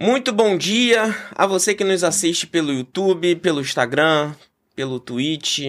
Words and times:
Muito 0.00 0.32
bom 0.32 0.56
dia 0.56 1.12
a 1.34 1.44
você 1.44 1.74
que 1.74 1.82
nos 1.82 2.04
assiste 2.04 2.46
pelo 2.46 2.72
YouTube, 2.72 3.34
pelo 3.34 3.60
Instagram, 3.60 4.32
pelo 4.76 5.00
Twitch, 5.00 5.62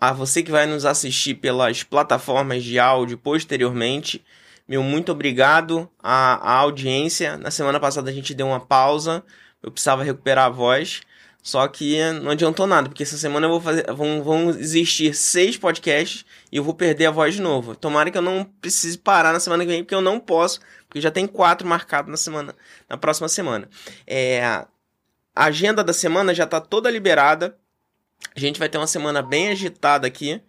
a 0.00 0.12
você 0.12 0.42
que 0.42 0.50
vai 0.50 0.66
nos 0.66 0.84
assistir 0.84 1.34
pelas 1.34 1.84
plataformas 1.84 2.64
de 2.64 2.76
áudio 2.76 3.16
posteriormente. 3.16 4.20
Meu 4.66 4.82
muito 4.82 5.12
obrigado 5.12 5.88
à, 6.02 6.54
à 6.54 6.54
audiência. 6.54 7.36
Na 7.36 7.52
semana 7.52 7.78
passada 7.78 8.10
a 8.10 8.12
gente 8.12 8.34
deu 8.34 8.48
uma 8.48 8.58
pausa, 8.58 9.22
eu 9.62 9.70
precisava 9.70 10.02
recuperar 10.02 10.46
a 10.46 10.50
voz. 10.50 11.02
Só 11.40 11.68
que 11.68 11.96
não 12.14 12.32
adiantou 12.32 12.66
nada, 12.66 12.88
porque 12.88 13.04
essa 13.04 13.16
semana 13.16 13.46
eu 13.46 13.50
vou 13.50 13.60
fazer. 13.60 13.86
Vão, 13.92 14.24
vão 14.24 14.50
existir 14.50 15.14
seis 15.14 15.56
podcasts 15.56 16.24
e 16.50 16.56
eu 16.56 16.64
vou 16.64 16.74
perder 16.74 17.06
a 17.06 17.12
voz 17.12 17.36
de 17.36 17.40
novo. 17.40 17.76
Tomara 17.76 18.10
que 18.10 18.18
eu 18.18 18.22
não 18.22 18.42
precise 18.60 18.98
parar 18.98 19.32
na 19.32 19.38
semana 19.38 19.64
que 19.64 19.70
vem, 19.70 19.84
porque 19.84 19.94
eu 19.94 20.00
não 20.00 20.18
posso, 20.18 20.58
já 21.00 21.10
tem 21.10 21.26
quatro 21.26 21.66
marcados 21.66 22.10
na 22.10 22.16
semana, 22.16 22.54
na 22.88 22.96
próxima 22.96 23.28
semana. 23.28 23.68
É, 24.06 24.42
a 24.44 24.66
agenda 25.34 25.84
da 25.84 25.92
semana 25.92 26.34
já 26.34 26.46
tá 26.46 26.60
toda 26.60 26.90
liberada. 26.90 27.56
A 28.34 28.40
gente 28.40 28.58
vai 28.58 28.68
ter 28.68 28.78
uma 28.78 28.86
semana 28.86 29.22
bem 29.22 29.48
agitada 29.48 30.06
aqui. 30.06 30.40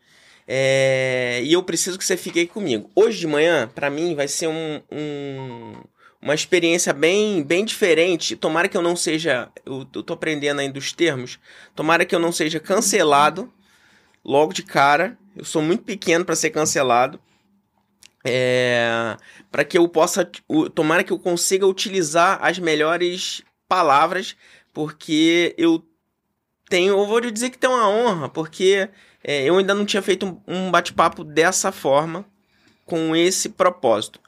É, 0.48 1.42
e 1.44 1.54
eu 1.54 1.62
preciso 1.62 1.98
que 1.98 2.06
você 2.06 2.16
fique 2.16 2.40
aí 2.40 2.48
comigo. 2.48 2.90
Hoje 2.96 3.20
de 3.20 3.28
manhã, 3.28 3.68
para 3.68 3.90
mim, 3.90 4.16
vai 4.16 4.28
ser 4.28 4.48
um, 4.48 4.82
um 4.90 5.74
uma 6.22 6.34
experiência 6.34 6.94
bem, 6.94 7.44
bem 7.44 7.64
diferente. 7.64 8.36
Tomara 8.36 8.68
que 8.68 8.78
eu 8.78 8.82
não 8.82 8.96
seja. 8.96 9.50
Eu, 9.66 9.88
eu 9.94 10.04
tô 10.04 10.14
aprendendo 10.14 10.60
ainda 10.60 10.78
os 10.80 10.92
termos. 10.92 11.40
Tomara 11.76 12.06
que 12.06 12.16
eu 12.16 12.20
não 12.20 12.32
seja 12.32 12.60
cancelado 12.60 13.52
logo 14.24 14.54
de 14.54 14.64
cara. 14.64 15.18
Eu 15.36 15.46
sou 15.46 15.62
muito 15.62 15.84
pequeno 15.84 16.26
para 16.26 16.36
ser 16.36 16.50
cancelado. 16.50 17.20
É, 18.30 19.16
para 19.50 19.64
que 19.64 19.78
eu 19.78 19.88
possa. 19.88 20.30
Tomara 20.76 21.02
que 21.02 21.14
eu 21.14 21.20
consiga 21.20 21.66
utilizar 21.66 22.40
as 22.42 22.60
melhores 22.60 23.42
palavras, 23.70 24.36
porque 24.74 25.56
eu 25.58 25.82
tenho. 26.70 27.00
Eu 27.00 27.06
vou 27.06 27.22
dizer 27.22 27.52
que 27.52 27.58
tem 27.58 27.70
uma 27.70 27.88
honra, 27.88 28.28
porque 28.28 28.90
é, 29.24 29.46
eu 29.46 29.58
ainda 29.58 29.74
não 29.74 29.86
tinha 29.86 30.02
feito 30.02 30.26
um, 30.26 30.42
um 30.46 30.72
bate-papo 30.72 31.24
dessa 31.24 31.72
forma, 31.72 32.26
com 32.86 33.16
esse 33.16 33.48
propósito. 33.48 34.20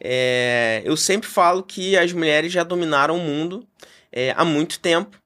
É, 0.00 0.80
eu 0.84 0.96
sempre 0.96 1.28
falo 1.28 1.64
que 1.64 1.96
as 1.96 2.12
mulheres 2.12 2.52
já 2.52 2.62
dominaram 2.62 3.16
o 3.16 3.20
mundo 3.20 3.66
é, 4.12 4.32
há 4.36 4.44
muito 4.44 4.78
tempo. 4.78 5.20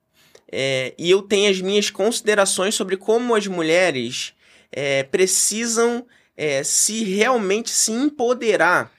É, 0.51 0.95
e 0.99 1.11
eu 1.11 1.21
tenho 1.21 1.51
as 1.51 1.61
minhas 1.61 1.91
considerações 1.91 2.75
sobre 2.75 2.97
como 2.97 3.35
as 3.35 3.47
mulheres 3.47 4.33
é, 4.71 5.03
precisam 5.03 6.07
é, 6.37 6.63
se 6.63 7.05
realmente 7.05 7.71
se 7.71 7.93
empoderar 7.93 8.91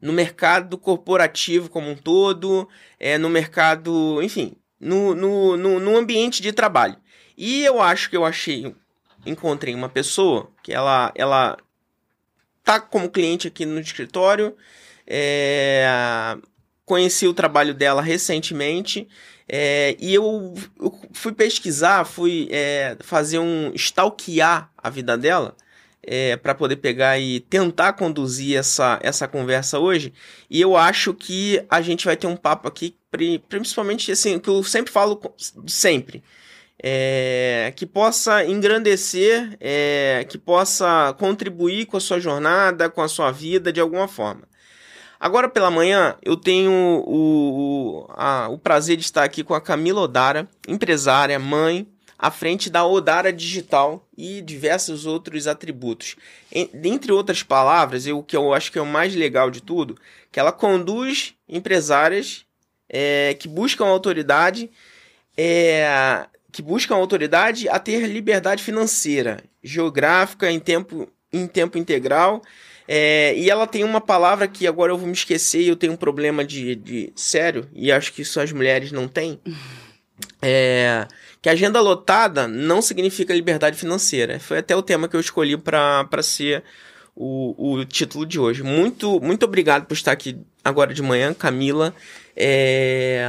no 0.00 0.12
mercado 0.12 0.78
corporativo 0.78 1.68
como 1.68 1.90
um 1.90 1.96
todo, 1.96 2.68
é, 2.98 3.18
no 3.18 3.28
mercado, 3.28 4.22
enfim, 4.22 4.54
no, 4.80 5.14
no, 5.14 5.56
no, 5.56 5.80
no 5.80 5.96
ambiente 5.96 6.40
de 6.40 6.52
trabalho. 6.52 6.96
E 7.36 7.64
eu 7.64 7.80
acho 7.80 8.08
que 8.10 8.16
eu 8.16 8.24
achei, 8.24 8.74
encontrei 9.26 9.74
uma 9.74 9.88
pessoa 9.88 10.50
que 10.62 10.72
ela, 10.72 11.12
ela 11.14 11.56
tá 12.62 12.80
como 12.80 13.10
cliente 13.10 13.48
aqui 13.48 13.64
no 13.64 13.80
escritório. 13.80 14.56
É, 15.06 16.36
conheci 16.84 17.26
o 17.26 17.34
trabalho 17.34 17.74
dela 17.74 18.02
recentemente. 18.02 19.08
É, 19.48 19.96
e 19.98 20.14
eu, 20.14 20.54
eu, 20.78 21.00
fui 21.12 21.32
pesquisar, 21.32 22.04
fui 22.04 22.48
é, 22.50 22.96
fazer 23.00 23.38
um 23.38 23.72
stalkear 23.74 24.70
a 24.76 24.90
vida 24.90 25.16
dela 25.16 25.56
é, 26.10 26.36
para 26.36 26.54
poder 26.54 26.76
pegar 26.76 27.18
e 27.18 27.40
tentar 27.40 27.92
conduzir 27.92 28.56
essa, 28.56 28.98
essa 29.02 29.28
conversa 29.28 29.78
hoje. 29.78 30.12
E 30.48 30.58
eu 30.58 30.74
acho 30.74 31.12
que 31.12 31.62
a 31.68 31.82
gente 31.82 32.06
vai 32.06 32.16
ter 32.16 32.26
um 32.26 32.36
papo 32.36 32.66
aqui, 32.66 32.96
principalmente 33.48 34.10
assim, 34.10 34.38
que 34.38 34.48
eu 34.48 34.64
sempre 34.64 34.90
falo 34.90 35.20
sempre 35.66 36.22
é, 36.82 37.72
que 37.76 37.84
possa 37.84 38.44
engrandecer, 38.44 39.56
é, 39.60 40.24
que 40.28 40.38
possa 40.38 41.14
contribuir 41.18 41.86
com 41.86 41.98
a 41.98 42.00
sua 42.00 42.18
jornada, 42.18 42.88
com 42.88 43.02
a 43.02 43.08
sua 43.08 43.30
vida 43.30 43.70
de 43.70 43.80
alguma 43.80 44.08
forma. 44.08 44.42
Agora 45.20 45.48
pela 45.48 45.70
manhã 45.70 46.16
eu 46.22 46.36
tenho 46.36 46.70
o, 46.72 48.06
o, 48.06 48.06
a, 48.10 48.48
o 48.48 48.56
prazer 48.58 48.96
de 48.96 49.02
estar 49.02 49.24
aqui 49.24 49.42
com 49.42 49.52
a 49.52 49.60
Camila 49.60 50.00
Odara, 50.00 50.48
empresária, 50.66 51.38
mãe, 51.38 51.86
à 52.18 52.30
frente 52.30 52.68
da 52.68 52.84
Odara 52.84 53.32
Digital 53.32 54.06
e 54.16 54.42
diversos 54.42 55.06
outros 55.06 55.46
atributos. 55.46 56.16
Dentre 56.74 57.12
outras 57.12 57.42
palavras, 57.42 58.06
o 58.06 58.22
que 58.22 58.36
eu 58.36 58.52
acho 58.52 58.72
que 58.72 58.78
é 58.78 58.82
o 58.82 58.86
mais 58.86 59.14
legal 59.14 59.50
de 59.50 59.62
tudo, 59.62 59.96
que 60.32 60.40
ela 60.40 60.50
conduz 60.50 61.34
empresárias 61.48 62.44
é, 62.88 63.34
que 63.38 63.46
buscam 63.46 63.86
autoridade 63.86 64.70
é, 65.36 66.26
que 66.50 66.60
buscam 66.60 66.96
autoridade 66.96 67.68
a 67.68 67.78
ter 67.78 68.04
liberdade 68.08 68.62
financeira, 68.64 69.44
geográfica, 69.62 70.50
em 70.50 70.58
tempo, 70.58 71.08
em 71.32 71.46
tempo 71.46 71.78
integral. 71.78 72.42
É, 72.88 73.34
e 73.36 73.48
ela 73.48 73.66
tem 73.66 73.84
uma 73.84 74.00
palavra 74.00 74.48
que 74.48 74.66
agora 74.66 74.90
eu 74.90 74.98
vou 74.98 75.06
me 75.06 75.12
esquecer 75.12 75.60
e 75.60 75.68
eu 75.68 75.76
tenho 75.76 75.92
um 75.92 75.96
problema 75.96 76.44
de, 76.44 76.74
de 76.74 77.12
sério, 77.14 77.68
e 77.72 77.92
acho 77.92 78.12
que 78.12 78.22
isso 78.22 78.40
as 78.40 78.50
mulheres 78.50 78.90
não 78.90 79.06
têm. 79.06 79.40
É, 80.42 81.06
que 81.48 81.52
agenda 81.52 81.80
lotada 81.80 82.46
não 82.46 82.82
significa 82.82 83.34
liberdade 83.34 83.78
financeira. 83.78 84.38
Foi 84.38 84.58
até 84.58 84.76
o 84.76 84.82
tema 84.82 85.08
que 85.08 85.16
eu 85.16 85.20
escolhi 85.20 85.56
para 85.56 86.22
ser 86.22 86.62
o, 87.16 87.72
o 87.72 87.84
título 87.86 88.26
de 88.26 88.38
hoje. 88.38 88.62
Muito, 88.62 89.18
muito 89.20 89.44
obrigado 89.44 89.86
por 89.86 89.94
estar 89.94 90.12
aqui 90.12 90.38
agora 90.62 90.92
de 90.92 91.00
manhã, 91.00 91.32
Camila. 91.32 91.94
É, 92.36 93.26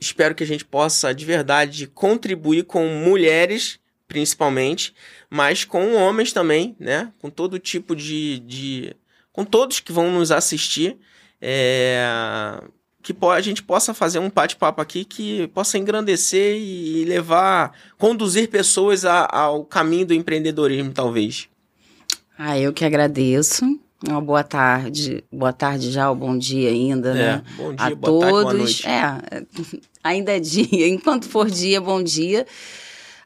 espero 0.00 0.32
que 0.32 0.44
a 0.44 0.46
gente 0.46 0.64
possa 0.64 1.12
de 1.12 1.24
verdade 1.24 1.88
contribuir 1.88 2.66
com 2.66 2.86
mulheres, 2.86 3.80
principalmente, 4.06 4.94
mas 5.28 5.64
com 5.64 5.94
homens 5.94 6.32
também, 6.32 6.76
né? 6.78 7.12
Com 7.18 7.30
todo 7.30 7.58
tipo 7.58 7.96
de. 7.96 8.38
de 8.40 8.94
com 9.32 9.44
todos 9.44 9.80
que 9.80 9.90
vão 9.90 10.12
nos 10.12 10.30
assistir. 10.30 10.96
É, 11.42 12.62
que 13.04 13.14
a 13.26 13.40
gente 13.42 13.62
possa 13.62 13.92
fazer 13.92 14.18
um 14.18 14.30
bate-papo 14.30 14.80
aqui 14.80 15.04
que 15.04 15.46
possa 15.48 15.76
engrandecer 15.76 16.56
e 16.56 17.04
levar, 17.04 17.72
conduzir 17.98 18.48
pessoas 18.48 19.04
a, 19.04 19.28
ao 19.30 19.62
caminho 19.62 20.06
do 20.06 20.14
empreendedorismo, 20.14 20.90
talvez. 20.90 21.46
Ah, 22.38 22.58
eu 22.58 22.72
que 22.72 22.82
agradeço. 22.82 23.62
Uma 24.08 24.22
boa 24.22 24.42
tarde, 24.42 25.22
boa 25.30 25.52
tarde 25.52 25.90
já, 25.90 26.08
ou 26.08 26.16
bom 26.16 26.36
dia 26.36 26.70
ainda, 26.70 27.10
é, 27.10 27.14
né? 27.14 27.42
Bom 27.56 27.74
dia, 27.74 27.86
a 27.86 27.94
boa 27.94 28.00
todos. 28.00 28.20
tarde, 28.20 28.42
boa 28.42 28.54
noite. 28.54 28.86
É, 28.86 29.80
ainda 30.02 30.36
é 30.36 30.40
dia, 30.40 30.88
enquanto 30.88 31.28
for 31.28 31.50
dia, 31.50 31.80
bom 31.82 32.02
dia 32.02 32.46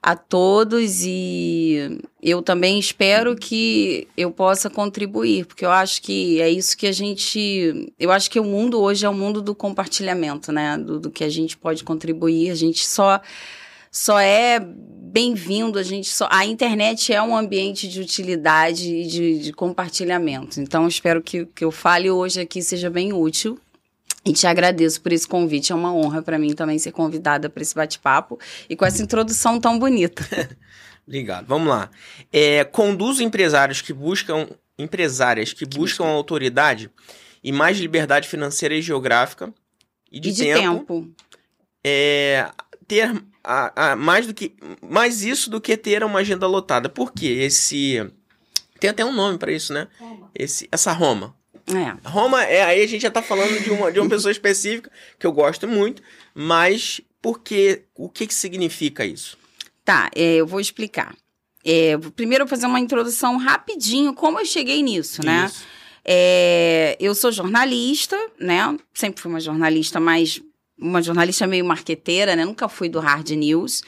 a 0.03 0.15
todos 0.15 1.03
e 1.05 2.01
eu 2.23 2.43
também 2.43 2.79
espero 2.79 3.37
que 3.37 4.07
eu 4.17 4.31
possa 4.31 4.71
contribuir, 4.71 5.47
porque 5.47 5.65
eu 5.65 5.71
acho 5.71 6.03
que 6.03 6.41
é 6.41 6.49
isso 6.49 6.77
que 6.77 6.87
a 6.87 6.93
gente. 6.93 7.93
Eu 7.99 8.11
acho 8.11 8.31
que 8.31 8.39
o 8.39 8.45
mundo 8.45 8.81
hoje 8.81 9.05
é 9.05 9.09
o 9.09 9.15
mundo 9.15 9.43
do 9.43 9.55
compartilhamento, 9.55 10.53
né? 10.53 10.79
Do, 10.79 11.01
do 11.01 11.11
que 11.11 11.25
a 11.25 11.29
gente 11.29 11.57
pode 11.57 11.85
contribuir. 11.85 12.51
A 12.51 12.55
gente 12.55 12.87
só 12.87 13.21
só 13.91 14.19
é 14.19 14.61
bem-vindo. 14.61 15.79
A 15.79 15.83
gente 15.83 16.09
só, 16.09 16.29
a 16.31 16.47
internet 16.47 17.13
é 17.13 17.23
um 17.23 17.37
ambiente 17.37 17.89
de 17.89 18.01
utilidade 18.01 18.95
e 18.95 19.07
de, 19.07 19.39
de 19.41 19.53
compartilhamento. 19.53 20.61
Então, 20.61 20.87
espero 20.87 21.23
que 21.23 21.43
o 21.43 21.47
que 21.47 21.65
eu 21.65 21.71
fale 21.71 22.11
hoje 22.11 22.41
aqui 22.41 22.63
seja 22.63 22.91
bem 22.91 23.13
útil. 23.13 23.59
E 24.29 24.33
te 24.33 24.47
agradeço 24.47 25.01
por 25.01 25.13
esse 25.13 25.27
convite. 25.27 25.73
É 25.73 25.75
uma 25.75 25.93
honra 25.93 26.21
para 26.21 26.39
mim 26.39 26.55
também 26.55 26.79
ser 26.79 26.93
convidada 26.93 27.49
para 27.49 27.63
esse 27.63 27.75
bate-papo 27.75 28.39
e 28.69 28.77
com 28.77 28.85
essa 28.85 29.03
introdução 29.03 29.59
tão 29.59 29.79
bonita. 29.79 30.23
Obrigado. 31.07 31.47
Vamos 31.47 31.69
lá. 31.69 31.91
É, 32.31 32.63
conduz 32.65 33.21
empresários 33.21 33.81
que 33.81 33.93
buscam 33.93 34.47
empresárias 34.79 35.53
que 35.53 35.67
buscam 35.67 36.05
autoridade 36.05 36.91
e 37.43 37.51
mais 37.51 37.79
liberdade 37.79 38.29
financeira 38.29 38.75
e 38.75 38.83
geográfica 38.83 39.53
e 40.13 40.21
de, 40.21 40.29
e 40.29 40.33
de 40.33 40.45
tempo. 40.45 40.79
tempo. 40.79 41.15
É, 41.83 42.51
ter 42.87 43.23
a, 43.43 43.93
a, 43.93 43.97
mais 43.97 44.27
do 44.27 44.35
que 44.35 44.55
mais 44.83 45.25
isso 45.25 45.51
do 45.51 45.61
que 45.61 45.77
ter 45.77 46.05
uma 46.05 46.21
agenda 46.21 46.47
lotada. 46.47 46.89
Por 46.89 47.13
quê? 47.13 47.27
Esse 47.27 48.09
tem 48.79 48.91
até 48.91 49.05
um 49.05 49.13
nome 49.13 49.39
para 49.39 49.51
isso, 49.51 49.73
né? 49.73 49.89
Roma. 49.99 50.31
Esse 50.35 50.69
essa 50.71 50.93
Roma. 50.93 51.35
É. 51.75 52.09
Roma 52.09 52.43
é 52.45 52.63
aí 52.63 52.83
a 52.83 52.87
gente 52.87 53.03
já 53.03 53.11
tá 53.11 53.23
falando 53.23 53.63
de 53.63 53.71
uma 53.71 53.93
de 53.93 54.01
uma 54.01 54.09
pessoa 54.09 54.33
específica 54.33 54.91
que 55.19 55.27
eu 55.27 55.33
gosto 55.33 55.69
muito, 55.69 56.03
mas 56.35 57.01
por 57.21 57.41
que 57.41 57.83
o 57.95 58.09
que 58.09 58.27
que 58.27 58.35
significa 58.35 59.05
isso? 59.05 59.37
Tá, 59.85 60.11
é, 60.15 60.37
eu 60.37 60.47
vou 60.47 60.61
explicar. 60.61 61.15
É, 61.65 61.97
primeiro 62.15 62.43
eu 62.43 62.47
vou 62.47 62.57
fazer 62.57 62.67
uma 62.67 62.81
introdução 62.81 63.37
rapidinho 63.37 64.15
como 64.15 64.39
eu 64.39 64.47
cheguei 64.47 64.83
nisso, 64.83 65.25
né? 65.25 65.47
Isso. 65.47 65.67
É, 66.05 66.97
eu 66.99 67.15
sou 67.15 67.31
jornalista, 67.31 68.17
né? 68.41 68.77
Sempre 68.95 69.21
fui 69.21 69.31
uma 69.31 69.41
jornalista, 69.41 70.01
mas 70.01 70.41
uma 70.79 71.03
jornalista 71.03 71.47
meio 71.47 71.65
marqueteira, 71.65 72.35
né? 72.35 72.45
Nunca 72.45 72.69
fui 72.69 72.89
do 72.89 73.01
hard 73.01 73.29
news. 73.31 73.83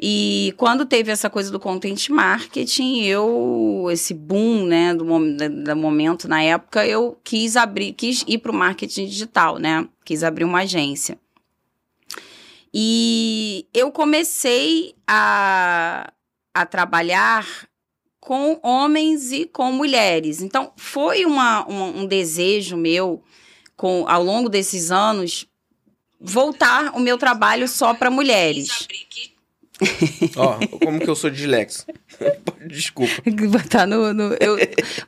E 0.00 0.54
quando 0.56 0.86
teve 0.86 1.10
essa 1.10 1.28
coisa 1.28 1.50
do 1.50 1.58
content 1.58 2.08
marketing, 2.08 3.00
eu, 3.02 3.88
esse 3.90 4.14
boom, 4.14 4.64
né, 4.64 4.94
do, 4.94 5.04
do 5.04 5.76
momento 5.76 6.28
na 6.28 6.40
época, 6.40 6.86
eu 6.86 7.18
quis 7.24 7.56
abrir, 7.56 7.92
quis 7.94 8.24
ir 8.28 8.38
para 8.38 8.52
o 8.52 8.54
marketing 8.54 9.06
digital, 9.06 9.58
né? 9.58 9.88
Quis 10.04 10.22
abrir 10.22 10.44
uma 10.44 10.60
agência. 10.60 11.18
E 12.72 13.66
eu 13.74 13.90
comecei 13.90 14.94
a, 15.04 16.12
a 16.54 16.66
trabalhar 16.66 17.44
com 18.20 18.60
homens 18.62 19.32
e 19.32 19.46
com 19.46 19.72
mulheres. 19.72 20.42
Então, 20.42 20.72
foi 20.76 21.24
uma, 21.24 21.68
um, 21.68 22.02
um 22.02 22.06
desejo 22.06 22.76
meu, 22.76 23.20
com, 23.76 24.04
ao 24.06 24.22
longo 24.22 24.48
desses 24.48 24.92
anos, 24.92 25.46
voltar 26.20 26.94
o 26.94 27.00
meu 27.00 27.18
trabalho 27.18 27.66
só 27.66 27.94
para 27.94 28.10
mulheres. 28.10 28.86
Ó, 30.36 30.58
como 30.84 30.98
que 30.98 31.08
eu 31.08 31.14
sou 31.14 31.30
dislexo. 31.30 31.86
Desculpa. 32.66 33.12
Tá 33.68 33.86
no, 33.86 34.14
no 34.14 34.34
eu... 34.40 34.56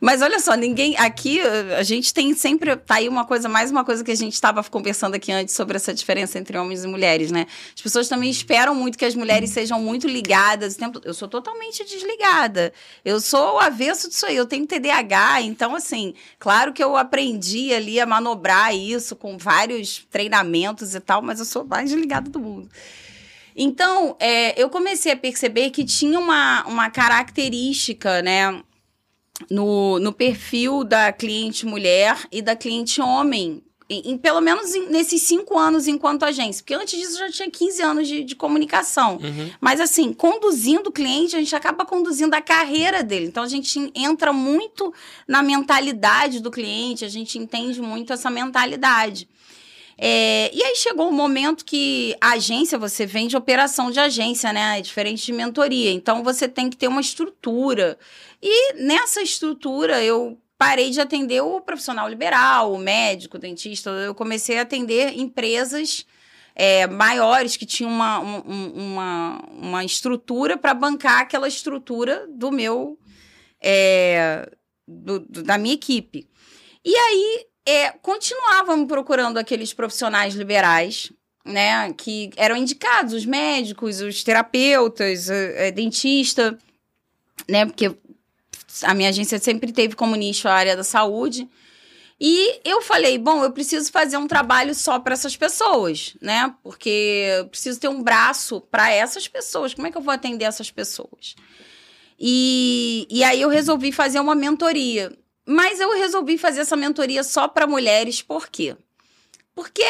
Mas 0.00 0.20
olha 0.22 0.38
só, 0.38 0.55
ninguém. 0.55 0.96
Aqui 0.99 1.40
a 1.40 1.82
gente 1.82 2.12
tem 2.12 2.34
sempre. 2.34 2.76
Tá 2.76 2.96
aí 2.96 3.08
uma 3.08 3.25
coisa, 3.25 3.49
mais 3.49 3.70
uma 3.70 3.84
coisa 3.84 4.05
que 4.05 4.11
a 4.11 4.17
gente 4.17 4.34
estava 4.34 4.62
conversando 4.64 5.14
aqui 5.14 5.32
antes 5.32 5.55
sobre 5.55 5.76
essa 5.76 5.94
diferença 5.94 6.38
entre 6.38 6.58
homens 6.58 6.84
e 6.84 6.87
mulheres, 6.87 7.31
né? 7.31 7.46
As 7.75 7.81
pessoas 7.81 8.08
também 8.08 8.31
esperam 8.31 8.75
muito 8.75 8.99
que 8.99 9.05
as 9.05 9.14
mulheres 9.14 9.50
sejam 9.50 9.81
muito 9.81 10.06
ligadas. 10.06 10.76
Eu 11.05 11.14
sou 11.14 11.26
totalmente 11.26 11.84
desligada. 11.84 12.73
Eu 13.05 13.20
sou 13.20 13.56
o 13.56 13.58
avesso 13.58 14.08
disso 14.08 14.26
aí. 14.26 14.37
Eu 14.37 14.46
tenho 14.46 14.66
TDAH, 14.66 15.43
então, 15.43 15.75
assim, 15.75 16.14
claro 16.38 16.73
que 16.73 16.82
eu 16.82 16.96
aprendi 16.96 17.73
ali 17.73 17.99
a 17.99 18.06
manobrar 18.06 18.75
isso 18.75 19.16
com 19.16 19.38
vários 19.38 20.06
treinamentos 20.11 20.94
e 20.94 21.00
tal, 21.00 21.23
mas 21.23 21.38
eu 21.38 21.44
sou 21.44 21.64
mais 21.64 21.90
desligada 21.90 22.31
do 22.31 22.38
mundo. 22.38 22.69
Então, 23.62 24.17
é, 24.19 24.59
eu 24.59 24.71
comecei 24.71 25.12
a 25.12 25.17
perceber 25.17 25.69
que 25.69 25.85
tinha 25.85 26.19
uma, 26.19 26.65
uma 26.65 26.89
característica, 26.89 28.23
né? 28.23 28.62
No, 29.51 29.99
no 29.99 30.12
perfil 30.15 30.83
da 30.83 31.12
cliente 31.12 31.67
mulher 31.67 32.17
e 32.33 32.41
da 32.41 32.57
cliente 32.57 33.01
homem 33.01 33.62
em, 33.91 34.12
em, 34.12 34.19
pelo 34.19 34.41
menos 34.41 34.75
em, 34.75 34.89
nesses 34.89 35.23
cinco 35.23 35.59
anos 35.59 35.87
enquanto 35.87 36.23
agência. 36.23 36.62
Porque 36.62 36.75
antes 36.75 36.99
disso 36.99 37.17
eu 37.17 37.27
já 37.27 37.31
tinha 37.31 37.51
15 37.51 37.83
anos 37.83 38.09
de, 38.09 38.25
de 38.25 38.35
comunicação. 38.35 39.17
Uhum. 39.17 39.51
Mas 39.61 39.79
assim, 39.79 40.12
conduzindo 40.12 40.89
o 40.89 40.93
cliente, 40.93 41.37
a 41.37 41.39
gente 41.39 41.55
acaba 41.55 41.85
conduzindo 41.85 42.33
a 42.35 42.41
carreira 42.41 43.03
dele. 43.03 43.27
Então 43.27 43.43
a 43.43 43.49
gente 43.49 43.91
entra 43.95 44.33
muito 44.33 44.95
na 45.29 45.43
mentalidade 45.43 46.41
do 46.41 46.51
cliente, 46.51 47.05
a 47.05 47.09
gente 47.09 47.39
entende 47.39 47.83
muito 47.83 48.12
essa 48.12 48.31
mentalidade. 48.31 49.29
É, 50.02 50.50
e 50.55 50.64
aí 50.64 50.75
chegou 50.76 51.08
o 51.08 51.11
um 51.11 51.14
momento 51.14 51.62
que 51.62 52.17
a 52.23 52.31
agência, 52.31 52.79
você 52.79 53.05
vende 53.05 53.37
operação 53.37 53.91
de 53.91 54.00
agência, 54.00 54.50
né? 54.50 54.79
É 54.79 54.81
diferente 54.81 55.26
de 55.26 55.32
mentoria. 55.32 55.93
Então 55.93 56.25
você 56.25 56.49
tem 56.49 56.70
que 56.70 56.76
ter 56.76 56.88
uma 56.88 57.02
estrutura. 57.02 57.99
E 58.43 58.73
nessa 58.82 59.20
estrutura 59.20 60.02
eu 60.02 60.41
parei 60.56 60.88
de 60.88 61.02
atender 61.02 61.43
o 61.43 61.61
profissional 61.61 62.08
liberal, 62.08 62.73
o 62.73 62.79
médico, 62.79 63.37
o 63.37 63.41
dentista. 63.41 63.91
Eu 63.91 64.14
comecei 64.14 64.58
a 64.58 64.62
atender 64.62 65.19
empresas 65.19 66.06
é, 66.55 66.87
maiores 66.87 67.58
que 67.58 67.67
tinham 67.67 67.93
uma, 67.93 68.20
um, 68.20 68.73
uma, 68.75 69.44
uma 69.52 69.85
estrutura 69.85 70.56
para 70.56 70.73
bancar 70.73 71.20
aquela 71.20 71.47
estrutura 71.47 72.26
do 72.26 72.50
meu. 72.50 72.99
É, 73.61 74.50
do, 74.88 75.20
do, 75.20 75.43
da 75.43 75.58
minha 75.58 75.75
equipe. 75.75 76.26
E 76.82 76.97
aí 76.97 77.50
é, 77.67 77.91
continuavam 77.91 78.87
procurando 78.87 79.39
aqueles 79.39 79.73
profissionais 79.73 80.35
liberais, 80.35 81.12
né, 81.45 81.93
que 81.95 82.31
eram 82.37 82.57
indicados, 82.57 83.15
os 83.15 83.25
médicos, 83.25 84.01
os 84.01 84.23
terapeutas, 84.23 85.29
é, 85.31 85.71
dentista, 85.71 86.59
né, 87.49 87.67
porque 87.67 87.95
a 88.83 88.95
minha 88.95 89.09
agência 89.09 89.39
sempre 89.39 89.73
teve 89.73 89.95
como 89.95 90.17
nicho 90.17 90.49
a 90.49 90.53
área 90.53 90.77
da 90.77 90.85
saúde. 90.85 91.49
E 92.23 92.61
eu 92.65 92.83
falei, 92.83 93.17
bom, 93.17 93.43
eu 93.43 93.51
preciso 93.51 93.91
fazer 93.91 94.19
um 94.19 94.27
trabalho 94.27 94.75
só 94.75 94.99
para 94.99 95.15
essas 95.15 95.37
pessoas, 95.37 96.15
né? 96.21 96.55
Porque 96.62 97.25
eu 97.39 97.49
preciso 97.49 97.81
ter 97.81 97.89
um 97.89 98.03
braço 98.03 98.61
para 98.61 98.93
essas 98.93 99.27
pessoas. 99.27 99.73
Como 99.73 99.87
é 99.87 99.91
que 99.91 99.97
eu 99.97 100.03
vou 100.03 100.12
atender 100.12 100.45
essas 100.45 100.71
pessoas? 100.71 101.35
E, 102.19 103.07
e 103.09 103.25
aí 103.25 103.41
eu 103.41 103.49
resolvi 103.49 103.91
fazer 103.91 104.21
uma 104.21 104.35
mentoria. 104.35 105.11
Mas 105.46 105.81
eu 105.81 105.92
resolvi 105.92 106.38
fazer 106.38 106.60
essa 106.60 106.76
mentoria 106.76 107.22
só 107.22 107.48
para 107.48 107.66
mulheres, 107.66 108.22
por 108.22 108.48
quê? 108.48 108.76
Porque 109.54 109.82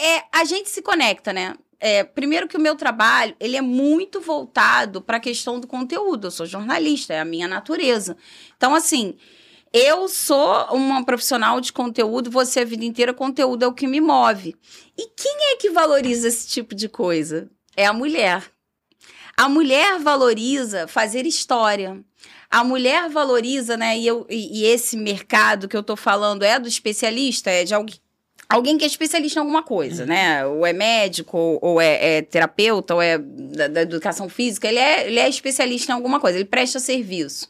é, 0.00 0.24
a 0.32 0.44
gente 0.44 0.68
se 0.68 0.80
conecta, 0.80 1.32
né? 1.32 1.54
É, 1.80 2.02
primeiro 2.02 2.48
que 2.48 2.56
o 2.56 2.60
meu 2.60 2.74
trabalho, 2.74 3.36
ele 3.38 3.56
é 3.56 3.60
muito 3.60 4.20
voltado 4.20 5.00
para 5.00 5.18
a 5.18 5.20
questão 5.20 5.60
do 5.60 5.66
conteúdo. 5.66 6.26
Eu 6.26 6.30
sou 6.30 6.46
jornalista, 6.46 7.14
é 7.14 7.20
a 7.20 7.24
minha 7.24 7.46
natureza. 7.46 8.16
Então, 8.56 8.74
assim, 8.74 9.16
eu 9.72 10.08
sou 10.08 10.66
uma 10.74 11.04
profissional 11.04 11.60
de 11.60 11.72
conteúdo, 11.72 12.30
você 12.30 12.60
a 12.60 12.64
vida 12.64 12.84
inteira, 12.84 13.12
conteúdo 13.12 13.64
é 13.64 13.68
o 13.68 13.74
que 13.74 13.86
me 13.86 14.00
move. 14.00 14.56
E 14.96 15.08
quem 15.14 15.52
é 15.52 15.56
que 15.56 15.70
valoriza 15.70 16.26
esse 16.26 16.48
tipo 16.48 16.74
de 16.74 16.88
coisa? 16.88 17.50
É 17.76 17.86
a 17.86 17.92
mulher. 17.92 18.50
A 19.36 19.48
mulher 19.48 20.00
valoriza 20.00 20.88
fazer 20.88 21.26
história. 21.26 22.02
A 22.50 22.64
mulher 22.64 23.08
valoriza, 23.10 23.76
né? 23.76 23.98
E, 23.98 24.06
eu, 24.06 24.26
e, 24.28 24.60
e 24.60 24.64
esse 24.66 24.96
mercado 24.96 25.68
que 25.68 25.76
eu 25.76 25.82
tô 25.82 25.96
falando 25.96 26.42
é 26.42 26.58
do 26.58 26.68
especialista, 26.68 27.50
é 27.50 27.64
de 27.64 27.74
alguém 27.74 27.96
alguém 28.48 28.78
que 28.78 28.84
é 28.84 28.86
especialista 28.86 29.38
em 29.38 29.42
alguma 29.42 29.62
coisa, 29.62 30.02
uhum. 30.04 30.08
né? 30.08 30.46
Ou 30.46 30.64
é 30.64 30.72
médico, 30.72 31.36
ou, 31.36 31.58
ou 31.60 31.80
é, 31.80 32.16
é, 32.16 32.22
terapeuta, 32.22 32.94
ou 32.94 33.02
é 33.02 33.18
da, 33.18 33.68
da, 33.68 33.82
educação 33.82 34.28
física, 34.28 34.66
ele 34.66 34.78
é, 34.78 35.06
ele 35.06 35.18
é 35.18 35.28
especialista 35.28 35.92
em 35.92 35.94
alguma 35.94 36.18
coisa, 36.18 36.38
ele 36.38 36.46
presta 36.46 36.80
serviço. 36.80 37.48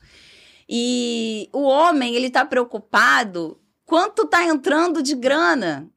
E 0.69 1.49
o 1.53 1.62
homem, 1.62 2.15
ele 2.15 2.29
tá 2.29 2.45
preocupado 2.45 3.59
quanto 3.87 4.27
tá 4.27 4.45
entrando 4.45 5.03
de 5.03 5.15
grana. 5.15 5.89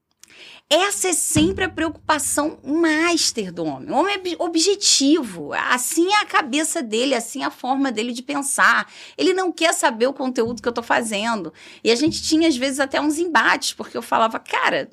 Essa 0.72 1.10
é 1.10 1.14
sempre 1.14 1.66
a 1.66 1.70
preocupação 1.70 2.58
master 2.64 3.52
do 3.52 3.66
homem. 3.66 3.92
O 3.92 3.98
homem 3.98 4.16
é 4.16 4.42
objetivo. 4.42 5.52
Assim 5.52 6.10
é 6.14 6.22
a 6.22 6.26
cabeça 6.26 6.82
dele, 6.82 7.14
assim 7.14 7.44
é 7.44 7.46
a 7.46 7.52
forma 7.52 7.92
dele 7.92 8.14
de 8.14 8.24
pensar. 8.24 8.90
Ele 9.18 9.34
não 9.34 9.52
quer 9.52 9.74
saber 9.74 10.08
o 10.08 10.14
conteúdo 10.14 10.62
que 10.62 10.68
eu 10.70 10.72
tô 10.72 10.82
fazendo. 10.82 11.54
E 11.84 11.92
a 11.92 11.96
gente 11.96 12.24
tinha, 12.24 12.48
às 12.48 12.56
vezes, 12.56 12.80
até 12.80 13.02
uns 13.02 13.20
embates, 13.20 13.74
porque 13.74 13.98
eu 13.98 14.02
falava, 14.02 14.40
cara, 14.40 14.90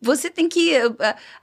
você 0.00 0.30
tem 0.30 0.48
que. 0.48 0.74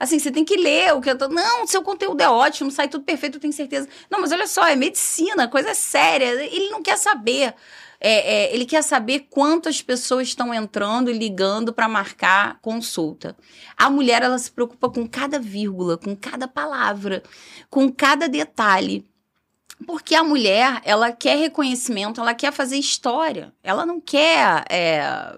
Assim, 0.00 0.18
você 0.18 0.30
tem 0.30 0.42
que 0.42 0.56
ler 0.56 0.94
o 0.94 1.02
que 1.02 1.10
eu 1.10 1.18
tô. 1.18 1.28
Não, 1.28 1.66
seu 1.66 1.82
conteúdo 1.82 2.18
é 2.22 2.28
ótimo, 2.30 2.70
sai 2.70 2.88
tudo 2.88 3.04
perfeito, 3.04 3.36
eu 3.36 3.40
tenho 3.40 3.52
certeza. 3.52 3.86
Não, 4.10 4.18
mas 4.18 4.32
olha 4.32 4.46
só, 4.46 4.66
é 4.66 4.74
medicina, 4.74 5.46
coisa 5.46 5.74
séria. 5.74 6.42
Ele 6.42 6.70
não 6.70 6.82
quer 6.82 6.96
saber. 6.96 7.54
É, 8.00 8.34
é, 8.34 8.54
ele 8.54 8.64
quer 8.64 8.82
saber 8.82 9.26
quantas 9.30 9.80
pessoas 9.80 10.28
estão 10.28 10.52
entrando 10.52 11.10
e 11.10 11.16
ligando 11.18 11.72
para 11.72 11.88
marcar 11.88 12.58
consulta. 12.60 13.36
A 13.76 13.88
mulher 13.88 14.22
ela 14.22 14.38
se 14.38 14.50
preocupa 14.50 14.88
com 14.90 15.08
cada 15.08 15.38
vírgula, 15.38 15.96
com 15.96 16.14
cada 16.14 16.46
palavra, 16.46 17.22
com 17.70 17.90
cada 17.90 18.28
detalhe. 18.28 19.08
Porque 19.86 20.14
a 20.14 20.24
mulher, 20.24 20.80
ela 20.84 21.12
quer 21.12 21.36
reconhecimento, 21.36 22.20
ela 22.20 22.34
quer 22.34 22.52
fazer 22.52 22.76
história. 22.76 23.52
Ela 23.62 23.84
não 23.84 24.00
quer. 24.00 24.64
É, 24.70 25.36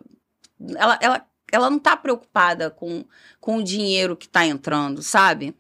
ela, 0.76 0.98
ela, 1.00 1.26
ela 1.50 1.70
não 1.70 1.78
está 1.78 1.96
preocupada 1.96 2.70
com, 2.70 3.04
com 3.40 3.56
o 3.56 3.64
dinheiro 3.64 4.16
que 4.16 4.26
está 4.26 4.46
entrando, 4.46 5.02
sabe? 5.02 5.56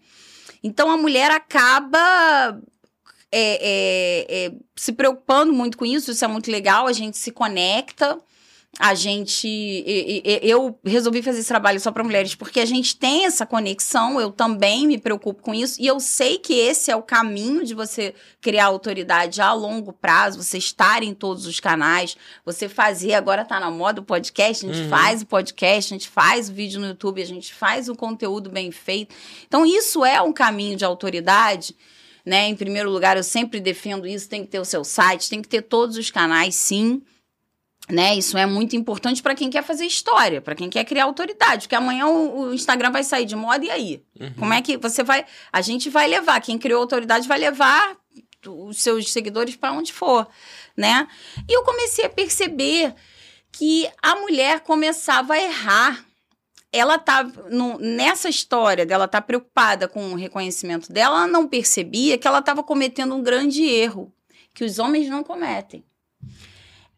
Então 0.62 0.90
a 0.90 0.96
mulher 0.96 1.30
acaba 1.30 2.60
é, 3.30 3.58
é, 3.60 4.46
é, 4.46 4.52
se 4.74 4.92
preocupando 4.92 5.52
muito 5.52 5.76
com 5.76 5.84
isso, 5.84 6.10
isso 6.10 6.24
é 6.24 6.28
muito 6.28 6.50
legal, 6.50 6.86
a 6.86 6.92
gente 6.92 7.16
se 7.16 7.30
conecta. 7.30 8.18
A 8.78 8.94
gente. 8.94 9.82
Eu 10.42 10.78
resolvi 10.84 11.22
fazer 11.22 11.38
esse 11.40 11.48
trabalho 11.48 11.80
só 11.80 11.90
para 11.90 12.04
mulheres 12.04 12.34
porque 12.34 12.60
a 12.60 12.66
gente 12.66 12.96
tem 12.96 13.24
essa 13.24 13.46
conexão, 13.46 14.20
eu 14.20 14.30
também 14.30 14.86
me 14.86 14.98
preocupo 14.98 15.42
com 15.42 15.54
isso, 15.54 15.80
e 15.80 15.86
eu 15.86 15.98
sei 15.98 16.38
que 16.38 16.52
esse 16.52 16.90
é 16.90 16.94
o 16.94 17.02
caminho 17.02 17.64
de 17.64 17.74
você 17.74 18.14
criar 18.42 18.66
autoridade 18.66 19.40
a 19.40 19.52
longo 19.54 19.92
prazo, 19.92 20.40
você 20.40 20.58
estar 20.58 21.02
em 21.02 21.14
todos 21.14 21.46
os 21.46 21.58
canais, 21.58 22.14
você 22.44 22.68
fazer. 22.68 23.14
Agora 23.14 23.44
tá 23.44 23.58
na 23.58 23.70
moda 23.70 24.02
o 24.02 24.04
podcast, 24.04 24.66
a 24.66 24.72
gente 24.72 24.84
uhum. 24.84 24.90
faz 24.90 25.22
o 25.22 25.26
podcast, 25.26 25.94
a 25.94 25.96
gente 25.96 26.08
faz 26.08 26.50
o 26.50 26.52
vídeo 26.52 26.78
no 26.78 26.88
YouTube, 26.88 27.22
a 27.22 27.26
gente 27.26 27.54
faz 27.54 27.88
o 27.88 27.96
conteúdo 27.96 28.50
bem 28.50 28.70
feito. 28.70 29.14
Então, 29.46 29.64
isso 29.64 30.04
é 30.04 30.20
um 30.20 30.32
caminho 30.32 30.76
de 30.76 30.84
autoridade 30.84 31.74
né? 32.28 32.46
Em 32.46 32.54
primeiro 32.54 32.90
lugar, 32.90 33.16
eu 33.16 33.22
sempre 33.22 33.58
defendo 33.58 34.06
isso, 34.06 34.28
tem 34.28 34.44
que 34.44 34.50
ter 34.50 34.60
o 34.60 34.64
seu 34.64 34.84
site, 34.84 35.30
tem 35.30 35.40
que 35.40 35.48
ter 35.48 35.62
todos 35.62 35.96
os 35.96 36.10
canais, 36.10 36.54
sim. 36.54 37.02
Né? 37.88 38.16
Isso 38.16 38.36
é 38.36 38.44
muito 38.44 38.76
importante 38.76 39.22
para 39.22 39.34
quem 39.34 39.48
quer 39.48 39.64
fazer 39.64 39.86
história, 39.86 40.42
para 40.42 40.54
quem 40.54 40.68
quer 40.68 40.84
criar 40.84 41.04
autoridade, 41.04 41.62
porque 41.62 41.74
amanhã 41.74 42.06
o, 42.06 42.40
o, 42.40 42.54
Instagram 42.54 42.90
vai 42.90 43.02
sair 43.02 43.24
de 43.24 43.34
moda 43.34 43.64
e 43.64 43.70
aí? 43.70 44.02
Uhum. 44.20 44.34
Como 44.34 44.52
é 44.52 44.60
que 44.60 44.76
você 44.76 45.02
vai? 45.02 45.24
A 45.50 45.62
gente 45.62 45.88
vai 45.88 46.06
levar, 46.06 46.38
quem 46.42 46.58
criou 46.58 46.82
autoridade 46.82 47.26
vai 47.26 47.38
levar 47.38 47.96
os 48.46 48.76
seus 48.76 49.10
seguidores 49.10 49.56
para 49.56 49.72
onde 49.72 49.90
for, 49.90 50.28
né? 50.76 51.08
E 51.48 51.52
eu 51.52 51.62
comecei 51.62 52.04
a 52.04 52.10
perceber 52.10 52.94
que 53.50 53.88
a 54.02 54.16
mulher 54.16 54.60
começava 54.60 55.32
a 55.32 55.42
errar 55.42 56.04
ela 56.72 56.98
tá 56.98 57.24
no, 57.50 57.78
nessa 57.78 58.28
história 58.28 58.84
dela 58.84 59.08
tá 59.08 59.20
preocupada 59.20 59.88
com 59.88 60.12
o 60.12 60.16
reconhecimento 60.16 60.92
dela, 60.92 61.18
ela 61.18 61.26
não 61.26 61.48
percebia 61.48 62.18
que 62.18 62.28
ela 62.28 62.40
estava 62.40 62.62
cometendo 62.62 63.14
um 63.14 63.22
grande 63.22 63.64
erro 63.64 64.12
que 64.54 64.64
os 64.64 64.78
homens 64.78 65.08
não 65.08 65.22
cometem. 65.22 65.84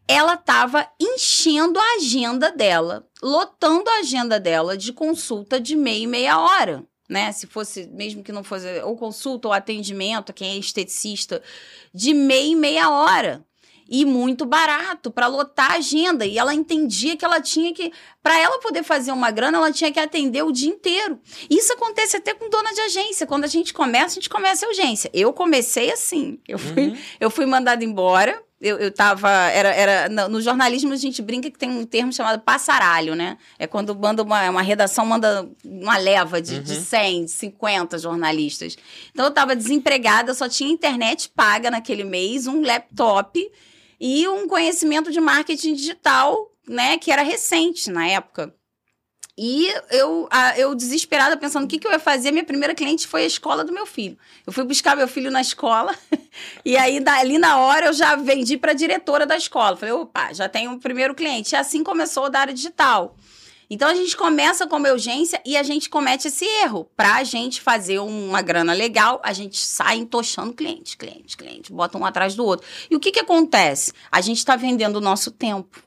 Ela 0.07 0.33
estava 0.33 0.89
enchendo 0.99 1.79
a 1.79 1.95
agenda 1.95 2.51
dela, 2.51 3.07
lotando 3.21 3.89
a 3.89 3.99
agenda 3.99 4.39
dela 4.39 4.75
de 4.75 4.91
consulta 4.91 5.59
de 5.59 5.75
meia 5.75 6.03
e 6.03 6.07
meia 6.07 6.39
hora. 6.39 6.85
Né? 7.07 7.31
Se 7.31 7.47
fosse, 7.47 7.87
mesmo 7.87 8.23
que 8.23 8.31
não 8.31 8.43
fosse 8.43 8.81
ou 8.81 8.97
consulta 8.97 9.47
ou 9.47 9.53
atendimento, 9.53 10.33
quem 10.33 10.51
é 10.51 10.57
esteticista, 10.57 11.41
de 11.93 12.13
meia 12.13 12.51
e 12.51 12.55
meia 12.55 12.89
hora 12.89 13.45
e 13.91 14.05
muito 14.05 14.45
barato 14.45 15.11
para 15.11 15.27
lotar 15.27 15.73
a 15.73 15.75
agenda. 15.75 16.25
E 16.25 16.37
ela 16.37 16.53
entendia 16.53 17.17
que 17.17 17.25
ela 17.25 17.41
tinha 17.41 17.73
que, 17.73 17.91
para 18.23 18.39
ela 18.39 18.57
poder 18.59 18.83
fazer 18.83 19.11
uma 19.11 19.29
grana, 19.31 19.57
ela 19.57 19.69
tinha 19.69 19.91
que 19.91 19.99
atender 19.99 20.43
o 20.43 20.51
dia 20.53 20.69
inteiro. 20.69 21.19
Isso 21.49 21.73
acontece 21.73 22.15
até 22.15 22.33
com 22.33 22.49
dona 22.49 22.73
de 22.73 22.79
agência. 22.79 23.27
Quando 23.27 23.43
a 23.43 23.47
gente 23.47 23.73
começa, 23.73 24.05
a 24.05 24.21
gente 24.21 24.29
começa 24.29 24.65
a 24.65 24.69
urgência. 24.69 25.11
Eu 25.13 25.33
comecei 25.33 25.91
assim. 25.91 26.39
Eu 26.47 26.57
fui, 26.57 26.87
uhum. 26.87 26.97
eu 27.19 27.29
fui 27.29 27.45
mandada 27.45 27.83
embora. 27.83 28.41
Eu, 28.61 28.77
eu 28.77 28.91
tava. 28.91 29.29
Era, 29.29 29.69
era, 29.69 30.09
no 30.29 30.39
jornalismo 30.39 30.93
a 30.93 30.95
gente 30.95 31.21
brinca 31.21 31.51
que 31.51 31.57
tem 31.57 31.69
um 31.69 31.85
termo 31.85 32.13
chamado 32.13 32.39
passaralho, 32.39 33.13
né? 33.13 33.37
É 33.59 33.67
quando 33.67 33.93
manda 33.93 34.23
uma, 34.23 34.49
uma 34.51 34.61
redação, 34.61 35.05
manda 35.05 35.49
uma 35.65 35.97
leva 35.97 36.41
de, 36.41 36.55
uhum. 36.55 36.61
de 36.61 36.75
100, 36.75 37.25
de 37.25 37.31
50 37.31 37.97
jornalistas. 37.97 38.77
Então 39.11 39.25
eu 39.25 39.31
tava 39.31 39.53
desempregada, 39.53 40.33
só 40.33 40.47
tinha 40.47 40.71
internet 40.71 41.27
paga 41.35 41.69
naquele 41.69 42.05
mês, 42.05 42.47
um 42.47 42.61
laptop 42.61 43.51
e 44.03 44.27
um 44.27 44.47
conhecimento 44.47 45.11
de 45.11 45.21
marketing 45.21 45.75
digital, 45.75 46.51
né, 46.67 46.97
que 46.97 47.11
era 47.11 47.21
recente 47.21 47.91
na 47.91 48.07
época. 48.07 48.51
E 49.37 49.67
eu, 49.91 50.27
eu 50.57 50.73
desesperada, 50.73 51.37
pensando 51.37 51.65
o 51.65 51.67
que, 51.67 51.77
que 51.77 51.85
eu 51.85 51.91
ia 51.91 51.99
fazer, 51.99 52.31
minha 52.31 52.43
primeira 52.43 52.73
cliente 52.73 53.07
foi 53.07 53.23
a 53.23 53.27
escola 53.27 53.63
do 53.63 53.71
meu 53.71 53.85
filho. 53.85 54.17
Eu 54.45 54.51
fui 54.51 54.63
buscar 54.63 54.95
meu 54.95 55.07
filho 55.07 55.29
na 55.29 55.39
escola, 55.39 55.95
e 56.65 56.75
aí 56.75 57.01
ali 57.05 57.37
na 57.37 57.59
hora 57.59 57.87
eu 57.87 57.93
já 57.93 58.15
vendi 58.15 58.57
para 58.57 58.71
a 58.71 58.75
diretora 58.75 59.25
da 59.25 59.37
escola. 59.37 59.77
Falei, 59.77 59.93
opa, 59.93 60.33
já 60.33 60.49
tenho 60.49 60.71
o 60.71 60.73
um 60.73 60.79
primeiro 60.79 61.13
cliente. 61.13 61.53
E 61.53 61.55
assim 61.55 61.83
começou 61.83 62.27
o 62.27 62.37
área 62.37 62.53
digital. 62.53 63.15
Então 63.73 63.87
a 63.87 63.95
gente 63.95 64.17
começa 64.17 64.67
com 64.67 64.75
uma 64.75 64.91
urgência 64.91 65.41
e 65.45 65.55
a 65.55 65.63
gente 65.63 65.89
comete 65.89 66.27
esse 66.27 66.43
erro. 66.43 66.91
Para 66.93 67.15
a 67.15 67.23
gente 67.23 67.61
fazer 67.61 67.99
uma 67.99 68.41
grana 68.41 68.73
legal, 68.73 69.21
a 69.23 69.31
gente 69.31 69.57
sai 69.57 69.95
entochando 69.95 70.51
cliente, 70.51 70.97
cliente, 70.97 71.37
cliente, 71.37 71.71
bota 71.71 71.97
um 71.97 72.05
atrás 72.05 72.35
do 72.35 72.43
outro. 72.43 72.67
E 72.89 72.97
o 72.97 72.99
que, 72.99 73.13
que 73.13 73.21
acontece? 73.21 73.93
A 74.11 74.19
gente 74.19 74.39
está 74.39 74.57
vendendo 74.57 74.97
o 74.97 75.01
nosso 75.01 75.31
tempo. 75.31 75.81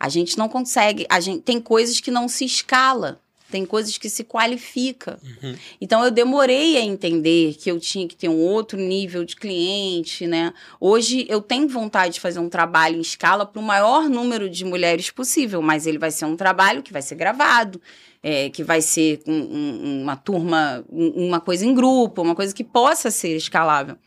A 0.00 0.08
gente 0.08 0.38
não 0.38 0.48
consegue, 0.48 1.06
a 1.10 1.20
gente 1.20 1.42
tem 1.42 1.60
coisas 1.60 2.00
que 2.00 2.10
não 2.10 2.28
se 2.28 2.46
escala 2.46 3.20
tem 3.54 3.64
coisas 3.64 3.96
que 3.96 4.10
se 4.10 4.24
qualifica. 4.24 5.16
Uhum. 5.22 5.54
Então 5.80 6.04
eu 6.04 6.10
demorei 6.10 6.76
a 6.76 6.80
entender 6.80 7.54
que 7.54 7.70
eu 7.70 7.78
tinha 7.78 8.08
que 8.08 8.16
ter 8.16 8.28
um 8.28 8.40
outro 8.40 8.76
nível 8.76 9.24
de 9.24 9.36
cliente, 9.36 10.26
né? 10.26 10.52
Hoje 10.80 11.24
eu 11.28 11.40
tenho 11.40 11.68
vontade 11.68 12.14
de 12.14 12.20
fazer 12.20 12.40
um 12.40 12.48
trabalho 12.48 12.96
em 12.96 13.00
escala 13.00 13.46
para 13.46 13.60
o 13.60 13.62
maior 13.62 14.10
número 14.10 14.50
de 14.50 14.64
mulheres 14.64 15.08
possível, 15.08 15.62
mas 15.62 15.86
ele 15.86 15.98
vai 15.98 16.10
ser 16.10 16.24
um 16.24 16.34
trabalho 16.34 16.82
que 16.82 16.92
vai 16.92 17.00
ser 17.00 17.14
gravado. 17.14 17.80
É, 18.26 18.48
que 18.48 18.64
vai 18.64 18.80
ser 18.80 19.20
um, 19.26 19.34
um, 19.34 20.02
uma 20.02 20.16
turma, 20.16 20.82
um, 20.90 21.26
uma 21.26 21.40
coisa 21.40 21.66
em 21.66 21.74
grupo, 21.74 22.22
uma 22.22 22.34
coisa 22.34 22.54
que 22.54 22.64
possa 22.64 23.10
ser 23.10 23.36
escalável. 23.36 23.98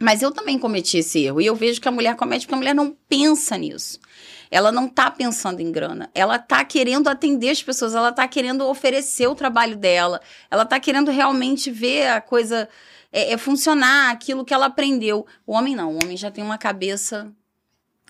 Mas 0.00 0.22
eu 0.22 0.32
também 0.32 0.58
cometi 0.58 0.96
esse 0.96 1.24
erro. 1.24 1.42
E 1.42 1.46
eu 1.46 1.54
vejo 1.54 1.78
que 1.78 1.86
a 1.86 1.92
mulher 1.92 2.16
comete 2.16 2.46
porque 2.46 2.54
a 2.54 2.56
mulher 2.56 2.74
não 2.74 2.96
pensa 3.06 3.58
nisso. 3.58 4.00
Ela 4.54 4.70
não 4.70 4.86
está 4.86 5.10
pensando 5.10 5.58
em 5.58 5.72
grana. 5.72 6.08
Ela 6.14 6.36
está 6.36 6.64
querendo 6.64 7.08
atender 7.08 7.50
as 7.50 7.60
pessoas, 7.60 7.92
ela 7.92 8.10
está 8.10 8.28
querendo 8.28 8.64
oferecer 8.68 9.26
o 9.26 9.34
trabalho 9.34 9.76
dela, 9.76 10.20
ela 10.48 10.62
está 10.62 10.78
querendo 10.78 11.10
realmente 11.10 11.72
ver 11.72 12.06
a 12.06 12.20
coisa 12.20 12.68
é, 13.10 13.32
é 13.32 13.36
funcionar, 13.36 14.12
aquilo 14.12 14.44
que 14.44 14.54
ela 14.54 14.66
aprendeu. 14.66 15.26
O 15.44 15.54
homem 15.54 15.74
não, 15.74 15.94
o 15.94 15.98
homem 16.00 16.16
já 16.16 16.30
tem 16.30 16.44
uma 16.44 16.56
cabeça 16.56 17.32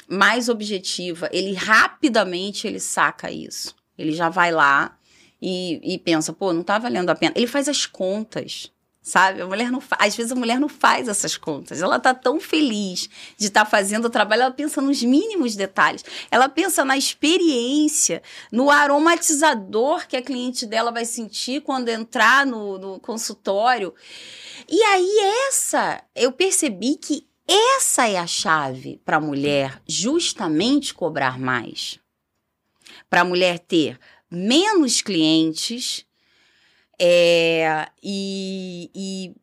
mais 0.07 0.51
objetiva, 0.51 1.31
ele 1.33 1.55
rapidamente 1.55 2.67
ele 2.67 2.79
saca 2.79 3.31
isso. 3.31 3.75
Ele 3.97 4.13
já 4.13 4.29
vai 4.29 4.53
lá 4.53 4.99
e, 5.41 5.95
e 5.95 5.99
pensa, 5.99 6.31
pô, 6.31 6.53
não 6.53 6.61
está 6.61 6.79
valendo 6.79 7.09
a 7.09 7.15
pena. 7.15 7.33
Ele 7.35 7.47
faz 7.47 7.71
as 7.71 7.87
contas 7.87 8.71
sabe? 9.05 9.43
A 9.43 9.47
mulher 9.47 9.71
não 9.71 9.83
às 9.99 10.17
vezes 10.17 10.33
a 10.33 10.35
mulher 10.35 10.59
não 10.59 10.69
faz 10.69 11.09
essas 11.09 11.37
contas. 11.37 11.83
Ela 11.83 12.01
tá 12.01 12.15
tão 12.15 12.41
feliz 12.41 13.09
de 13.37 13.49
estar 13.49 13.65
tá 13.65 13.71
fazendo 13.71 14.07
o 14.07 14.11
trabalho, 14.11 14.43
ela 14.43 14.51
pensa 14.51 14.81
nos 14.81 15.03
mínimos 15.03 15.55
detalhes. 15.55 16.03
Ela 16.31 16.49
pensa 16.49 16.85
na 16.87 16.97
experiência, 16.97 18.23
no 18.51 18.71
aromatizador 18.71 20.09
que 20.09 20.17
a 20.17 20.23
cliente 20.23 20.65
dela 20.65 20.91
vai 20.91 21.05
sentir 21.05 21.61
quando 21.61 21.91
entrar 21.91 22.47
no, 22.47 22.79
no 22.79 22.99
consultório. 22.99 23.95
E 24.67 24.83
aí 24.83 25.19
essa, 25.49 26.03
eu 26.17 26.33
percebi 26.33 26.97
que 26.97 27.27
essa 27.47 28.09
é 28.09 28.17
a 28.17 28.27
chave 28.27 28.99
para 29.05 29.19
a 29.19 29.21
mulher 29.21 29.83
justamente 29.87 30.95
cobrar 30.95 31.39
mais. 31.39 31.99
Para 33.11 33.21
a 33.21 33.25
mulher 33.25 33.59
ter 33.59 33.99
menos 34.31 35.03
clientes 35.03 36.07
é, 36.99 37.89
e, 38.03 38.91
e, 38.95 39.35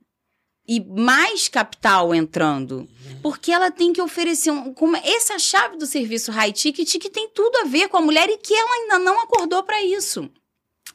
e, 0.68 0.80
mais 0.86 1.48
capital 1.48 2.14
entrando. 2.14 2.80
Uhum. 2.80 3.22
Porque 3.22 3.52
ela 3.52 3.72
tem 3.72 3.94
que 3.94 4.02
oferecer 4.02 4.52
um, 4.52 4.74
como 4.74 4.96
essa 4.98 5.38
chave 5.40 5.78
do 5.78 5.86
serviço 5.86 6.32
high 6.32 6.52
ticket 6.52 6.98
que 6.98 7.10
tem 7.10 7.30
tudo 7.30 7.58
a 7.58 7.66
ver 7.66 7.88
com 7.90 7.98
a 7.98 8.02
mulher 8.02 8.30
e 8.30 8.38
que 8.38 8.54
ela 8.54 8.74
ainda 8.76 9.00
não 9.00 9.22
acordou 9.22 9.64
para 9.64 9.82
isso. 9.84 10.30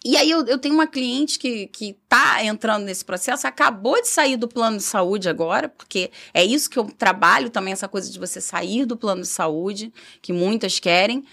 E 0.04 0.16
aí 0.16 0.30
eu, 0.30 0.46
eu, 0.46 0.58
tenho 0.58 0.74
uma 0.74 0.86
cliente 0.86 1.38
que, 1.38 1.66
que 1.66 1.96
tá 2.08 2.44
entrando 2.44 2.84
nesse 2.84 3.04
processo, 3.04 3.46
acabou 3.46 4.00
de 4.00 4.06
sair 4.06 4.36
do 4.36 4.46
plano 4.46 4.76
de 4.76 4.84
saúde 4.84 5.28
agora, 5.28 5.68
porque 5.68 6.12
é 6.32 6.44
isso 6.44 6.70
que 6.70 6.78
eu 6.78 6.84
trabalho 6.84 7.50
também, 7.50 7.72
essa 7.72 7.88
coisa 7.88 8.08
de 8.08 8.16
você 8.16 8.40
sair 8.40 8.84
do 8.84 8.96
plano 8.96 9.22
de 9.22 9.28
saúde, 9.28 9.92
que 10.22 10.32
muitas 10.32 10.78
querem. 10.78 11.24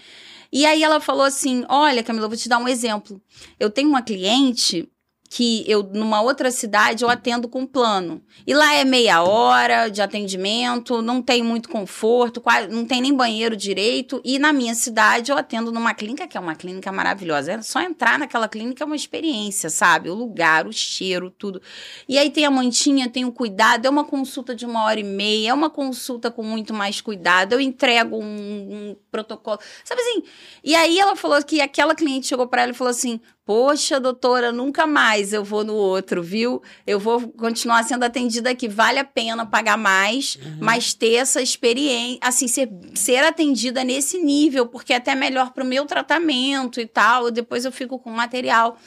E 0.50 0.64
aí 0.66 0.82
ela 0.82 1.00
falou 1.00 1.24
assim: 1.24 1.64
Olha, 1.68 2.02
Camila, 2.02 2.26
eu 2.26 2.30
vou 2.30 2.38
te 2.38 2.48
dar 2.48 2.58
um 2.58 2.68
exemplo. 2.68 3.20
Eu 3.58 3.70
tenho 3.70 3.88
uma 3.88 4.02
cliente 4.02 4.88
que 5.36 5.64
eu, 5.66 5.82
numa 5.82 6.22
outra 6.22 6.48
cidade, 6.48 7.02
eu 7.02 7.10
atendo 7.10 7.48
com 7.48 7.66
plano. 7.66 8.22
E 8.46 8.54
lá 8.54 8.72
é 8.76 8.84
meia 8.84 9.20
hora 9.24 9.88
de 9.88 10.00
atendimento, 10.00 11.02
não 11.02 11.20
tem 11.20 11.42
muito 11.42 11.68
conforto, 11.68 12.40
quase, 12.40 12.68
não 12.68 12.84
tem 12.84 13.00
nem 13.00 13.12
banheiro 13.12 13.56
direito. 13.56 14.20
E 14.24 14.38
na 14.38 14.52
minha 14.52 14.76
cidade, 14.76 15.32
eu 15.32 15.36
atendo 15.36 15.72
numa 15.72 15.92
clínica 15.92 16.28
que 16.28 16.36
é 16.36 16.40
uma 16.40 16.54
clínica 16.54 16.92
maravilhosa. 16.92 17.50
É 17.50 17.62
só 17.62 17.80
entrar 17.80 18.16
naquela 18.16 18.46
clínica 18.46 18.84
é 18.84 18.86
uma 18.86 18.94
experiência, 18.94 19.68
sabe? 19.68 20.08
O 20.08 20.14
lugar, 20.14 20.68
o 20.68 20.72
cheiro, 20.72 21.32
tudo. 21.32 21.60
E 22.08 22.16
aí 22.16 22.30
tem 22.30 22.44
a 22.44 22.50
mantinha, 22.50 23.08
tem 23.08 23.24
o 23.24 23.32
cuidado, 23.32 23.86
é 23.86 23.90
uma 23.90 24.04
consulta 24.04 24.54
de 24.54 24.64
uma 24.64 24.84
hora 24.84 25.00
e 25.00 25.02
meia, 25.02 25.50
é 25.50 25.52
uma 25.52 25.68
consulta 25.68 26.30
com 26.30 26.44
muito 26.44 26.72
mais 26.72 27.00
cuidado. 27.00 27.54
Eu 27.54 27.60
entrego 27.60 28.18
um, 28.18 28.22
um 28.22 28.96
protocolo. 29.10 29.58
Sabe 29.82 30.00
assim? 30.00 30.22
E 30.62 30.76
aí 30.76 30.96
ela 30.96 31.16
falou 31.16 31.42
que 31.42 31.60
aquela 31.60 31.92
cliente 31.92 32.28
chegou 32.28 32.46
para 32.46 32.62
ela 32.62 32.70
e 32.70 32.76
falou 32.76 32.92
assim: 32.92 33.20
Poxa, 33.46 34.00
doutora, 34.00 34.50
nunca 34.50 34.86
mais 34.86 35.34
eu 35.34 35.44
vou 35.44 35.62
no 35.62 35.74
outro, 35.74 36.22
viu? 36.22 36.62
Eu 36.86 36.98
vou 36.98 37.28
continuar 37.32 37.82
sendo 37.82 38.02
atendida 38.02 38.48
aqui. 38.48 38.66
Vale 38.66 38.98
a 38.98 39.04
pena 39.04 39.44
pagar 39.44 39.76
mais, 39.76 40.36
uhum. 40.36 40.58
mas 40.60 40.94
ter 40.94 41.16
essa 41.16 41.42
experiência, 41.42 42.20
assim, 42.22 42.48
ser, 42.48 42.70
ser 42.94 43.22
atendida 43.22 43.84
nesse 43.84 44.16
nível, 44.16 44.66
porque 44.66 44.94
é 44.94 44.96
até 44.96 45.14
melhor 45.14 45.52
para 45.52 45.62
o 45.62 45.66
meu 45.66 45.84
tratamento 45.84 46.80
e 46.80 46.86
tal. 46.86 47.30
Depois 47.30 47.66
eu 47.66 47.72
fico 47.72 47.98
com 47.98 48.10
material. 48.10 48.78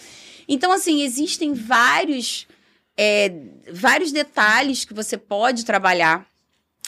Então, 0.47 0.71
assim, 0.71 1.03
existem 1.03 1.53
vários, 1.53 2.47
é, 2.97 3.31
vários 3.71 4.11
detalhes 4.11 4.83
que 4.83 4.93
você 4.93 5.19
pode 5.19 5.65
trabalhar 5.65 6.25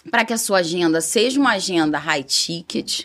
para 0.10 0.26
que 0.26 0.34
a 0.34 0.40
sua 0.40 0.60
agenda 0.60 1.02
seja 1.02 1.40
uma 1.40 1.52
agenda 1.52 2.00
high 2.00 2.24
ticket. 2.24 3.04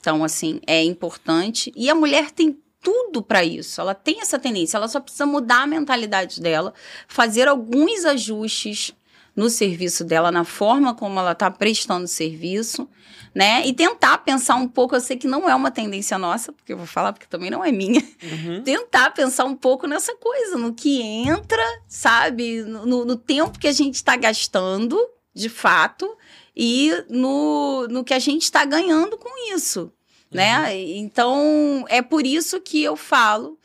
Então, 0.00 0.24
assim, 0.24 0.58
é 0.66 0.82
importante. 0.82 1.70
E 1.76 1.90
a 1.90 1.94
mulher 1.94 2.30
tem 2.30 2.56
tudo 2.82 3.22
para 3.22 3.44
isso. 3.44 3.80
Ela 3.80 3.94
tem 3.94 4.20
essa 4.20 4.38
tendência, 4.38 4.76
ela 4.76 4.88
só 4.88 5.00
precisa 5.00 5.26
mudar 5.26 5.62
a 5.62 5.66
mentalidade 5.66 6.40
dela, 6.40 6.72
fazer 7.06 7.48
alguns 7.48 8.04
ajustes 8.04 8.94
no 9.36 9.48
serviço 9.48 10.04
dela, 10.04 10.30
na 10.30 10.44
forma 10.44 10.94
como 10.94 11.18
ela 11.18 11.32
está 11.32 11.50
prestando 11.50 12.06
serviço, 12.08 12.88
né? 13.34 13.66
E 13.66 13.72
tentar 13.72 14.18
pensar 14.18 14.56
um 14.56 14.66
pouco, 14.66 14.94
eu 14.94 15.00
sei 15.00 15.16
que 15.16 15.28
não 15.28 15.48
é 15.48 15.54
uma 15.54 15.70
tendência 15.70 16.18
nossa, 16.18 16.52
porque 16.52 16.72
eu 16.72 16.76
vou 16.76 16.86
falar 16.86 17.12
porque 17.12 17.26
também 17.26 17.50
não 17.50 17.64
é 17.64 17.70
minha. 17.70 18.02
Uhum. 18.22 18.62
Tentar 18.64 19.10
pensar 19.10 19.44
um 19.44 19.54
pouco 19.54 19.86
nessa 19.86 20.14
coisa, 20.16 20.58
no 20.58 20.74
que 20.74 21.00
entra, 21.00 21.64
sabe? 21.86 22.62
No, 22.62 23.04
no 23.04 23.16
tempo 23.16 23.58
que 23.58 23.68
a 23.68 23.72
gente 23.72 23.94
está 23.94 24.16
gastando, 24.16 24.98
de 25.32 25.48
fato, 25.48 26.16
e 26.56 26.92
no, 27.08 27.86
no 27.88 28.04
que 28.04 28.12
a 28.12 28.18
gente 28.18 28.42
está 28.42 28.64
ganhando 28.64 29.16
com 29.16 29.54
isso 29.54 29.92
né? 30.30 30.62
Uhum. 30.62 30.94
Então, 30.96 31.84
é 31.88 32.00
por 32.02 32.26
isso 32.26 32.60
que 32.60 32.82
eu 32.82 32.96
falo 32.96 33.58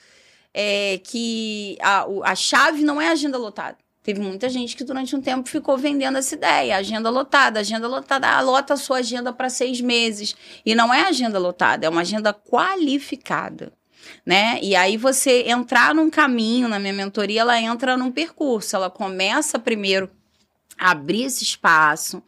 é, 0.54 1.00
que 1.04 1.78
a, 1.82 2.06
a 2.24 2.36
chave 2.36 2.84
não 2.84 3.02
é 3.02 3.10
a 3.10 3.12
agenda 3.12 3.38
lotada. 3.38 3.78
Teve 4.02 4.22
muita 4.22 4.48
gente 4.50 4.76
que 4.76 4.84
durante 4.84 5.16
um 5.16 5.22
tempo 5.22 5.50
ficou 5.50 5.78
vendendo 5.80 6.20
essa 6.20 6.36
ideia, 6.36 6.78
agenda 6.78 7.10
lotada, 7.10 7.60
agenda 7.60 7.88
lotada, 7.88 8.28
ah, 8.28 8.40
lota 8.40 8.76
a 8.76 8.78
sua 8.78 8.98
agenda 9.00 9.34
para 9.34 9.50
seis 9.50 9.82
meses. 9.82 10.36
E 10.64 10.76
não 10.76 10.94
é 10.94 11.08
agenda 11.08 11.40
lotada, 11.40 11.88
é 11.88 11.90
uma 11.90 12.02
agenda 12.02 12.32
qualificada. 12.32 13.74
né? 14.24 14.60
E 14.62 14.76
aí 14.76 14.96
você 14.96 15.46
entrar 15.48 15.96
num 15.96 16.10
caminho, 16.10 16.68
na 16.68 16.78
minha 16.80 16.94
mentoria, 16.94 17.42
ela 17.42 17.60
entra 17.60 17.98
num 17.98 18.12
percurso. 18.12 18.76
Ela 18.76 18.92
começa 18.92 19.58
primeiro 19.58 20.10
a 20.78 20.92
abrir 20.92 21.24
esse 21.24 21.44
espaço, 21.44 22.22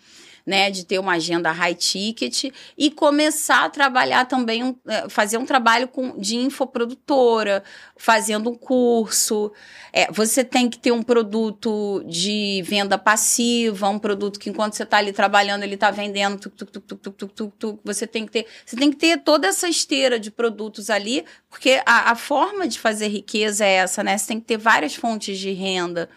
né, 0.47 0.71
de 0.71 0.85
ter 0.85 0.97
uma 0.97 1.15
agenda 1.15 1.51
high 1.51 1.75
ticket 1.75 2.45
e 2.77 2.89
começar 2.89 3.65
a 3.65 3.69
trabalhar 3.69 4.23
também, 4.25 4.73
é, 4.87 5.09
fazer 5.09 5.37
um 5.37 5.45
trabalho 5.45 5.89
com, 5.89 6.17
de 6.17 6.37
infoprodutora, 6.37 7.61
fazendo 7.97 8.49
um 8.49 8.55
curso. 8.55 9.51
É, 9.91 10.09
você 10.09 10.45
tem 10.45 10.69
que 10.69 10.79
ter 10.79 10.93
um 10.93 11.03
produto 11.03 12.01
de 12.07 12.63
venda 12.65 12.97
passiva, 12.97 13.89
um 13.89 13.99
produto 13.99 14.39
que 14.39 14.49
enquanto 14.49 14.75
você 14.75 14.83
está 14.83 14.99
ali 14.99 15.11
trabalhando, 15.11 15.63
ele 15.63 15.75
está 15.75 15.91
vendendo, 15.91 16.39
tuc, 16.39 16.55
tuc, 16.55 16.71
tuc, 16.71 16.85
tuc, 16.85 17.13
tuc, 17.17 17.33
tuc, 17.33 17.53
tuc, 17.59 17.79
você 17.83 18.07
tem 18.07 18.25
que 18.25 18.31
ter, 18.31 18.47
você 18.65 18.77
tem 18.77 18.89
que 18.89 18.95
ter 18.95 19.17
toda 19.17 19.47
essa 19.47 19.67
esteira 19.67 20.17
de 20.17 20.31
produtos 20.31 20.89
ali, 20.89 21.25
porque 21.49 21.81
a, 21.85 22.11
a 22.11 22.15
forma 22.15 22.65
de 22.65 22.79
fazer 22.79 23.09
riqueza 23.09 23.65
é 23.65 23.73
essa, 23.73 24.01
né? 24.01 24.17
Você 24.17 24.27
tem 24.27 24.39
que 24.39 24.45
ter 24.45 24.57
várias 24.57 24.95
fontes 24.95 25.37
de 25.37 25.51
renda. 25.51 26.09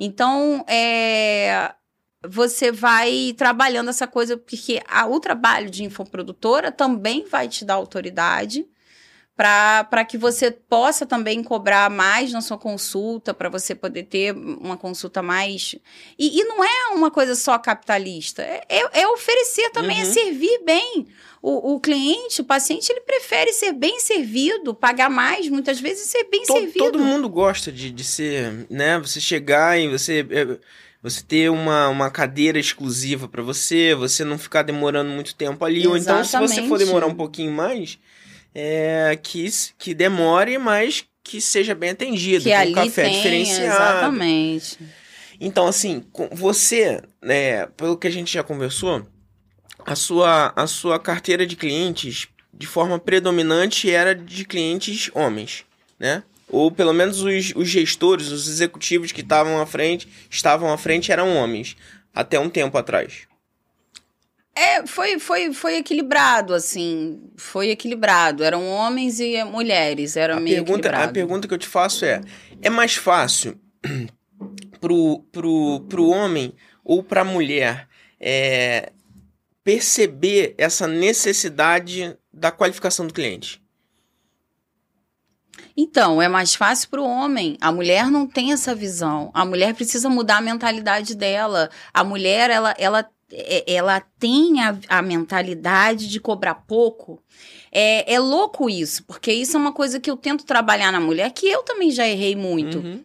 Então, 0.00 0.64
é, 0.68 1.72
você 2.28 2.72
vai 2.72 3.34
trabalhando 3.36 3.90
essa 3.90 4.06
coisa, 4.06 4.36
porque 4.36 4.80
a, 4.86 5.06
o 5.06 5.20
trabalho 5.20 5.70
de 5.70 5.84
infoprodutora 5.84 6.70
também 6.72 7.24
vai 7.24 7.48
te 7.48 7.64
dar 7.64 7.74
autoridade 7.74 8.66
para 9.36 10.02
que 10.02 10.16
você 10.16 10.50
possa 10.50 11.04
também 11.04 11.42
cobrar 11.42 11.90
mais 11.90 12.32
na 12.32 12.40
sua 12.40 12.56
consulta, 12.56 13.34
para 13.34 13.50
você 13.50 13.74
poder 13.74 14.04
ter 14.04 14.32
uma 14.34 14.78
consulta 14.78 15.20
mais. 15.20 15.74
E, 16.18 16.40
e, 16.40 16.44
não 16.44 16.64
é 16.64 16.94
uma 16.94 17.10
coisa 17.10 17.34
só 17.34 17.58
capitalista, 17.58 18.42
é, 18.42 18.64
é, 18.66 19.02
é 19.02 19.08
oferecer 19.08 19.68
também, 19.70 20.00
é 20.00 20.04
uhum. 20.04 20.10
é 20.10 20.12
servir 20.12 20.60
bem. 20.64 21.06
O, 21.42 21.74
o, 21.74 21.80
cliente, 21.80 22.40
o 22.40 22.44
paciente, 22.44 22.90
ele 22.90 23.02
prefere 23.02 23.52
ser 23.52 23.72
bem 23.72 24.00
servido, 24.00 24.74
pagar 24.74 25.10
mais, 25.10 25.48
muitas 25.48 25.78
vezes, 25.78 26.08
ser 26.08 26.24
bem 26.24 26.42
todo, 26.44 26.58
servido. 26.58 26.78
Todo 26.78 26.98
mundo 26.98 27.28
gosta 27.28 27.70
de, 27.70 27.90
de 27.90 28.02
ser, 28.02 28.66
né? 28.70 28.98
Você 28.98 29.20
chegar 29.20 29.78
e 29.78 29.86
você. 29.86 30.26
É 30.30 30.58
você 31.08 31.22
ter 31.22 31.48
uma, 31.50 31.88
uma 31.88 32.10
cadeira 32.10 32.58
exclusiva 32.58 33.28
para 33.28 33.40
você, 33.40 33.94
você 33.94 34.24
não 34.24 34.36
ficar 34.36 34.62
demorando 34.62 35.08
muito 35.08 35.36
tempo 35.36 35.64
ali. 35.64 35.86
Exatamente. 35.86 35.92
Ou 35.92 35.98
então, 35.98 36.24
se 36.24 36.36
você 36.36 36.66
for 36.66 36.78
demorar 36.78 37.06
um 37.06 37.14
pouquinho 37.14 37.52
mais, 37.52 37.96
é, 38.52 39.16
que, 39.22 39.48
que 39.78 39.94
demore, 39.94 40.58
mas 40.58 41.04
que 41.22 41.40
seja 41.40 41.76
bem 41.76 41.90
atendido. 41.90 42.42
Que 42.42 42.52
ali 42.52 42.72
café 42.72 43.04
tem, 43.04 43.12
diferenciado. 43.12 43.66
Exatamente. 43.66 44.78
Então, 45.40 45.68
assim, 45.68 46.02
você, 46.32 47.00
né, 47.22 47.66
pelo 47.76 47.96
que 47.96 48.08
a 48.08 48.10
gente 48.10 48.34
já 48.34 48.42
conversou, 48.42 49.06
a 49.84 49.94
sua, 49.94 50.52
a 50.56 50.66
sua 50.66 50.98
carteira 50.98 51.46
de 51.46 51.54
clientes, 51.54 52.26
de 52.52 52.66
forma 52.66 52.98
predominante, 52.98 53.88
era 53.88 54.12
de 54.12 54.44
clientes 54.44 55.08
homens, 55.14 55.64
né? 56.00 56.24
Ou 56.50 56.70
pelo 56.70 56.92
menos 56.92 57.22
os, 57.22 57.52
os 57.54 57.68
gestores, 57.68 58.28
os 58.28 58.48
executivos 58.48 59.12
que 59.12 59.20
estavam 59.20 59.60
à 59.60 59.66
frente, 59.66 60.08
estavam 60.30 60.72
à 60.72 60.78
frente 60.78 61.10
eram 61.10 61.36
homens, 61.36 61.76
até 62.14 62.38
um 62.38 62.48
tempo 62.48 62.76
atrás. 62.78 63.26
É, 64.54 64.86
foi, 64.86 65.18
foi, 65.18 65.52
foi 65.52 65.76
equilibrado, 65.76 66.54
assim. 66.54 67.20
Foi 67.36 67.68
equilibrado. 67.68 68.42
Eram 68.42 68.66
homens 68.66 69.20
e 69.20 69.44
mulheres. 69.44 70.16
Era 70.16 70.36
a 70.36 70.40
meio 70.40 70.56
pergunta, 70.56 70.88
equilibrado. 70.88 71.10
A 71.10 71.12
pergunta 71.12 71.48
que 71.48 71.52
eu 71.52 71.58
te 71.58 71.66
faço 71.66 72.06
é: 72.06 72.22
é 72.62 72.70
mais 72.70 72.94
fácil 72.94 73.60
pro, 74.80 75.22
pro, 75.30 75.80
pro 75.90 76.08
homem 76.08 76.54
ou 76.82 77.02
pra 77.02 77.22
mulher 77.22 77.86
é, 78.18 78.92
perceber 79.62 80.54
essa 80.56 80.86
necessidade 80.86 82.16
da 82.32 82.50
qualificação 82.50 83.06
do 83.06 83.12
cliente? 83.12 83.60
Então, 85.76 86.22
é 86.22 86.28
mais 86.28 86.54
fácil 86.54 86.88
para 86.88 87.02
o 87.02 87.06
homem. 87.06 87.58
A 87.60 87.70
mulher 87.70 88.10
não 88.10 88.26
tem 88.26 88.52
essa 88.52 88.74
visão. 88.74 89.30
A 89.34 89.44
mulher 89.44 89.74
precisa 89.74 90.08
mudar 90.08 90.38
a 90.38 90.40
mentalidade 90.42 91.14
dela. 91.14 91.68
A 91.92 92.02
mulher, 92.02 92.48
ela, 92.48 92.74
ela, 92.78 93.06
é, 93.30 93.74
ela 93.74 94.00
tem 94.18 94.62
a, 94.62 94.78
a 94.88 95.02
mentalidade 95.02 96.08
de 96.08 96.18
cobrar 96.18 96.54
pouco. 96.54 97.22
É, 97.70 98.14
é 98.14 98.18
louco 98.18 98.70
isso, 98.70 99.04
porque 99.04 99.30
isso 99.30 99.54
é 99.54 99.60
uma 99.60 99.72
coisa 99.72 100.00
que 100.00 100.10
eu 100.10 100.16
tento 100.16 100.46
trabalhar 100.46 100.90
na 100.90 101.00
mulher, 101.00 101.30
que 101.32 101.46
eu 101.46 101.62
também 101.62 101.90
já 101.90 102.08
errei 102.08 102.34
muito. 102.34 102.78
Uhum. 102.78 103.04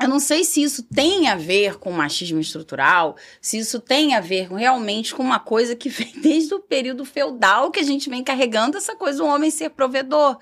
Eu 0.00 0.08
não 0.08 0.18
sei 0.18 0.42
se 0.42 0.62
isso 0.62 0.82
tem 0.82 1.28
a 1.28 1.36
ver 1.36 1.78
com 1.78 1.90
machismo 1.92 2.40
estrutural, 2.40 3.16
se 3.40 3.58
isso 3.58 3.78
tem 3.80 4.14
a 4.14 4.20
ver 4.20 4.48
realmente 4.52 5.14
com 5.14 5.22
uma 5.22 5.38
coisa 5.38 5.76
que 5.76 5.88
vem 5.90 6.12
desde 6.20 6.54
o 6.54 6.60
período 6.60 7.04
feudal 7.04 7.70
que 7.70 7.80
a 7.80 7.84
gente 7.84 8.10
vem 8.10 8.22
carregando 8.22 8.76
essa 8.76 8.94
coisa 8.96 9.18
do 9.18 9.26
homem 9.26 9.50
ser 9.50 9.70
provedor. 9.70 10.38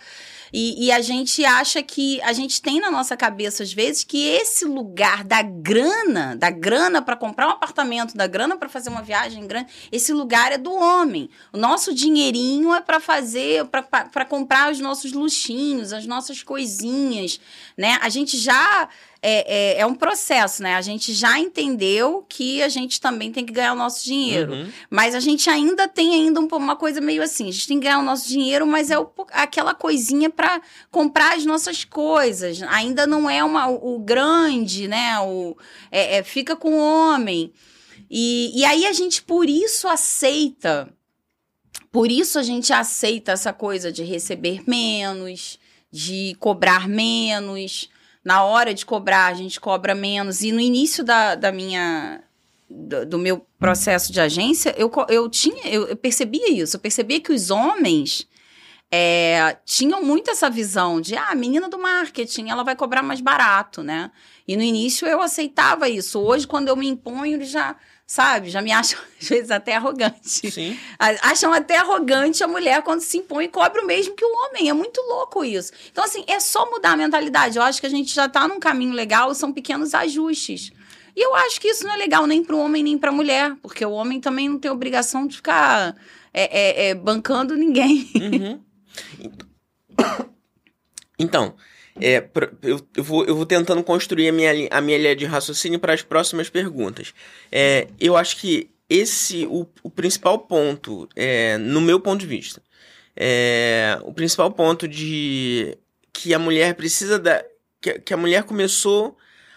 E, 0.52 0.86
e, 0.86 0.92
a 0.92 1.00
gente 1.00 1.44
acha 1.44 1.82
que 1.82 2.20
a 2.22 2.32
gente 2.32 2.60
tem 2.60 2.78
na 2.78 2.90
nossa 2.90 3.16
cabeça, 3.16 3.62
às 3.62 3.72
vezes, 3.72 4.04
que 4.04 4.28
esse 4.28 4.66
lugar 4.66 5.24
da 5.24 5.40
grana, 5.40 6.36
da 6.36 6.50
grana 6.50 7.00
para 7.00 7.16
comprar 7.16 7.48
um 7.48 7.52
apartamento, 7.52 8.14
da 8.14 8.26
grana 8.26 8.56
para 8.56 8.68
fazer 8.68 8.90
uma 8.90 9.02
viagem 9.02 9.46
grande, 9.46 9.72
esse 9.90 10.12
lugar 10.12 10.52
é 10.52 10.58
do 10.58 10.72
homem. 10.72 11.30
O 11.52 11.56
nosso 11.58 11.94
dinheirinho 11.94 12.74
é 12.74 12.80
para 12.82 13.00
fazer, 13.00 13.64
para 13.66 14.24
comprar 14.26 14.70
os 14.70 14.78
nossos 14.78 15.12
luxinhos, 15.12 15.92
as 15.92 16.06
nossas 16.06 16.42
coisinhas, 16.42 17.40
né? 17.76 17.98
A 18.02 18.10
gente 18.10 18.36
já 18.36 18.88
é, 19.24 19.76
é, 19.76 19.80
é, 19.80 19.86
um 19.86 19.94
processo, 19.94 20.64
né? 20.64 20.74
A 20.74 20.82
gente 20.82 21.12
já 21.12 21.38
entendeu 21.38 22.26
que 22.28 22.60
a 22.60 22.68
gente 22.68 23.00
também 23.00 23.30
tem 23.30 23.46
que 23.46 23.52
ganhar 23.52 23.72
o 23.72 23.76
nosso 23.76 24.04
dinheiro. 24.04 24.52
Uhum. 24.52 24.72
Mas 24.90 25.14
a 25.14 25.20
gente 25.20 25.48
ainda 25.48 25.86
tem 25.86 26.12
ainda 26.12 26.40
uma 26.40 26.74
coisa 26.74 27.00
meio 27.00 27.22
assim. 27.22 27.48
A 27.48 27.52
gente 27.52 27.68
tem 27.68 27.78
que 27.78 27.84
ganhar 27.84 28.00
o 28.00 28.04
nosso 28.04 28.28
dinheiro, 28.28 28.66
mas 28.66 28.90
é 28.90 28.98
o, 28.98 29.08
aquela 29.30 29.74
coisinha 29.74 30.28
para 30.28 30.60
comprar 30.90 31.36
as 31.36 31.44
nossas 31.44 31.84
coisas. 31.84 32.62
Ainda 32.64 33.06
não 33.06 33.30
é 33.30 33.44
uma, 33.44 33.68
o, 33.68 33.94
o 33.94 33.98
grande, 34.00 34.88
né? 34.88 35.20
O, 35.20 35.56
é, 35.92 36.16
é, 36.16 36.22
fica 36.24 36.56
com 36.56 36.74
o 36.74 36.80
homem. 36.80 37.52
E, 38.10 38.60
e 38.60 38.64
aí 38.64 38.84
a 38.86 38.92
gente, 38.92 39.22
por 39.22 39.48
isso, 39.48 39.86
aceita. 39.86 40.92
Por 41.92 42.10
isso 42.10 42.40
a 42.40 42.42
gente 42.42 42.72
aceita 42.72 43.30
essa 43.30 43.52
coisa 43.52 43.92
de 43.92 44.02
receber 44.02 44.64
menos, 44.66 45.60
de 45.92 46.34
cobrar 46.40 46.88
menos 46.88 47.88
na 48.24 48.44
hora 48.44 48.72
de 48.72 48.86
cobrar, 48.86 49.26
a 49.26 49.34
gente 49.34 49.60
cobra 49.60 49.94
menos. 49.94 50.42
E 50.42 50.52
no 50.52 50.60
início 50.60 51.04
da, 51.04 51.34
da 51.34 51.52
minha. 51.52 52.22
Do, 52.74 53.04
do 53.04 53.18
meu 53.18 53.46
processo 53.58 54.10
de 54.10 54.18
agência, 54.18 54.74
eu, 54.78 54.90
eu 55.10 55.28
tinha, 55.28 55.68
eu, 55.68 55.88
eu 55.88 55.96
percebia 55.96 56.50
isso. 56.50 56.76
Eu 56.76 56.80
percebia 56.80 57.20
que 57.20 57.30
os 57.30 57.50
homens 57.50 58.26
é, 58.90 59.56
tinham 59.64 60.02
muito 60.02 60.30
essa 60.30 60.48
visão 60.48 61.00
de 61.00 61.14
ah, 61.14 61.30
a 61.30 61.34
menina 61.34 61.68
do 61.68 61.78
marketing, 61.78 62.48
ela 62.48 62.62
vai 62.62 62.74
cobrar 62.76 63.02
mais 63.02 63.20
barato, 63.20 63.82
né? 63.82 64.10
E 64.46 64.56
no 64.56 64.62
início 64.62 65.06
eu 65.06 65.20
aceitava 65.20 65.88
isso. 65.88 66.20
Hoje, 66.20 66.46
quando 66.46 66.68
eu 66.68 66.76
me 66.76 66.88
imponho, 66.88 67.36
eles 67.36 67.50
já 67.50 67.76
sabe? 68.12 68.50
Já 68.50 68.60
me 68.60 68.70
acham, 68.70 68.98
às 69.20 69.26
vezes, 69.26 69.50
até 69.50 69.74
arrogante. 69.74 70.50
Sim. 70.50 70.78
Acham 70.98 71.50
até 71.50 71.78
arrogante 71.78 72.44
a 72.44 72.48
mulher 72.48 72.82
quando 72.82 73.00
se 73.00 73.16
impõe 73.16 73.46
e 73.46 73.48
cobra 73.48 73.82
o 73.82 73.86
mesmo 73.86 74.14
que 74.14 74.24
o 74.24 74.28
homem. 74.28 74.68
É 74.68 74.72
muito 74.74 75.00
louco 75.00 75.42
isso. 75.42 75.72
Então, 75.90 76.04
assim, 76.04 76.22
é 76.26 76.38
só 76.38 76.70
mudar 76.70 76.92
a 76.92 76.96
mentalidade. 76.96 77.56
Eu 77.56 77.62
acho 77.62 77.80
que 77.80 77.86
a 77.86 77.90
gente 77.90 78.14
já 78.14 78.26
está 78.26 78.46
num 78.46 78.60
caminho 78.60 78.92
legal, 78.92 79.34
são 79.34 79.50
pequenos 79.50 79.94
ajustes. 79.94 80.70
E 81.16 81.24
eu 81.24 81.34
acho 81.34 81.58
que 81.58 81.68
isso 81.68 81.84
não 81.84 81.94
é 81.94 81.96
legal 81.96 82.26
nem 82.26 82.44
para 82.44 82.54
o 82.54 82.58
homem 82.58 82.82
nem 82.82 82.98
para 82.98 83.08
a 83.08 83.14
mulher, 83.14 83.56
porque 83.62 83.84
o 83.84 83.92
homem 83.92 84.20
também 84.20 84.48
não 84.48 84.58
tem 84.58 84.70
obrigação 84.70 85.26
de 85.26 85.36
ficar 85.36 85.96
é, 86.34 86.42
é, 86.42 86.88
é, 86.88 86.94
bancando 86.94 87.56
ninguém. 87.56 88.10
Uhum. 88.14 88.62
Então, 91.18 91.54
é, 92.00 92.24
eu, 92.62 92.80
eu, 92.96 93.04
vou, 93.04 93.24
eu 93.24 93.36
vou 93.36 93.46
tentando 93.46 93.82
construir 93.82 94.28
a 94.28 94.32
minha, 94.32 94.68
a 94.70 94.80
minha 94.80 94.98
linha 94.98 95.16
de 95.16 95.24
raciocínio 95.24 95.78
para 95.78 95.92
as 95.92 96.02
próximas 96.02 96.48
perguntas. 96.48 97.12
É, 97.50 97.88
eu 98.00 98.16
acho 98.16 98.36
que 98.36 98.70
esse, 98.88 99.46
o, 99.46 99.66
o 99.82 99.90
principal 99.90 100.38
ponto, 100.38 101.08
é, 101.16 101.58
no 101.58 101.80
meu 101.80 102.00
ponto 102.00 102.20
de 102.20 102.26
vista, 102.26 102.62
é, 103.16 103.98
o 104.02 104.12
principal 104.12 104.50
ponto 104.52 104.88
de 104.88 105.76
que 106.12 106.34
a 106.34 106.38
mulher 106.38 106.74
precisa 106.74 107.18
da. 107.18 107.44
Que, 107.80 107.98
que 107.98 108.14
a 108.14 108.16
mulher 108.16 108.44
começou 108.44 109.16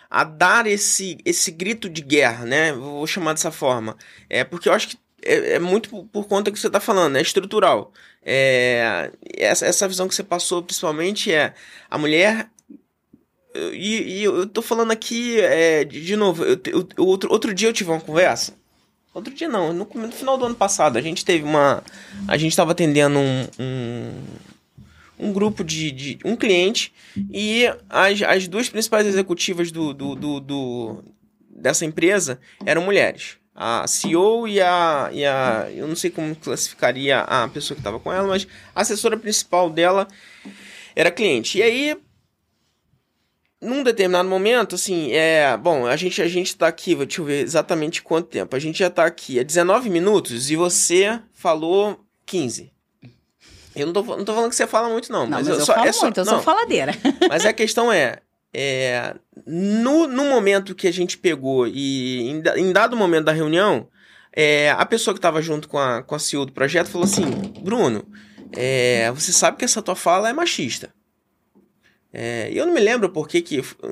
a 0.10 0.24
dar 0.24 0.65
esse, 0.65 1.17
esse 1.24 1.52
grito 1.52 1.89
de 1.89 2.02
guerra, 2.02 2.45
né? 2.45 2.74
Vou 2.74 3.06
chamar 3.06 3.34
dessa 3.34 3.52
forma. 3.52 3.95
É 4.30 4.43
porque 4.43 4.67
eu 4.67 4.74
acho 4.74 4.89
que 4.89 4.98
é, 5.26 5.54
é 5.54 5.60
muito 5.60 5.89
por, 6.06 6.28
conta 6.28 6.52
que 6.52 6.60
você 6.60 6.67
está 6.67 6.80
falando, 6.80 7.17
é 7.17 7.21
estrutural. 7.21 7.91
É, 8.25 9.11
essa, 9.38 9.67
essa 9.67 9.88
visão 9.88 10.07
que 10.07 10.15
você 10.15 10.23
passou, 10.23 10.63
principalmente, 10.63 11.31
é 11.31 11.53
a 11.89 11.97
mulher. 11.97 12.49
E, 13.53 14.19
e 14.19 14.23
eu 14.23 14.47
tô 14.47 14.61
falando 14.61 14.91
aqui, 14.91 15.39
é, 15.39 15.85
de, 15.85 16.03
de 16.03 16.15
novo, 16.15 16.43
eu, 16.43 16.59
eu, 16.65 17.05
outro, 17.05 17.31
outro 17.31 17.53
dia 17.53 17.69
eu 17.69 17.73
tive 17.73 17.91
uma 17.91 18.01
conversa. 18.01 18.53
Outro 19.13 19.33
dia 19.33 19.47
não, 19.47 19.71
no, 19.71 19.88
no 19.93 20.11
final 20.11 20.38
do 20.38 20.45
ano 20.45 20.55
passado, 20.55 20.97
a 20.97 21.01
gente 21.01 21.23
teve 21.23 21.45
uma. 21.45 21.81
A 22.27 22.35
gente 22.35 22.51
estava 22.51 22.71
atendendo 22.71 23.17
um, 23.17 23.47
um, 23.57 25.27
um 25.27 25.31
grupo 25.31 25.63
de, 25.63 25.91
de, 25.91 26.19
um 26.25 26.35
cliente 26.35 26.91
e 27.31 27.65
as, 27.89 28.21
as 28.23 28.47
duas 28.47 28.67
principais 28.67 29.07
executivas 29.07 29.71
do, 29.71 29.93
do, 29.93 30.15
do, 30.15 30.39
do 30.41 31.03
dessa 31.49 31.85
empresa 31.85 32.41
eram 32.65 32.81
mulheres 32.81 33.38
a 33.55 33.87
CEO 33.87 34.47
e 34.47 34.59
a, 34.59 35.09
e 35.13 35.25
a. 35.25 35.69
Eu 35.73 35.87
não 35.87 35.95
sei 35.95 36.09
como 36.09 36.35
classificaria 36.35 37.21
a 37.21 37.47
pessoa 37.47 37.75
que 37.75 37.79
estava 37.79 37.99
com 37.99 38.11
ela, 38.11 38.27
mas 38.27 38.45
a 38.75 38.81
assessora 38.81 39.15
principal 39.15 39.69
dela 39.69 40.07
era 40.93 41.09
cliente. 41.09 41.59
E 41.59 41.63
aí, 41.63 41.97
num 43.61 43.81
determinado 43.81 44.27
momento, 44.27 44.75
assim, 44.75 45.11
é. 45.13 45.55
Bom, 45.55 45.87
a 45.87 45.95
gente, 45.95 46.21
a 46.21 46.27
gente 46.27 46.55
tá 46.55 46.67
aqui, 46.67 46.93
deixa 46.95 47.21
eu 47.21 47.25
ver 47.25 47.43
exatamente 47.43 48.01
quanto 48.01 48.27
tempo. 48.27 48.53
A 48.55 48.59
gente 48.59 48.77
já 48.77 48.89
tá 48.89 49.05
aqui, 49.05 49.39
é 49.39 49.43
19 49.43 49.89
minutos 49.89 50.51
e 50.51 50.57
você 50.57 51.19
falou 51.33 52.05
15. 52.25 52.73
Eu 53.73 53.87
não 53.87 53.93
tô, 53.93 54.03
não 54.03 54.25
tô 54.25 54.33
falando 54.33 54.49
que 54.49 54.55
você 54.55 54.67
fala 54.67 54.89
muito, 54.89 55.11
não. 55.11 55.23
Não, 55.23 55.37
mas, 55.37 55.47
mas, 55.47 55.55
eu, 55.55 55.59
eu 55.59 55.65
só, 55.65 55.73
falo 55.73 55.87
é 55.87 55.91
só, 55.91 56.01
muito, 56.03 56.19
eu 56.19 56.25
não, 56.25 56.33
sou 56.33 56.41
faladeira. 56.41 56.93
Mas 57.27 57.45
a 57.45 57.53
questão 57.53 57.91
é. 57.91 58.19
É 58.55 59.15
no, 59.45 60.07
no 60.07 60.25
momento 60.25 60.73
que 60.73 60.87
a 60.87 60.91
gente 60.91 61.17
pegou 61.17 61.67
e 61.67 62.29
em, 62.29 62.43
em 62.57 62.71
dado 62.71 62.95
momento 62.95 63.25
da 63.25 63.31
reunião, 63.31 63.87
é, 64.31 64.71
a 64.71 64.85
pessoa 64.85 65.13
que 65.13 65.19
estava 65.19 65.41
junto 65.41 65.67
com 65.67 65.77
a, 65.77 66.01
com 66.01 66.15
a 66.15 66.19
CEO 66.19 66.45
do 66.45 66.53
projeto 66.53 66.89
falou 66.89 67.05
assim: 67.05 67.25
Bruno, 67.61 68.05
é, 68.53 69.11
você 69.11 69.31
sabe 69.31 69.57
que 69.57 69.65
essa 69.65 69.81
tua 69.81 69.95
fala 69.95 70.29
é 70.29 70.33
machista. 70.33 70.93
É, 72.11 72.49
eu 72.53 72.65
não 72.65 72.73
me 72.73 72.79
lembro 72.79 73.09
por 73.09 73.27
que, 73.27 73.43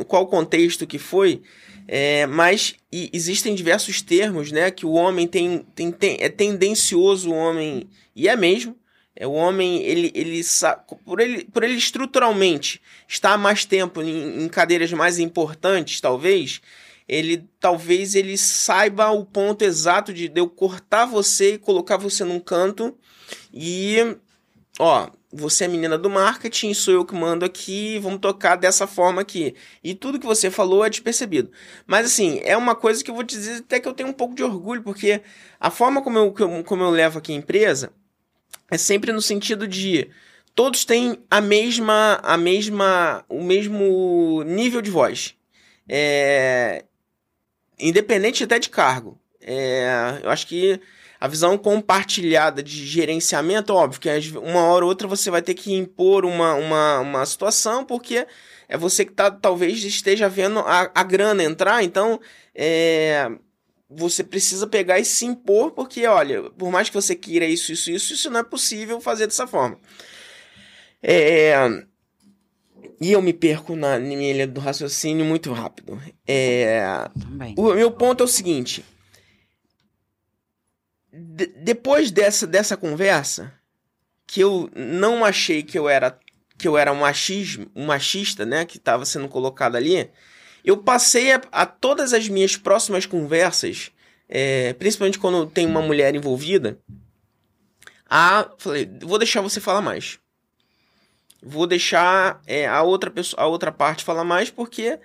qual 0.07 0.27
contexto 0.27 0.87
que 0.87 0.97
foi, 0.97 1.41
é, 1.85 2.25
mas 2.25 2.75
e- 2.89 3.09
existem 3.11 3.53
diversos 3.53 4.01
termos, 4.01 4.49
né, 4.49 4.71
que 4.71 4.85
o 4.85 4.93
homem 4.93 5.27
tem, 5.27 5.65
tem, 5.75 5.91
tem 5.91 6.17
é 6.21 6.29
tendencioso 6.29 7.29
o 7.29 7.35
homem 7.35 7.89
e 8.15 8.29
é 8.29 8.35
mesmo. 8.35 8.77
É 9.15 9.27
o 9.27 9.31
homem 9.31 9.83
ele 9.83 10.11
ele 10.15 10.41
por 11.05 11.19
ele 11.19 11.45
por 11.45 11.63
ele 11.63 11.75
estruturalmente 11.75 12.81
estar 13.07 13.37
mais 13.37 13.63
tempo 13.63 14.01
em, 14.01 14.43
em 14.43 14.49
cadeiras 14.49 14.91
mais 14.91 15.19
importantes, 15.19 16.01
talvez 16.01 16.61
ele 17.07 17.47
talvez 17.59 18.15
ele 18.15 18.37
saiba 18.37 19.11
o 19.11 19.23
ponto 19.23 19.63
exato 19.63 20.11
de 20.13 20.31
eu 20.33 20.49
cortar 20.49 21.05
você 21.05 21.53
e 21.53 21.57
colocar 21.59 21.97
você 21.97 22.23
num 22.23 22.39
canto 22.39 22.97
e 23.53 24.17
ó, 24.79 25.09
você 25.31 25.65
é 25.65 25.67
menina 25.67 25.97
do 25.97 26.09
marketing, 26.09 26.73
sou 26.73 26.93
eu 26.93 27.05
que 27.05 27.13
mando 27.13 27.45
aqui, 27.45 27.99
vamos 27.99 28.19
tocar 28.19 28.55
dessa 28.55 28.87
forma 28.87 29.21
aqui. 29.21 29.55
E 29.83 29.93
tudo 29.93 30.19
que 30.19 30.25
você 30.25 30.49
falou 30.49 30.83
é 30.85 30.89
despercebido. 30.89 31.51
Mas 31.85 32.05
assim, 32.07 32.39
é 32.43 32.55
uma 32.57 32.75
coisa 32.75 33.03
que 33.03 33.11
eu 33.11 33.15
vou 33.15 33.23
te 33.23 33.35
dizer 33.35 33.57
até 33.57 33.79
que 33.79 33.87
eu 33.87 33.93
tenho 33.93 34.09
um 34.09 34.13
pouco 34.13 34.35
de 34.35 34.43
orgulho, 34.43 34.83
porque 34.83 35.21
a 35.59 35.69
forma 35.69 36.01
como 36.01 36.17
eu- 36.17 36.63
como 36.63 36.83
eu 36.83 36.89
levo 36.89 37.19
aqui 37.19 37.31
a 37.31 37.35
empresa 37.35 37.91
é 38.69 38.77
sempre 38.77 39.11
no 39.11 39.21
sentido 39.21 39.67
de 39.67 40.09
todos 40.55 40.85
têm 40.85 41.19
a 41.29 41.41
mesma, 41.41 42.19
a 42.23 42.37
mesma, 42.37 43.25
o 43.29 43.41
mesmo 43.41 44.43
nível 44.45 44.81
de 44.81 44.91
voz. 44.91 45.35
É, 45.87 46.85
independente 47.79 48.43
até 48.43 48.59
de 48.59 48.69
cargo. 48.69 49.19
É, 49.41 50.19
eu 50.23 50.29
acho 50.29 50.47
que 50.47 50.79
a 51.19 51.27
visão 51.27 51.57
compartilhada 51.57 52.61
de 52.61 52.85
gerenciamento, 52.85 53.73
óbvio 53.73 54.01
que 54.01 54.09
uma 54.37 54.65
hora 54.65 54.85
ou 54.85 54.89
outra 54.89 55.07
você 55.07 55.31
vai 55.31 55.41
ter 55.41 55.53
que 55.53 55.73
impor 55.73 56.25
uma, 56.25 56.53
uma, 56.55 56.99
uma 56.99 57.25
situação, 57.25 57.85
porque 57.85 58.27
é 58.67 58.77
você 58.77 59.05
que 59.05 59.13
tá, 59.13 59.31
talvez 59.31 59.83
esteja 59.83 60.27
vendo 60.27 60.59
a, 60.59 60.91
a 60.93 61.03
grana 61.03 61.43
entrar, 61.43 61.83
então 61.83 62.19
é, 62.55 63.31
você 63.95 64.23
precisa 64.23 64.65
pegar 64.67 64.99
e 64.99 65.05
se 65.05 65.25
impor, 65.25 65.71
porque, 65.71 66.05
olha, 66.07 66.43
por 66.51 66.71
mais 66.71 66.89
que 66.89 66.95
você 66.95 67.15
queira 67.15 67.45
isso, 67.45 67.71
isso, 67.71 67.91
isso, 67.91 68.13
isso 68.13 68.29
não 68.29 68.39
é 68.39 68.43
possível 68.43 68.99
fazer 69.01 69.27
dessa 69.27 69.45
forma. 69.47 69.77
É, 71.01 71.53
e 73.01 73.11
eu 73.11 73.21
me 73.21 73.33
perco 73.33 73.75
na 73.75 73.99
minha 73.99 74.33
linha 74.33 74.47
do 74.47 74.61
raciocínio 74.61 75.25
muito 75.25 75.51
rápido. 75.51 76.01
É, 76.27 76.81
o 77.57 77.73
meu 77.73 77.91
ponto 77.91 78.21
é 78.21 78.25
o 78.25 78.27
seguinte. 78.27 78.83
de- 81.11 81.47
depois 81.47 82.09
dessa, 82.11 82.47
dessa 82.47 82.75
conversa, 82.77 83.53
que 84.25 84.39
eu 84.41 84.69
não 84.75 85.23
achei 85.23 85.61
que 85.63 85.77
eu 85.77 85.87
era 85.87 86.17
que 86.57 86.67
eu 86.67 86.77
era 86.77 86.93
um, 86.93 86.99
machismo, 86.99 87.69
um 87.75 87.87
machista, 87.87 88.45
né, 88.45 88.63
que 88.63 88.77
estava 88.77 89.05
sendo 89.05 89.27
colocado 89.27 89.75
ali, 89.75 90.09
eu 90.63 90.77
passei 90.77 91.33
a, 91.33 91.41
a 91.51 91.65
todas 91.65 92.13
as 92.13 92.27
minhas 92.29 92.55
próximas 92.55 93.05
conversas, 93.05 93.91
é, 94.29 94.73
principalmente 94.73 95.19
quando 95.19 95.45
tem 95.45 95.65
uma 95.65 95.81
mulher 95.81 96.15
envolvida, 96.15 96.79
a 98.09 98.49
falei, 98.57 98.89
vou 99.01 99.17
deixar 99.17 99.41
você 99.41 99.59
falar 99.59 99.81
mais. 99.81 100.19
Vou 101.41 101.67
deixar 101.67 102.41
é, 102.47 102.67
a 102.67 102.81
outra 102.83 103.11
pessoa, 103.11 103.41
a 103.41 103.47
outra 103.47 103.71
parte 103.71 104.03
falar 104.03 104.23
mais, 104.23 104.49
porque 104.49 104.99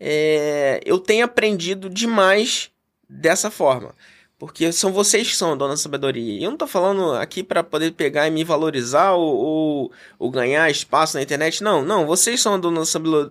é, 0.00 0.80
eu 0.84 0.98
tenho 0.98 1.24
aprendido 1.24 1.88
demais 1.88 2.70
dessa 3.08 3.50
forma. 3.50 3.94
Porque 4.38 4.72
são 4.72 4.92
vocês 4.92 5.30
que 5.30 5.36
são 5.36 5.52
a 5.52 5.54
dona 5.54 5.76
sabedoria. 5.76 6.42
Eu 6.44 6.50
não 6.50 6.56
tô 6.56 6.66
falando 6.66 7.12
aqui 7.12 7.42
para 7.42 7.62
poder 7.62 7.92
pegar 7.92 8.26
e 8.26 8.30
me 8.30 8.42
valorizar 8.42 9.12
ou, 9.12 9.34
ou, 9.36 9.92
ou 10.18 10.30
ganhar 10.30 10.68
espaço 10.70 11.16
na 11.16 11.22
internet. 11.22 11.62
Não, 11.62 11.84
não. 11.84 12.04
Vocês 12.04 12.40
são 12.42 12.54
a 12.54 12.58
dona 12.58 12.80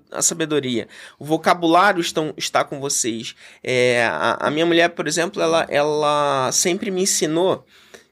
da 0.10 0.22
sabedoria. 0.22 0.88
O 1.20 1.26
vocabulário 1.26 2.00
estão, 2.00 2.34
está 2.38 2.64
com 2.64 2.80
vocês. 2.80 3.36
É, 3.62 4.06
a, 4.06 4.48
a 4.48 4.50
minha 4.50 4.66
mulher, 4.66 4.90
por 4.90 5.06
exemplo, 5.08 5.42
ela, 5.42 5.68
ela 5.70 6.50
sempre 6.54 6.90
me 6.90 7.02
ensinou. 7.04 7.66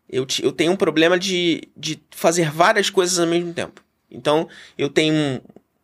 Eu, 0.10 0.27
eu 0.43 0.51
tenho 0.51 0.73
um 0.73 0.77
problema 0.77 1.17
de, 1.17 1.69
de 1.75 1.97
fazer 2.12 2.51
várias 2.51 2.89
coisas 2.89 3.17
ao 3.17 3.25
mesmo 3.25 3.54
tempo. 3.54 3.82
Então, 4.12 4.49
eu 4.77 4.89
tenho 4.89 5.13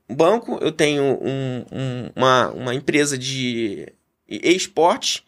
um 0.09 0.13
banco, 0.15 0.57
eu 0.61 0.73
tenho 0.73 1.01
um- 1.21 1.65
um- 1.71 2.09
uma, 2.13 2.49
uma 2.49 2.75
empresa 2.75 3.17
de 3.17 3.87
esporte 4.27 5.23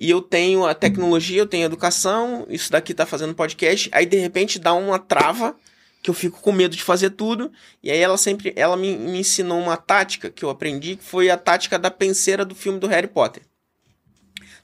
e 0.00 0.08
eu 0.08 0.22
tenho 0.22 0.64
a 0.64 0.74
tecnologia, 0.74 1.42
eu 1.42 1.46
tenho 1.46 1.64
a 1.64 1.66
educação, 1.66 2.46
isso 2.48 2.72
daqui 2.72 2.94
tá 2.94 3.04
fazendo 3.04 3.34
podcast, 3.34 3.90
aí 3.92 4.06
de 4.06 4.16
repente 4.16 4.58
dá 4.58 4.72
uma 4.72 4.98
trava 4.98 5.54
que 6.02 6.08
eu 6.08 6.14
fico 6.14 6.40
com 6.40 6.50
medo 6.50 6.74
de 6.74 6.82
fazer 6.82 7.10
tudo, 7.10 7.52
e 7.82 7.90
aí 7.90 7.98
ela 7.98 8.16
sempre, 8.16 8.54
ela 8.56 8.78
me, 8.78 8.96
me 8.96 9.18
ensinou 9.18 9.60
uma 9.60 9.76
tática 9.76 10.30
que 10.30 10.42
eu 10.42 10.48
aprendi, 10.48 10.96
que 10.96 11.04
foi 11.04 11.28
a 11.28 11.36
tática 11.36 11.78
da 11.78 11.90
penseira 11.90 12.46
do 12.46 12.54
filme 12.54 12.80
do 12.80 12.86
Harry 12.86 13.08
Potter. 13.08 13.42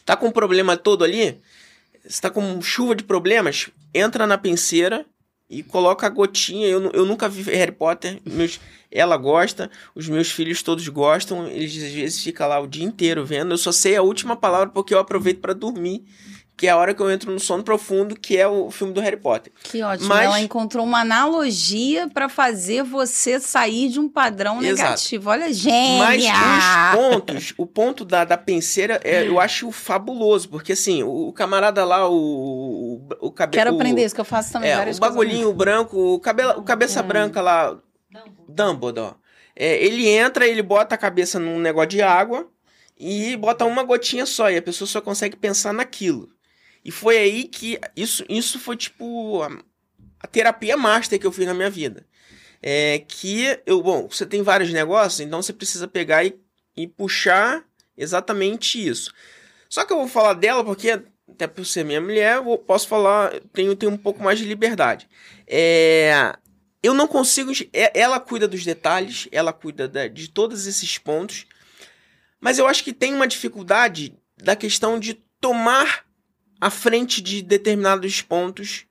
Tá 0.06 0.16
com 0.16 0.28
um 0.28 0.32
problema 0.32 0.74
todo 0.74 1.04
ali? 1.04 1.38
Você 2.08 2.22
tá 2.22 2.30
com 2.30 2.62
chuva 2.62 2.94
de 2.94 3.04
problemas? 3.04 3.68
Entra 3.92 4.26
na 4.26 4.38
penseira 4.38 5.04
e 5.48 5.62
coloca 5.62 6.06
a 6.06 6.10
gotinha. 6.10 6.66
Eu, 6.66 6.90
eu 6.90 7.04
nunca 7.04 7.28
vi 7.28 7.42
Harry 7.42 7.72
Potter. 7.72 8.20
Meus, 8.24 8.60
ela 8.90 9.16
gosta, 9.16 9.70
os 9.94 10.08
meus 10.08 10.30
filhos 10.30 10.62
todos 10.62 10.86
gostam. 10.88 11.46
Eles 11.46 11.82
às 11.82 11.92
vezes 11.92 12.22
ficam 12.22 12.48
lá 12.48 12.58
o 12.60 12.66
dia 12.66 12.84
inteiro 12.84 13.24
vendo. 13.24 13.52
Eu 13.52 13.58
só 13.58 13.72
sei 13.72 13.96
a 13.96 14.02
última 14.02 14.36
palavra 14.36 14.68
porque 14.68 14.94
eu 14.94 14.98
aproveito 14.98 15.40
para 15.40 15.52
dormir. 15.52 16.04
Que 16.56 16.66
é 16.68 16.70
a 16.70 16.76
hora 16.78 16.94
que 16.94 17.02
eu 17.02 17.10
entro 17.10 17.30
no 17.30 17.38
sono 17.38 17.62
profundo, 17.62 18.16
que 18.18 18.34
é 18.38 18.48
o 18.48 18.70
filme 18.70 18.92
do 18.94 19.00
Harry 19.02 19.18
Potter. 19.18 19.52
Que 19.62 19.82
ótimo. 19.82 20.08
Mas- 20.08 20.24
Ela 20.24 20.40
encontrou 20.40 20.86
uma 20.86 21.00
analogia 21.00 22.08
para 22.08 22.30
fazer 22.30 22.82
você 22.82 23.38
sair 23.38 23.90
de 23.90 24.00
um 24.00 24.08
padrão 24.08 24.62
Exato. 24.62 24.88
negativo. 24.88 25.28
Olha, 25.28 25.52
gênia! 25.52 25.98
Mas 25.98 26.24
os 26.24 26.96
pontos, 26.98 27.54
o 27.58 27.66
ponto 27.66 28.06
da, 28.06 28.24
da 28.24 28.38
penseira, 28.38 28.98
é, 29.04 29.28
eu 29.28 29.38
acho 29.38 29.70
fabuloso, 29.70 30.48
porque 30.48 30.72
assim, 30.72 31.02
o, 31.02 31.28
o 31.28 31.32
camarada 31.34 31.84
lá, 31.84 32.08
o. 32.08 32.16
O, 33.20 33.26
o 33.26 33.30
cabe, 33.30 33.56
Quero 33.58 33.72
o- 33.72 33.74
aprender 33.74 34.04
isso, 34.06 34.14
que 34.14 34.20
eu 34.20 34.24
faço 34.24 34.52
também 34.52 34.70
É, 34.70 34.76
várias 34.76 34.96
o 34.96 35.00
coisas. 35.00 35.16
bagulhinho 35.16 35.52
branco, 35.52 35.98
o, 36.14 36.18
cabelo, 36.18 36.52
o 36.58 36.62
cabeça 36.62 37.02
branca 37.02 37.42
lá, 37.42 37.76
Dumbledore. 38.48 39.14
É, 39.54 39.82
ele 39.84 40.08
entra, 40.08 40.46
ele 40.46 40.62
bota 40.62 40.94
a 40.94 40.98
cabeça 40.98 41.38
num 41.38 41.58
negócio 41.58 41.88
de 41.90 42.02
água 42.02 42.46
e 42.98 43.36
bota 43.36 43.64
uma 43.64 43.82
gotinha 43.82 44.24
só, 44.26 44.50
e 44.50 44.56
a 44.56 44.62
pessoa 44.62 44.86
só 44.88 45.00
consegue 45.00 45.36
pensar 45.36 45.72
naquilo. 45.72 46.28
E 46.86 46.92
foi 46.92 47.18
aí 47.18 47.44
que 47.48 47.80
isso, 47.96 48.24
isso 48.28 48.60
foi 48.60 48.76
tipo 48.76 49.42
a, 49.42 49.50
a 50.20 50.26
terapia 50.28 50.76
master 50.76 51.18
que 51.18 51.26
eu 51.26 51.32
fiz 51.32 51.44
na 51.44 51.52
minha 51.52 51.68
vida. 51.68 52.06
É 52.62 53.00
que 53.08 53.58
eu, 53.66 53.82
bom, 53.82 54.06
você 54.08 54.24
tem 54.24 54.40
vários 54.40 54.72
negócios, 54.72 55.18
então 55.18 55.42
você 55.42 55.52
precisa 55.52 55.88
pegar 55.88 56.24
e, 56.24 56.38
e 56.76 56.86
puxar 56.86 57.64
exatamente 57.96 58.78
isso. 58.86 59.12
Só 59.68 59.84
que 59.84 59.92
eu 59.92 59.96
vou 59.96 60.06
falar 60.06 60.34
dela 60.34 60.62
porque, 60.62 61.02
até 61.28 61.48
por 61.48 61.66
ser 61.66 61.84
minha 61.84 62.00
mulher, 62.00 62.36
eu 62.36 62.56
posso 62.56 62.86
falar, 62.86 63.32
tenho, 63.52 63.74
tenho 63.74 63.90
um 63.90 63.96
pouco 63.98 64.22
mais 64.22 64.38
de 64.38 64.44
liberdade. 64.44 65.08
É, 65.44 66.36
eu 66.84 66.94
não 66.94 67.08
consigo. 67.08 67.50
é- 67.72 67.98
Ela 67.98 68.20
cuida 68.20 68.46
dos 68.46 68.64
detalhes, 68.64 69.26
ela 69.32 69.52
cuida 69.52 69.88
da- 69.88 70.06
de 70.06 70.28
todos 70.28 70.68
esses 70.68 70.98
pontos, 70.98 71.46
mas 72.40 72.60
eu 72.60 72.66
acho 72.68 72.84
que 72.84 72.92
tem 72.92 73.12
uma 73.12 73.26
dificuldade 73.26 74.14
da 74.36 74.54
questão 74.54 75.00
de 75.00 75.14
tomar 75.40 76.05
a 76.60 76.70
frente 76.70 77.20
de 77.20 77.42
determinados 77.42 78.20
pontos. 78.22 78.84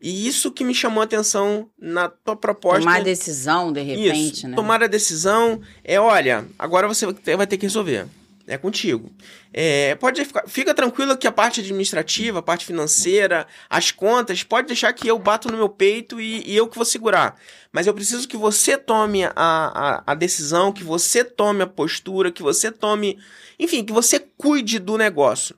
E 0.00 0.26
isso 0.26 0.50
que 0.50 0.64
me 0.64 0.74
chamou 0.74 1.00
a 1.00 1.04
atenção 1.04 1.70
na 1.80 2.08
tua 2.08 2.34
proposta. 2.34 2.80
Tomar 2.80 3.04
decisão, 3.04 3.72
de 3.72 3.80
repente, 3.82 4.32
Isso, 4.34 4.48
né? 4.48 4.56
tomar 4.56 4.82
a 4.82 4.88
decisão 4.88 5.60
é, 5.84 6.00
olha, 6.00 6.44
agora 6.58 6.88
você 6.88 7.06
vai 7.06 7.14
ter- 7.14 7.36
vai 7.36 7.46
ter 7.46 7.56
que 7.56 7.66
resolver. 7.66 8.06
É 8.48 8.58
contigo. 8.58 9.12
É, 9.52 9.94
pode 9.94 10.24
ficar, 10.24 10.42
fica 10.48 10.74
tranquilo 10.74 11.16
que 11.16 11.28
a 11.28 11.32
parte 11.32 11.60
administrativa, 11.60 12.40
a 12.40 12.42
parte 12.42 12.66
financeira, 12.66 13.46
as 13.70 13.92
contas, 13.92 14.42
pode 14.42 14.66
deixar 14.66 14.92
que 14.92 15.06
eu 15.06 15.16
bato 15.16 15.48
no 15.48 15.56
meu 15.56 15.68
peito 15.68 16.20
e, 16.20 16.42
e 16.50 16.56
eu 16.56 16.66
que 16.66 16.74
vou 16.74 16.84
segurar. 16.84 17.36
Mas 17.70 17.86
eu 17.86 17.94
preciso 17.94 18.26
que 18.26 18.36
você 18.36 18.76
tome 18.76 19.22
a, 19.24 19.32
a, 19.36 20.02
a 20.08 20.14
decisão, 20.16 20.72
que 20.72 20.82
você 20.82 21.22
tome 21.22 21.62
a 21.62 21.66
postura, 21.68 22.32
que 22.32 22.42
você 22.42 22.72
tome. 22.72 23.16
Enfim, 23.60 23.84
que 23.84 23.92
você 23.92 24.18
cuide 24.36 24.80
do 24.80 24.98
negócio. 24.98 25.54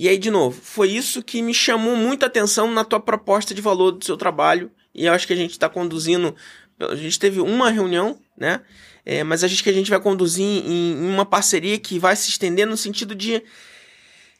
E 0.00 0.08
aí, 0.08 0.16
de 0.16 0.30
novo, 0.30 0.58
foi 0.58 0.90
isso 0.90 1.22
que 1.22 1.42
me 1.42 1.52
chamou 1.52 1.94
muita 1.94 2.24
atenção 2.24 2.70
na 2.70 2.84
tua 2.84 2.98
proposta 2.98 3.52
de 3.52 3.60
valor 3.60 3.90
do 3.90 4.02
seu 4.02 4.16
trabalho. 4.16 4.70
E 4.94 5.04
eu 5.04 5.12
acho 5.12 5.26
que 5.26 5.32
a 5.34 5.36
gente 5.36 5.50
está 5.50 5.68
conduzindo 5.68 6.34
A 6.80 6.96
gente 6.96 7.18
teve 7.18 7.38
uma 7.38 7.68
reunião, 7.68 8.18
né? 8.34 8.62
É, 9.04 9.22
mas 9.22 9.44
acho 9.44 9.62
que 9.62 9.68
a 9.68 9.72
gente 9.74 9.90
vai 9.90 10.00
conduzir 10.00 10.42
em, 10.42 10.92
em 10.92 11.06
uma 11.06 11.26
parceria 11.26 11.78
que 11.78 11.98
vai 11.98 12.16
se 12.16 12.30
estender 12.30 12.66
no 12.66 12.78
sentido 12.78 13.14
de 13.14 13.42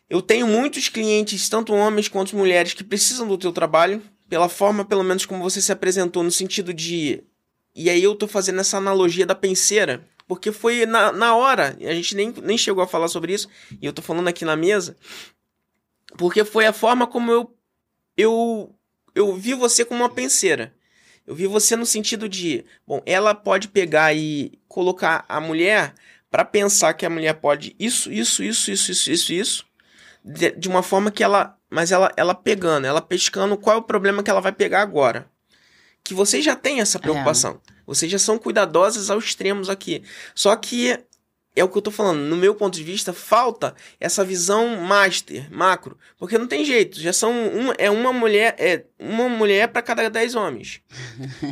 eu 0.08 0.22
tenho 0.22 0.46
muitos 0.46 0.88
clientes, 0.88 1.46
tanto 1.50 1.74
homens 1.74 2.08
quanto 2.08 2.34
mulheres, 2.34 2.72
que 2.72 2.82
precisam 2.82 3.28
do 3.28 3.36
teu 3.36 3.52
trabalho, 3.52 4.02
pela 4.30 4.48
forma, 4.48 4.82
pelo 4.82 5.04
menos, 5.04 5.26
como 5.26 5.42
você 5.42 5.60
se 5.60 5.70
apresentou, 5.70 6.22
no 6.22 6.30
sentido 6.30 6.72
de. 6.72 7.22
E 7.76 7.90
aí 7.90 8.02
eu 8.02 8.14
tô 8.14 8.26
fazendo 8.26 8.60
essa 8.60 8.78
analogia 8.78 9.26
da 9.26 9.34
penseira, 9.34 10.08
porque 10.26 10.52
foi 10.52 10.86
na, 10.86 11.12
na 11.12 11.34
hora, 11.34 11.76
a 11.78 11.94
gente 11.94 12.16
nem, 12.16 12.32
nem 12.42 12.56
chegou 12.56 12.82
a 12.82 12.86
falar 12.86 13.08
sobre 13.08 13.34
isso, 13.34 13.46
e 13.78 13.84
eu 13.84 13.92
tô 13.92 14.00
falando 14.00 14.28
aqui 14.28 14.42
na 14.42 14.56
mesa, 14.56 14.96
porque 16.16 16.44
foi 16.44 16.66
a 16.66 16.72
forma 16.72 17.06
como 17.06 17.30
eu. 17.30 17.56
Eu, 18.16 18.74
eu 19.14 19.34
vi 19.36 19.54
você 19.54 19.84
como 19.84 20.00
uma 20.00 20.08
penseira. 20.08 20.74
Eu 21.26 21.34
vi 21.34 21.46
você 21.46 21.76
no 21.76 21.86
sentido 21.86 22.28
de, 22.28 22.64
bom, 22.86 23.00
ela 23.06 23.34
pode 23.34 23.68
pegar 23.68 24.12
e 24.14 24.58
colocar 24.66 25.24
a 25.28 25.40
mulher 25.40 25.94
para 26.30 26.44
pensar 26.44 26.94
que 26.94 27.06
a 27.06 27.10
mulher 27.10 27.34
pode 27.34 27.74
isso, 27.78 28.10
isso, 28.10 28.42
isso, 28.42 28.70
isso, 28.70 28.90
isso, 28.90 29.10
isso, 29.10 29.32
isso, 29.32 29.66
de, 30.24 30.50
de, 30.52 30.68
uma 30.68 30.82
forma 30.82 31.10
que 31.10 31.22
ela, 31.22 31.56
mas 31.68 31.92
ela, 31.92 32.12
ela 32.16 32.34
pegando, 32.34 32.86
ela 32.86 33.00
pescando 33.00 33.56
qual 33.56 33.76
é 33.76 33.78
o 33.78 33.82
problema 33.82 34.22
que 34.22 34.30
ela 34.30 34.40
vai 34.40 34.52
pegar 34.52 34.82
agora. 34.82 35.30
Que 36.02 36.14
vocês 36.14 36.44
já 36.44 36.56
têm 36.56 36.80
essa 36.80 36.98
preocupação. 36.98 37.60
É. 37.68 37.72
Vocês 37.86 38.10
já 38.10 38.18
são 38.18 38.38
cuidadosas 38.38 39.10
aos 39.10 39.24
extremos 39.24 39.68
aqui. 39.68 40.02
Só 40.34 40.54
que 40.56 40.98
é 41.54 41.64
o 41.64 41.68
que 41.68 41.76
eu 41.76 41.82
tô 41.82 41.90
falando. 41.90 42.20
No 42.20 42.36
meu 42.36 42.54
ponto 42.54 42.74
de 42.74 42.84
vista, 42.84 43.12
falta 43.12 43.74
essa 43.98 44.24
visão 44.24 44.76
master, 44.76 45.52
macro, 45.52 45.98
porque 46.18 46.38
não 46.38 46.46
tem 46.46 46.64
jeito. 46.64 47.00
Já 47.00 47.12
são 47.12 47.32
uma, 47.48 47.74
é 47.78 47.90
uma 47.90 48.12
mulher, 48.12 48.54
é 48.58 48.84
uma 48.98 49.28
mulher 49.28 49.68
para 49.68 49.82
cada 49.82 50.08
dez 50.08 50.34
homens. 50.34 50.80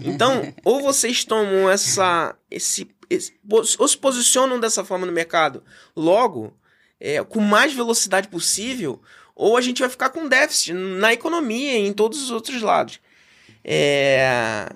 Então, 0.04 0.52
ou 0.64 0.80
vocês 0.80 1.24
tomam 1.24 1.68
essa, 1.68 2.34
esse, 2.50 2.88
esse, 3.10 3.34
ou 3.50 3.88
se 3.88 3.96
posicionam 3.96 4.58
dessa 4.58 4.84
forma 4.84 5.06
no 5.06 5.12
mercado, 5.12 5.62
logo, 5.94 6.56
é, 7.00 7.22
com 7.22 7.40
mais 7.40 7.72
velocidade 7.72 8.28
possível, 8.28 9.00
ou 9.34 9.56
a 9.56 9.60
gente 9.60 9.80
vai 9.80 9.88
ficar 9.88 10.10
com 10.10 10.28
déficit 10.28 10.72
na 10.72 11.12
economia 11.12 11.78
e 11.78 11.86
em 11.86 11.92
todos 11.92 12.22
os 12.22 12.30
outros 12.30 12.60
lados. 12.62 13.00
É, 13.64 14.68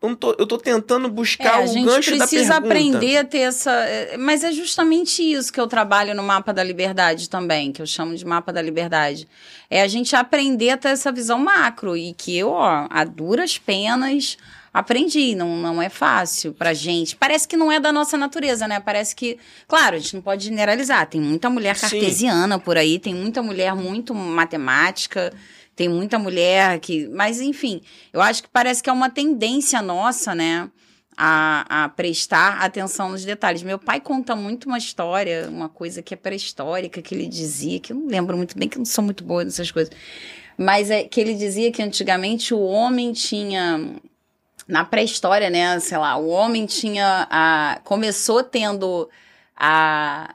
eu 0.00 0.16
tô, 0.16 0.34
eu 0.38 0.46
tô 0.46 0.58
tentando 0.58 1.08
buscar 1.08 1.60
é, 1.60 1.64
o 1.64 1.66
gancho 1.66 1.74
da 1.74 1.74
pergunta. 1.74 1.98
A 1.98 2.00
gente 2.00 2.18
precisa 2.18 2.56
aprender 2.56 3.16
a 3.16 3.24
ter 3.24 3.38
essa... 3.38 3.72
É, 3.72 4.16
mas 4.16 4.44
é 4.44 4.52
justamente 4.52 5.22
isso 5.22 5.52
que 5.52 5.60
eu 5.60 5.66
trabalho 5.66 6.14
no 6.14 6.22
Mapa 6.22 6.52
da 6.52 6.62
Liberdade 6.62 7.28
também, 7.28 7.72
que 7.72 7.82
eu 7.82 7.86
chamo 7.86 8.14
de 8.14 8.24
Mapa 8.24 8.52
da 8.52 8.62
Liberdade. 8.62 9.28
É 9.68 9.82
a 9.82 9.88
gente 9.88 10.14
aprender 10.14 10.70
a 10.70 10.76
ter 10.76 10.88
essa 10.88 11.10
visão 11.10 11.38
macro 11.38 11.96
e 11.96 12.12
que 12.12 12.36
eu, 12.36 12.50
ó, 12.50 12.86
a 12.88 13.04
duras 13.04 13.58
penas 13.58 14.36
aprendi, 14.72 15.34
não, 15.34 15.56
não 15.56 15.82
é 15.82 15.88
fácil 15.88 16.52
pra 16.52 16.72
gente. 16.72 17.16
Parece 17.16 17.48
que 17.48 17.56
não 17.56 17.72
é 17.72 17.80
da 17.80 17.90
nossa 17.90 18.16
natureza, 18.16 18.68
né? 18.68 18.78
Parece 18.78 19.16
que, 19.16 19.38
claro, 19.66 19.96
a 19.96 19.98
gente 19.98 20.14
não 20.14 20.22
pode 20.22 20.44
generalizar. 20.44 21.06
Tem 21.08 21.20
muita 21.20 21.50
mulher 21.50 21.76
cartesiana 21.78 22.56
Sim. 22.56 22.60
por 22.60 22.76
aí, 22.76 22.98
tem 22.98 23.14
muita 23.14 23.42
mulher 23.42 23.74
muito 23.74 24.14
matemática, 24.14 25.32
tem 25.78 25.88
muita 25.88 26.18
mulher 26.18 26.80
que. 26.80 27.06
Mas, 27.06 27.40
enfim, 27.40 27.80
eu 28.12 28.20
acho 28.20 28.42
que 28.42 28.48
parece 28.48 28.82
que 28.82 28.90
é 28.90 28.92
uma 28.92 29.08
tendência 29.08 29.80
nossa, 29.80 30.34
né? 30.34 30.68
A, 31.16 31.84
a, 31.84 31.88
prestar 31.88 32.58
atenção 32.64 33.10
nos 33.10 33.24
detalhes. 33.24 33.62
Meu 33.62 33.78
pai 33.78 34.00
conta 34.00 34.34
muito 34.34 34.66
uma 34.66 34.76
história, 34.76 35.48
uma 35.48 35.68
coisa 35.68 36.02
que 36.02 36.14
é 36.14 36.16
pré-histórica, 36.16 37.00
que 37.00 37.14
ele 37.14 37.28
dizia, 37.28 37.78
que 37.78 37.92
eu 37.92 37.96
não 37.96 38.08
lembro 38.08 38.36
muito 38.36 38.58
bem, 38.58 38.68
que 38.68 38.76
eu 38.76 38.80
não 38.80 38.86
sou 38.86 39.04
muito 39.04 39.22
boa 39.22 39.44
nessas 39.44 39.70
coisas, 39.70 39.92
mas 40.56 40.90
é 40.90 41.04
que 41.04 41.20
ele 41.20 41.34
dizia 41.34 41.70
que 41.70 41.80
antigamente 41.80 42.52
o 42.52 42.60
homem 42.60 43.12
tinha. 43.12 43.94
Na 44.66 44.84
pré-história, 44.84 45.48
né? 45.48 45.78
Sei 45.78 45.96
lá, 45.96 46.16
o 46.16 46.26
homem 46.26 46.66
tinha. 46.66 47.28
A, 47.30 47.80
começou 47.84 48.42
tendo 48.42 49.08
a, 49.56 50.34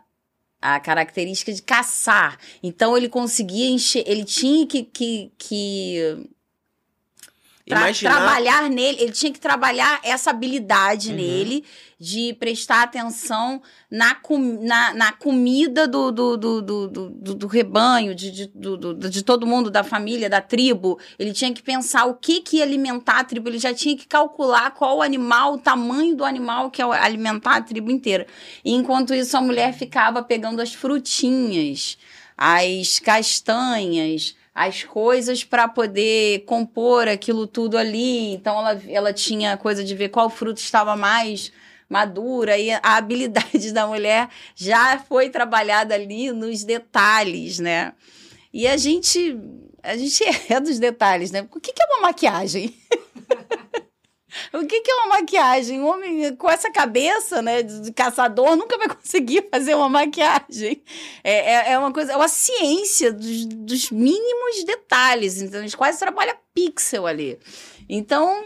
a 0.64 0.80
característica 0.80 1.52
de 1.52 1.62
caçar. 1.62 2.40
Então 2.64 2.96
ele 2.96 3.10
conseguia 3.10 3.70
encher, 3.70 4.04
ele 4.08 4.24
tinha 4.24 4.66
que, 4.66 4.84
que, 4.84 5.32
que 5.38 6.30
tra 7.66 7.80
Imaginar... 7.80 8.18
trabalhar 8.18 8.70
nele, 8.70 9.02
ele 9.02 9.12
tinha 9.12 9.32
que 9.32 9.40
trabalhar 9.40 10.00
essa 10.04 10.32
habilidade 10.32 11.10
uhum. 11.10 11.16
nele 11.16 11.64
de 11.98 12.34
prestar 12.34 12.84
atenção 12.84 13.62
na, 13.90 14.14
com, 14.16 14.38
na, 14.38 14.94
na 14.94 15.14
comida 15.14 15.88
do, 15.88 16.12
do, 16.12 16.36
do, 16.36 16.62
do, 16.62 16.88
do, 16.90 17.36
do 17.36 17.48
rebanho, 17.48 18.14
de, 18.14 18.30
de, 18.30 18.48
do, 18.54 18.94
de 18.94 19.24
todo 19.24 19.48
mundo, 19.48 19.72
da 19.72 19.86
família, 19.86 20.30
da 20.30 20.42
tribo. 20.42 21.00
Ele 21.18 21.32
tinha 21.32 21.54
que 21.54 21.64
pensar 21.64 22.06
o 22.06 22.16
que, 22.16 22.42
que 22.42 22.58
ia 22.58 22.64
alimentar 22.64 23.20
a 23.20 23.24
tribo, 23.24 23.48
ele 23.48 23.60
já 23.60 23.74
tinha 23.74 23.96
que 23.96 24.06
calcular 24.06 24.72
qual 24.72 24.98
o 24.98 25.02
animal, 25.02 25.54
o 25.54 25.58
tamanho 25.58 26.14
do 26.14 26.26
animal 26.26 26.70
que 26.70 26.82
ia 26.82 26.88
alimentar 26.88 27.56
a 27.56 27.62
tribo 27.62 27.90
inteira. 27.90 28.28
E 28.66 28.74
enquanto 28.74 29.14
isso, 29.14 29.38
a 29.38 29.42
mulher 29.42 29.74
ficava 29.74 30.22
pegando 30.22 30.62
as 30.62 30.74
frutinhas, 30.74 31.98
as 32.38 33.00
castanhas, 33.00 34.36
as 34.54 34.84
coisas 34.84 35.44
para 35.44 35.68
poder 35.68 36.46
compor 36.46 37.08
aquilo 37.08 37.48
tudo 37.48 37.78
ali. 37.78 38.34
Então 38.34 38.60
ela, 38.60 38.82
ela 38.88 39.14
tinha 39.14 39.58
coisa 39.58 39.84
de 39.84 39.96
ver 39.96 40.10
qual 40.10 40.30
fruto 40.30 40.60
estava 40.60 40.96
mais 40.96 41.52
madura 41.90 42.58
e 42.58 42.72
a 42.72 42.80
habilidade 42.84 43.72
da 43.72 43.88
mulher 43.88 44.30
já 44.56 44.98
foi 45.00 45.30
trabalhada 45.30 45.94
ali 45.94 46.32
nos 46.32 46.64
detalhes, 46.64 47.60
né? 47.60 47.94
E 48.52 48.68
a 48.68 48.78
gente 48.78 49.38
a 49.82 49.98
gente 49.98 50.24
é 50.50 50.60
dos 50.60 50.80
detalhes, 50.80 51.32
né? 51.32 51.48
O 51.52 51.60
que, 51.60 51.74
que 51.74 51.82
é 51.82 51.86
uma 51.86 52.02
maquiagem? 52.02 52.76
O 54.54 54.66
que, 54.66 54.82
que, 54.82 54.92
é 54.92 54.96
uma 54.96 55.08
maquiagem? 55.20 55.80
Um 55.82 55.88
homem 55.88 56.36
com 56.36 56.50
essa 56.50 56.72
cabeça, 56.72 57.42
né, 57.42 57.64
de 57.64 57.92
caçador, 57.92 58.56
nunca 58.56 58.78
vai 58.78 58.88
conseguir 58.96 59.48
fazer 59.52 59.76
uma 59.76 59.90
maquiagem. 59.90 60.82
É, 61.24 61.54
é, 61.54 61.72
é 61.74 61.80
uma 61.80 61.92
coisa, 61.92 62.14
é 62.14 62.16
uma 62.16 62.28
ciência 62.28 63.12
dos, 63.12 63.46
dos, 63.46 63.92
mínimos 63.92 64.64
detalhes. 64.66 65.42
Então, 65.42 65.60
a 65.60 65.64
gente 65.64 65.78
quase 65.78 66.00
trabalha 66.00 66.36
pixel 66.54 67.06
ali. 67.06 67.40
Então, 67.90 68.46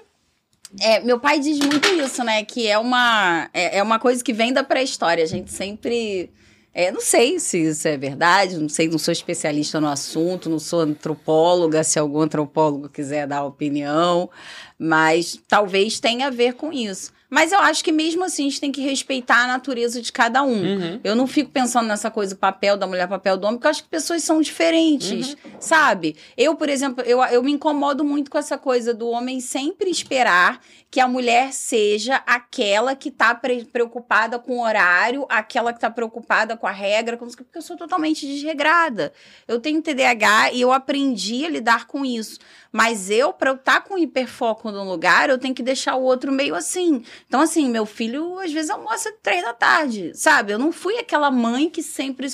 é, 0.80 1.00
meu 1.00 1.19
pai 1.19 1.39
diz 1.39 1.60
muito 1.60 1.88
isso, 1.88 2.23
né? 2.23 2.43
Que 2.43 2.67
é 2.67 2.78
uma, 2.78 3.50
é, 3.54 3.78
é 3.78 3.84
uma 3.84 4.00
coisa 4.00 4.23
que 4.23 4.34
vem 4.34 4.52
da 4.52 4.63
pré-história. 4.63 5.23
A 5.23 5.28
gente 5.28 5.52
sempre. 5.52 6.32
É, 6.73 6.91
não 6.91 7.02
sei 7.02 7.39
se 7.39 7.58
isso 7.58 7.88
é 7.88 7.97
verdade, 7.97 8.56
não 8.56 8.69
sei, 8.69 8.88
não 8.88 9.00
sou 9.00 9.12
especialista 9.12 9.82
no 9.82 9.88
assunto, 9.88 10.47
não 10.47 10.60
sou 10.60 10.82
antropóloga, 10.82 11.84
se 11.84 11.97
algum 11.97 12.21
antropólogo 12.21 12.88
quiser 12.88 13.26
dar 13.26 13.43
opinião, 13.43 14.30
mas 14.77 15.39
talvez 15.47 15.99
tenha 15.99 16.27
a 16.27 16.31
ver 16.31 16.53
com 16.53 16.71
isso. 16.71 17.11
Mas 17.29 17.51
eu 17.51 17.59
acho 17.59 17.83
que 17.83 17.91
mesmo 17.91 18.23
assim 18.23 18.43
a 18.43 18.49
gente 18.49 18.61
tem 18.61 18.71
que 18.71 18.81
respeitar 18.81 19.43
a 19.43 19.47
natureza 19.47 20.01
de 20.01 20.11
cada 20.13 20.43
um. 20.43 20.63
Uhum. 20.63 20.99
Eu 21.03 21.13
não 21.13 21.27
fico 21.27 21.51
pensando 21.51 21.87
nessa 21.87 22.09
coisa, 22.09 22.35
papel 22.35 22.77
da 22.77 22.87
mulher, 22.87 23.07
papel 23.07 23.35
do 23.35 23.45
homem, 23.45 23.57
porque 23.57 23.67
eu 23.67 23.71
acho 23.71 23.83
que 23.83 23.89
pessoas 23.89 24.23
são 24.23 24.39
diferentes, 24.39 25.33
uhum. 25.33 25.51
sabe? 25.59 26.15
Eu, 26.37 26.55
por 26.55 26.69
exemplo, 26.69 27.03
eu, 27.03 27.21
eu 27.25 27.43
me 27.43 27.51
incomodo 27.51 28.03
muito 28.03 28.31
com 28.31 28.37
essa 28.37 28.57
coisa 28.57 28.93
do 28.93 29.09
homem 29.09 29.41
sempre 29.41 29.89
esperar 29.89 30.61
que 30.89 31.01
a 31.01 31.07
mulher 31.07 31.51
seja 31.51 32.15
aquela 32.25 32.95
que 32.95 33.11
tá 33.11 33.35
pre 33.35 33.65
preocupada 33.65 34.39
com 34.39 34.59
o 34.59 34.63
horário, 34.63 35.25
aquela 35.27 35.73
que 35.73 35.81
tá 35.81 35.89
preocupada 35.89 36.55
com 36.55 36.65
a 36.65 36.71
regra, 36.71 37.17
porque 37.17 37.43
eu 37.53 37.61
sou 37.61 37.75
totalmente 37.75 38.25
desregrada. 38.25 39.11
Eu 39.45 39.59
tenho 39.59 39.81
TDAH 39.81 40.53
e 40.53 40.61
eu 40.61 40.71
aprendi 40.71 41.45
a 41.45 41.49
lidar 41.49 41.87
com 41.87 42.05
isso. 42.05 42.39
Mas 42.71 43.10
eu, 43.10 43.34
para 43.34 43.51
eu 43.51 43.56
estar 43.56 43.82
tá 43.82 43.82
com 43.82 43.97
hiperfoco 43.97 44.71
no 44.71 44.84
lugar, 44.84 45.30
eu 45.30 45.38
tenho 45.38 45.56
que 45.56 45.63
deixar 45.63 45.95
o 45.95 46.03
outro 46.03 46.32
meio 46.32 46.56
assim. 46.56 47.03
Então, 47.27 47.41
assim, 47.41 47.69
meu 47.69 47.86
filho 47.86 48.39
às 48.39 48.51
vezes 48.51 48.69
almoça 48.69 49.12
três 49.21 49.43
da 49.43 49.53
tarde, 49.53 50.12
sabe? 50.13 50.53
Eu 50.53 50.60
não 50.60 50.71
fui 50.71 50.97
aquela 50.97 51.32
mãe 51.32 51.69
que 51.69 51.82
sempre. 51.82 52.27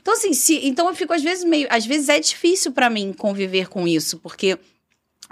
Então, 0.00 0.14
assim, 0.14 0.32
se, 0.32 0.66
então 0.66 0.88
eu 0.88 0.94
fico 0.94 1.12
às 1.12 1.22
vezes 1.22 1.44
meio. 1.44 1.66
Às 1.70 1.86
vezes 1.86 2.08
é 2.08 2.20
difícil 2.20 2.72
para 2.72 2.90
mim 2.90 3.12
conviver 3.12 3.68
com 3.68 3.86
isso, 3.86 4.18
porque. 4.18 4.58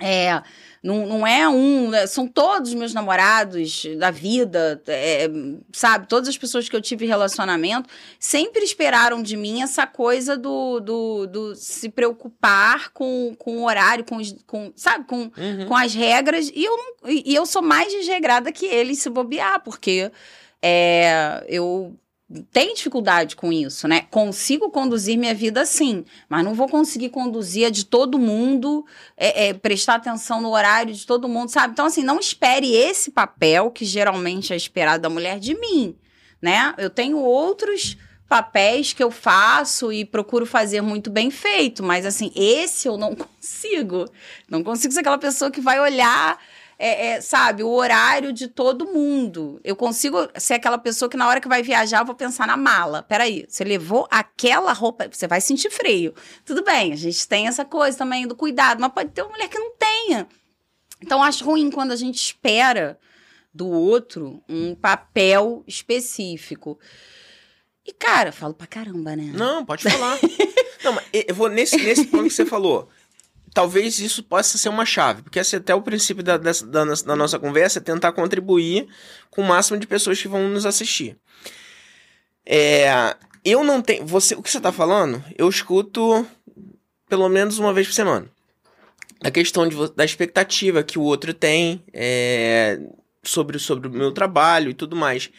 É, 0.02 0.42
não, 0.86 1.04
não 1.04 1.26
é 1.26 1.48
um. 1.48 1.90
Né, 1.90 2.06
são 2.06 2.28
todos 2.28 2.72
meus 2.72 2.94
namorados 2.94 3.84
da 3.98 4.12
vida, 4.12 4.80
é, 4.86 5.28
sabe? 5.72 6.06
Todas 6.06 6.28
as 6.28 6.38
pessoas 6.38 6.68
que 6.68 6.76
eu 6.76 6.80
tive 6.80 7.04
relacionamento 7.06 7.90
sempre 8.20 8.62
esperaram 8.62 9.20
de 9.20 9.36
mim 9.36 9.62
essa 9.62 9.86
coisa 9.86 10.36
do, 10.36 10.78
do, 10.78 11.26
do 11.26 11.54
se 11.56 11.88
preocupar 11.88 12.90
com, 12.92 13.34
com 13.36 13.58
o 13.58 13.66
horário, 13.66 14.04
com, 14.04 14.18
com 14.46 14.72
sabe? 14.76 15.04
Com, 15.06 15.22
uhum. 15.22 15.66
com 15.66 15.76
as 15.76 15.92
regras. 15.92 16.50
E 16.54 16.64
eu, 16.64 16.76
não, 16.76 17.10
e 17.10 17.34
eu 17.34 17.44
sou 17.44 17.62
mais 17.62 17.92
desregrada 17.92 18.52
que 18.52 18.66
eles 18.66 18.98
se 18.98 19.10
bobear, 19.10 19.60
porque 19.64 20.12
é, 20.62 21.44
eu 21.48 21.96
tenho 22.52 22.74
dificuldade 22.74 23.36
com 23.36 23.52
isso, 23.52 23.86
né? 23.86 24.00
Consigo 24.10 24.68
conduzir 24.70 25.16
minha 25.16 25.34
vida 25.34 25.64
sim, 25.64 26.04
mas 26.28 26.44
não 26.44 26.54
vou 26.54 26.68
conseguir 26.68 27.10
conduzir 27.10 27.66
a 27.66 27.70
de 27.70 27.84
todo 27.84 28.18
mundo, 28.18 28.84
é, 29.16 29.48
é, 29.48 29.54
prestar 29.54 29.94
atenção 29.94 30.40
no 30.40 30.50
horário 30.50 30.92
de 30.92 31.06
todo 31.06 31.28
mundo, 31.28 31.50
sabe? 31.50 31.72
Então, 31.72 31.86
assim, 31.86 32.02
não 32.02 32.18
espere 32.18 32.74
esse 32.74 33.12
papel 33.12 33.70
que 33.70 33.84
geralmente 33.84 34.52
é 34.52 34.56
esperado 34.56 35.02
da 35.02 35.08
mulher 35.08 35.38
de 35.38 35.54
mim, 35.54 35.96
né? 36.42 36.74
Eu 36.78 36.90
tenho 36.90 37.18
outros 37.18 37.96
papéis 38.28 38.92
que 38.92 39.02
eu 39.02 39.10
faço 39.12 39.92
e 39.92 40.04
procuro 40.04 40.44
fazer 40.44 40.80
muito 40.80 41.10
bem 41.10 41.30
feito, 41.30 41.82
mas 41.84 42.04
assim, 42.04 42.32
esse 42.34 42.88
eu 42.88 42.96
não 42.96 43.14
consigo. 43.16 44.10
Não 44.48 44.64
consigo 44.64 44.92
ser 44.92 45.00
aquela 45.00 45.18
pessoa 45.18 45.50
que 45.50 45.60
vai 45.60 45.78
olhar 45.78 46.38
é, 46.78 47.06
é, 47.06 47.20
sabe, 47.20 47.62
o 47.62 47.70
horário 47.70 48.32
de 48.32 48.48
todo 48.48 48.86
mundo. 48.86 49.60
Eu 49.64 49.74
consigo 49.74 50.28
ser 50.36 50.54
aquela 50.54 50.78
pessoa 50.78 51.08
que 51.08 51.16
na 51.16 51.26
hora 51.26 51.40
que 51.40 51.48
vai 51.48 51.62
viajar, 51.62 52.00
eu 52.00 52.06
vou 52.06 52.14
pensar 52.14 52.46
na 52.46 52.56
mala. 52.56 53.02
Peraí, 53.02 53.46
você 53.48 53.64
levou 53.64 54.06
aquela 54.10 54.72
roupa, 54.72 55.08
você 55.10 55.26
vai 55.26 55.40
sentir 55.40 55.70
frio. 55.70 56.14
Tudo 56.44 56.62
bem, 56.62 56.92
a 56.92 56.96
gente 56.96 57.26
tem 57.26 57.48
essa 57.48 57.64
coisa 57.64 57.96
também 57.96 58.26
do 58.26 58.36
cuidado, 58.36 58.80
mas 58.80 58.92
pode 58.92 59.10
ter 59.10 59.22
uma 59.22 59.32
mulher 59.32 59.48
que 59.48 59.58
não 59.58 59.72
tenha. 59.76 60.28
Então, 61.00 61.22
acho 61.22 61.44
ruim 61.44 61.70
quando 61.70 61.92
a 61.92 61.96
gente 61.96 62.16
espera 62.16 62.98
do 63.52 63.68
outro 63.68 64.42
um 64.48 64.74
papel 64.74 65.64
específico. 65.66 66.78
E, 67.86 67.92
cara, 67.92 68.32
falo 68.32 68.52
pra 68.52 68.66
caramba, 68.66 69.16
né? 69.16 69.30
Não, 69.32 69.64
pode 69.64 69.84
falar. 69.84 70.18
não, 70.84 70.92
mas 70.92 71.04
eu 71.12 71.34
vou 71.34 71.48
nesse, 71.48 71.76
nesse 71.78 72.06
ponto 72.06 72.24
que 72.24 72.34
você 72.34 72.44
falou. 72.44 72.88
Talvez 73.56 73.98
isso 74.00 74.22
possa 74.22 74.58
ser 74.58 74.68
uma 74.68 74.84
chave, 74.84 75.22
porque 75.22 75.38
esse 75.38 75.56
é 75.56 75.58
até 75.58 75.74
o 75.74 75.80
princípio 75.80 76.22
da, 76.22 76.36
da, 76.36 76.50
da, 76.52 76.84
da 76.84 77.16
nossa 77.16 77.38
conversa 77.38 77.78
é 77.78 77.82
tentar 77.82 78.12
contribuir 78.12 78.86
com 79.30 79.40
o 79.40 79.44
máximo 79.46 79.80
de 79.80 79.86
pessoas 79.86 80.20
que 80.20 80.28
vão 80.28 80.46
nos 80.46 80.66
assistir. 80.66 81.16
É, 82.44 83.16
eu 83.42 83.64
não 83.64 83.80
tenho. 83.80 84.04
Você, 84.04 84.34
o 84.34 84.42
que 84.42 84.50
você 84.50 84.60
tá 84.60 84.70
falando, 84.70 85.24
eu 85.38 85.48
escuto 85.48 86.26
pelo 87.08 87.30
menos 87.30 87.58
uma 87.58 87.72
vez 87.72 87.86
por 87.86 87.94
semana. 87.94 88.26
A 89.24 89.30
questão 89.30 89.66
de, 89.66 89.74
da 89.94 90.04
expectativa 90.04 90.82
que 90.82 90.98
o 90.98 91.02
outro 91.02 91.32
tem 91.32 91.82
é, 91.94 92.78
sobre, 93.22 93.58
sobre 93.58 93.88
o 93.88 93.90
meu 93.90 94.12
trabalho 94.12 94.68
e 94.68 94.74
tudo 94.74 94.94
mais. 94.94 95.30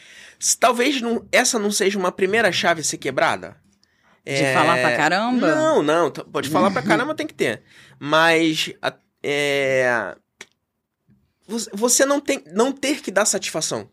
Talvez 0.60 1.00
não, 1.04 1.24
essa 1.32 1.60
não 1.60 1.70
seja 1.70 2.00
uma 2.00 2.12
primeira 2.12 2.52
chave 2.52 2.82
a 2.82 2.84
ser 2.84 2.98
quebrada. 2.98 3.56
De 4.26 4.44
é... 4.44 4.54
falar 4.54 4.78
pra 4.78 4.98
caramba? 4.98 5.56
Não, 5.56 5.84
não. 5.84 6.12
Pode 6.12 6.50
falar 6.50 6.72
pra 6.72 6.82
caramba, 6.84 7.14
tem 7.14 7.28
que 7.28 7.34
ter. 7.36 7.62
Mas. 8.00 8.74
É... 9.24 10.16
Você 11.74 12.06
não 12.06 12.20
tem. 12.20 12.44
Não 12.48 12.72
ter 12.72 13.02
que 13.02 13.12
dar 13.12 13.26
satisfação. 13.26 13.90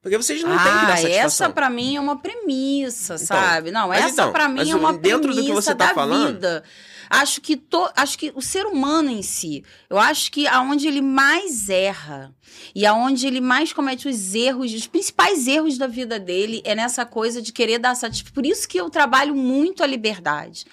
Porque 0.00 0.16
vocês 0.16 0.42
não 0.42 0.52
ah, 0.52 0.62
têm 0.62 0.72
que 0.72 0.86
dar 0.86 0.96
satisfação. 0.98 1.46
essa 1.46 1.50
pra 1.50 1.68
mim 1.68 1.96
é 1.96 2.00
uma 2.00 2.16
premissa, 2.18 3.14
então, 3.14 3.26
sabe? 3.26 3.70
Não, 3.72 3.92
essa 3.92 4.08
então, 4.10 4.32
pra 4.32 4.48
mim 4.48 4.70
é 4.70 4.76
uma 4.76 4.92
dentro 4.92 5.32
premissa 5.32 5.42
do 5.42 5.46
que 5.46 5.52
você 5.52 5.74
tá 5.74 5.86
da 5.88 5.94
falando, 5.94 6.34
vida. 6.34 6.64
Acho 7.10 7.40
que, 7.40 7.56
to, 7.56 7.90
acho 7.96 8.18
que 8.18 8.30
o 8.34 8.40
ser 8.40 8.66
humano 8.66 9.10
em 9.10 9.22
si, 9.22 9.64
eu 9.88 9.98
acho 9.98 10.30
que 10.30 10.46
aonde 10.46 10.86
ele 10.86 11.00
mais 11.00 11.68
erra 11.68 12.34
e 12.74 12.86
aonde 12.86 13.26
ele 13.26 13.40
mais 13.40 13.72
comete 13.72 14.06
os 14.08 14.34
erros, 14.34 14.72
os 14.72 14.86
principais 14.86 15.48
erros 15.48 15.78
da 15.78 15.86
vida 15.86 16.18
dele 16.18 16.62
é 16.64 16.74
nessa 16.74 17.04
coisa 17.04 17.40
de 17.42 17.52
querer 17.52 17.78
dar 17.78 17.94
satisfação. 17.94 18.34
Por 18.34 18.46
isso 18.46 18.68
que 18.68 18.78
eu 18.78 18.90
trabalho 18.90 19.34
muito 19.34 19.82
a 19.82 19.86
liberdade. 19.86 20.64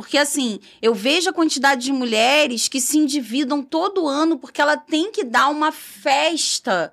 Porque, 0.00 0.16
assim, 0.16 0.60
eu 0.80 0.94
vejo 0.94 1.28
a 1.28 1.32
quantidade 1.32 1.84
de 1.84 1.92
mulheres 1.92 2.68
que 2.68 2.80
se 2.80 2.96
endividam 2.96 3.62
todo 3.62 4.08
ano 4.08 4.38
porque 4.38 4.58
ela 4.58 4.74
tem 4.74 5.12
que 5.12 5.22
dar 5.22 5.48
uma 5.48 5.70
festa 5.70 6.90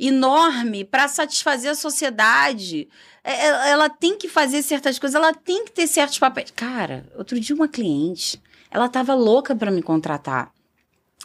enorme 0.00 0.82
para 0.82 1.06
satisfazer 1.06 1.72
a 1.72 1.74
sociedade. 1.74 2.88
É, 3.22 3.30
é, 3.30 3.68
ela 3.68 3.90
tem 3.90 4.16
que 4.16 4.26
fazer 4.26 4.62
certas 4.62 4.98
coisas, 4.98 5.14
ela 5.14 5.34
tem 5.34 5.66
que 5.66 5.72
ter 5.72 5.86
certos 5.86 6.18
papéis. 6.18 6.50
Cara, 6.50 7.06
outro 7.14 7.38
dia 7.38 7.54
uma 7.54 7.68
cliente, 7.68 8.42
ela 8.70 8.88
tava 8.88 9.12
louca 9.12 9.54
para 9.54 9.70
me 9.70 9.82
contratar. 9.82 10.50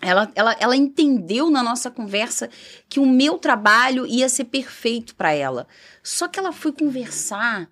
Ela, 0.02 0.30
ela, 0.36 0.58
ela 0.60 0.76
entendeu 0.76 1.50
na 1.50 1.64
nossa 1.64 1.90
conversa 1.90 2.50
que 2.90 3.00
o 3.00 3.06
meu 3.06 3.38
trabalho 3.38 4.06
ia 4.06 4.28
ser 4.28 4.44
perfeito 4.44 5.16
para 5.16 5.32
ela. 5.32 5.66
Só 6.04 6.28
que 6.28 6.38
ela 6.38 6.52
foi 6.52 6.74
conversar 6.74 7.70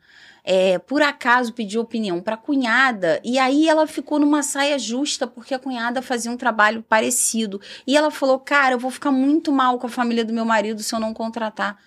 é, 0.51 0.79
por 0.79 1.03
acaso 1.03 1.53
pediu 1.53 1.79
opinião 1.79 2.19
para 2.19 2.33
a 2.33 2.37
cunhada 2.37 3.21
e 3.23 3.37
aí 3.37 3.69
ela 3.69 3.85
ficou 3.85 4.17
numa 4.17 4.41
saia 4.41 4.79
justa 4.79 5.27
porque 5.27 5.53
a 5.53 5.59
cunhada 5.59 6.01
fazia 6.01 6.31
um 6.31 6.35
trabalho 6.35 6.81
parecido 6.81 7.61
e 7.85 7.95
ela 7.95 8.09
falou: 8.09 8.39
"Cara, 8.39 8.73
eu 8.73 8.79
vou 8.79 8.89
ficar 8.89 9.11
muito 9.11 9.51
mal 9.51 9.77
com 9.77 9.85
a 9.85 9.91
família 9.91 10.25
do 10.25 10.33
meu 10.33 10.45
marido 10.45 10.81
se 10.81 10.95
eu 10.95 10.99
não 10.99 11.13
contratar". 11.13 11.77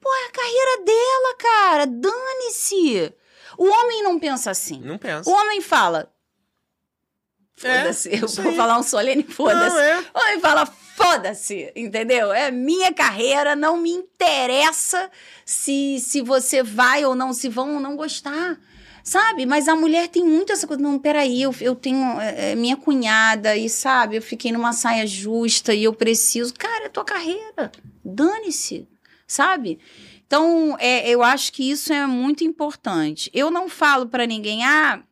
Pô, 0.00 0.08
é 0.08 0.26
a 0.26 0.30
carreira 0.30 0.84
dela, 0.84 1.36
cara. 1.38 1.86
Dane-se. 1.86 3.14
O 3.58 3.66
homem 3.66 4.02
não 4.02 4.18
pensa 4.18 4.50
assim. 4.52 4.80
Não 4.80 4.96
pensa. 4.96 5.28
O 5.28 5.34
homem 5.34 5.60
fala: 5.60 6.10
Foda-se. 7.56 8.08
É, 8.08 8.22
eu 8.22 8.28
vou 8.28 8.54
falar 8.54 8.78
um 8.78 8.82
solene, 8.82 9.22
foda-se. 9.24 9.76
É. 9.76 9.98
O 10.14 10.18
homem 10.18 10.40
fala: 10.40 10.66
foda-se, 10.98 11.72
entendeu? 11.76 12.32
É 12.32 12.50
minha 12.50 12.92
carreira, 12.92 13.54
não 13.54 13.76
me 13.76 13.90
interessa 13.90 15.08
se, 15.44 16.00
se 16.00 16.20
você 16.20 16.60
vai 16.60 17.04
ou 17.04 17.14
não, 17.14 17.32
se 17.32 17.48
vão 17.48 17.74
ou 17.74 17.80
não 17.80 17.96
gostar. 17.96 18.58
Sabe? 19.04 19.46
Mas 19.46 19.68
a 19.68 19.76
mulher 19.76 20.08
tem 20.08 20.22
muito 20.22 20.52
essa 20.52 20.66
coisa. 20.66 20.82
Não, 20.82 20.98
peraí, 20.98 21.40
eu, 21.40 21.54
eu 21.62 21.74
tenho 21.74 22.20
é, 22.20 22.50
é, 22.50 22.54
minha 22.54 22.76
cunhada 22.76 23.56
e, 23.56 23.68
sabe, 23.68 24.16
eu 24.16 24.22
fiquei 24.22 24.52
numa 24.52 24.74
saia 24.74 25.06
justa 25.06 25.72
e 25.72 25.84
eu 25.84 25.94
preciso. 25.94 26.52
Cara, 26.52 26.86
é 26.86 26.88
tua 26.90 27.04
carreira. 27.04 27.72
Dane-se, 28.04 28.86
sabe? 29.26 29.78
Então, 30.26 30.76
é, 30.78 31.08
eu 31.08 31.22
acho 31.22 31.52
que 31.54 31.70
isso 31.70 31.90
é 31.90 32.06
muito 32.06 32.44
importante. 32.44 33.30
Eu 33.32 33.50
não 33.50 33.66
falo 33.66 34.06
para 34.06 34.26
ninguém, 34.26 34.62
ah, 34.62 35.02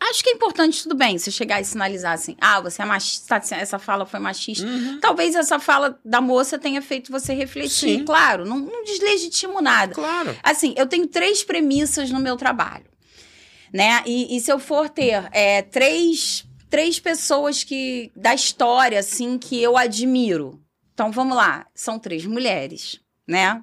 Acho 0.00 0.24
que 0.24 0.30
é 0.30 0.32
importante, 0.32 0.82
tudo 0.82 0.94
bem, 0.94 1.18
você 1.18 1.30
chegar 1.30 1.60
e 1.60 1.64
sinalizar 1.64 2.14
assim, 2.14 2.34
ah, 2.40 2.58
você 2.60 2.80
é 2.80 2.84
machista, 2.86 3.36
essa 3.50 3.78
fala 3.78 4.06
foi 4.06 4.18
machista. 4.18 4.66
Uhum. 4.66 4.98
Talvez 4.98 5.34
essa 5.34 5.58
fala 5.58 6.00
da 6.02 6.22
moça 6.22 6.58
tenha 6.58 6.80
feito 6.80 7.12
você 7.12 7.34
refletir. 7.34 7.98
Sim. 7.98 8.04
Claro, 8.04 8.46
não, 8.46 8.58
não 8.58 8.82
deslegitimo 8.82 9.60
nada. 9.60 9.94
Claro. 9.94 10.34
Assim, 10.42 10.74
eu 10.76 10.86
tenho 10.86 11.06
três 11.06 11.44
premissas 11.44 12.10
no 12.10 12.18
meu 12.18 12.36
trabalho, 12.36 12.86
né? 13.72 14.02
E, 14.06 14.34
e 14.36 14.40
se 14.40 14.50
eu 14.50 14.58
for 14.58 14.88
ter 14.88 15.28
é, 15.32 15.60
três, 15.60 16.46
três 16.70 16.98
pessoas 16.98 17.62
que 17.62 18.10
da 18.16 18.34
história, 18.34 18.98
assim, 18.98 19.36
que 19.36 19.62
eu 19.62 19.76
admiro. 19.76 20.58
Então, 20.94 21.12
vamos 21.12 21.36
lá, 21.36 21.66
são 21.74 21.98
três 21.98 22.24
mulheres, 22.24 22.98
né? 23.28 23.62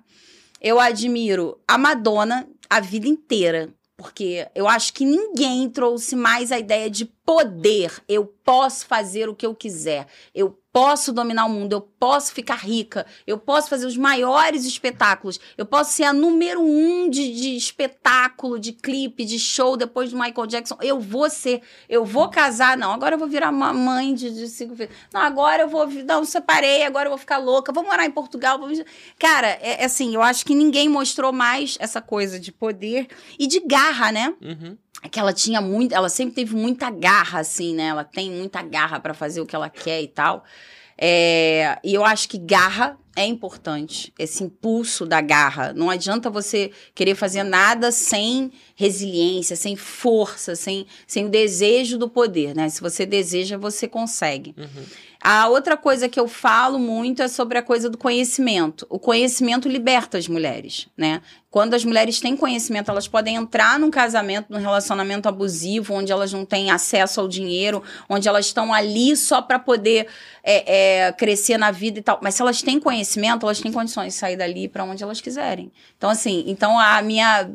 Eu 0.62 0.80
admiro 0.80 1.60
a 1.68 1.78
Madonna 1.80 2.48
a 2.70 2.80
vida 2.80 3.08
inteira. 3.08 3.74
Porque 3.98 4.48
eu 4.54 4.68
acho 4.68 4.94
que 4.94 5.04
ninguém 5.04 5.68
trouxe 5.70 6.16
mais 6.16 6.52
a 6.52 6.60
ideia 6.60 6.88
de 6.88 7.06
poder. 7.06 7.92
Eu 8.08 8.26
posso 8.26 8.86
fazer 8.86 9.28
o 9.28 9.36
que 9.36 9.46
eu 9.46 9.56
quiser. 9.56 10.08
Eu 10.36 10.56
posso 10.78 11.12
dominar 11.12 11.46
o 11.46 11.50
mundo, 11.50 11.74
eu 11.74 11.82
posso 11.82 12.32
ficar 12.32 12.58
rica, 12.58 13.04
eu 13.26 13.36
posso 13.36 13.68
fazer 13.68 13.88
os 13.88 13.98
maiores 13.98 14.64
espetáculos, 14.64 15.40
eu 15.58 15.66
posso 15.66 15.92
ser 15.94 16.04
a 16.04 16.14
número 16.14 16.62
um 16.62 17.10
de, 17.10 17.34
de 17.34 17.58
espetáculo, 17.58 18.60
de 18.60 18.74
clipe, 18.74 19.26
de 19.26 19.40
show 19.40 19.76
depois 19.76 20.12
do 20.12 20.20
Michael 20.20 20.46
Jackson. 20.46 20.78
Eu 20.80 21.00
vou 21.00 21.32
ser, 21.32 21.64
eu 21.90 22.06
vou 22.06 22.30
casar, 22.30 22.78
não, 22.78 22.94
agora 22.94 23.16
eu 23.16 23.20
vou 23.20 23.28
virar 23.28 23.50
uma 23.50 23.74
mãe 23.74 24.14
de, 24.14 24.30
de 24.30 24.48
cinco 24.50 24.76
filhos. 24.76 24.94
Não, 25.12 25.22
agora 25.22 25.64
eu 25.64 25.68
vou, 25.68 25.88
não, 25.88 26.24
separei, 26.24 26.84
agora 26.84 27.08
eu 27.08 27.12
vou 27.12 27.18
ficar 27.18 27.40
louca, 27.40 27.74
vou 27.74 27.84
morar 27.84 28.06
em 28.06 28.12
Portugal. 28.12 28.60
Vou... 28.60 28.70
Cara, 29.18 29.48
é, 29.60 29.82
é 29.82 29.86
assim, 29.86 30.14
eu 30.14 30.22
acho 30.22 30.46
que 30.46 30.54
ninguém 30.54 30.88
mostrou 30.88 31.34
mais 31.34 31.76
essa 31.80 32.00
coisa 32.00 32.40
de 32.40 32.52
poder 32.52 33.08
e 33.40 33.48
de 33.48 33.62
garra, 33.62 34.12
né? 34.12 34.36
Uhum 34.40 34.78
que 35.12 35.20
ela 35.20 35.34
tinha 35.34 35.62
muito, 35.62 35.94
ela 35.94 36.10
sempre 36.10 36.36
teve 36.36 36.56
muita 36.56 36.90
garra, 36.90 37.40
assim, 37.40 37.76
né? 37.76 37.88
Ela 37.88 38.04
tem 38.04 38.32
muita 38.32 38.62
garra 38.62 39.00
para 39.00 39.14
fazer 39.14 39.42
o 39.42 39.46
que 39.46 39.56
ela 39.56 39.70
quer 39.70 40.02
e 40.02 40.08
tal. 40.08 40.44
É, 40.98 41.78
e 41.84 41.94
eu 41.94 42.04
acho 42.04 42.28
que 42.28 42.40
garra 42.40 42.98
é 43.16 43.26
importante, 43.26 44.14
esse 44.18 44.44
impulso 44.44 45.04
da 45.04 45.20
garra. 45.22 45.74
Não 45.74 45.90
adianta 45.90 46.30
você 46.30 46.72
querer 46.94 47.16
fazer 47.16 47.42
nada 47.42 47.92
sem 47.92 48.52
resiliência, 48.76 49.56
sem 49.56 49.76
força, 49.76 50.56
sem, 50.56 50.86
sem 51.08 51.26
o 51.26 51.30
desejo 51.30 51.98
do 51.98 52.08
poder, 52.08 52.56
né? 52.56 52.70
Se 52.70 52.80
você 52.80 53.08
deseja, 53.08 53.58
você 53.58 53.88
consegue. 53.88 54.54
Uhum. 54.56 54.86
A 55.30 55.50
outra 55.50 55.76
coisa 55.76 56.08
que 56.08 56.18
eu 56.18 56.26
falo 56.26 56.80
muito 56.80 57.22
é 57.22 57.28
sobre 57.28 57.58
a 57.58 57.62
coisa 57.62 57.90
do 57.90 57.98
conhecimento. 57.98 58.88
O 58.90 58.98
conhecimento 58.98 59.68
liberta 59.68 60.18
as 60.18 60.26
mulheres, 60.26 60.88
né? 60.96 61.22
Quando 61.52 61.74
as 61.74 61.84
mulheres 61.84 62.22
têm 62.22 62.38
conhecimento, 62.38 62.90
elas 62.90 63.10
podem 63.10 63.36
entrar 63.36 63.78
num 63.78 63.92
casamento, 63.92 64.46
num 64.50 64.60
relacionamento 64.60 65.28
abusivo, 65.28 65.94
onde 65.96 66.14
elas 66.14 66.32
não 66.32 66.46
têm 66.46 66.72
acesso 66.72 67.20
ao 67.20 67.28
dinheiro, 67.28 67.84
onde 68.08 68.26
elas 68.26 68.46
estão 68.46 68.74
ali 68.74 69.18
só 69.18 69.42
para 69.42 69.60
poder 69.60 70.08
é, 70.42 71.08
é, 71.08 71.12
crescer 71.12 71.58
na 71.58 71.72
vida 71.72 72.00
e 72.00 72.02
tal. 72.02 72.20
Mas 72.24 72.36
se 72.36 72.42
elas 72.42 72.62
têm 72.62 72.80
conhecimento, 72.80 73.46
elas 73.46 73.60
têm 73.60 73.70
condições 73.70 74.14
de 74.14 74.20
sair 74.20 74.38
dali 74.38 74.70
para 74.70 74.86
onde 74.86 75.04
elas 75.04 75.20
quiserem. 75.20 75.70
Então, 75.98 76.10
assim, 76.10 76.46
então 76.48 76.80
a 76.80 77.02
minha. 77.02 77.50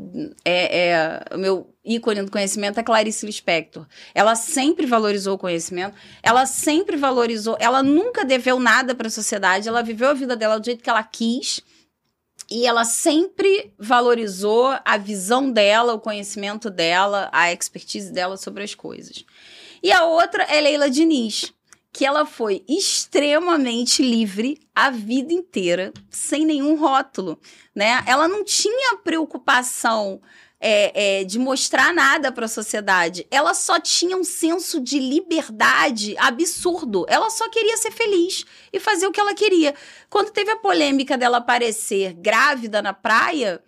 É, 0.45 0.91
é, 0.91 1.35
o 1.35 1.39
meu 1.39 1.72
ícone 1.85 2.23
do 2.23 2.31
conhecimento 2.31 2.79
é 2.79 2.83
Clarice 2.83 3.27
Lispector. 3.27 3.87
Ela 4.15 4.35
sempre 4.35 4.87
valorizou 4.87 5.35
o 5.35 5.39
conhecimento, 5.39 5.97
ela 6.23 6.47
sempre 6.47 6.97
valorizou, 6.97 7.57
ela 7.59 7.83
nunca 7.83 8.25
deveu 8.25 8.59
nada 8.59 8.95
para 8.95 9.09
a 9.09 9.11
sociedade, 9.11 9.69
ela 9.69 9.83
viveu 9.83 10.09
a 10.09 10.15
vida 10.15 10.37
dela 10.37 10.59
do 10.59 10.65
jeito 10.65 10.83
que 10.83 10.91
ela 10.91 11.03
quis. 11.03 11.61
E 12.51 12.67
ela 12.67 12.85
sempre 12.85 13.73
valorizou 13.79 14.77
a 14.85 14.99
visão 14.99 15.51
dela, 15.51 15.95
o 15.95 16.01
conhecimento 16.01 16.69
dela, 16.69 17.31
a 17.33 17.51
expertise 17.51 18.13
dela 18.13 18.37
sobre 18.37 18.63
as 18.63 18.75
coisas. 18.75 19.25
E 19.83 19.91
a 19.91 20.05
outra 20.05 20.43
é 20.45 20.61
Leila 20.61 20.91
Diniz, 20.91 21.53
que 21.93 22.05
ela 22.05 22.27
foi 22.27 22.65
extremamente 22.69 24.03
livre 24.03 24.61
a 24.75 24.91
vida 24.91 25.33
inteira, 25.33 25.93
sem 26.11 26.45
nenhum 26.45 26.77
rótulo, 26.77 27.39
né? 27.75 28.03
Ela 28.07 28.29
não 28.29 28.45
tinha 28.45 28.97
preocupação 28.99 30.21
é, 30.65 31.21
é, 31.21 31.25
de 31.25 31.41
mostrar 31.41 31.93
nada 31.93 32.31
para 32.31 32.45
a 32.45 32.49
sociedade. 32.49 33.27
Ela 33.33 33.53
só 33.53 33.81
tinha 33.81 34.17
um 34.17 34.23
senso 34.23 34.81
de 34.81 35.01
liberdade 35.01 36.17
absurdo. 36.17 37.05
Ela 37.09 37.29
só 37.31 37.51
queria 37.51 37.77
ser 37.77 37.91
feliz 37.91 38.45
e 38.73 38.79
fazer 38.79 39.09
o 39.09 39.11
que 39.11 39.19
ela 39.19 39.35
queria. 39.35 39.75
Quando 40.09 40.31
teve 40.31 40.53
a 40.53 40.57
polêmica 40.57 41.19
dela 41.19 41.39
aparecer 41.39 42.13
grávida 42.13 42.81
na 42.81 42.93
praia, 42.93 43.61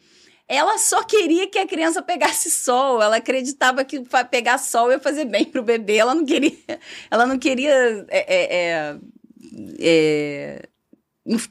ela 0.46 0.78
só 0.78 1.02
queria 1.02 1.48
que 1.48 1.58
a 1.58 1.66
criança 1.66 2.00
pegasse 2.00 2.48
sol. 2.48 3.02
Ela 3.02 3.16
acreditava 3.16 3.84
que 3.84 4.00
pegar 4.30 4.58
sol 4.58 4.92
ia 4.92 5.00
fazer 5.00 5.24
bem 5.24 5.44
pro 5.44 5.64
bebê. 5.64 5.96
Ela 5.96 6.14
não 6.14 6.24
queria. 6.24 6.78
Ela 7.10 7.26
não 7.26 7.38
queria. 7.38 8.06
É, 8.08 8.34
é, 8.36 8.98
é, 9.80 10.68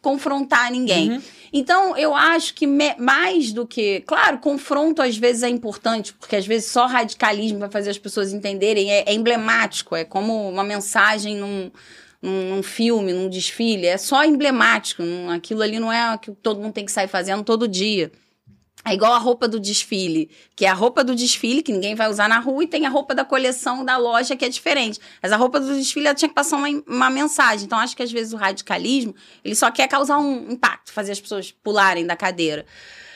confrontar 0.01 0.71
ninguém. 0.71 1.13
Uhum. 1.13 1.21
Então, 1.51 1.97
eu 1.97 2.15
acho 2.15 2.53
que 2.53 2.67
me, 2.67 2.95
mais 2.97 3.51
do 3.51 3.65
que. 3.65 4.01
Claro, 4.01 4.37
confronto 4.37 5.01
às 5.01 5.17
vezes 5.17 5.43
é 5.43 5.49
importante, 5.49 6.13
porque 6.13 6.35
às 6.35 6.45
vezes 6.45 6.69
só 6.69 6.85
radicalismo 6.85 7.59
vai 7.59 7.69
fazer 7.69 7.89
as 7.89 7.97
pessoas 7.97 8.33
entenderem. 8.33 8.91
É, 8.91 9.09
é 9.09 9.13
emblemático, 9.13 9.95
é 9.95 10.03
como 10.03 10.49
uma 10.49 10.63
mensagem 10.63 11.37
num, 11.37 11.71
num, 12.21 12.55
num, 12.55 12.63
filme, 12.63 13.13
num 13.13 13.29
desfile. 13.29 13.87
É 13.87 13.97
só 13.97 14.23
emblemático. 14.23 15.01
Num, 15.01 15.31
aquilo 15.31 15.61
ali 15.61 15.79
não 15.79 15.91
é 15.91 16.13
o 16.13 16.19
que 16.19 16.31
todo 16.31 16.61
mundo 16.61 16.73
tem 16.73 16.85
que 16.85 16.91
sair 16.91 17.07
fazendo 17.07 17.43
todo 17.43 17.67
dia. 17.67 18.11
É 18.85 18.93
igual 18.93 19.13
a 19.13 19.17
roupa 19.17 19.47
do 19.47 19.59
desfile, 19.59 20.29
que 20.55 20.65
é 20.65 20.69
a 20.69 20.73
roupa 20.73 21.05
do 21.05 21.15
desfile 21.15 21.63
que 21.63 21.71
ninguém 21.71 21.95
vai 21.95 22.09
usar 22.09 22.27
na 22.27 22.39
rua 22.39 22.65
e 22.65 22.67
tem 22.67 22.85
a 22.85 22.89
roupa 22.89 23.15
da 23.15 23.23
coleção 23.23 23.85
da 23.85 23.95
loja 23.95 24.35
que 24.35 24.43
é 24.43 24.49
diferente. 24.49 24.99
Mas 25.21 25.31
a 25.31 25.37
roupa 25.37 25.57
do 25.59 25.73
desfile 25.73 26.07
ela 26.07 26.15
tinha 26.15 26.27
que 26.27 26.35
passar 26.35 26.57
uma, 26.57 26.67
uma 26.85 27.09
mensagem. 27.09 27.65
Então 27.65 27.79
acho 27.79 27.95
que 27.95 28.03
às 28.03 28.11
vezes 28.11 28.33
o 28.33 28.37
radicalismo, 28.37 29.15
ele 29.43 29.55
só 29.55 29.71
quer 29.71 29.87
causar 29.87 30.17
um 30.17 30.51
impacto, 30.51 30.91
fazer 30.91 31.13
as 31.13 31.21
pessoas 31.21 31.49
pularem 31.49 32.05
da 32.05 32.15
cadeira. 32.15 32.65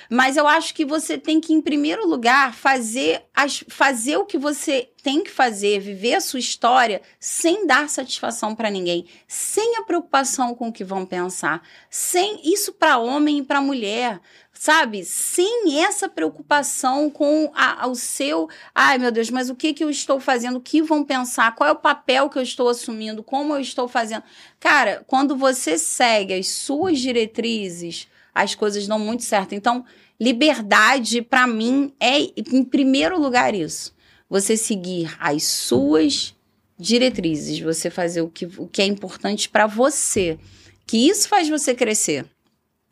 Mas 0.10 0.38
eu 0.38 0.48
acho 0.48 0.74
que 0.74 0.86
você 0.86 1.18
tem 1.18 1.40
que, 1.40 1.54
em 1.54 1.62
primeiro 1.62 2.08
lugar, 2.08 2.54
fazer, 2.54 3.24
as, 3.36 3.64
fazer 3.68 4.18
o 4.18 4.26
que 4.26 4.38
você 4.38 4.90
tem 5.04 5.24
que 5.24 5.30
fazer, 5.30 5.80
viver 5.80 6.16
a 6.16 6.22
sua 6.22 6.40
história 6.40 7.02
sem 7.20 7.66
dar 7.66 7.88
satisfação 7.88 8.54
para 8.54 8.70
ninguém, 8.70 9.06
sem 9.28 9.78
a 9.78 9.84
preocupação 9.84 10.54
com 10.54 10.68
o 10.68 10.74
que 10.74 10.84
vão 10.84 11.06
pensar, 11.06 11.62
sem 11.90 12.42
isso 12.52 12.74
para 12.74 12.98
homem 12.98 13.40
e 13.40 13.44
para 13.44 13.62
mulher 13.62 14.20
sabe? 14.60 15.06
Sem 15.06 15.84
essa 15.84 16.10
preocupação 16.10 17.10
com 17.10 17.52
a, 17.54 17.88
o 17.88 17.96
seu, 17.96 18.50
ai 18.74 18.98
meu 18.98 19.12
Deus, 19.12 19.30
mas 19.30 19.50
o 19.50 19.56
que 19.56 19.74
que 19.74 19.84
eu 19.84 19.90
estou 19.90 20.20
fazendo? 20.20 20.58
O 20.58 20.62
que 20.62 20.82
vão 20.82 21.04
pensar? 21.04 21.56
Qual 21.56 21.70
é 21.70 21.72
o 21.72 21.76
papel 21.76 22.30
que 22.30 22.38
eu 22.38 22.44
estou 22.44 22.68
assumindo? 22.68 23.24
Como 23.24 23.54
eu 23.54 23.60
estou 23.60 23.88
fazendo? 23.88 24.24
Cara, 24.60 25.04
quando 25.08 25.36
você 25.36 25.78
segue 25.78 26.34
as 26.34 26.48
suas 26.48 27.00
diretrizes, 27.00 28.08
as 28.42 28.56
coisas 28.56 28.88
dão 28.88 29.00
muito 29.00 29.24
certo. 29.24 29.54
Então, 29.54 29.84
liberdade 30.20 31.22
para 31.22 31.46
mim 31.48 31.94
é 32.00 32.20
em 32.20 32.64
primeiro 32.64 33.20
lugar 33.20 33.54
isso. 33.54 33.94
Você 34.30 34.58
seguir 34.58 35.16
as 35.20 35.44
suas 35.44 36.36
diretrizes, 36.78 37.60
você 37.60 37.90
fazer 37.90 38.22
o 38.22 38.30
que, 38.30 38.46
o 38.58 38.68
que 38.68 38.82
é 38.82 38.86
importante 38.86 39.50
para 39.50 39.66
você. 39.68 40.38
Que 40.86 41.10
isso 41.10 41.28
faz 41.28 41.50
você 41.50 41.74
crescer. 41.74 42.26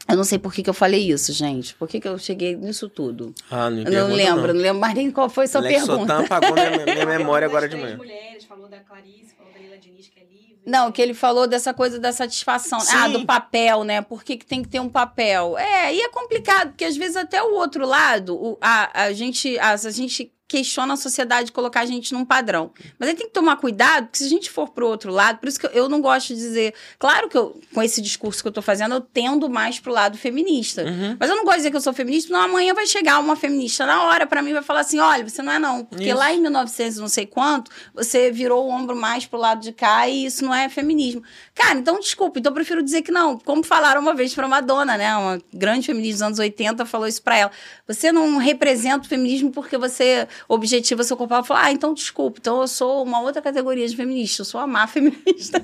Eu 0.08 0.16
não 0.16 0.24
sei 0.24 0.38
por 0.38 0.54
que, 0.54 0.62
que 0.62 0.70
eu 0.70 0.74
falei 0.74 1.10
isso, 1.10 1.34
gente. 1.34 1.74
Por 1.76 1.88
que, 1.88 2.00
que 2.00 2.08
eu 2.08 2.18
cheguei 2.18 2.56
nisso 2.56 2.88
tudo? 2.88 3.34
Ah, 3.50 3.70
não, 3.70 3.82
eu 3.84 4.08
não 4.08 4.16
lembro, 4.16 4.48
não. 4.48 4.54
não 4.54 4.62
lembro 4.62 4.80
mais 4.80 4.93
nem 4.93 5.10
qual 5.10 5.30
foi 5.30 5.46
a 5.46 5.48
sua 5.48 5.62
Alex 5.62 5.86
pergunta. 5.86 6.14
Sotan 6.14 6.26
apagou 6.26 6.54
minha, 6.54 6.86
minha 6.86 7.06
memória 7.18 7.48
agora 7.48 7.68
de 7.68 7.76
manhã. 7.76 7.98
mulheres, 7.98 8.46
falou 8.46 8.68
da 8.68 8.80
Clarice, 8.82 9.34
falou 9.36 9.52
da 9.52 9.60
Leila 9.60 9.78
Diniz, 9.78 10.08
que 10.08 10.20
é. 10.20 10.24
Não, 10.66 10.91
que 10.91 11.01
ele 11.01 11.13
falou 11.13 11.47
dessa 11.47 11.74
coisa 11.74 11.99
da 11.99 12.11
satisfação. 12.11 12.80
Sim. 12.80 12.95
Ah, 12.95 13.07
do 13.07 13.26
papel, 13.26 13.84
né? 13.84 14.01
Por 14.01 14.24
que, 14.24 14.36
que 14.36 14.45
tem 14.45 14.63
que 14.63 14.70
ter 14.70 14.80
um 14.80 14.89
papel? 14.89 15.57
É, 15.57 15.93
e 15.93 16.01
é 16.01 16.09
complicado, 16.09 16.70
porque 16.70 16.86
às 16.86 16.97
vezes 16.97 17.16
até 17.16 17.41
o 17.43 17.53
outro 17.53 17.86
lado, 17.86 18.36
o, 18.36 18.57
a, 18.59 19.03
a, 19.03 19.13
gente, 19.13 19.57
a, 19.59 19.74
a 19.74 19.91
gente 19.91 20.32
questiona 20.48 20.93
a 20.93 20.98
sociedade 20.98 21.52
colocar 21.52 21.82
a 21.82 21.86
gente 21.86 22.14
num 22.14 22.24
padrão. 22.24 22.72
Mas 23.00 23.10
aí 23.10 23.16
tem 23.16 23.28
que 23.28 23.34
tomar 23.34 23.58
cuidado, 23.58 24.06
porque 24.06 24.20
se 24.20 24.26
a 24.26 24.30
gente 24.30 24.50
for 24.50 24.70
pro 24.70 24.88
outro 24.88 25.12
lado, 25.12 25.39
por 25.39 25.50
isso 25.50 25.60
que 25.60 25.68
eu 25.74 25.89
não 25.89 26.02
gosto 26.02 26.28
de 26.30 26.36
dizer. 26.36 26.74
Claro 27.00 27.28
que 27.28 27.38
eu, 27.38 27.60
com 27.74 27.82
esse 27.82 28.02
discurso 28.02 28.43
que 28.43 28.48
eu 28.48 28.52
tô 28.52 28.62
fazendo, 28.62 28.96
eu 28.96 29.02
tendo 29.02 29.50
mais 29.50 29.80
pro 29.80 29.91
lado 29.91 30.18
feminista. 30.18 30.84
Uhum. 30.84 31.18
Mas 31.20 31.30
eu 31.30 31.36
não 31.36 31.43
gosto 31.43 31.56
de 31.56 31.62
dizer 31.62 31.72
que 31.72 31.78
eu 31.78 31.82
sou 31.82 31.93
feminista, 31.93 32.32
não 32.32 32.41
amanhã 32.41 32.74
vai 32.74 32.86
chegar 32.86 33.20
uma 33.20 33.36
feminista 33.36 33.86
na 33.86 34.04
hora 34.04 34.28
para 34.28 34.41
mim 34.41 34.54
vai 34.54 34.62
falar 34.62 34.82
assim: 34.82 35.00
olha, 35.00 35.28
você 35.28 35.41
não 35.41 35.52
é 35.52 35.60
não. 35.60 35.84
Porque 35.84 36.06
isso. 36.06 36.18
lá 36.18 36.32
em 36.32 36.41
1900 36.41 37.00
não 37.00 37.08
sei 37.08 37.26
quanto, 37.26 37.72
você 37.93 38.32
virou 38.32 38.66
o 38.66 38.70
ombro 38.70 38.96
mais 38.96 39.26
pro 39.26 39.39
lado 39.39 39.62
de 39.62 39.72
cá 39.72 40.08
e 40.08 40.26
isso 40.26 40.46
não 40.46 40.54
é 40.54 40.70
feminismo. 40.70 41.24
Cara, 41.54 41.80
então 41.80 42.00
desculpa, 42.00 42.39
então 42.39 42.52
eu 42.52 42.56
prefiro 42.56 42.84
dizer 42.84 43.02
que 43.02 43.12
não. 43.12 43.39
Como 43.39 43.64
falaram 43.64 44.02
uma 44.02 44.14
vez 44.14 44.34
pra 44.34 44.48
Madonna, 44.48 44.98
né? 44.98 45.16
Uma 45.16 45.41
grande 45.54 45.88
feminista 45.88 46.18
dos 46.18 46.22
anos 46.22 46.39
80 46.39 46.86
falou 46.86 47.08
isso 47.08 47.22
pra 47.22 47.38
ela. 47.38 47.52
Você 47.88 48.12
não 48.12 48.38
representa 48.38 49.06
o 49.06 49.10
feminismo 49.10 49.52
porque 49.52 49.78
você 49.78 50.28
objetiva 50.47 51.03
seu 51.03 51.17
corpo. 51.17 51.33
Ela 51.33 51.43
falou, 51.43 51.63
ah, 51.63 51.71
então 51.71 51.93
desculpa, 51.93 52.39
então 52.39 52.61
eu 52.61 52.67
sou 52.67 53.03
uma 53.03 53.21
outra 53.21 53.41
categoria 53.41 53.88
de 53.88 53.95
feminista, 53.95 54.41
eu 54.41 54.45
sou 54.45 54.59
a 54.59 54.67
má 54.67 54.88
feminista. 54.88 55.63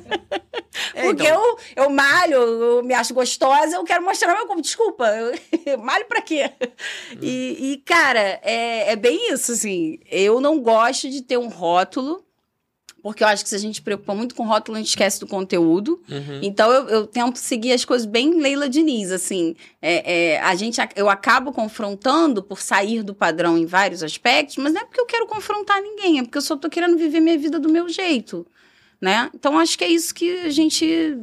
É, 0.94 1.04
Porque 1.04 1.24
então... 1.24 1.58
eu, 1.76 1.84
eu 1.84 1.90
malho, 1.90 2.36
eu 2.36 2.84
me 2.84 2.94
acho 2.94 3.14
gostosa, 3.14 3.76
eu 3.76 3.84
quero 3.84 4.04
mostrar 4.04 4.36
meu 4.36 4.48
corpo. 4.48 4.62
Desculpa, 4.62 5.06
eu, 5.66 5.78
malho 5.80 6.06
pra 6.06 6.22
quê? 6.22 6.52
Hum. 7.12 7.20
E, 7.22 7.74
e, 7.74 7.78
cara, 7.78 8.40
é, 8.42 8.92
é 8.92 8.96
bem 8.96 9.32
isso, 9.34 9.52
assim. 9.52 10.00
Eu 10.10 10.40
não 10.40 10.60
gosto 10.60 11.10
de 11.10 11.22
ter 11.22 11.38
um 11.38 11.50
rótulo 11.50 12.24
porque 13.02 13.24
eu 13.24 13.28
acho 13.28 13.44
que 13.44 13.50
se 13.50 13.56
a 13.56 13.60
gente 13.60 13.76
se 13.76 13.82
preocupa 13.82 14.14
muito 14.14 14.36
com 14.36 14.46
rótulo, 14.46 14.78
a 14.78 14.80
gente 14.80 14.90
esquece 14.90 15.20
do 15.20 15.28
conteúdo. 15.28 16.02
Uhum. 16.10 16.40
Então 16.42 16.72
eu, 16.72 16.90
eu, 16.90 17.08
tento 17.08 17.38
seguir 17.38 17.74
as 17.74 17.84
coisas 17.84 18.06
bem 18.06 18.40
Leila 18.40 18.70
Diniz, 18.70 19.12
assim. 19.12 19.56
É, 19.82 20.34
é, 20.34 20.42
a 20.42 20.54
gente, 20.56 20.80
eu 20.96 21.10
acabo 21.10 21.52
confrontando 21.52 22.44
por 22.44 22.62
sair 22.62 23.04
do 23.04 23.14
padrão 23.14 23.58
em 23.58 23.66
vários 23.66 24.04
aspectos, 24.04 24.58
mas 24.58 24.74
não 24.74 24.82
é 24.82 24.86
porque 24.86 25.02
eu 25.02 25.06
quero 25.06 25.28
confrontar 25.28 25.82
ninguém, 25.82 26.20
é 26.20 26.24
porque 26.24 26.38
eu 26.38 26.42
só 26.42 26.56
tô 26.56 26.70
querendo 26.70 26.98
viver 26.98 27.20
minha 27.20 27.38
vida 27.38 27.60
do 27.60 27.70
meu 27.70 27.90
jeito, 27.90 28.46
né? 29.00 29.30
Então 29.34 29.58
acho 29.58 29.78
que 29.78 29.84
é 29.84 29.90
isso 29.90 30.14
que 30.14 30.42
a 30.42 30.50
gente 30.50 31.18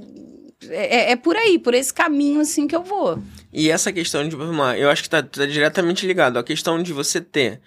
é, 0.69 1.13
é, 1.13 1.17
por 1.17 1.37
aí, 1.37 1.59
por 1.59 1.75
esse 1.75 1.95
caminho 1.95 2.41
assim 2.41 2.67
que 2.67 2.75
eu 2.75 2.83
vou. 2.83 3.23
E 3.53 3.71
essa 3.71 3.93
questão 3.93 4.29
de, 4.29 4.37
eu 4.79 4.91
acho 4.91 5.03
que 5.03 5.11
tá, 5.11 5.23
tá 5.23 5.47
diretamente 5.47 6.07
ligado. 6.07 6.39
A 6.39 6.45
questão 6.45 6.83
de 6.83 6.93
você 6.93 7.21
ter 7.21 7.61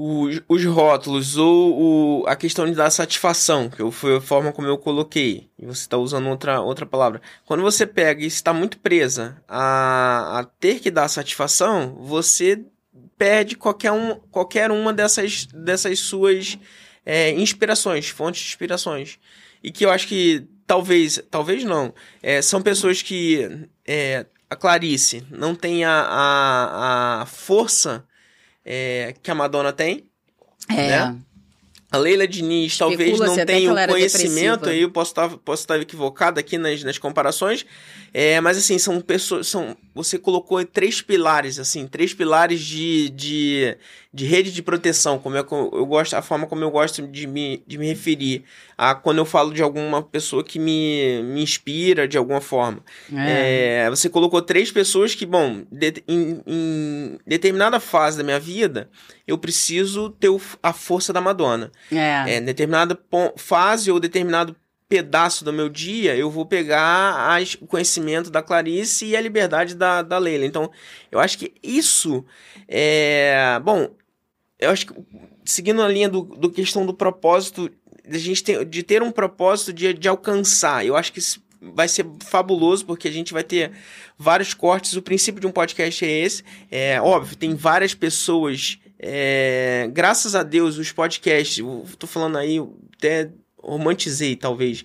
os, 0.00 0.40
os 0.48 0.64
rótulos 0.64 1.36
ou 1.36 2.22
o, 2.22 2.26
a 2.28 2.36
questão 2.36 2.66
de 2.66 2.72
dar 2.72 2.88
satisfação, 2.88 3.68
que 3.68 3.90
foi 3.90 4.16
a 4.16 4.20
forma 4.20 4.52
como 4.52 4.68
eu 4.68 4.78
coloquei, 4.78 5.50
e 5.58 5.66
você 5.66 5.80
está 5.80 5.96
usando 5.98 6.28
outra, 6.28 6.60
outra 6.60 6.86
palavra. 6.86 7.20
Quando 7.44 7.64
você 7.64 7.84
pega 7.84 8.22
e 8.22 8.26
está 8.26 8.52
muito 8.52 8.78
presa 8.78 9.42
a, 9.48 10.38
a 10.38 10.44
ter 10.44 10.78
que 10.78 10.88
dar 10.88 11.08
satisfação, 11.08 11.96
você 12.00 12.62
perde 13.16 13.56
qualquer, 13.56 13.90
um, 13.90 14.14
qualquer 14.30 14.70
uma 14.70 14.92
dessas, 14.92 15.46
dessas 15.46 15.98
suas 15.98 16.56
é, 17.04 17.32
inspirações, 17.32 18.08
fontes 18.08 18.42
de 18.42 18.48
inspirações. 18.50 19.18
E 19.64 19.72
que 19.72 19.84
eu 19.84 19.90
acho 19.90 20.06
que 20.06 20.46
talvez, 20.64 21.20
talvez 21.28 21.64
não, 21.64 21.92
é, 22.22 22.40
são 22.40 22.62
pessoas 22.62 23.02
que 23.02 23.66
é, 23.84 24.26
a 24.48 24.54
Clarice 24.54 25.24
não 25.28 25.56
tem 25.56 25.84
a, 25.84 25.90
a, 25.90 27.22
a 27.22 27.26
força 27.26 28.06
é, 28.70 29.14
que 29.22 29.30
a 29.30 29.34
Madonna 29.34 29.72
tem. 29.72 30.04
É. 30.68 30.74
Né? 30.74 31.16
A 31.90 31.96
Leila 31.96 32.28
Diniz 32.28 32.76
talvez 32.76 33.18
não 33.18 33.34
tenha 33.46 33.72
o 33.72 33.88
conhecimento, 33.88 34.68
aí 34.68 34.82
eu 34.82 34.90
posso 34.90 35.12
estar, 35.12 35.28
posso 35.38 35.62
estar 35.62 35.80
equivocado 35.80 36.38
aqui 36.38 36.58
nas, 36.58 36.84
nas 36.84 36.98
comparações, 36.98 37.64
é, 38.20 38.40
mas 38.40 38.58
assim, 38.58 38.80
são 38.80 39.00
pessoas, 39.00 39.46
são, 39.46 39.76
você 39.94 40.18
colocou 40.18 40.64
três 40.64 41.00
pilares, 41.00 41.56
assim, 41.56 41.86
três 41.86 42.12
pilares 42.12 42.60
de, 42.60 43.10
de, 43.10 43.76
de 44.12 44.26
rede 44.26 44.50
de 44.50 44.60
proteção, 44.60 45.20
como 45.20 45.36
é 45.36 45.38
eu, 45.38 45.70
eu 45.72 45.86
gosto, 45.86 46.14
a 46.14 46.20
forma 46.20 46.44
como 46.44 46.64
eu 46.64 46.70
gosto 46.72 47.06
de 47.06 47.28
me, 47.28 47.62
de 47.64 47.78
me 47.78 47.86
referir 47.86 48.42
a 48.76 48.92
quando 48.92 49.18
eu 49.18 49.24
falo 49.24 49.54
de 49.54 49.62
alguma 49.62 50.02
pessoa 50.02 50.42
que 50.42 50.58
me, 50.58 51.22
me 51.22 51.44
inspira 51.44 52.08
de 52.08 52.18
alguma 52.18 52.40
forma. 52.40 52.82
É. 53.14 53.84
É, 53.84 53.90
você 53.90 54.10
colocou 54.10 54.42
três 54.42 54.72
pessoas 54.72 55.14
que, 55.14 55.24
bom, 55.24 55.62
de, 55.70 56.02
em, 56.08 56.42
em, 56.44 57.18
determinada 57.24 57.78
fase 57.78 58.18
da 58.18 58.24
minha 58.24 58.40
vida, 58.40 58.90
eu 59.28 59.38
preciso 59.38 60.10
ter 60.10 60.28
o, 60.28 60.40
a 60.60 60.72
força 60.72 61.12
da 61.12 61.20
Madonna. 61.20 61.70
É. 61.92 62.34
é 62.34 62.40
determinada 62.40 62.98
fase 63.36 63.92
ou 63.92 64.00
determinado 64.00 64.56
pedaço 64.88 65.44
do 65.44 65.52
meu 65.52 65.68
dia, 65.68 66.16
eu 66.16 66.30
vou 66.30 66.46
pegar 66.46 67.34
as, 67.34 67.54
o 67.60 67.66
conhecimento 67.66 68.30
da 68.30 68.42
Clarice 68.42 69.04
e 69.04 69.16
a 69.16 69.20
liberdade 69.20 69.74
da, 69.74 70.02
da 70.02 70.18
Leila. 70.18 70.46
Então, 70.46 70.70
eu 71.12 71.20
acho 71.20 71.38
que 71.38 71.52
isso 71.62 72.24
é. 72.66 73.60
Bom, 73.62 73.90
eu 74.58 74.70
acho 74.70 74.86
que 74.86 74.94
seguindo 75.44 75.82
a 75.82 75.88
linha 75.88 76.08
do, 76.08 76.22
do 76.22 76.50
questão 76.50 76.84
do 76.84 76.94
propósito, 76.94 77.70
de, 78.06 78.18
gente 78.18 78.42
ter, 78.42 78.64
de 78.64 78.82
ter 78.82 79.02
um 79.02 79.10
propósito 79.10 79.72
de, 79.72 79.92
de 79.94 80.08
alcançar, 80.08 80.84
eu 80.84 80.96
acho 80.96 81.12
que 81.12 81.18
isso 81.18 81.42
vai 81.60 81.88
ser 81.88 82.06
fabuloso, 82.20 82.84
porque 82.86 83.08
a 83.08 83.10
gente 83.10 83.32
vai 83.32 83.42
ter 83.42 83.72
vários 84.16 84.54
cortes. 84.54 84.94
O 84.94 85.02
princípio 85.02 85.40
de 85.40 85.46
um 85.46 85.50
podcast 85.50 86.04
é 86.04 86.20
esse. 86.20 86.44
É 86.70 87.00
óbvio, 87.00 87.36
tem 87.36 87.54
várias 87.54 87.94
pessoas. 87.94 88.78
É, 88.98 89.88
graças 89.92 90.34
a 90.34 90.42
Deus, 90.42 90.76
os 90.76 90.92
podcasts, 90.92 91.64
tô 91.98 92.06
falando 92.06 92.38
aí 92.38 92.58
até 92.96 93.30
romantizei, 93.62 94.36
talvez. 94.36 94.84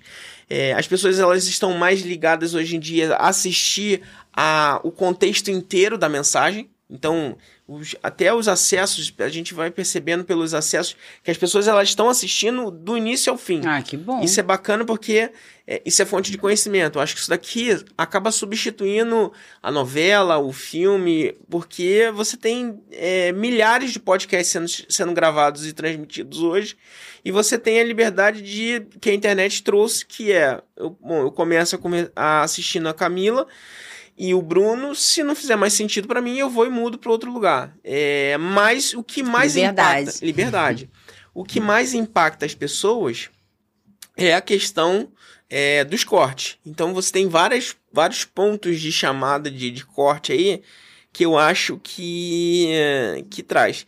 É, 0.50 0.74
as 0.74 0.88
pessoas 0.88 1.20
elas 1.20 1.48
estão 1.48 1.74
mais 1.78 2.02
ligadas 2.02 2.54
hoje 2.54 2.76
em 2.76 2.80
dia 2.80 3.16
a 3.16 3.30
assistir 3.30 4.02
a, 4.32 4.80
o 4.84 4.92
contexto 4.92 5.50
inteiro 5.50 5.98
da 5.98 6.10
mensagem. 6.10 6.70
Então, 6.90 7.38
os, 7.68 7.96
até 8.04 8.34
os 8.34 8.48
acessos, 8.48 9.14
a 9.20 9.30
gente 9.30 9.54
vai 9.54 9.72
percebendo 9.72 10.26
pelos 10.26 10.54
acessos 10.54 10.98
que 11.24 11.32
as 11.32 11.38
pessoas 11.38 11.68
elas 11.68 11.90
estão 11.90 12.10
assistindo 12.10 12.70
do 12.70 12.98
início 12.98 13.32
ao 13.32 13.38
fim. 13.38 13.62
Ah, 13.66 13.82
que 13.82 13.96
bom. 13.96 14.22
Isso 14.22 14.40
é 14.40 14.44
bacana 14.44 14.84
porque 14.84 15.32
é, 15.66 15.82
isso 15.86 16.02
é 16.02 16.06
fonte 16.06 16.30
de 16.30 16.38
conhecimento. 16.38 16.98
Eu 16.98 17.02
acho 17.02 17.14
que 17.16 17.22
isso 17.22 17.30
daqui 17.30 17.70
acaba 17.98 18.32
substituindo 18.32 19.32
a 19.62 19.72
novela, 19.72 20.38
o 20.38 20.52
filme, 20.52 21.36
porque 21.50 22.12
você 22.14 22.36
tem 22.36 22.82
é, 22.92 23.32
milhares 23.32 23.92
de 23.92 24.00
podcasts 24.00 24.52
sendo, 24.52 24.68
sendo 24.92 25.14
gravados 25.14 25.66
e 25.66 25.72
transmitidos 25.72 26.40
hoje, 26.40 26.76
e 27.24 27.32
você 27.32 27.58
tem 27.58 27.80
a 27.80 27.84
liberdade 27.84 28.42
de 28.42 28.86
que 29.00 29.10
a 29.10 29.14
internet 29.14 29.64
trouxe, 29.64 30.06
que 30.06 30.34
é, 30.34 30.62
eu, 30.76 30.98
bom, 31.02 31.22
eu 31.22 31.32
começo 31.32 31.78
a, 31.78 31.80
a 32.14 32.44
assistindo 32.44 32.90
a 32.90 32.94
Camila, 32.94 33.48
e 34.18 34.34
o 34.34 34.42
Bruno, 34.42 34.94
se 34.94 35.24
não 35.24 35.36
fizer 35.36 35.56
mais 35.56 35.74
sentido 35.74 36.08
para 36.08 36.22
mim, 36.22 36.38
eu 36.38 36.50
vou 36.50 36.66
e 36.66 36.70
mudo 36.70 36.98
para 36.98 37.12
outro 37.12 37.32
lugar. 37.32 37.76
É, 37.84 38.38
mas 38.38 38.94
o 38.94 39.04
que 39.04 39.24
mais 39.24 39.56
liberdade. 39.56 40.02
impacta. 40.02 40.26
Liberdade. 40.26 40.90
o 41.34 41.44
que 41.44 41.60
mais 41.60 41.94
impacta 41.94 42.46
as 42.46 42.54
pessoas 42.54 43.30
é 44.16 44.36
a 44.36 44.42
questão 44.42 45.12
é, 45.50 45.84
dos 45.84 46.04
cortes. 46.04 46.58
Então 46.66 46.94
você 46.94 47.12
tem 47.12 47.28
várias, 47.28 47.76
vários 47.92 48.24
pontos 48.24 48.80
de 48.80 48.92
chamada 48.92 49.50
de, 49.50 49.72
de 49.72 49.86
corte 49.86 50.32
aí 50.32 50.62
que 51.12 51.26
eu 51.26 51.38
acho 51.38 51.80
que, 51.84 52.68
que 53.30 53.44
traz 53.44 53.86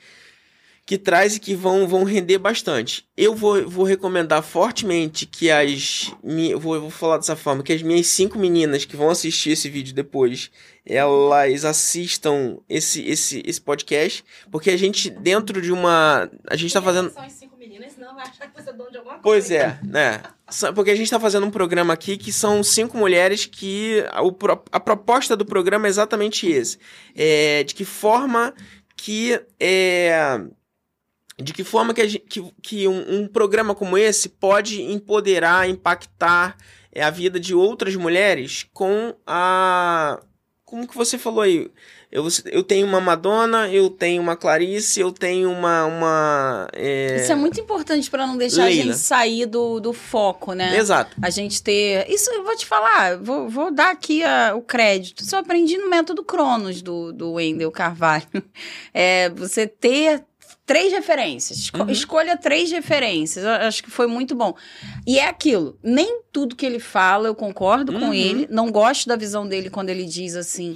que 0.86 0.99
traz 0.99 1.36
e 1.36 1.39
que 1.39 1.55
vão, 1.55 1.88
vão 1.88 2.03
render 2.03 2.38
bastante. 2.38 3.07
Eu 3.17 3.33
vou, 3.33 3.67
vou 3.67 3.83
recomendar 3.83 4.43
fortemente 4.43 5.25
que 5.25 5.49
as. 5.49 6.11
Vou, 6.59 6.79
vou 6.79 6.89
falar 6.91 7.17
dessa 7.17 7.36
forma: 7.36 7.63
que 7.63 7.73
as 7.73 7.81
minhas 7.81 8.05
cinco 8.07 8.38
meninas 8.38 8.86
que 8.86 8.95
vão 8.95 9.09
assistir 9.09 9.51
esse 9.51 9.67
vídeo 9.67 9.95
depois, 9.95 10.51
elas 10.86 11.65
assistam 11.65 12.59
esse, 12.69 13.03
esse, 13.03 13.41
esse 13.43 13.59
podcast, 13.59 14.23
porque 14.51 14.69
a 14.69 14.77
gente, 14.77 15.09
dentro 15.09 15.59
de 15.59 15.71
uma. 15.71 16.29
A 16.47 16.55
gente 16.55 16.73
tá 16.73 16.81
fazendo. 16.81 17.09
São 17.09 17.23
as 17.23 17.33
cinco 17.33 17.57
meninas, 17.57 17.93
senão 17.93 18.13
vai 18.13 18.27
achar 18.27 18.47
que 18.47 18.61
você 18.61 18.69
é 18.69 18.73
dono 18.73 18.91
de 18.91 18.97
alguma 18.97 19.17
coisa. 19.17 19.23
Pois 19.23 19.49
é, 19.49 19.79
né? 19.83 20.21
Porque 20.75 20.91
a 20.91 20.95
gente 20.95 21.09
tá 21.09 21.19
fazendo 21.19 21.47
um 21.47 21.51
programa 21.51 21.93
aqui 21.93 22.15
que 22.15 22.31
são 22.31 22.61
cinco 22.61 22.95
mulheres 22.95 23.47
que. 23.47 24.05
A, 24.11 24.21
a 24.73 24.79
proposta 24.79 25.36
do 25.36 25.45
programa 25.45 25.88
é 25.88 25.89
exatamente 25.89 26.47
esse. 26.47 26.77
É, 27.15 27.63
de 27.63 27.73
que 27.73 27.83
forma 27.83 28.53
que. 28.95 29.41
É, 29.59 30.39
de 31.41 31.53
que 31.53 31.63
forma 31.63 31.93
que, 31.93 32.07
gente, 32.07 32.25
que, 32.27 32.53
que 32.61 32.88
um, 32.88 33.21
um, 33.21 33.27
programa 33.27 33.75
como 33.75 33.97
esse 33.97 34.29
pode 34.29 34.81
empoderar, 34.81 35.69
impactar 35.69 36.55
é, 36.91 37.03
a 37.03 37.09
vida 37.09 37.39
de 37.39 37.53
outras 37.53 37.95
mulheres 37.95 38.65
com 38.73 39.13
a. 39.27 40.19
Como 40.63 40.88
que 40.88 40.95
você 40.95 41.17
falou 41.17 41.41
aí? 41.41 41.69
Eu, 42.11 42.25
eu 42.45 42.63
tenho 42.63 42.88
uma 42.88 43.01
Madonna, 43.01 43.67
eu 43.69 43.89
tenho 43.89 44.21
uma 44.21 44.38
Clarice, 44.38 45.01
eu 45.01 45.11
tenho 45.11 45.51
uma. 45.51 45.86
uma 45.86 46.67
é... 46.71 47.17
Isso 47.17 47.31
é 47.33 47.36
muito 47.36 47.59
importante 47.59 48.09
para 48.09 48.25
não 48.25 48.38
deixar 48.38 48.63
Leila. 48.63 48.83
a 48.83 48.86
gente 48.86 48.97
sair 48.97 49.45
do, 49.45 49.81
do 49.81 49.91
foco, 49.91 50.53
né? 50.53 50.77
Exato. 50.77 51.17
A 51.21 51.29
gente 51.29 51.61
ter. 51.61 52.09
Isso 52.09 52.31
eu 52.31 52.45
vou 52.45 52.55
te 52.55 52.65
falar, 52.65 53.17
vou, 53.17 53.49
vou 53.49 53.69
dar 53.69 53.91
aqui 53.91 54.23
a, 54.23 54.55
o 54.55 54.61
crédito. 54.61 55.23
Isso 55.23 55.36
eu 55.36 55.39
aprendi 55.39 55.77
no 55.77 55.89
método 55.89 56.23
Cronos 56.23 56.81
do, 56.81 57.11
do 57.11 57.33
Wendel 57.33 57.71
Carvalho. 57.71 58.25
É, 58.97 59.29
você 59.29 59.67
ter 59.67 60.23
três 60.66 60.91
referências. 60.91 61.72
Uhum. 61.74 61.89
Escolha 61.89 62.36
três 62.38 62.72
referências. 62.72 63.45
Eu 63.45 63.51
acho 63.51 63.84
que 63.84 63.91
foi 63.91 64.07
muito 64.07 64.36
bom. 64.36 64.55
E 65.05 65.20
é 65.20 65.28
aquilo. 65.28 65.78
Nem 65.84 66.22
tudo 66.32 66.55
que 66.55 66.66
ele 66.66 66.80
fala 66.80 67.28
eu 67.28 67.36
concordo 67.36 67.93
uhum. 67.93 67.99
com 67.99 68.13
ele. 68.13 68.47
Não 68.49 68.72
gosto 68.72 69.07
da 69.07 69.16
visão 69.16 69.47
dele 69.47 69.70
quando 69.70 69.89
ele 69.89 70.05
diz 70.05 70.36
assim. 70.36 70.76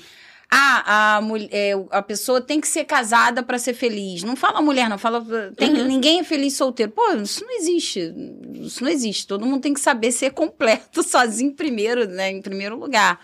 Ah, 0.51 1.19
a, 1.19 1.21
é, 1.51 1.73
a 1.91 2.01
pessoa 2.01 2.41
tem 2.41 2.59
que 2.59 2.67
ser 2.67 2.83
casada 2.83 3.43
para 3.43 3.59
ser 3.59 3.75
feliz. 3.75 4.23
Não 4.23 4.35
fala 4.35 4.61
mulher, 4.61 4.89
não. 4.89 4.97
Fala. 4.97 5.23
Tem, 5.55 5.69
uhum. 5.69 5.85
Ninguém 5.85 6.19
é 6.19 6.23
feliz 6.23 6.55
solteiro. 6.55 6.91
Pô, 6.91 7.11
isso 7.13 7.43
não 7.43 7.55
existe. 7.55 8.13
Isso 8.55 8.83
não 8.83 8.89
existe. 8.89 9.27
Todo 9.27 9.45
mundo 9.45 9.61
tem 9.61 9.73
que 9.73 9.79
saber 9.79 10.11
ser 10.11 10.31
completo 10.31 11.01
sozinho 11.03 11.53
primeiro, 11.53 12.07
né? 12.07 12.31
Em 12.31 12.41
primeiro 12.41 12.77
lugar. 12.77 13.19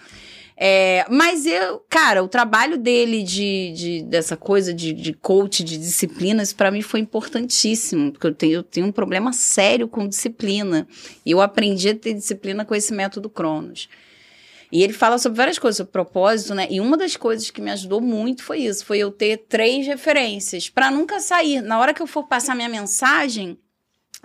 É, 0.58 1.06
mas 1.10 1.46
eu, 1.46 1.84
cara, 1.90 2.24
o 2.24 2.30
trabalho 2.30 2.78
dele 2.78 3.24
de, 3.24 3.74
de 3.74 4.04
dessa 4.04 4.38
coisa 4.38 4.74
de, 4.74 4.94
de 4.94 5.14
coach, 5.14 5.64
de 5.64 5.78
disciplinas, 5.78 6.54
para 6.54 6.72
mim 6.72 6.82
foi 6.82 7.02
importantíssimo, 7.02 8.14
porque 8.14 8.28
eu 8.28 8.34
tenho, 8.34 8.54
eu 8.54 8.64
tenho 8.64 8.88
um 8.88 8.92
problema 8.92 9.34
sério 9.34 9.88
com 9.88 10.08
disciplina. 10.08 10.88
E 11.26 11.32
eu 11.32 11.42
aprendi 11.42 11.90
a 11.90 11.96
ter 11.96 12.14
disciplina 12.14 12.64
com 12.64 12.74
esse 12.74 12.94
método 12.94 13.30
Cronos. 13.30 13.90
E 14.72 14.82
ele 14.82 14.94
fala 14.94 15.18
sobre 15.18 15.38
várias 15.38 15.60
coisas, 15.60 15.78
sobre 15.78 15.92
propósito, 15.92 16.56
né? 16.56 16.68
E 16.70 16.80
uma 16.80 16.98
das 16.98 17.16
coisas 17.16 17.52
que 17.52 17.62
me 17.62 17.72
ajudou 17.72 18.02
muito 18.02 18.44
foi 18.44 18.60
isso, 18.60 18.86
foi 18.86 18.98
eu 19.00 19.12
ter 19.12 19.38
três 19.48 19.86
referências 19.86 20.70
para 20.70 20.90
nunca 20.90 21.20
sair. 21.20 21.62
Na 21.62 21.80
hora 21.80 21.94
que 21.94 22.02
eu 22.02 22.08
for 22.08 22.24
passar 22.28 22.56
minha 22.56 22.70
mensagem, 22.70 23.58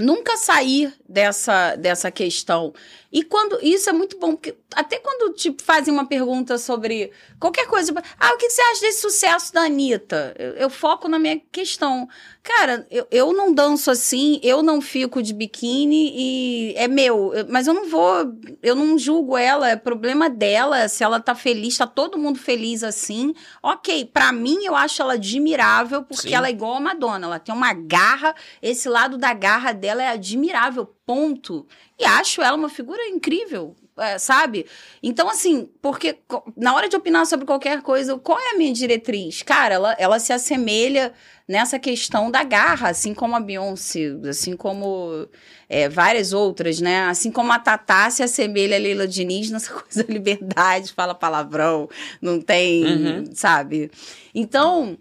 nunca 0.01 0.36
sair 0.36 0.92
dessa, 1.09 1.76
dessa 1.76 2.11
questão. 2.11 2.72
E 3.12 3.22
quando 3.22 3.59
isso 3.62 3.90
é 3.90 3.92
muito 3.92 4.18
bom, 4.18 4.36
porque 4.36 4.57
até 4.74 4.98
quando 4.98 5.34
tipo, 5.34 5.62
fazem 5.62 5.92
uma 5.92 6.07
pergunta 6.07 6.59
sobre 6.59 7.11
qualquer 7.38 7.66
coisa, 7.66 7.92
ah, 8.18 8.34
o 8.34 8.36
que 8.36 8.48
você 8.48 8.62
acha 8.62 8.80
desse 8.80 9.01
sucesso 9.01 9.53
da 9.53 9.62
Anitta? 9.62 10.34
Eu, 10.38 10.53
eu 10.53 10.70
foco 10.70 11.09
na 11.09 11.18
minha 11.18 11.40
questão. 11.51 12.09
Cara, 12.43 12.86
eu, 12.91 13.07
eu 13.11 13.32
não 13.34 13.53
danço 13.53 13.91
assim, 13.91 14.41
eu 14.43 14.62
não 14.62 14.80
fico 14.80 15.22
de 15.22 15.34
biquíni 15.34 16.11
e 16.14 16.74
é 16.74 16.88
meu, 16.88 17.32
mas 17.51 17.66
eu 17.66 17.74
não 17.74 17.86
vou, 17.86 18.32
eu 18.62 18.74
não 18.74 18.99
julgo 18.99 19.36
ela, 19.36 19.68
é 19.68 19.76
problema 19.76 20.30
dela, 20.30 20.88
se 20.88 21.05
ela 21.05 21.20
tá 21.20 21.34
feliz, 21.34 21.76
tá 21.76 21.86
todo 21.86 22.18
mundo 22.18 22.38
feliz 22.38 22.82
assim. 22.82 23.34
Ok, 23.62 24.07
para 24.07 24.32
mim 24.32 24.64
eu 24.64 24.74
acho 24.74 25.03
ela 25.03 25.14
admirável, 25.14 26.03
porque 26.03 26.28
Sim. 26.28 26.34
ela 26.34 26.47
é 26.47 26.51
igual 26.51 26.76
a 26.76 26.80
Madonna, 26.80 27.26
ela 27.26 27.38
tem 27.38 27.55
uma 27.55 27.74
garra, 27.74 28.34
esse 28.62 28.88
lado 28.88 29.18
da 29.18 29.34
garra 29.34 29.72
dela 29.72 30.03
é 30.03 30.09
admirável, 30.09 30.86
ponto. 31.05 31.66
E 31.99 32.05
acho 32.07 32.41
ela 32.41 32.57
uma 32.57 32.70
figura 32.70 33.07
incrível, 33.09 33.76
sabe? 34.18 34.66
Então, 35.03 35.28
assim, 35.28 35.68
porque 35.82 36.18
na 36.57 36.74
hora 36.74 36.88
de 36.88 36.97
opinar 36.97 37.26
sobre 37.26 37.47
qualquer 37.47 37.82
coisa, 37.82 38.18
qual 38.18 38.38
é 38.38 38.55
a 38.55 38.59
minha 38.59 38.72
diretriz? 38.72 39.43
Cara, 39.43 39.74
ela, 39.74 39.97
ela 39.99 40.18
se 40.18 40.32
assemelha 40.32 41.12
nessa 41.47 41.78
questão 41.78 42.30
da 42.30 42.45
garra, 42.45 42.91
assim 42.91 43.12
como 43.12 43.34
a 43.34 43.41
Beyoncé, 43.41 44.16
assim 44.28 44.57
como 44.57 45.28
é, 45.68 45.88
várias 45.88 46.32
outras, 46.32 46.80
né? 46.80 47.03
Assim 47.03 47.30
como 47.30 47.53
a 47.53 47.59
Tatá 47.59 48.09
se 48.09 48.22
assemelha 48.22 48.76
a 48.76 48.80
Leila 48.80 49.09
Diniz 49.09 49.51
nessa 49.51 49.72
coisa 49.74 50.05
da 50.05 50.12
liberdade, 50.12 50.93
fala 50.93 51.14
palavrão, 51.14 51.88
não 52.22 52.41
tem, 52.41 52.84
uhum. 52.84 53.24
sabe? 53.32 53.91
Então, 54.34 54.97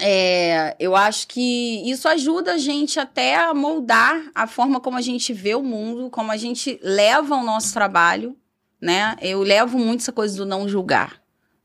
é, 0.00 0.74
eu 0.80 0.96
acho 0.96 1.28
que 1.28 1.82
isso 1.88 2.08
ajuda 2.08 2.54
a 2.54 2.58
gente 2.58 2.98
até 2.98 3.36
a 3.36 3.52
moldar 3.52 4.20
a 4.34 4.46
forma 4.46 4.80
como 4.80 4.96
a 4.96 5.00
gente 5.00 5.32
vê 5.32 5.54
o 5.54 5.62
mundo, 5.62 6.10
como 6.10 6.32
a 6.32 6.36
gente 6.36 6.80
leva 6.82 7.36
o 7.36 7.44
nosso 7.44 7.72
trabalho, 7.72 8.36
né? 8.80 9.16
Eu 9.20 9.42
levo 9.42 9.78
muito 9.78 10.00
essa 10.00 10.12
coisa 10.12 10.36
do 10.36 10.46
não 10.46 10.68
julgar, 10.68 11.22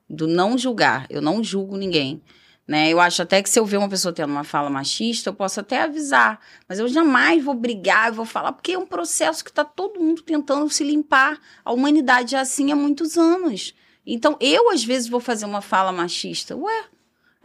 do 0.09 0.27
não 0.27 0.57
julgar. 0.57 1.05
Eu 1.09 1.21
não 1.21 1.43
julgo 1.43 1.77
ninguém, 1.77 2.21
né? 2.67 2.89
Eu 2.89 2.99
acho 2.99 3.21
até 3.21 3.41
que 3.41 3.49
se 3.49 3.57
eu 3.57 3.65
ver 3.65 3.77
uma 3.77 3.87
pessoa 3.89 4.13
tendo 4.13 4.31
uma 4.31 4.43
fala 4.43 4.69
machista, 4.69 5.29
eu 5.29 5.33
posso 5.33 5.61
até 5.61 5.83
avisar, 5.83 6.39
mas 6.67 6.77
eu 6.77 6.87
jamais 6.87 7.43
vou 7.43 7.53
brigar, 7.53 8.09
eu 8.09 8.15
vou 8.15 8.25
falar 8.25 8.51
porque 8.51 8.73
é 8.73 8.77
um 8.77 8.85
processo 8.85 9.43
que 9.43 9.49
está 9.49 9.63
todo 9.63 9.99
mundo 9.99 10.21
tentando 10.21 10.69
se 10.69 10.83
limpar. 10.83 11.39
A 11.63 11.71
humanidade 11.71 12.35
é 12.35 12.39
assim 12.39 12.71
há 12.71 12.75
muitos 12.75 13.17
anos. 13.17 13.73
Então, 14.05 14.37
eu 14.39 14.69
às 14.69 14.83
vezes 14.83 15.09
vou 15.09 15.19
fazer 15.19 15.45
uma 15.45 15.61
fala 15.61 15.91
machista. 15.91 16.55
Ué, 16.55 16.85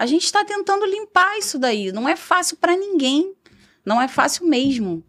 a 0.00 0.06
gente 0.06 0.24
está 0.24 0.42
tentando 0.42 0.86
limpar 0.86 1.36
isso 1.36 1.58
daí. 1.58 1.92
Não 1.92 2.08
é 2.08 2.16
fácil 2.16 2.56
para 2.56 2.74
ninguém. 2.74 3.34
Não 3.84 4.00
é 4.00 4.08
fácil 4.08 4.46
mesmo. 4.46 5.04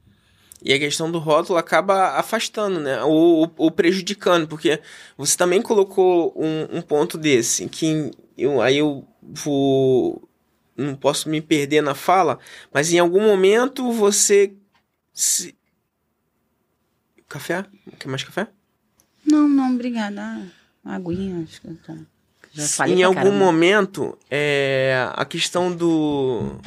E 0.61 0.73
a 0.73 0.79
questão 0.79 1.09
do 1.09 1.17
rótulo 1.17 1.57
acaba 1.57 2.19
afastando, 2.19 2.77
né? 2.81 3.01
Ou, 3.01 3.49
ou 3.55 3.71
prejudicando, 3.71 4.49
porque 4.49 4.81
você 5.17 5.37
também 5.37 5.61
colocou 5.61 6.33
um, 6.35 6.79
um 6.79 6.81
ponto 6.81 7.17
desse, 7.17 7.69
que 7.69 8.11
eu, 8.37 8.61
aí 8.61 8.79
eu 8.79 9.07
vou. 9.21 10.27
Não 10.75 10.93
posso 10.93 11.29
me 11.29 11.39
perder 11.39 11.81
na 11.81 11.95
fala, 11.95 12.37
mas 12.73 12.91
em 12.91 12.99
algum 12.99 13.21
momento 13.21 13.93
você. 13.93 14.53
Se... 15.13 15.55
Café? 17.29 17.65
Quer 17.97 18.09
mais 18.09 18.25
café? 18.25 18.49
Não, 19.25 19.47
não, 19.47 19.73
obrigada. 19.73 20.51
Aguinha, 20.83 21.43
acho 21.43 21.61
que 21.61 21.67
eu 21.69 21.77
tô 21.77 21.93
em 22.87 23.03
algum 23.03 23.15
caramba. 23.15 23.37
momento, 23.37 24.17
é, 24.29 25.07
a 25.13 25.25
questão 25.25 25.71
do. 25.71 26.59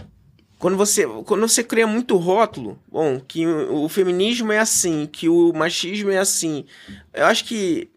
Quando 0.59 0.76
você, 0.76 1.07
quando 1.24 1.47
você 1.47 1.62
cria 1.62 1.87
muito 1.87 2.16
rótulo, 2.16 2.78
bom, 2.91 3.20
que 3.20 3.47
o, 3.47 3.85
o 3.85 3.89
feminismo 3.89 4.51
é 4.51 4.59
assim, 4.59 5.07
que 5.07 5.28
o 5.28 5.53
machismo 5.53 6.11
é 6.11 6.18
assim, 6.18 6.64
eu 7.12 7.26
acho 7.26 7.45
que 7.45 7.91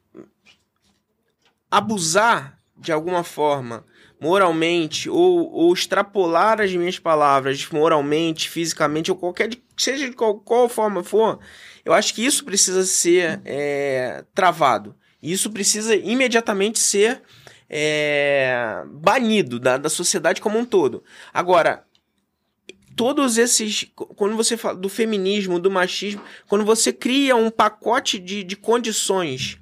abusar 1.71 2.57
de 2.77 2.91
alguma 2.91 3.23
forma, 3.23 3.85
moralmente, 4.19 5.09
ou, 5.09 5.51
ou 5.51 5.73
extrapolar 5.73 6.59
as 6.59 6.73
minhas 6.73 6.99
palavras 6.99 7.67
moralmente, 7.71 8.49
fisicamente, 8.49 9.11
ou 9.11 9.17
qualquer, 9.17 9.49
seja 9.77 10.09
de 10.09 10.15
qual, 10.15 10.35
qual 10.35 10.67
forma 10.67 11.03
for, 11.03 11.39
eu 11.85 11.93
acho 11.93 12.13
que 12.13 12.25
isso 12.25 12.43
precisa 12.43 12.83
ser 12.83 13.39
é, 13.45 14.23
travado. 14.33 14.95
Isso 15.21 15.49
precisa 15.51 15.95
imediatamente 15.95 16.79
ser 16.79 17.21
é, 17.70 18.84
banido 18.88 19.59
da, 19.59 19.78
da 19.78 19.89
sociedade 19.89 20.41
como 20.41 20.57
um 20.57 20.65
todo. 20.65 21.03
Agora, 21.34 21.86
todos 22.95 23.38
esses. 23.38 23.86
Quando 23.95 24.36
você 24.36 24.57
fala 24.57 24.76
do 24.76 24.89
feminismo, 24.89 25.59
do 25.59 25.72
machismo, 25.72 26.22
quando 26.47 26.65
você 26.65 26.91
cria 26.91 27.36
um 27.36 27.49
pacote 27.49 28.20
de, 28.20 28.43
de 28.43 28.55
condições 28.55 29.59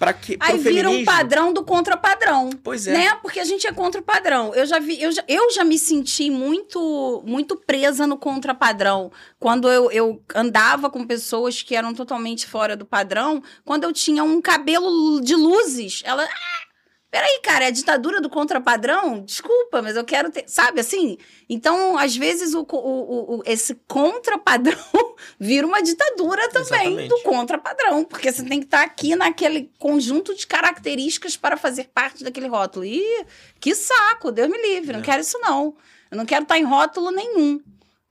para 0.00 0.14
que. 0.14 0.38
Aí 0.40 0.58
vira 0.58 0.88
um 0.88 1.04
padrão 1.04 1.52
do 1.52 1.62
contra-padrão. 1.62 2.50
Pois 2.62 2.86
é. 2.86 2.92
Né? 2.92 3.14
Porque 3.16 3.38
a 3.38 3.44
gente 3.44 3.66
é 3.66 3.72
contra-padrão. 3.72 4.54
Eu 4.54 4.64
já 4.64 4.78
vi, 4.78 5.00
eu 5.00 5.12
já, 5.12 5.22
eu 5.28 5.50
já 5.50 5.62
me 5.62 5.78
senti 5.78 6.30
muito, 6.30 7.22
muito 7.26 7.54
presa 7.54 8.06
no 8.06 8.16
contra-padrão. 8.16 9.12
Quando 9.38 9.68
eu, 9.70 9.90
eu 9.90 10.22
andava 10.34 10.88
com 10.88 11.06
pessoas 11.06 11.62
que 11.62 11.76
eram 11.76 11.92
totalmente 11.92 12.46
fora 12.46 12.76
do 12.76 12.86
padrão, 12.86 13.42
quando 13.64 13.84
eu 13.84 13.92
tinha 13.92 14.24
um 14.24 14.40
cabelo 14.40 15.20
de 15.20 15.34
luzes, 15.34 16.02
ela. 16.04 16.24
Ah, 16.24 16.69
Peraí, 17.10 17.40
cara, 17.42 17.64
é 17.64 17.68
a 17.68 17.72
ditadura 17.72 18.20
do 18.20 18.30
contrapadrão? 18.30 19.22
Desculpa, 19.22 19.82
mas 19.82 19.96
eu 19.96 20.04
quero 20.04 20.30
ter. 20.30 20.44
Sabe 20.46 20.80
assim? 20.80 21.18
Então, 21.48 21.98
às 21.98 22.16
vezes, 22.16 22.54
o, 22.54 22.60
o, 22.60 23.38
o 23.38 23.42
esse 23.44 23.74
contrapadrão 23.88 24.78
vira 25.38 25.66
uma 25.66 25.82
ditadura 25.82 26.48
também 26.50 26.98
Exatamente. 26.98 27.08
do 27.08 27.20
contrapadrão. 27.22 28.04
Porque 28.04 28.30
você 28.30 28.44
tem 28.44 28.60
que 28.60 28.66
estar 28.66 28.82
aqui 28.82 29.16
naquele 29.16 29.72
conjunto 29.76 30.36
de 30.36 30.46
características 30.46 31.36
para 31.36 31.56
fazer 31.56 31.90
parte 31.92 32.22
daquele 32.22 32.46
rótulo. 32.46 32.84
E 32.84 33.26
que 33.58 33.74
saco, 33.74 34.30
Deus 34.30 34.48
me 34.48 34.62
livre. 34.62 34.92
É. 34.92 34.96
Não 34.96 35.02
quero 35.02 35.20
isso, 35.20 35.38
não. 35.40 35.74
Eu 36.12 36.16
não 36.16 36.24
quero 36.24 36.44
estar 36.44 36.58
em 36.58 36.64
rótulo 36.64 37.10
nenhum. 37.10 37.60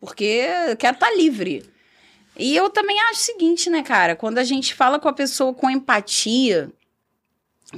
Porque 0.02 0.46
eu 0.68 0.76
quero 0.76 0.96
estar 0.96 1.12
livre. 1.16 1.64
E 2.38 2.54
eu 2.54 2.70
também 2.70 3.00
acho 3.02 3.22
o 3.22 3.26
seguinte, 3.26 3.70
né, 3.70 3.82
cara? 3.82 4.14
Quando 4.14 4.40
a 4.40 4.44
gente 4.44 4.74
fala 4.74 5.00
com 5.00 5.08
a 5.08 5.14
pessoa 5.14 5.54
com 5.54 5.70
empatia 5.70 6.70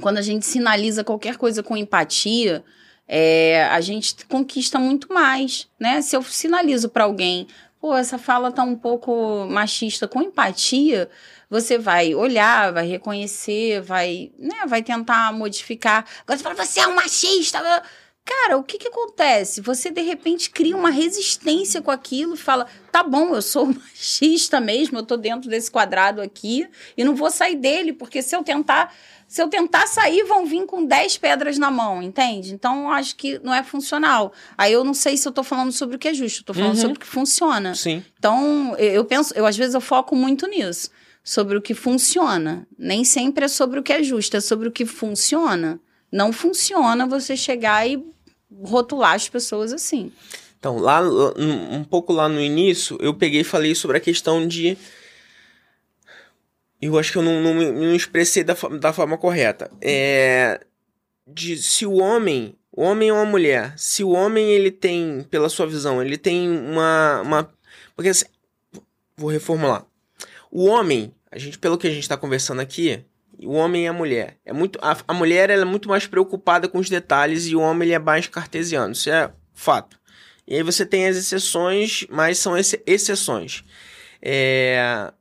quando 0.00 0.18
a 0.18 0.22
gente 0.22 0.46
sinaliza 0.46 1.04
qualquer 1.04 1.36
coisa 1.36 1.62
com 1.62 1.76
empatia, 1.76 2.64
é, 3.06 3.64
a 3.64 3.80
gente 3.80 4.24
conquista 4.26 4.78
muito 4.78 5.12
mais, 5.12 5.68
né? 5.78 6.00
Se 6.00 6.16
eu 6.16 6.22
sinalizo 6.22 6.88
para 6.88 7.04
alguém, 7.04 7.46
pô, 7.80 7.94
essa 7.94 8.16
fala 8.16 8.50
tá 8.50 8.62
um 8.62 8.76
pouco 8.76 9.46
machista, 9.50 10.08
com 10.08 10.22
empatia, 10.22 11.10
você 11.50 11.76
vai 11.76 12.14
olhar, 12.14 12.72
vai 12.72 12.86
reconhecer, 12.86 13.82
vai, 13.82 14.30
né, 14.38 14.64
vai 14.66 14.82
tentar 14.82 15.32
modificar. 15.32 16.06
Agora 16.22 16.38
você 16.38 16.42
fala, 16.42 16.64
você 16.64 16.80
é 16.80 16.86
um 16.86 16.94
machista. 16.94 17.82
Cara, 18.24 18.56
o 18.56 18.62
que 18.62 18.78
que 18.78 18.88
acontece? 18.88 19.60
Você 19.60 19.90
de 19.90 20.00
repente 20.00 20.50
cria 20.50 20.76
uma 20.76 20.90
resistência 20.90 21.82
com 21.82 21.90
aquilo 21.90 22.34
e 22.34 22.38
fala: 22.38 22.66
tá 22.90 23.02
bom, 23.02 23.34
eu 23.34 23.42
sou 23.42 23.66
machista 23.72 24.60
mesmo, 24.60 24.98
eu 24.98 25.02
tô 25.02 25.16
dentro 25.16 25.50
desse 25.50 25.70
quadrado 25.70 26.20
aqui 26.20 26.68
e 26.96 27.04
não 27.04 27.14
vou 27.14 27.30
sair 27.30 27.56
dele, 27.56 27.92
porque 27.92 28.22
se 28.22 28.34
eu 28.34 28.42
tentar 28.42 28.94
se 29.32 29.42
eu 29.42 29.48
tentar 29.48 29.86
sair, 29.86 30.24
vão 30.24 30.44
vir 30.44 30.66
com 30.66 30.84
10 30.84 31.16
pedras 31.16 31.56
na 31.56 31.70
mão, 31.70 32.02
entende? 32.02 32.52
Então, 32.52 32.90
acho 32.90 33.16
que 33.16 33.38
não 33.38 33.54
é 33.54 33.62
funcional. 33.62 34.30
Aí 34.58 34.74
eu 34.74 34.84
não 34.84 34.92
sei 34.92 35.16
se 35.16 35.26
eu 35.26 35.32
tô 35.32 35.42
falando 35.42 35.72
sobre 35.72 35.96
o 35.96 35.98
que 35.98 36.08
é 36.08 36.12
justo, 36.12 36.42
eu 36.42 36.44
tô 36.44 36.52
falando 36.52 36.74
uhum. 36.74 36.80
sobre 36.80 36.96
o 36.98 37.00
que 37.00 37.06
funciona. 37.06 37.74
Sim. 37.74 38.04
Então, 38.18 38.76
eu 38.76 39.02
penso, 39.06 39.32
eu 39.34 39.46
às 39.46 39.56
vezes 39.56 39.74
eu 39.74 39.80
foco 39.80 40.14
muito 40.14 40.46
nisso, 40.46 40.90
sobre 41.24 41.56
o 41.56 41.62
que 41.62 41.72
funciona. 41.72 42.68
Nem 42.78 43.04
sempre 43.04 43.46
é 43.46 43.48
sobre 43.48 43.80
o 43.80 43.82
que 43.82 43.94
é 43.94 44.02
justo, 44.02 44.36
é 44.36 44.40
sobre 44.40 44.68
o 44.68 44.70
que 44.70 44.84
funciona. 44.84 45.80
Não 46.12 46.30
funciona 46.30 47.06
você 47.06 47.34
chegar 47.34 47.88
e 47.88 48.04
rotular 48.62 49.14
as 49.14 49.28
pessoas 49.28 49.72
assim. 49.72 50.12
Então, 50.58 50.78
lá 50.78 51.02
um 51.36 51.82
pouco 51.82 52.12
lá 52.12 52.28
no 52.28 52.40
início, 52.40 52.96
eu 53.00 53.12
peguei 53.12 53.40
e 53.40 53.44
falei 53.44 53.74
sobre 53.74 53.96
a 53.96 54.00
questão 54.00 54.46
de 54.46 54.78
eu 56.80 56.98
acho 56.98 57.12
que 57.12 57.18
eu 57.18 57.22
não, 57.22 57.40
não, 57.40 57.54
não 57.54 57.94
expressei 57.94 58.42
da, 58.42 58.54
da 58.80 58.92
forma 58.92 59.16
correta. 59.16 59.70
É, 59.80 60.60
de 61.26 61.56
se 61.56 61.86
o 61.86 61.94
homem, 61.94 62.56
o 62.72 62.82
homem 62.82 63.10
ou 63.12 63.18
a 63.18 63.24
mulher, 63.24 63.74
se 63.76 64.02
o 64.02 64.10
homem 64.10 64.50
ele 64.50 64.70
tem, 64.70 65.24
pela 65.30 65.48
sua 65.48 65.66
visão, 65.66 66.02
ele 66.02 66.18
tem 66.18 66.48
uma, 66.50 67.22
uma 67.22 67.50
porque 67.94 68.10
assim, 68.10 68.26
vou 69.16 69.30
reformular. 69.30 69.86
O 70.50 70.64
homem, 70.64 71.14
a 71.30 71.38
gente 71.38 71.58
pelo 71.58 71.78
que 71.78 71.86
a 71.86 71.90
gente 71.90 72.02
está 72.02 72.16
conversando 72.16 72.60
aqui, 72.60 73.04
o 73.46 73.52
homem 73.52 73.84
e 73.84 73.88
a 73.88 73.92
mulher 73.92 74.38
é 74.44 74.52
muito, 74.52 74.78
a, 74.82 74.96
a 75.08 75.14
mulher 75.14 75.50
é 75.50 75.64
muito 75.64 75.88
mais 75.88 76.06
preocupada 76.06 76.68
com 76.68 76.78
os 76.78 76.88
detalhes 76.88 77.46
e 77.46 77.56
o 77.56 77.60
homem 77.60 77.88
ele 77.88 77.94
é 77.94 77.98
mais 77.98 78.26
cartesiano. 78.26 78.92
Isso 78.92 79.10
é 79.10 79.32
fato. 79.52 79.98
E 80.46 80.56
aí 80.56 80.62
você 80.62 80.84
tem 80.84 81.06
as 81.06 81.16
exceções, 81.16 82.06
mas 82.10 82.38
são 82.38 82.56
ex, 82.56 82.74
exceções. 82.86 83.64
É, 84.20 85.12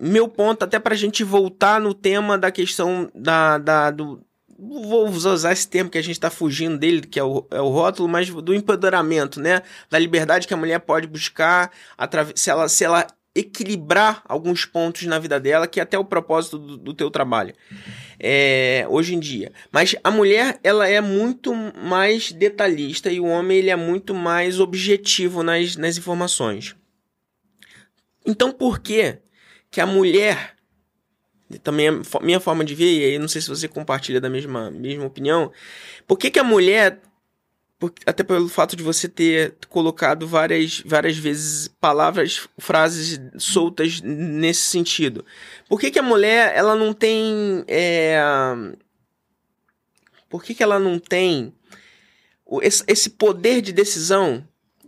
meu 0.00 0.28
ponto, 0.28 0.62
até 0.64 0.78
para 0.78 0.94
a 0.94 0.96
gente 0.96 1.24
voltar 1.24 1.80
no 1.80 1.94
tema 1.94 2.36
da 2.36 2.50
questão 2.50 3.10
da, 3.14 3.58
da 3.58 3.90
do, 3.90 4.24
vou 4.58 5.08
usar 5.08 5.52
esse 5.52 5.68
termo 5.68 5.90
que 5.90 5.98
a 5.98 6.02
gente 6.02 6.12
está 6.12 6.30
fugindo 6.30 6.78
dele, 6.78 7.00
que 7.02 7.18
é 7.18 7.24
o, 7.24 7.46
é 7.50 7.60
o 7.60 7.68
rótulo, 7.68 8.08
mas 8.08 8.30
do 8.30 8.54
empoderamento, 8.54 9.40
né? 9.40 9.62
Da 9.90 9.98
liberdade 9.98 10.46
que 10.46 10.54
a 10.54 10.56
mulher 10.56 10.78
pode 10.80 11.06
buscar, 11.06 11.70
se 12.34 12.50
ela, 12.50 12.68
se 12.68 12.84
ela 12.84 13.06
equilibrar 13.34 14.22
alguns 14.26 14.64
pontos 14.64 15.04
na 15.04 15.18
vida 15.18 15.40
dela, 15.40 15.66
que 15.66 15.80
é 15.80 15.82
até 15.82 15.98
o 15.98 16.04
propósito 16.04 16.58
do, 16.58 16.76
do 16.76 16.94
teu 16.94 17.10
trabalho, 17.10 17.54
é, 18.18 18.84
hoje 18.88 19.14
em 19.14 19.20
dia. 19.20 19.52
Mas 19.70 19.96
a 20.04 20.10
mulher, 20.10 20.60
ela 20.62 20.86
é 20.86 21.00
muito 21.00 21.54
mais 21.54 22.30
detalhista 22.30 23.10
e 23.10 23.18
o 23.18 23.24
homem, 23.24 23.58
ele 23.58 23.70
é 23.70 23.76
muito 23.76 24.14
mais 24.14 24.60
objetivo 24.60 25.42
nas, 25.42 25.76
nas 25.76 25.96
informações. 25.96 26.76
Então, 28.26 28.52
por 28.52 28.80
que 28.80 29.18
que 29.70 29.80
a 29.80 29.86
mulher, 29.86 30.54
também 31.62 31.88
é 31.88 32.20
minha 32.20 32.38
forma 32.38 32.62
de 32.62 32.74
ver, 32.74 32.92
e 32.92 33.04
aí 33.06 33.18
não 33.18 33.26
sei 33.26 33.40
se 33.40 33.48
você 33.48 33.66
compartilha 33.66 34.20
da 34.20 34.28
mesma, 34.28 34.70
mesma 34.70 35.06
opinião, 35.06 35.50
por 36.06 36.18
que, 36.18 36.30
que 36.30 36.38
a 36.38 36.44
mulher, 36.44 37.00
até 38.04 38.22
pelo 38.22 38.48
fato 38.48 38.76
de 38.76 38.82
você 38.82 39.08
ter 39.08 39.54
colocado 39.68 40.26
várias, 40.26 40.82
várias 40.84 41.16
vezes 41.16 41.68
palavras, 41.80 42.48
frases 42.58 43.20
soltas 43.38 44.00
nesse 44.00 44.62
sentido, 44.62 45.24
por 45.68 45.80
que, 45.80 45.90
que 45.90 45.98
a 45.98 46.02
mulher 46.02 46.52
ela 46.54 46.74
não 46.74 46.92
tem. 46.92 47.64
É, 47.66 48.20
por 50.28 50.42
que, 50.42 50.54
que 50.54 50.62
ela 50.62 50.78
não 50.78 50.98
tem 50.98 51.52
esse 52.62 53.10
poder 53.10 53.60
de 53.60 53.72
decisão? 53.72 54.46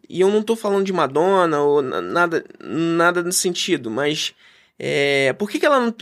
E 0.08 0.20
eu 0.20 0.30
não 0.30 0.40
estou 0.40 0.54
falando 0.54 0.84
de 0.84 0.92
Madonna 0.92 1.62
ou 1.62 1.80
nada, 1.80 2.44
nada 2.60 3.22
nesse 3.22 3.40
sentido, 3.40 3.90
mas 3.90 4.34
é, 4.78 5.32
por 5.34 5.50
que, 5.50 5.58
que 5.58 5.66
ela 5.66 5.80
não. 5.80 5.94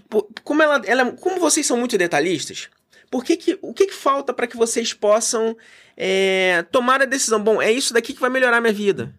Como, 0.42 0.62
ela, 0.62 0.82
ela, 0.84 1.12
como 1.12 1.38
vocês 1.38 1.66
são 1.66 1.76
muito 1.76 1.96
detalhistas, 1.96 2.68
por 3.10 3.24
que 3.24 3.36
que, 3.36 3.58
o 3.60 3.74
que, 3.74 3.86
que 3.86 3.94
falta 3.94 4.32
para 4.32 4.46
que 4.46 4.56
vocês 4.56 4.92
possam 4.92 5.56
é, 5.96 6.64
tomar 6.70 7.02
a 7.02 7.06
decisão? 7.06 7.42
Bom, 7.42 7.60
é 7.60 7.70
isso 7.70 7.94
daqui 7.94 8.12
que 8.12 8.20
vai 8.20 8.30
melhorar 8.30 8.58
a 8.58 8.60
minha 8.60 8.72
vida. 8.72 9.14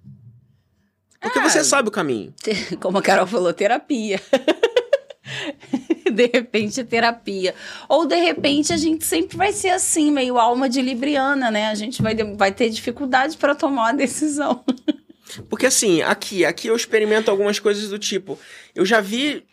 Porque 1.21 1.39
ah, 1.39 1.49
você 1.49 1.63
sabe 1.63 1.87
o 1.87 1.91
caminho. 1.91 2.33
Como 2.81 2.97
a 2.97 3.01
Carol 3.01 3.25
falou, 3.25 3.53
terapia. 3.53 4.21
de 6.13 6.25
repente, 6.27 6.83
terapia. 6.83 7.55
Ou 7.87 8.05
de 8.05 8.15
repente 8.15 8.73
a 8.73 8.77
gente 8.77 9.05
sempre 9.05 9.37
vai 9.37 9.53
ser 9.53 9.69
assim, 9.69 10.11
meio 10.11 10.37
alma 10.37 10.67
de 10.67 10.81
libriana, 10.81 11.49
né? 11.49 11.67
A 11.67 11.75
gente 11.75 12.01
vai, 12.01 12.15
vai 12.15 12.51
ter 12.51 12.69
dificuldade 12.69 13.37
para 13.37 13.55
tomar 13.55 13.89
a 13.89 13.93
decisão. 13.93 14.63
Porque 15.49 15.65
assim, 15.65 16.01
aqui, 16.01 16.45
aqui 16.45 16.67
eu 16.67 16.75
experimento 16.75 17.31
algumas 17.31 17.57
coisas 17.57 17.89
do 17.89 17.97
tipo, 17.97 18.37
eu 18.75 18.85
já 18.85 18.99
vi 18.99 19.43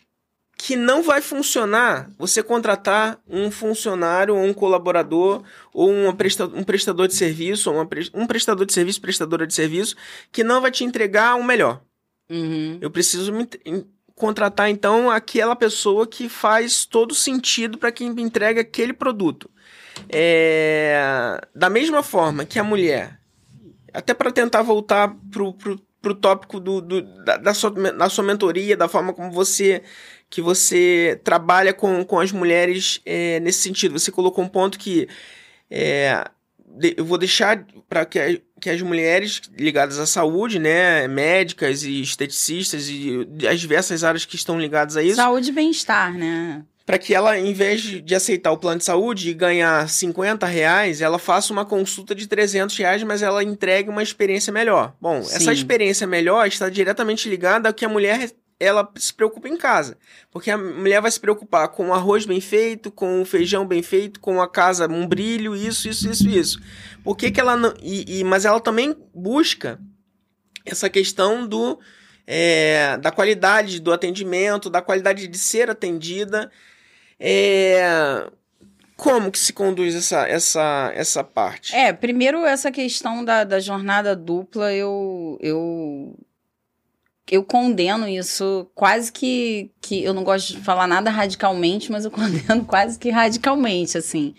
que 0.63 0.75
não 0.75 1.01
vai 1.01 1.21
funcionar 1.21 2.07
você 2.19 2.43
contratar 2.43 3.19
um 3.27 3.49
funcionário 3.49 4.35
ou 4.35 4.43
um 4.43 4.53
colaborador 4.53 5.41
ou 5.73 5.89
uma 5.89 6.13
presta 6.13 6.45
um 6.45 6.63
prestador 6.63 7.07
de 7.07 7.15
serviço 7.15 7.73
ou 7.73 7.83
pre 7.87 8.11
um 8.13 8.27
prestador 8.27 8.63
de 8.67 8.71
serviço, 8.71 9.01
prestadora 9.01 9.47
de 9.47 9.55
serviço 9.55 9.95
que 10.31 10.43
não 10.43 10.61
vai 10.61 10.69
te 10.69 10.83
entregar 10.83 11.33
o 11.33 11.43
melhor. 11.43 11.81
Uhum. 12.29 12.77
Eu 12.79 12.91
preciso 12.91 13.33
me 13.33 13.49
contratar 14.13 14.69
então 14.69 15.09
aquela 15.09 15.55
pessoa 15.55 16.05
que 16.05 16.29
faz 16.29 16.85
todo 16.85 17.15
sentido 17.15 17.79
para 17.79 17.91
quem 17.91 18.11
me 18.11 18.21
entrega 18.21 18.61
aquele 18.61 18.93
produto. 18.93 19.49
É... 20.07 21.41
Da 21.55 21.71
mesma 21.71 22.03
forma 22.03 22.45
que 22.45 22.59
a 22.59 22.63
mulher 22.63 23.19
até 23.91 24.13
para 24.13 24.31
tentar 24.31 24.61
voltar 24.61 25.11
pro, 25.31 25.55
pro 26.01 26.15
tópico 26.15 26.59
do, 26.59 26.81
do 26.81 27.01
da, 27.23 27.37
da, 27.37 27.53
sua, 27.55 27.71
da 27.71 28.09
sua 28.09 28.23
mentoria, 28.23 28.77
da 28.77 28.87
forma 28.87 29.11
como 29.11 29.31
você 29.31 29.81
que 30.31 30.41
você 30.41 31.19
trabalha 31.25 31.73
com, 31.73 32.03
com 32.05 32.19
as 32.19 32.31
mulheres 32.31 33.01
é, 33.05 33.39
nesse 33.41 33.59
sentido. 33.59 33.99
Você 33.99 34.11
colocou 34.11 34.43
um 34.43 34.47
ponto 34.47 34.79
que 34.79 35.07
é, 35.69 36.25
de, 36.65 36.95
eu 36.97 37.03
vou 37.03 37.17
deixar 37.17 37.65
para 37.89 38.05
que, 38.05 38.41
que 38.59 38.69
as 38.69 38.81
mulheres 38.81 39.41
ligadas 39.57 39.99
à 39.99 40.05
saúde, 40.05 40.57
né, 40.57 41.05
médicas 41.09 41.83
e 41.83 42.01
esteticistas 42.01 42.87
e 42.87 43.27
as 43.45 43.59
diversas 43.59 44.05
áreas 44.05 44.23
que 44.23 44.37
estão 44.37 44.57
ligadas 44.57 44.95
a 44.95 45.03
isso. 45.03 45.17
Saúde 45.17 45.49
e 45.49 45.51
bem-estar, 45.51 46.17
né? 46.17 46.63
para 46.85 46.97
que 46.97 47.13
ela, 47.13 47.37
em 47.37 47.53
vez 47.53 47.81
de 47.81 48.15
aceitar 48.15 48.51
o 48.51 48.57
plano 48.57 48.79
de 48.79 48.83
saúde 48.83 49.29
e 49.29 49.33
ganhar 49.33 49.87
50 49.87 50.45
reais, 50.45 50.99
ela 50.99 51.17
faça 51.19 51.53
uma 51.53 51.63
consulta 51.63 52.13
de 52.13 52.27
300 52.27 52.75
reais, 52.75 53.03
mas 53.03 53.21
ela 53.21 53.43
entregue 53.43 53.89
uma 53.89 54.03
experiência 54.03 54.51
melhor. 54.51 54.93
Bom, 54.99 55.23
Sim. 55.23 55.35
essa 55.35 55.53
experiência 55.53 56.05
melhor 56.05 56.45
está 56.47 56.69
diretamente 56.69 57.29
ligada 57.29 57.69
ao 57.69 57.73
que 57.73 57.85
a 57.85 57.89
mulher 57.89 58.31
ela 58.61 58.87
se 58.95 59.11
preocupa 59.11 59.49
em 59.49 59.57
casa. 59.57 59.97
Porque 60.29 60.51
a 60.51 60.57
mulher 60.57 61.01
vai 61.01 61.09
se 61.09 61.19
preocupar 61.19 61.67
com 61.69 61.87
o 61.87 61.93
arroz 61.93 62.25
bem 62.25 62.39
feito, 62.39 62.91
com 62.91 63.21
o 63.21 63.25
feijão 63.25 63.65
bem 63.65 63.81
feito, 63.81 64.19
com 64.19 64.39
a 64.39 64.47
casa, 64.47 64.87
um 64.87 65.07
brilho, 65.07 65.55
isso, 65.55 65.89
isso, 65.89 66.07
isso, 66.07 66.29
isso. 66.29 66.61
Por 67.03 67.17
que, 67.17 67.31
que 67.31 67.39
ela 67.39 67.57
não. 67.57 67.73
E, 67.81 68.19
e, 68.19 68.23
mas 68.23 68.45
ela 68.45 68.59
também 68.59 68.95
busca 69.13 69.79
essa 70.63 70.89
questão 70.89 71.47
do. 71.47 71.79
É, 72.27 72.97
da 72.97 73.11
qualidade 73.11 73.79
do 73.79 73.91
atendimento, 73.91 74.69
da 74.69 74.81
qualidade 74.81 75.27
de 75.27 75.37
ser 75.37 75.69
atendida. 75.69 76.51
É, 77.19 78.29
como 78.95 79.31
que 79.31 79.39
se 79.39 79.51
conduz 79.51 79.95
essa, 79.95 80.27
essa, 80.27 80.91
essa 80.93 81.23
parte? 81.23 81.75
É, 81.75 81.91
primeiro 81.91 82.45
essa 82.45 82.71
questão 82.71 83.25
da, 83.25 83.43
da 83.43 83.59
jornada 83.59 84.15
dupla, 84.15 84.71
eu, 84.71 85.39
eu 85.41 86.15
eu 87.29 87.43
condeno 87.43 88.07
isso 88.07 88.67
quase 88.73 89.11
que, 89.11 89.71
que. 89.81 90.03
Eu 90.03 90.13
não 90.13 90.23
gosto 90.23 90.53
de 90.53 90.59
falar 90.59 90.87
nada 90.87 91.09
radicalmente, 91.09 91.91
mas 91.91 92.05
eu 92.05 92.11
condeno 92.11 92.65
quase 92.65 92.97
que 92.97 93.09
radicalmente, 93.09 93.97
assim. 93.97 94.33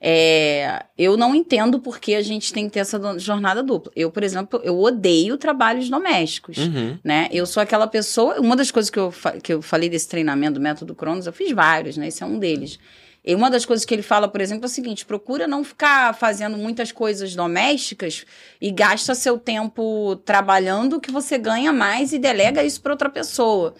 É, 0.00 0.84
eu 0.96 1.16
não 1.16 1.34
entendo 1.34 1.80
por 1.80 1.98
que 1.98 2.14
a 2.14 2.22
gente 2.22 2.52
tem 2.52 2.66
que 2.66 2.74
ter 2.74 2.80
essa 2.80 3.18
jornada 3.18 3.62
dupla. 3.62 3.90
Eu, 3.96 4.10
por 4.10 4.22
exemplo, 4.22 4.60
eu 4.62 4.78
odeio 4.78 5.36
trabalhos 5.36 5.88
domésticos, 5.88 6.56
uhum. 6.56 6.98
né? 7.02 7.28
Eu 7.32 7.44
sou 7.46 7.60
aquela 7.60 7.86
pessoa... 7.86 8.40
Uma 8.40 8.54
das 8.54 8.70
coisas 8.70 8.90
que 8.90 8.98
eu, 8.98 9.12
que 9.42 9.52
eu 9.52 9.60
falei 9.60 9.88
desse 9.88 10.08
treinamento 10.08 10.54
do 10.54 10.60
método 10.60 10.94
Cronos, 10.94 11.26
eu 11.26 11.32
fiz 11.32 11.50
vários, 11.50 11.96
né? 11.96 12.08
Esse 12.08 12.22
é 12.22 12.26
um 12.26 12.38
deles. 12.38 12.78
E 13.24 13.34
uma 13.34 13.50
das 13.50 13.64
coisas 13.64 13.84
que 13.84 13.94
ele 13.94 14.02
fala, 14.02 14.28
por 14.28 14.40
exemplo, 14.40 14.64
é 14.64 14.66
o 14.66 14.70
seguinte: 14.70 15.04
procura 15.04 15.46
não 15.46 15.64
ficar 15.64 16.14
fazendo 16.14 16.56
muitas 16.56 16.92
coisas 16.92 17.34
domésticas 17.34 18.24
e 18.60 18.70
gasta 18.70 19.14
seu 19.14 19.38
tempo 19.38 20.16
trabalhando 20.24 21.00
que 21.00 21.10
você 21.10 21.36
ganha 21.36 21.72
mais 21.72 22.12
e 22.12 22.18
delega 22.18 22.64
isso 22.64 22.80
para 22.80 22.92
outra 22.92 23.10
pessoa. 23.10 23.74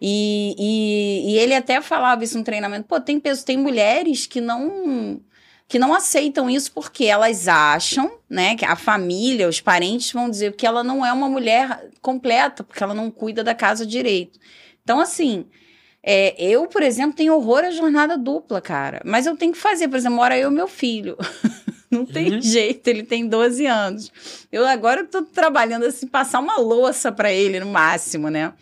E, 0.00 0.56
e, 0.58 1.32
e, 1.32 1.38
ele 1.38 1.54
até 1.54 1.80
falava 1.80 2.24
isso 2.24 2.36
no 2.36 2.44
treinamento. 2.44 2.88
Pô, 2.88 3.00
tem, 3.00 3.20
tem 3.20 3.56
mulheres 3.56 4.26
que 4.26 4.40
não 4.40 5.20
que 5.72 5.78
não 5.78 5.94
aceitam 5.94 6.50
isso 6.50 6.70
porque 6.70 7.06
elas 7.06 7.48
acham, 7.48 8.18
né, 8.28 8.54
que 8.54 8.64
a 8.64 8.76
família, 8.76 9.48
os 9.48 9.58
parentes 9.58 10.12
vão 10.12 10.28
dizer 10.28 10.54
que 10.54 10.66
ela 10.66 10.84
não 10.84 11.06
é 11.06 11.10
uma 11.10 11.30
mulher 11.30 11.88
completa, 12.02 12.62
porque 12.62 12.82
ela 12.82 12.92
não 12.92 13.10
cuida 13.10 13.42
da 13.42 13.54
casa 13.54 13.86
direito. 13.86 14.38
Então, 14.82 15.00
assim, 15.00 15.46
é, 16.02 16.34
eu, 16.42 16.66
por 16.66 16.82
exemplo, 16.82 17.16
tenho 17.16 17.34
horror 17.34 17.64
à 17.64 17.70
jornada 17.70 18.18
dupla, 18.18 18.60
cara. 18.60 19.00
Mas 19.04 19.24
eu 19.24 19.36
tenho 19.36 19.52
que 19.52 19.58
fazer, 19.58 19.88
por 19.88 19.96
exemplo, 19.96 20.16
mora 20.16 20.36
eu 20.36 20.50
e 20.50 20.54
meu 20.54 20.66
filho. 20.66 21.16
Não 21.88 22.06
tem 22.06 22.34
uhum. 22.34 22.40
jeito, 22.40 22.88
ele 22.88 23.02
tem 23.02 23.28
12 23.28 23.66
anos. 23.66 24.10
Eu 24.50 24.66
agora 24.66 25.02
estou 25.02 25.22
trabalhando 25.22 25.84
assim, 25.84 26.06
passar 26.06 26.40
uma 26.40 26.56
louça 26.56 27.12
para 27.12 27.30
ele 27.30 27.60
no 27.60 27.66
máximo, 27.66 28.30
né? 28.30 28.54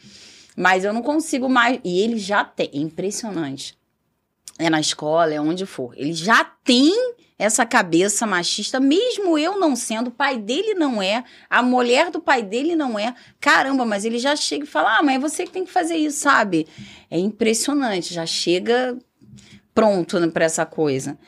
Mas 0.57 0.84
eu 0.84 0.93
não 0.93 1.01
consigo 1.01 1.49
mais. 1.49 1.78
E 1.84 2.01
ele 2.01 2.18
já 2.18 2.45
tem. 2.45 2.68
É 2.74 2.78
impressionante. 2.78 3.78
É 4.59 4.68
na 4.68 4.80
escola, 4.80 5.32
é 5.32 5.41
onde 5.41 5.64
for. 5.64 5.95
Ele 5.97 6.12
já 6.12 6.45
tem 6.45 6.93
essa 7.41 7.64
cabeça 7.64 8.26
machista, 8.26 8.78
mesmo 8.78 9.38
eu 9.38 9.59
não 9.59 9.74
sendo, 9.74 10.09
o 10.09 10.11
pai 10.11 10.36
dele 10.36 10.74
não 10.74 11.03
é, 11.03 11.24
a 11.49 11.62
mulher 11.62 12.11
do 12.11 12.20
pai 12.20 12.43
dele 12.43 12.76
não 12.76 12.99
é. 12.99 13.14
Caramba, 13.41 13.86
mas 13.86 14.05
ele 14.05 14.18
já 14.18 14.36
chega 14.36 14.64
e 14.64 14.68
fala: 14.68 14.99
ah, 14.99 15.03
mas 15.03 15.16
é 15.16 15.18
você 15.18 15.45
que 15.45 15.51
tem 15.51 15.64
que 15.64 15.72
fazer 15.72 15.97
isso, 15.97 16.18
sabe? 16.18 16.66
É 17.11 17.18
impressionante, 17.18 18.12
já 18.12 18.26
chega 18.26 18.99
pronto 19.74 20.20
né, 20.20 20.28
para 20.28 20.45
essa 20.45 20.66
coisa. 20.66 21.18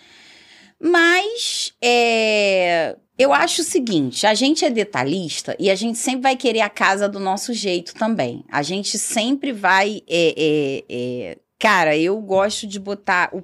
Mas 0.79 1.73
é, 1.83 2.95
eu 3.19 3.33
acho 3.33 3.63
o 3.63 3.65
seguinte: 3.65 4.27
a 4.27 4.35
gente 4.35 4.67
é 4.67 4.71
detalhista 4.71 5.57
e 5.59 5.71
a 5.71 5.75
gente 5.75 5.97
sempre 5.97 6.25
vai 6.25 6.37
querer 6.37 6.61
a 6.61 6.69
casa 6.69 7.09
do 7.09 7.19
nosso 7.19 7.55
jeito 7.55 7.95
também. 7.95 8.45
A 8.53 8.63
gente 8.63 8.99
sempre 8.99 9.51
vai. 9.51 10.03
É, 10.07 10.35
é, 10.37 10.85
é 10.91 11.39
cara, 11.59 11.97
eu 11.97 12.21
gosto 12.21 12.67
de 12.67 12.79
botar 12.79 13.31
o 13.33 13.41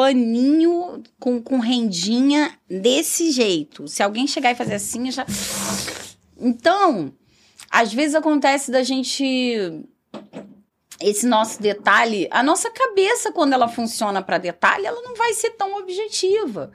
paninho 0.00 1.02
com, 1.18 1.42
com 1.42 1.58
rendinha 1.58 2.56
desse 2.66 3.30
jeito. 3.30 3.86
Se 3.86 4.02
alguém 4.02 4.26
chegar 4.26 4.50
e 4.50 4.54
fazer 4.54 4.74
assim, 4.74 5.06
eu 5.06 5.12
já. 5.12 5.26
Então, 6.38 7.12
às 7.70 7.92
vezes 7.92 8.14
acontece 8.14 8.72
da 8.72 8.82
gente. 8.82 9.84
Esse 10.98 11.26
nosso 11.26 11.60
detalhe, 11.62 12.28
a 12.30 12.42
nossa 12.42 12.70
cabeça, 12.70 13.32
quando 13.32 13.54
ela 13.54 13.68
funciona 13.68 14.22
para 14.22 14.36
detalhe, 14.38 14.86
ela 14.86 15.00
não 15.02 15.14
vai 15.14 15.32
ser 15.32 15.50
tão 15.50 15.78
objetiva. 15.78 16.70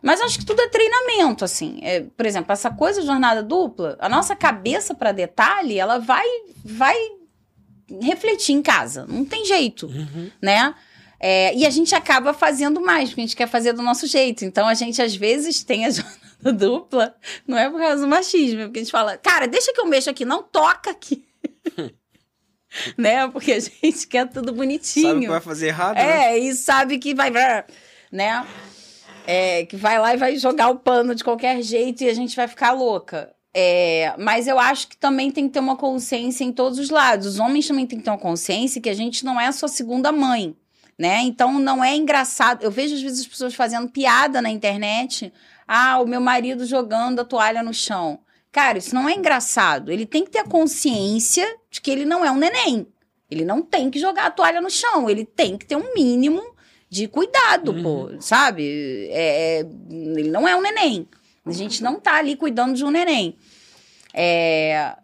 Mas 0.00 0.20
acho 0.20 0.38
que 0.38 0.44
tudo 0.44 0.60
é 0.60 0.68
treinamento, 0.68 1.44
assim. 1.44 1.80
É, 1.82 2.02
por 2.16 2.26
exemplo, 2.26 2.52
essa 2.52 2.70
coisa 2.70 3.02
jornada 3.02 3.42
dupla, 3.42 3.96
a 3.98 4.08
nossa 4.08 4.36
cabeça 4.36 4.94
para 4.94 5.10
detalhe, 5.10 5.78
ela 5.78 5.98
vai, 5.98 6.26
vai 6.64 6.96
refletir 8.00 8.52
em 8.52 8.62
casa. 8.62 9.06
Não 9.08 9.24
tem 9.24 9.44
jeito, 9.44 9.86
uhum. 9.86 10.30
né? 10.40 10.72
É, 11.20 11.54
e 11.54 11.64
a 11.66 11.70
gente 11.70 11.94
acaba 11.94 12.34
fazendo 12.34 12.80
mais, 12.80 13.10
porque 13.10 13.20
a 13.22 13.24
gente 13.24 13.36
quer 13.36 13.48
fazer 13.48 13.72
do 13.72 13.82
nosso 13.82 14.06
jeito. 14.06 14.44
Então 14.44 14.66
a 14.66 14.74
gente 14.74 15.00
às 15.00 15.14
vezes 15.14 15.62
tem 15.62 15.86
a 15.86 15.90
jornada 15.90 16.52
dupla, 16.52 17.14
não 17.46 17.56
é 17.56 17.70
por 17.70 17.80
causa 17.80 18.02
do 18.02 18.08
machismo, 18.08 18.60
é 18.60 18.64
porque 18.64 18.80
a 18.80 18.82
gente 18.82 18.92
fala, 18.92 19.16
cara, 19.16 19.46
deixa 19.46 19.72
que 19.72 19.80
eu 19.80 19.86
mexo 19.86 20.10
aqui, 20.10 20.24
não 20.24 20.42
toca 20.42 20.90
aqui. 20.90 21.24
né? 22.98 23.26
Porque 23.28 23.52
a 23.52 23.60
gente 23.60 24.06
quer 24.06 24.28
tudo 24.28 24.52
bonitinho. 24.52 25.08
Sabe 25.08 25.20
que 25.20 25.28
vai 25.28 25.40
fazer 25.40 25.68
errado? 25.68 25.96
É, 25.96 26.32
né? 26.32 26.38
e 26.38 26.54
sabe 26.54 26.98
que 26.98 27.14
vai. 27.14 27.30
Né? 28.10 28.46
É, 29.26 29.64
que 29.64 29.76
vai 29.76 29.98
lá 29.98 30.14
e 30.14 30.18
vai 30.18 30.36
jogar 30.36 30.68
o 30.68 30.78
pano 30.78 31.14
de 31.14 31.24
qualquer 31.24 31.62
jeito 31.62 32.04
e 32.04 32.08
a 32.08 32.14
gente 32.14 32.36
vai 32.36 32.46
ficar 32.46 32.72
louca. 32.72 33.34
É, 33.56 34.12
mas 34.18 34.48
eu 34.48 34.58
acho 34.58 34.88
que 34.88 34.96
também 34.96 35.30
tem 35.30 35.46
que 35.46 35.54
ter 35.54 35.60
uma 35.60 35.76
consciência 35.76 36.44
em 36.44 36.52
todos 36.52 36.78
os 36.78 36.90
lados. 36.90 37.26
Os 37.26 37.38
homens 37.38 37.66
também 37.66 37.86
têm 37.86 37.98
que 37.98 38.04
ter 38.04 38.10
uma 38.10 38.18
consciência 38.18 38.80
que 38.80 38.90
a 38.90 38.94
gente 38.94 39.24
não 39.24 39.40
é 39.40 39.46
a 39.46 39.52
sua 39.52 39.68
segunda 39.68 40.10
mãe 40.10 40.56
né? 40.98 41.22
Então 41.22 41.58
não 41.58 41.82
é 41.82 41.94
engraçado. 41.96 42.62
Eu 42.62 42.70
vejo 42.70 42.94
às 42.94 43.02
vezes 43.02 43.20
as 43.20 43.26
pessoas 43.26 43.54
fazendo 43.54 43.88
piada 43.88 44.40
na 44.40 44.50
internet. 44.50 45.32
Ah, 45.66 45.98
o 46.00 46.06
meu 46.06 46.20
marido 46.20 46.66
jogando 46.66 47.20
a 47.20 47.24
toalha 47.24 47.62
no 47.62 47.72
chão. 47.72 48.20
Cara, 48.52 48.78
isso 48.78 48.94
não 48.94 49.08
é 49.08 49.14
engraçado. 49.14 49.90
Ele 49.90 50.06
tem 50.06 50.24
que 50.24 50.30
ter 50.30 50.38
a 50.38 50.44
consciência 50.44 51.44
de 51.70 51.80
que 51.80 51.90
ele 51.90 52.04
não 52.04 52.24
é 52.24 52.30
um 52.30 52.36
neném. 52.36 52.86
Ele 53.30 53.44
não 53.44 53.62
tem 53.62 53.90
que 53.90 53.98
jogar 53.98 54.26
a 54.26 54.30
toalha 54.30 54.60
no 54.60 54.70
chão. 54.70 55.10
Ele 55.10 55.24
tem 55.24 55.58
que 55.58 55.66
ter 55.66 55.76
um 55.76 55.94
mínimo 55.94 56.42
de 56.88 57.08
cuidado, 57.08 57.72
uhum. 57.72 57.82
pô, 57.82 58.20
sabe? 58.20 59.08
É, 59.10 59.58
é, 59.58 59.66
ele 59.90 60.30
não 60.30 60.46
é 60.46 60.54
um 60.54 60.60
neném. 60.60 61.08
A 61.44 61.50
gente 61.50 61.82
não 61.82 61.98
tá 61.98 62.14
ali 62.14 62.36
cuidando 62.36 62.74
de 62.74 62.84
um 62.84 62.90
neném. 62.90 63.36
É, 64.12 64.96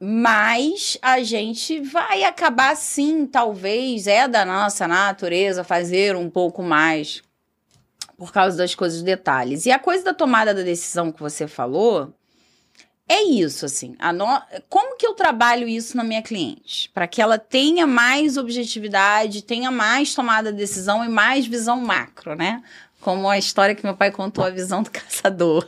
mas 0.00 0.98
a 1.00 1.22
gente 1.22 1.80
vai 1.80 2.22
acabar 2.24 2.76
sim, 2.76 3.26
talvez, 3.26 4.06
é 4.06 4.28
da 4.28 4.44
nossa 4.44 4.86
natureza 4.86 5.64
fazer 5.64 6.14
um 6.14 6.28
pouco 6.28 6.62
mais 6.62 7.22
por 8.16 8.32
causa 8.32 8.56
das 8.56 8.74
coisas 8.74 9.02
detalhes. 9.02 9.66
E 9.66 9.70
a 9.70 9.78
coisa 9.78 10.04
da 10.04 10.14
tomada 10.14 10.54
da 10.54 10.62
decisão 10.62 11.12
que 11.12 11.20
você 11.20 11.46
falou 11.46 12.14
é 13.08 13.22
isso, 13.22 13.64
assim. 13.64 13.94
No... 14.14 14.42
Como 14.68 14.96
que 14.96 15.06
eu 15.06 15.14
trabalho 15.14 15.68
isso 15.68 15.96
na 15.96 16.02
minha 16.02 16.22
cliente? 16.22 16.90
Para 16.92 17.06
que 17.06 17.22
ela 17.22 17.38
tenha 17.38 17.86
mais 17.86 18.36
objetividade, 18.36 19.42
tenha 19.42 19.70
mais 19.70 20.14
tomada 20.14 20.50
de 20.50 20.58
decisão 20.58 21.04
e 21.04 21.08
mais 21.08 21.46
visão 21.46 21.80
macro, 21.80 22.34
né? 22.34 22.62
Como 23.06 23.30
a 23.30 23.38
história 23.38 23.72
que 23.72 23.84
meu 23.84 23.96
pai 23.96 24.10
contou, 24.10 24.44
a 24.44 24.50
visão 24.50 24.82
do 24.82 24.90
caçador, 24.90 25.64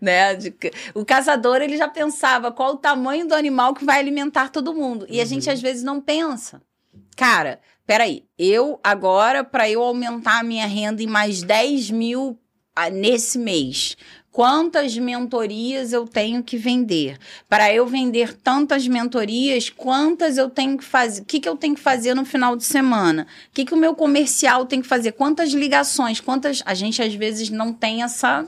né? 0.00 0.34
De, 0.34 0.52
o 0.92 1.04
caçador, 1.04 1.62
ele 1.62 1.76
já 1.76 1.86
pensava 1.86 2.50
qual 2.50 2.72
o 2.72 2.76
tamanho 2.78 3.28
do 3.28 3.32
animal 3.32 3.74
que 3.74 3.84
vai 3.84 4.00
alimentar 4.00 4.48
todo 4.48 4.74
mundo. 4.74 5.06
E 5.08 5.18
uhum. 5.18 5.22
a 5.22 5.24
gente, 5.24 5.48
às 5.48 5.62
vezes, 5.62 5.84
não 5.84 6.00
pensa. 6.00 6.60
Cara, 7.16 7.60
peraí, 7.86 8.24
eu 8.36 8.80
agora, 8.82 9.44
para 9.44 9.70
eu 9.70 9.84
aumentar 9.84 10.40
a 10.40 10.42
minha 10.42 10.66
renda 10.66 11.00
em 11.00 11.06
mais 11.06 11.44
10 11.44 11.92
mil 11.92 12.36
ah, 12.74 12.90
nesse 12.90 13.38
mês, 13.38 13.96
quantas 14.34 14.98
mentorias 14.98 15.92
eu 15.92 16.08
tenho 16.08 16.42
que 16.42 16.56
vender. 16.56 17.16
Para 17.48 17.72
eu 17.72 17.86
vender 17.86 18.34
tantas 18.34 18.88
mentorias, 18.88 19.70
quantas 19.70 20.36
eu 20.36 20.50
tenho 20.50 20.76
que 20.76 20.82
fazer? 20.82 21.22
O 21.22 21.24
que, 21.24 21.38
que 21.38 21.48
eu 21.48 21.56
tenho 21.56 21.76
que 21.76 21.80
fazer 21.80 22.14
no 22.14 22.24
final 22.24 22.56
de 22.56 22.64
semana? 22.64 23.28
O 23.48 23.54
que, 23.54 23.64
que 23.64 23.72
o 23.72 23.76
meu 23.76 23.94
comercial 23.94 24.66
tem 24.66 24.82
que 24.82 24.88
fazer? 24.88 25.12
Quantas 25.12 25.52
ligações? 25.52 26.18
Quantas. 26.18 26.64
A 26.66 26.74
gente 26.74 27.00
às 27.00 27.14
vezes 27.14 27.48
não 27.48 27.72
tem 27.72 28.02
essa 28.02 28.44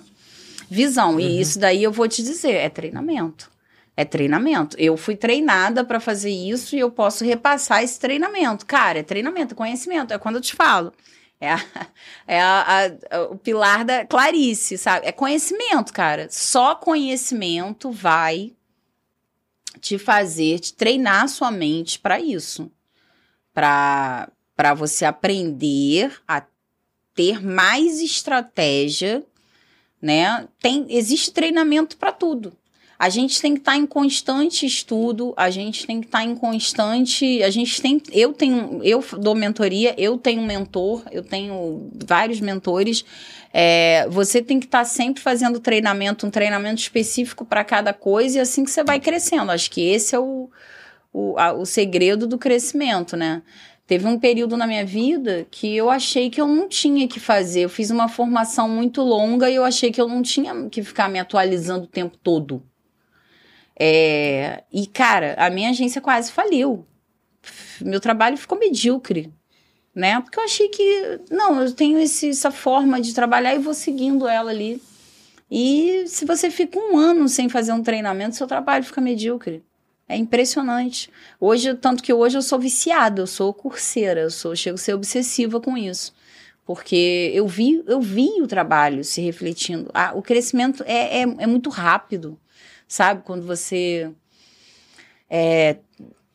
visão. 0.69 1.13
Uhum. 1.13 1.21
E 1.21 1.41
isso 1.41 1.57
daí 1.57 1.85
eu 1.85 1.93
vou 1.93 2.09
te 2.09 2.21
dizer: 2.21 2.55
é 2.55 2.69
treinamento. 2.69 3.49
É 3.97 4.05
treinamento. 4.05 4.77
Eu 4.81 4.97
fui 4.97 5.15
treinada 5.15 5.85
para 5.85 6.01
fazer 6.01 6.33
isso 6.33 6.75
e 6.75 6.81
eu 6.81 6.91
posso 6.91 7.25
repassar 7.25 7.85
esse 7.85 8.01
treinamento. 8.01 8.67
Cara, 8.67 8.99
é 8.99 9.03
treinamento, 9.05 9.55
é 9.55 9.57
conhecimento. 9.57 10.13
É 10.13 10.19
quando 10.19 10.35
eu 10.35 10.43
te 10.43 10.53
falo. 10.53 10.93
É, 11.41 11.53
a, 11.53 11.61
é 12.27 12.41
a, 12.41 12.87
a, 13.11 13.23
o 13.31 13.37
pilar 13.37 13.85
da 13.85 14.07
Clarice, 14.07 14.79
sabe? 14.79 15.07
É 15.07 15.13
conhecimento, 15.13 15.93
cara. 15.93 16.29
Só 16.31 16.75
conhecimento 16.75 17.91
vai 17.91 18.55
te 19.81 19.99
fazer, 19.99 20.59
te 20.61 20.73
treinar 20.73 21.29
sua 21.29 21.51
mente 21.51 21.99
para 21.99 22.19
isso. 22.19 22.71
Para 23.53 24.29
você 24.77 25.05
aprender 25.05 26.21
a 26.27 26.43
ter 27.15 27.43
mais 27.43 28.01
estratégia, 28.01 29.25
né? 30.01 30.47
Tem, 30.61 30.87
existe 30.91 31.33
treinamento 31.33 31.97
para 31.97 32.13
tudo. 32.13 32.57
A 32.99 33.09
gente 33.11 33.41
tem 33.41 33.53
que 33.53 33.61
estar 33.61 33.73
tá 33.73 33.79
em 33.79 33.87
constante 33.87 34.65
estudo, 34.65 35.35
a 35.37 35.51
gente 35.51 35.87
tem 35.87 36.01
que 36.01 36.07
estar 36.07 36.19
tá 36.19 36.25
em 36.25 36.35
constante, 36.35 37.43
a 37.43 37.51
gente 37.51 37.81
tem, 37.83 38.01
eu 38.11 38.33
tenho, 38.33 38.81
eu 38.83 39.05
dou 39.19 39.35
mentoria, 39.35 39.95
eu 39.99 40.17
tenho 40.17 40.41
um 40.41 40.47
mentor, 40.47 41.03
eu 41.11 41.23
tenho 41.23 41.91
vários 42.07 42.41
mentores. 42.41 43.05
É, 43.53 44.07
você 44.09 44.43
tem 44.43 44.59
que 44.59 44.67
estar 44.67 44.79
tá 44.79 44.85
sempre 44.85 45.23
fazendo 45.23 45.61
treinamento, 45.61 46.27
um 46.27 46.31
treinamento 46.31 46.81
específico 46.81 47.45
para 47.45 47.65
cada 47.65 47.93
coisa 47.93 48.39
e 48.39 48.41
assim 48.41 48.65
que 48.65 48.71
você 48.71 48.83
vai 48.83 48.99
crescendo. 48.99 49.53
Acho 49.53 49.71
que 49.71 49.83
esse 49.83 50.15
é 50.15 50.19
o, 50.19 50.51
o, 51.13 51.39
a, 51.39 51.53
o 51.53 51.67
segredo 51.67 52.27
do 52.27 52.39
crescimento, 52.39 53.17
né? 53.17 53.43
Teve 53.87 54.07
um 54.07 54.19
período 54.19 54.57
na 54.57 54.67
minha 54.67 54.85
vida 54.85 55.47
que 55.51 55.77
eu 55.77 55.89
achei 55.89 56.29
que 56.29 56.41
eu 56.41 56.49
não 56.49 56.69
tinha 56.69 57.07
que 57.07 57.21
fazer. 57.21 57.61
Eu 57.61 57.69
fiz 57.69 57.91
uma 57.91 58.09
formação 58.09 58.69
muito 58.69 59.01
longa 59.03 59.49
e 59.49 59.55
eu 59.55 59.65
achei 59.65 59.93
que 59.93 60.01
eu 60.01 60.09
não 60.09 60.23
tinha 60.23 60.69
que 60.69 60.83
ficar 60.83 61.09
me 61.09 61.21
atualizando 61.21 61.85
o 61.85 61.89
tempo 61.89 62.17
todo. 62.17 62.63
É, 63.79 64.65
e, 64.73 64.87
cara, 64.87 65.35
a 65.39 65.51
minha 65.51 65.71
agência 65.71 66.01
quase 66.01 66.33
faliu. 66.33 66.87
Meu 67.81 68.01
trabalho 68.01 68.37
ficou 68.37 68.59
medíocre, 68.59 69.33
né? 69.95 70.21
Porque 70.21 70.39
eu 70.39 70.45
achei 70.45 70.69
que, 70.69 71.21
não, 71.31 71.61
eu 71.61 71.73
tenho 71.73 71.99
esse, 71.99 72.31
essa 72.31 72.51
forma 72.51 73.01
de 73.01 73.15
trabalhar 73.15 73.55
e 73.55 73.59
vou 73.59 73.75
seguindo 73.75 74.27
ela 74.27 74.51
ali. 74.51 74.83
E 75.51 76.05
se 76.09 76.25
você 76.25 76.51
fica 76.51 76.79
um 76.79 76.97
ano 76.97 77.29
sem 77.29 77.49
fazer 77.49 77.73
um 77.73 77.83
treinamento, 77.83 78.35
seu 78.35 78.47
trabalho 78.47 78.85
fica 78.85 79.01
medíocre. 79.01 79.63
É 80.09 80.17
impressionante. 80.17 81.11
Hoje, 81.39 81.75
tanto 81.75 82.03
que 82.03 82.13
hoje 82.13 82.39
eu 82.39 82.43
sou 82.43 82.59
viciada, 82.59 83.21
eu 83.23 83.27
sou 83.27 83.53
curseira, 83.53 84.23
eu 84.23 84.31
sou, 84.31 84.57
chego 84.57 84.77
a 84.77 84.79
ser 84.79 84.95
obsessiva 84.95 85.61
com 85.61 85.77
isso. 85.77 86.15
Porque 86.65 87.31
eu 87.35 87.47
vi, 87.47 87.83
eu 87.87 88.01
vi 88.01 88.29
o 88.41 88.47
trabalho 88.47 89.05
se 89.05 89.21
refletindo. 89.21 89.91
Ah, 89.95 90.13
o 90.15 90.23
crescimento 90.23 90.83
é, 90.87 91.21
é, 91.21 91.23
é 91.23 91.47
muito 91.47 91.71
rápido 91.71 92.39
sabe? 92.87 93.23
Quando 93.25 93.47
você 93.47 94.11
é, 95.31 95.77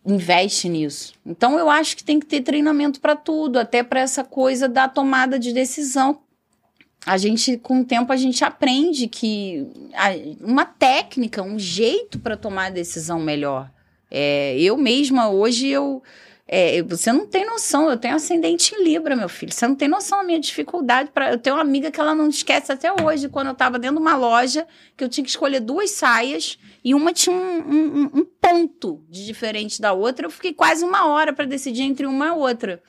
investe 0.05 0.67
nisso. 0.67 1.13
Então 1.25 1.57
eu 1.57 1.69
acho 1.69 1.95
que 1.95 2.03
tem 2.03 2.19
que 2.19 2.25
ter 2.25 2.41
treinamento 2.41 2.99
para 2.99 3.15
tudo, 3.15 3.59
até 3.59 3.83
para 3.83 3.99
essa 3.99 4.23
coisa 4.23 4.67
da 4.67 4.87
tomada 4.87 5.37
de 5.37 5.53
decisão. 5.53 6.19
A 7.05 7.17
gente, 7.17 7.57
com 7.57 7.81
o 7.81 7.85
tempo, 7.85 8.13
a 8.13 8.15
gente 8.15 8.43
aprende 8.43 9.07
que 9.07 9.67
uma 10.39 10.65
técnica, 10.65 11.41
um 11.41 11.57
jeito 11.57 12.19
para 12.19 12.37
tomar 12.37 12.67
a 12.67 12.69
decisão 12.69 13.19
melhor. 13.19 13.71
É, 14.09 14.55
eu 14.59 14.77
mesma 14.77 15.29
hoje 15.29 15.67
eu 15.67 16.03
é, 16.53 16.83
você 16.83 17.13
não 17.13 17.25
tem 17.25 17.45
noção, 17.45 17.89
eu 17.89 17.95
tenho 17.95 18.13
ascendente 18.13 18.75
em 18.75 18.83
Libra, 18.83 19.15
meu 19.15 19.29
filho. 19.29 19.53
Você 19.53 19.65
não 19.65 19.73
tem 19.73 19.87
noção 19.87 20.17
da 20.17 20.25
minha 20.25 20.37
dificuldade. 20.37 21.09
para 21.09 21.31
Eu 21.31 21.37
tenho 21.37 21.55
uma 21.55 21.61
amiga 21.61 21.89
que 21.89 21.97
ela 21.97 22.13
não 22.13 22.27
esquece 22.27 22.73
até 22.73 22.91
hoje, 23.01 23.29
quando 23.29 23.47
eu 23.47 23.53
estava 23.53 23.79
dentro 23.79 23.95
de 23.95 24.01
uma 24.01 24.17
loja, 24.17 24.67
que 24.97 25.01
eu 25.01 25.07
tinha 25.07 25.23
que 25.23 25.29
escolher 25.29 25.61
duas 25.61 25.91
saias 25.91 26.59
e 26.83 26.93
uma 26.93 27.13
tinha 27.13 27.33
um, 27.33 27.59
um, 27.59 28.03
um 28.15 28.25
ponto 28.25 29.01
de 29.09 29.25
diferente 29.25 29.79
da 29.79 29.93
outra. 29.93 30.25
Eu 30.25 30.29
fiquei 30.29 30.51
quase 30.53 30.83
uma 30.83 31.07
hora 31.07 31.31
para 31.31 31.45
decidir 31.45 31.83
entre 31.83 32.05
uma 32.05 32.27
e 32.27 32.31
outra. 32.31 32.83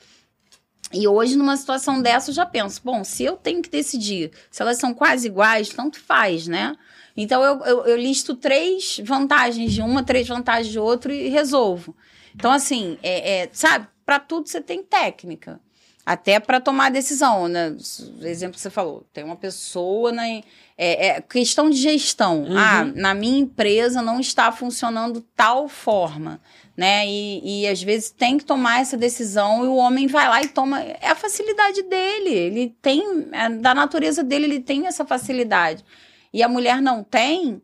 E 0.91 1.07
hoje, 1.07 1.37
numa 1.37 1.55
situação 1.55 2.01
dessa, 2.01 2.31
eu 2.31 2.35
já 2.35 2.45
penso: 2.45 2.81
bom, 2.83 3.01
se 3.05 3.23
eu 3.23 3.37
tenho 3.37 3.61
que 3.61 3.69
decidir, 3.69 4.31
se 4.51 4.61
elas 4.61 4.77
são 4.77 4.93
quase 4.93 5.27
iguais, 5.27 5.69
tanto 5.69 6.01
faz, 6.01 6.47
né? 6.47 6.75
Então, 7.15 7.41
eu, 7.41 7.63
eu, 7.63 7.85
eu 7.85 7.95
listo 7.95 8.35
três 8.35 8.99
vantagens 9.01 9.71
de 9.71 9.81
uma, 9.81 10.03
três 10.03 10.27
vantagens 10.27 10.69
de 10.69 10.79
outra 10.79 11.15
e 11.15 11.29
resolvo. 11.29 11.95
Então, 12.35 12.51
assim, 12.51 12.97
é, 13.03 13.43
é 13.43 13.49
sabe, 13.51 13.87
para 14.05 14.19
tudo 14.19 14.49
você 14.49 14.61
tem 14.61 14.83
técnica. 14.83 15.59
Até 16.05 16.37
para 16.37 16.59
tomar 16.59 16.91
decisão, 16.91 17.47
né? 17.47 17.69
O 17.69 18.25
exemplo 18.25 18.55
que 18.55 18.61
você 18.61 18.69
falou, 18.69 19.05
tem 19.13 19.23
uma 19.23 19.37
pessoa 19.37 20.11
na. 20.11 20.27
É, 20.27 20.43
é 20.77 21.21
questão 21.21 21.69
de 21.69 21.77
gestão. 21.77 22.43
Uhum. 22.43 22.57
Ah, 22.57 22.83
na 22.93 23.13
minha 23.13 23.39
empresa 23.39 24.01
não 24.01 24.19
está 24.19 24.51
funcionando 24.51 25.21
tal 25.33 25.69
forma, 25.69 26.41
né? 26.75 27.07
E, 27.07 27.61
e 27.61 27.67
às 27.69 27.81
vezes 27.81 28.11
tem 28.11 28.37
que 28.37 28.43
tomar 28.43 28.81
essa 28.81 28.97
decisão 28.97 29.63
e 29.63 29.67
o 29.69 29.75
homem 29.75 30.07
vai 30.07 30.27
lá 30.27 30.41
e 30.41 30.49
toma. 30.49 30.81
É 30.81 31.07
a 31.07 31.15
facilidade 31.15 31.81
dele. 31.83 32.31
Ele 32.31 32.75
tem, 32.81 33.29
é, 33.31 33.49
da 33.49 33.73
natureza 33.73 34.21
dele, 34.21 34.45
ele 34.45 34.59
tem 34.59 34.87
essa 34.87 35.05
facilidade. 35.05 35.85
E 36.33 36.43
a 36.43 36.49
mulher 36.49 36.81
não 36.81 37.01
tem. 37.01 37.61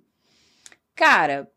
Cara, 0.96 1.52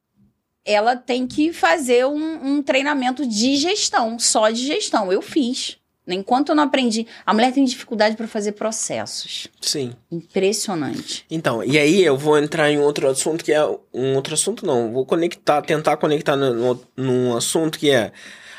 ela 0.64 0.96
tem 0.96 1.26
que 1.26 1.52
fazer 1.52 2.06
um, 2.06 2.56
um, 2.56 2.62
treinamento 2.62 3.26
de 3.26 3.56
gestão, 3.56 4.18
só 4.18 4.50
de 4.50 4.66
gestão. 4.66 5.12
Eu 5.12 5.20
fiz. 5.20 5.78
Enquanto 6.06 6.48
eu 6.48 6.54
não 6.54 6.64
aprendi. 6.64 7.06
A 7.24 7.32
mulher 7.32 7.52
tem 7.52 7.64
dificuldade 7.64 8.16
para 8.16 8.26
fazer 8.26 8.52
processos. 8.52 9.46
Sim. 9.60 9.92
Impressionante. 10.10 11.24
Então, 11.30 11.62
e 11.62 11.78
aí 11.78 12.02
eu 12.02 12.16
vou 12.16 12.36
entrar 12.38 12.70
em 12.70 12.78
outro 12.78 13.08
assunto 13.08 13.44
que 13.44 13.52
é. 13.52 13.64
Um 13.94 14.14
outro 14.16 14.34
assunto 14.34 14.66
não. 14.66 14.92
Vou 14.92 15.06
conectar, 15.06 15.62
tentar 15.62 15.96
conectar 15.96 16.36
no, 16.36 16.52
no, 16.54 16.80
num 16.96 17.36
assunto 17.36 17.78
que 17.78 17.90
é. 17.90 18.12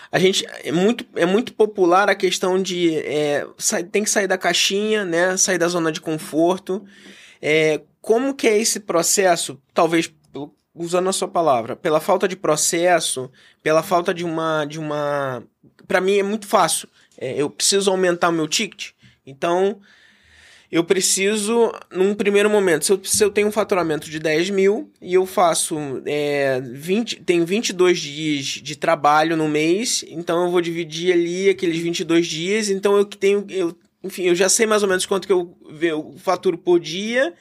A 0.09 0.19
gente. 0.19 0.45
É 0.63 0.71
muito, 0.71 1.05
é 1.15 1.25
muito 1.25 1.53
popular 1.53 2.09
a 2.09 2.15
questão 2.15 2.61
de. 2.61 2.95
É, 2.99 3.45
sai, 3.57 3.83
tem 3.83 4.03
que 4.03 4.09
sair 4.09 4.27
da 4.27 4.37
caixinha, 4.37 5.03
né? 5.03 5.35
Sair 5.35 5.57
da 5.57 5.67
zona 5.67 5.91
de 5.91 5.99
conforto. 5.99 6.81
É, 7.41 7.81
como 8.01 8.33
que 8.33 8.47
é 8.47 8.57
esse 8.57 8.79
processo? 8.79 9.59
Talvez 9.73 10.09
usando 10.75 11.09
a 11.09 11.13
sua 11.13 11.27
palavra, 11.27 11.75
pela 11.75 11.99
falta 11.99 12.27
de 12.27 12.35
processo, 12.35 13.31
pela 13.61 13.83
falta 13.83 14.13
de 14.13 14.23
uma. 14.25 14.65
de 14.65 14.79
uma. 14.79 15.43
Para 15.87 16.01
mim 16.01 16.17
é 16.17 16.23
muito 16.23 16.47
fácil. 16.47 16.87
É, 17.17 17.39
eu 17.39 17.49
preciso 17.49 17.91
aumentar 17.91 18.29
o 18.29 18.33
meu 18.33 18.47
ticket. 18.47 18.91
Então, 19.25 19.79
eu 20.73 20.83
preciso, 20.83 21.71
num 21.91 22.15
primeiro 22.15 22.49
momento, 22.49 22.83
se 22.85 22.91
eu, 22.91 22.99
se 23.03 23.23
eu 23.23 23.29
tenho 23.29 23.47
um 23.47 23.51
faturamento 23.51 24.09
de 24.09 24.17
10 24.17 24.49
mil 24.49 24.91
e 24.99 25.13
eu 25.13 25.23
faço 25.23 25.77
é, 26.03 26.59
20, 26.61 27.21
tenho 27.21 27.45
22 27.45 27.99
dias 27.99 28.45
de 28.45 28.75
trabalho 28.75 29.37
no 29.37 29.47
mês, 29.47 30.03
então 30.07 30.45
eu 30.45 30.49
vou 30.49 30.61
dividir 30.61 31.13
ali 31.13 31.47
aqueles 31.47 31.77
22 31.77 32.25
dias, 32.25 32.69
então 32.71 32.97
eu 32.97 33.05
que 33.05 33.15
tenho, 33.15 33.45
eu, 33.51 33.77
enfim, 34.03 34.23
eu 34.23 34.33
já 34.33 34.49
sei 34.49 34.65
mais 34.65 34.81
ou 34.81 34.89
menos 34.89 35.05
quanto 35.05 35.27
que 35.27 35.31
eu, 35.31 35.55
eu 35.79 36.15
faturo 36.17 36.57
por 36.57 36.79
dia, 36.79 37.35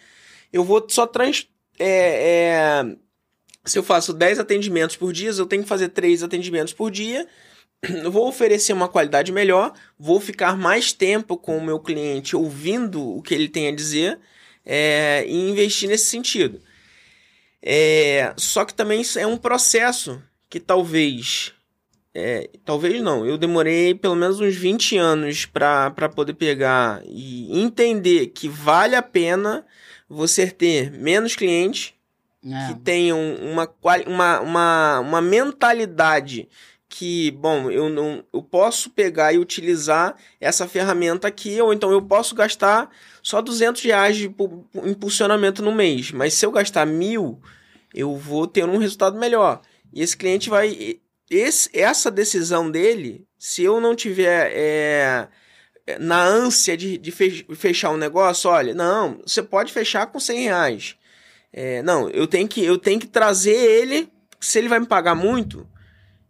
eu 0.53 0.62
vou 0.62 0.85
só 0.91 1.07
trans, 1.07 1.49
é, 1.78 1.89
é, 1.89 2.97
se 3.65 3.79
eu 3.79 3.83
faço 3.83 4.13
10 4.13 4.39
atendimentos 4.39 4.97
por 4.97 5.13
dia, 5.13 5.31
eu 5.31 5.47
tenho 5.47 5.63
que 5.63 5.69
fazer 5.69 5.89
3 5.89 6.23
atendimentos 6.23 6.73
por 6.73 6.91
dia. 6.91 7.27
Vou 8.11 8.29
oferecer 8.29 8.73
uma 8.73 8.89
qualidade 8.89 9.33
melhor, 9.33 9.73
vou 9.99 10.21
ficar 10.21 10.57
mais 10.57 10.93
tempo 10.93 11.37
com 11.37 11.59
o 11.59 11.65
meu 11.65 11.81
cliente 11.81 12.37
ouvindo 12.37 13.17
o 13.17 13.21
que 13.21 13.35
ele 13.35 13.49
tem 13.49 13.67
a 13.67 13.75
dizer 13.75 14.21
é, 14.65 15.25
e 15.27 15.51
investir 15.51 15.89
nesse 15.89 16.05
sentido. 16.07 16.61
É, 17.61 18.33
só 18.37 18.65
que 18.65 18.75
também 18.75 19.03
é 19.17 19.27
um 19.27 19.37
processo 19.37 20.23
que 20.49 20.61
talvez. 20.61 21.53
É, 22.15 22.51
talvez 22.65 23.01
não, 23.01 23.25
eu 23.25 23.39
demorei 23.39 23.95
pelo 23.95 24.15
menos 24.15 24.39
uns 24.39 24.55
20 24.55 24.99
anos 24.99 25.47
para 25.47 26.09
poder 26.15 26.35
pegar 26.35 27.03
e 27.07 27.59
entender 27.59 28.27
que 28.29 28.49
vale 28.49 28.95
a 28.95 29.03
pena 29.03 29.65
você 30.09 30.51
ter 30.51 30.91
menos 30.91 31.35
clientes 31.35 31.95
é. 32.45 32.68
que 32.68 32.80
tenham 32.80 33.18
uma, 33.36 33.68
uma, 34.07 34.40
uma, 34.40 35.01
uma 35.01 35.20
mentalidade 35.20 36.49
que, 36.88 37.30
bom, 37.30 37.70
eu 37.70 37.88
não 37.88 38.22
eu 38.34 38.43
posso 38.43 38.90
pegar 38.90 39.32
e 39.32 39.38
utilizar 39.38 40.14
essa 40.38 40.68
ferramenta 40.68 41.26
aqui, 41.26 41.59
ou 41.61 41.72
então 41.72 41.90
eu 41.90 42.03
posso 42.03 42.34
gastar 42.34 42.90
só 43.22 43.40
200 43.40 43.82
reais 43.82 44.16
de 44.16 44.34
impulsionamento 44.84 45.62
no 45.62 45.72
mês, 45.72 46.12
mas 46.12 46.34
se 46.34 46.45
eu 46.45 46.53
gastar 46.53 46.84
mil, 46.84 47.40
eu 47.95 48.14
vou 48.16 48.47
ter 48.47 48.68
um 48.68 48.76
resultado 48.76 49.18
melhor. 49.18 49.62
E 49.90 50.03
esse 50.03 50.14
cliente 50.14 50.51
vai. 50.51 50.99
Esse, 51.30 51.70
essa 51.72 52.11
decisão 52.11 52.70
dele, 52.70 53.26
se 53.38 53.62
eu 53.62 53.80
não 53.80 53.97
tiver 53.97 54.53
é, 54.55 55.28
na 55.99 56.22
ânsia 56.22 56.76
de, 56.76 56.99
de 56.99 57.11
fechar 57.11 57.90
um 57.90 57.97
negócio, 57.97 58.51
olha, 58.51 58.74
não, 58.74 59.18
você 59.24 59.43
pode 59.43 59.72
fechar 59.72 60.07
com 60.09 60.20
100 60.20 60.43
reais. 60.43 60.97
É, 61.53 61.83
não, 61.83 62.09
eu 62.09 62.27
tenho 62.27 62.49
que 62.49 62.65
eu 62.65 62.79
tenho 62.79 62.99
que 62.99 63.07
trazer 63.07 63.55
ele. 63.55 64.09
Se 64.41 64.59
ele 64.59 64.69
vai 64.69 64.81
me 64.81 64.87
pagar 64.87 65.15
muito, 65.15 65.69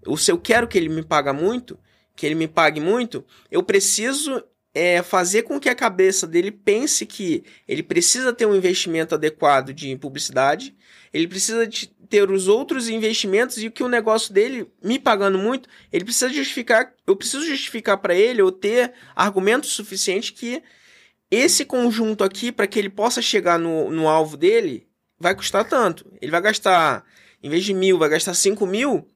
ou 0.07 0.16
se 0.16 0.31
eu 0.31 0.39
quero 0.39 0.68
que 0.68 0.77
ele 0.77 0.89
me 0.89 1.03
paga 1.03 1.33
muito, 1.33 1.79
que 2.14 2.27
ele 2.27 2.35
me 2.35 2.49
pague 2.49 2.81
muito, 2.81 3.25
eu 3.51 3.62
preciso 3.62 4.43
é, 4.75 5.03
fazer 5.03 5.43
com 5.43 5.61
que 5.61 5.68
a 5.68 5.75
cabeça 5.75 6.27
dele 6.27 6.51
pense 6.51 7.07
que 7.07 7.45
ele 7.66 7.83
precisa 7.83 8.33
ter 8.33 8.47
um 8.47 8.55
investimento 8.55 9.14
adequado 9.14 9.73
de 9.73 9.97
publicidade, 9.97 10.75
ele 11.12 11.29
precisa 11.29 11.66
de 11.66 11.87
ter 11.87 12.31
os 12.31 12.49
outros 12.49 12.89
investimentos 12.89 13.57
e 13.57 13.70
que 13.70 13.83
o 13.83 13.89
negócio 13.89 14.35
dele 14.35 14.70
me 14.83 14.99
pagando 14.99 15.39
muito, 15.39 15.68
ele 15.91 16.05
precisa 16.05 16.31
justificar, 16.31 16.93
eu 17.07 17.16
preciso 17.16 17.47
justificar 17.47 17.97
para 17.99 18.14
ele 18.14 18.43
ou 18.43 18.53
ter 18.53 18.93
argumentos 19.16 19.70
suficientes 19.70 20.31
que 20.31 20.62
esse 21.31 21.64
conjunto 21.64 22.23
aqui 22.23 22.53
para 22.53 22.66
que 22.66 22.79
ele 22.79 22.91
possa 22.91 23.23
chegar 23.23 23.59
no, 23.59 23.91
no 23.91 24.09
alvo 24.09 24.37
dele, 24.37 24.87
vai 25.23 25.35
custar 25.35 25.64
tanto. 25.64 26.05
Ele 26.20 26.31
vai 26.31 26.43
gastar, 26.43 27.05
em 27.43 27.49
vez 27.49 27.64
de 27.64 27.73
mil, 27.73 27.99
vai 27.99 28.09
gastar 28.09 28.35
cinco 28.35 28.66
mil, 28.66 29.09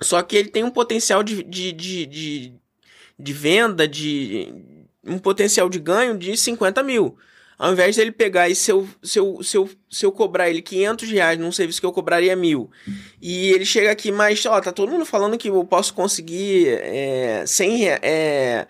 só 0.00 0.22
que 0.22 0.36
ele 0.36 0.48
tem 0.48 0.62
um 0.62 0.70
potencial 0.70 1.22
de, 1.22 1.42
de, 1.42 1.72
de, 1.72 2.06
de, 2.06 2.54
de 3.18 3.32
venda, 3.32 3.86
de 3.86 4.54
um 5.04 5.18
potencial 5.18 5.68
de 5.68 5.78
ganho 5.78 6.16
de 6.16 6.36
50 6.36 6.82
mil. 6.82 7.16
Ao 7.56 7.72
invés 7.72 7.94
dele 7.96 8.10
pegar 8.10 8.48
e 8.48 8.54
se 8.54 8.70
eu, 8.70 8.88
se 9.02 9.18
eu, 9.18 9.42
se 9.42 9.56
eu, 9.56 9.70
se 9.88 10.04
eu 10.04 10.10
cobrar 10.10 10.50
ele 10.50 10.60
500 10.60 11.08
reais 11.10 11.38
num 11.38 11.52
serviço 11.52 11.80
que 11.80 11.86
eu 11.86 11.92
cobraria 11.92 12.34
mil, 12.34 12.70
e 13.22 13.50
ele 13.52 13.64
chega 13.64 13.92
aqui, 13.92 14.10
mas, 14.10 14.44
ó, 14.46 14.60
tá 14.60 14.72
todo 14.72 14.90
mundo 14.90 15.04
falando 15.04 15.38
que 15.38 15.48
eu 15.48 15.64
posso 15.64 15.94
conseguir 15.94 16.68
é, 16.68 17.44
100 17.46 17.76
reais. 17.76 18.00
É, 18.02 18.66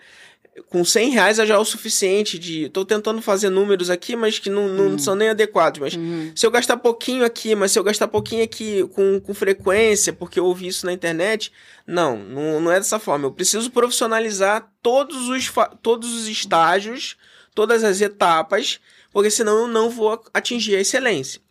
com 0.69 0.85
100 0.85 1.09
reais 1.09 1.37
já 1.37 1.55
é 1.55 1.57
o 1.57 1.65
suficiente 1.65 2.39
de. 2.39 2.69
Tô 2.69 2.85
tentando 2.85 3.21
fazer 3.21 3.49
números 3.49 3.89
aqui, 3.89 4.15
mas 4.15 4.39
que 4.39 4.49
não, 4.49 4.67
não 4.69 4.85
Uhum. 4.91 4.97
são 4.99 5.15
nem 5.15 5.29
adequados. 5.29 5.79
Mas 5.79 5.93
Uhum. 5.95 6.31
se 6.35 6.45
eu 6.45 6.51
gastar 6.51 6.77
pouquinho 6.77 7.25
aqui, 7.25 7.53
mas 7.55 7.71
se 7.71 7.79
eu 7.79 7.83
gastar 7.83 8.07
pouquinho 8.07 8.43
aqui 8.43 8.87
com, 8.93 9.19
com 9.19 9.33
frequência, 9.33 10.13
porque 10.13 10.39
eu 10.39 10.45
ouvi 10.45 10.67
isso 10.67 10.85
na 10.85 10.93
internet, 10.93 11.51
não, 11.85 12.17
não, 12.17 12.61
não 12.61 12.71
é 12.71 12.77
dessa 12.79 12.99
forma. 12.99 13.25
Eu 13.25 13.31
preciso 13.33 13.69
profissionalizar 13.71 14.71
todos 14.81 15.27
os, 15.29 15.51
todos 15.81 16.13
os 16.13 16.27
estágios, 16.27 17.17
todas 17.53 17.83
as 17.83 17.99
etapas, 18.01 18.79
porque 19.11 19.29
senão 19.29 19.59
eu 19.63 19.67
não 19.67 19.89
vou 19.89 20.23
atingir 20.33 20.75
a 20.75 20.79
excelência. 20.81 21.41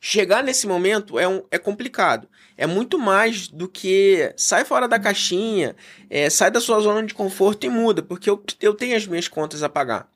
Chegar 0.00 0.42
nesse 0.44 0.66
momento 0.66 1.18
é, 1.18 1.26
um, 1.26 1.42
é 1.50 1.58
complicado. 1.58 2.28
É 2.58 2.66
muito 2.66 2.98
mais 2.98 3.48
do 3.48 3.68
que 3.68 4.32
sai 4.36 4.64
fora 4.64 4.88
da 4.88 4.98
caixinha, 4.98 5.76
é, 6.08 6.30
sai 6.30 6.50
da 6.50 6.60
sua 6.60 6.80
zona 6.80 7.02
de 7.02 7.12
conforto 7.12 7.66
e 7.66 7.68
muda, 7.68 8.02
porque 8.02 8.30
eu, 8.30 8.42
eu 8.60 8.72
tenho 8.74 8.96
as 8.96 9.06
minhas 9.06 9.28
contas 9.28 9.62
a 9.62 9.68
pagar. 9.68 10.08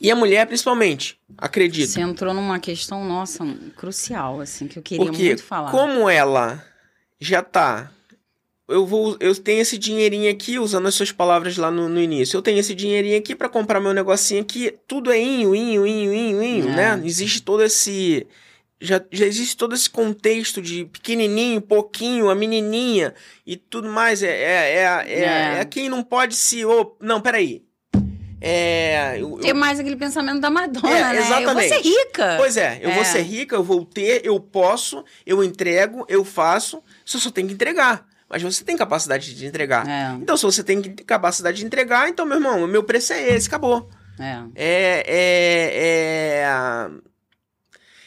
E 0.00 0.10
a 0.10 0.16
mulher, 0.16 0.46
principalmente, 0.46 1.16
acredito. 1.38 1.88
Você 1.90 2.00
entrou 2.00 2.34
numa 2.34 2.58
questão, 2.58 3.04
nossa, 3.04 3.44
crucial, 3.76 4.40
assim, 4.40 4.66
que 4.66 4.78
eu 4.78 4.82
queria 4.82 5.04
Porque 5.06 5.26
muito 5.26 5.44
falar. 5.44 5.70
como 5.70 6.08
ela 6.10 6.64
já 7.20 7.40
tá. 7.40 7.90
Eu 8.68 8.84
vou. 8.84 9.16
Eu 9.20 9.34
tenho 9.36 9.60
esse 9.60 9.76
dinheirinho 9.78 10.28
aqui, 10.30 10.58
usando 10.58 10.88
as 10.88 10.94
suas 10.94 11.12
palavras 11.12 11.56
lá 11.56 11.70
no, 11.70 11.88
no 11.88 12.00
início. 12.00 12.36
Eu 12.36 12.42
tenho 12.42 12.58
esse 12.58 12.74
dinheirinho 12.74 13.16
aqui 13.18 13.36
pra 13.36 13.48
comprar 13.48 13.78
meu 13.80 13.92
negocinho 13.92 14.40
aqui. 14.40 14.74
Tudo 14.88 15.12
é 15.12 15.20
inho, 15.20 15.54
inho, 15.54 15.86
inho, 15.86 16.12
inho, 16.12 16.42
inho, 16.42 16.68
É. 16.70 16.96
né? 16.96 17.02
Existe 17.04 17.40
todo 17.42 17.62
esse. 17.62 18.26
Já, 18.84 19.00
já 19.12 19.24
existe 19.26 19.56
todo 19.56 19.74
esse 19.76 19.88
contexto 19.88 20.60
de 20.60 20.84
pequenininho, 20.86 21.60
pouquinho, 21.60 22.28
a 22.28 22.34
menininha 22.34 23.14
e 23.46 23.56
tudo 23.56 23.88
mais. 23.88 24.22
É, 24.22 24.28
é, 24.28 24.74
é, 24.74 25.04
é, 25.06 25.22
É. 25.56 25.60
é 25.60 25.64
quem 25.64 25.88
não 25.88 26.02
pode 26.02 26.34
se. 26.34 26.64
ô, 26.64 26.96
não, 27.00 27.20
peraí. 27.20 27.62
É. 28.40 29.18
eu- 29.20 29.38
Tem 29.38 29.54
mais 29.54 29.78
aquele 29.78 29.94
pensamento 29.94 30.40
da 30.40 30.50
Madonna, 30.50 30.88
É, 30.90 31.00
né? 31.00 31.18
Eu 31.20 31.24
vou 31.24 31.36
exatamente. 31.38 31.68
ser 31.68 31.80
rica. 31.80 32.34
Pois 32.36 32.56
é, 32.56 32.80
eu 32.82 32.90
vou 32.90 33.02
É. 33.02 33.04
ser 33.04 33.22
rica, 33.22 33.54
eu 33.54 33.62
vou 33.62 33.84
ter, 33.84 34.26
eu 34.26 34.40
posso, 34.40 35.04
eu 35.24 35.44
entrego, 35.44 36.04
eu 36.08 36.24
faço, 36.24 36.82
você 37.06 37.18
só 37.18 37.30
tem 37.30 37.46
que 37.46 37.54
entregar. 37.54 38.04
Mas 38.28 38.42
você 38.42 38.64
tem 38.64 38.76
capacidade 38.76 39.32
de 39.34 39.46
entregar. 39.46 39.86
É, 39.88 40.14
Então, 40.20 40.36
se 40.36 40.42
você 40.44 40.64
tem 40.64 40.80
capacidade 40.82 41.58
de 41.58 41.66
entregar, 41.66 42.08
então, 42.08 42.24
meu 42.26 42.38
irmão, 42.38 42.64
o 42.64 42.66
meu 42.66 42.82
preço 42.82 43.12
é 43.12 43.28
esse, 43.28 43.46
acabou. 43.46 43.88
é. 44.18 44.38
É. 44.56 45.04
É. 45.06 46.42
É, 46.42 46.90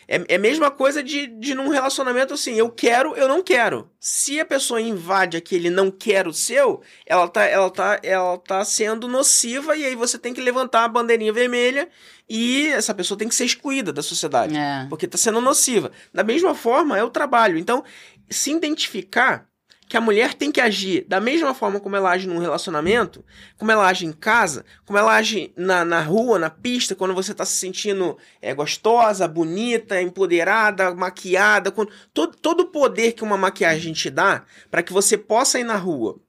é 0.08 0.36
a 0.36 0.40
mesma 0.40 0.70
coisa 0.70 1.02
de, 1.02 1.28
de 1.28 1.56
num 1.56 1.70
relacionamento 1.70 2.34
assim, 2.34 2.54
eu 2.54 2.70
quero, 2.70 3.16
eu 3.16 3.28
não 3.28 3.42
quero. 3.42 3.90
Se 4.00 4.40
a 4.40 4.46
pessoa 4.46 4.80
invade 4.80 5.36
aquele 5.38 5.70
não 5.70 5.90
quero 5.90 6.32
seu, 6.34 6.82
ela 7.06 7.28
tá, 7.28 7.44
ela 7.46 7.70
tá, 7.70 8.00
ela 8.04 8.38
tá 8.38 8.64
sendo 8.64 9.08
nociva 9.08 9.76
e 9.76 9.84
aí 9.86 9.96
você 9.96 10.18
tem 10.18 10.34
que 10.34 10.42
levantar 10.42 10.84
a 10.84 10.88
bandeirinha 10.88 11.34
vermelha 11.34 11.90
e 12.30 12.68
essa 12.68 12.94
pessoa 12.94 13.18
tem 13.18 13.28
que 13.28 13.36
ser 13.36 13.46
excluída 13.46 13.92
da 13.92 14.02
sociedade 14.04 14.56
É. 14.56 14.86
porque 14.90 15.06
está 15.06 15.18
sendo 15.18 15.42
nociva. 15.42 15.92
Da 16.14 16.24
mesma 16.24 16.54
forma 16.54 16.98
é 16.98 17.04
o 17.04 17.10
trabalho. 17.10 17.58
Então, 17.58 17.84
se 18.30 18.52
identificar 18.52 19.48
que 19.88 19.96
a 19.96 20.02
mulher 20.02 20.34
tem 20.34 20.52
que 20.52 20.60
agir 20.60 21.06
da 21.08 21.20
mesma 21.20 21.54
forma 21.54 21.80
como 21.80 21.96
ela 21.96 22.12
age 22.12 22.28
num 22.28 22.40
relacionamento, 22.40 23.24
como 23.58 23.72
ela 23.72 23.88
age 23.88 24.06
em 24.06 24.12
casa, 24.12 24.66
como 24.84 24.98
ela 24.98 25.16
age 25.16 25.54
na, 25.56 25.86
na 25.86 26.02
rua, 26.02 26.40
na 26.40 26.50
pista, 26.50 26.96
quando 26.96 27.14
você 27.14 27.32
está 27.32 27.46
se 27.46 27.56
sentindo 27.56 28.18
é, 28.42 28.54
gostosa, 28.54 29.28
bonita, 29.28 30.02
empoderada, 30.02 30.94
maquiada, 30.96 31.72
quando, 31.72 31.92
todo, 32.14 32.36
todo 32.36 32.62
o 32.62 32.68
poder 32.68 33.12
que 33.14 33.24
uma 33.24 33.38
maquiagem 33.38 33.94
te 33.94 34.10
dá 34.10 34.44
para 34.72 34.82
que 34.82 34.92
você 34.92 35.18
possa 35.18 35.60
ir 35.60 35.64
na 35.64 35.78
rua 35.78 36.20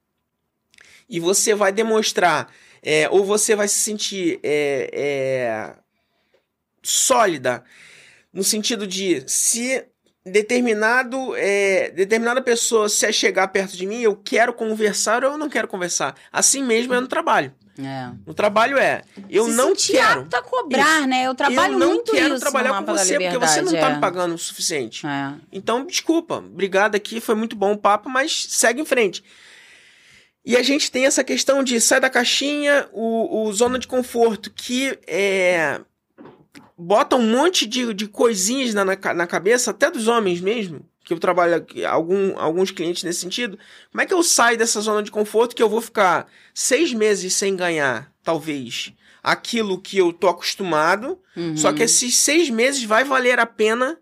e 1.09 1.21
você 1.21 1.55
vai 1.55 1.73
demonstrar, 1.73 2.53
é, 2.83 3.09
ou 3.09 3.25
você 3.25 3.55
vai 3.55 3.69
se 3.69 3.79
sentir 3.79 4.39
é, 4.43 4.91
é, 4.93 5.77
sólida, 6.83 7.65
no 8.33 8.45
sentido 8.45 8.87
de 8.87 9.25
se 9.27 9.87
determinado 10.27 11.35
é, 11.37 11.91
determinada 11.91 12.43
pessoa 12.43 12.89
se 12.89 13.11
chegar 13.13 13.49
perto 13.49 13.77
de 13.77 13.87
mim, 13.87 14.01
eu 14.01 14.17
quero 14.17 14.53
conversar 14.53 15.25
ou 15.25 15.33
eu 15.33 15.39
não 15.39 15.49
quero 15.49 15.69
conversar. 15.69 16.15
Assim 16.33 16.63
mesmo 16.63 16.93
é 16.95 17.01
no 17.01 17.07
trabalho. 17.07 17.55
É. 17.79 18.11
No 18.27 18.33
trabalho 18.33 18.79
é, 18.79 19.03
eu 19.29 19.45
Se 19.45 19.53
não 19.53 19.75
quero. 19.77 20.21
apta 20.21 20.39
a 20.39 20.43
cobrar, 20.43 21.07
né? 21.07 21.27
Eu 21.27 21.35
trabalho 21.35 21.75
eu 21.75 21.79
não 21.79 21.89
muito 21.89 22.13
quero 22.13 22.35
isso 22.35 22.41
trabalhar 22.41 22.83
com 22.83 22.87
você 22.87 23.19
porque 23.19 23.39
você 23.39 23.61
não 23.61 23.67
liberdade, 23.67 23.81
tá 23.81 23.91
é. 23.91 23.95
me 23.95 24.01
pagando 24.01 24.35
o 24.35 24.39
suficiente. 24.39 25.07
É. 25.07 25.35
Então, 25.53 25.87
desculpa, 25.87 26.37
obrigado 26.39 26.95
aqui, 26.95 27.21
foi 27.21 27.35
muito 27.35 27.55
bom 27.55 27.73
o 27.73 27.79
papo, 27.79 28.09
mas 28.09 28.47
segue 28.49 28.81
em 28.81 28.87
frente. 28.87 29.23
E 30.45 30.57
a 30.57 30.63
gente 30.63 30.91
tem 30.91 31.05
essa 31.05 31.23
questão 31.23 31.63
de 31.63 31.79
sai 31.81 32.01
da 32.01 32.09
caixinha, 32.09 32.89
o, 32.93 33.43
o 33.43 33.53
zona 33.53 33.79
de 33.79 33.87
conforto, 33.87 34.51
que 34.51 34.99
é, 35.07 35.81
bota 36.77 37.17
um 37.17 37.27
monte 37.31 37.67
de, 37.67 37.93
de 37.95 38.07
coisinhas 38.09 38.75
na, 38.75 38.85
na, 38.85 38.97
na 39.15 39.27
cabeça, 39.27 39.71
até 39.71 39.91
dos 39.91 40.09
homens 40.09 40.41
mesmo, 40.41 40.85
que 41.05 41.13
eu 41.13 41.19
trabalho 41.19 41.65
algum, 41.89 42.39
alguns 42.39 42.71
clientes 42.71 43.03
nesse 43.05 43.21
sentido. 43.21 43.59
Como 43.91 44.01
é 44.03 44.07
que 44.07 44.15
eu 44.15 44.23
saio 44.23 44.59
dessa 44.59 44.81
zona 44.81 45.03
de 45.03 45.11
conforto 45.11 45.55
que 45.55 45.63
eu 45.63 45.69
vou 45.69 45.81
ficar 45.81 46.27
seis 46.55 46.93
meses 46.93 47.33
sem 47.35 47.55
ganhar, 47.57 48.13
talvez, 48.23 48.93
aquilo 49.23 49.81
que 49.81 49.99
eu 49.99 50.13
tô 50.13 50.29
acostumado, 50.29 51.19
Uhum. 51.37 51.57
só 51.57 51.73
que 51.73 51.83
esses 51.83 52.17
seis 52.17 52.49
meses 52.49 52.83
vai 52.85 53.05
valer 53.05 53.39
a 53.39 53.45
pena 53.47 53.99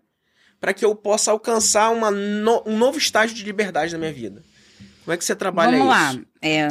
para 0.59 0.73
que 0.73 0.85
eu 0.85 0.95
possa 0.95 1.31
alcançar 1.31 1.89
uma 1.91 2.09
no- 2.09 2.63
um 2.65 2.77
novo 2.77 2.97
estágio 2.97 3.35
de 3.35 3.43
liberdade 3.43 3.91
na 3.91 3.97
minha 3.99 4.13
vida. 4.13 4.41
Como 5.03 5.13
é 5.13 5.17
que 5.17 5.23
você 5.25 5.35
trabalha 5.35 5.77
Vamos 5.77 5.95
isso? 6.07 6.17
lá. 6.19 6.25
É, 6.41 6.67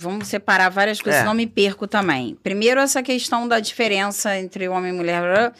vamos 0.00 0.28
separar 0.28 0.70
várias 0.70 1.00
coisas, 1.00 1.18
É. 1.18 1.22
senão 1.22 1.34
me 1.34 1.46
perco 1.46 1.86
também. 1.86 2.36
Primeiro, 2.42 2.80
essa 2.80 3.02
questão 3.02 3.46
da 3.46 3.60
diferença 3.60 4.36
entre 4.38 4.66
homem 4.68 4.92
e 4.92 4.96
mulher. 4.96 5.52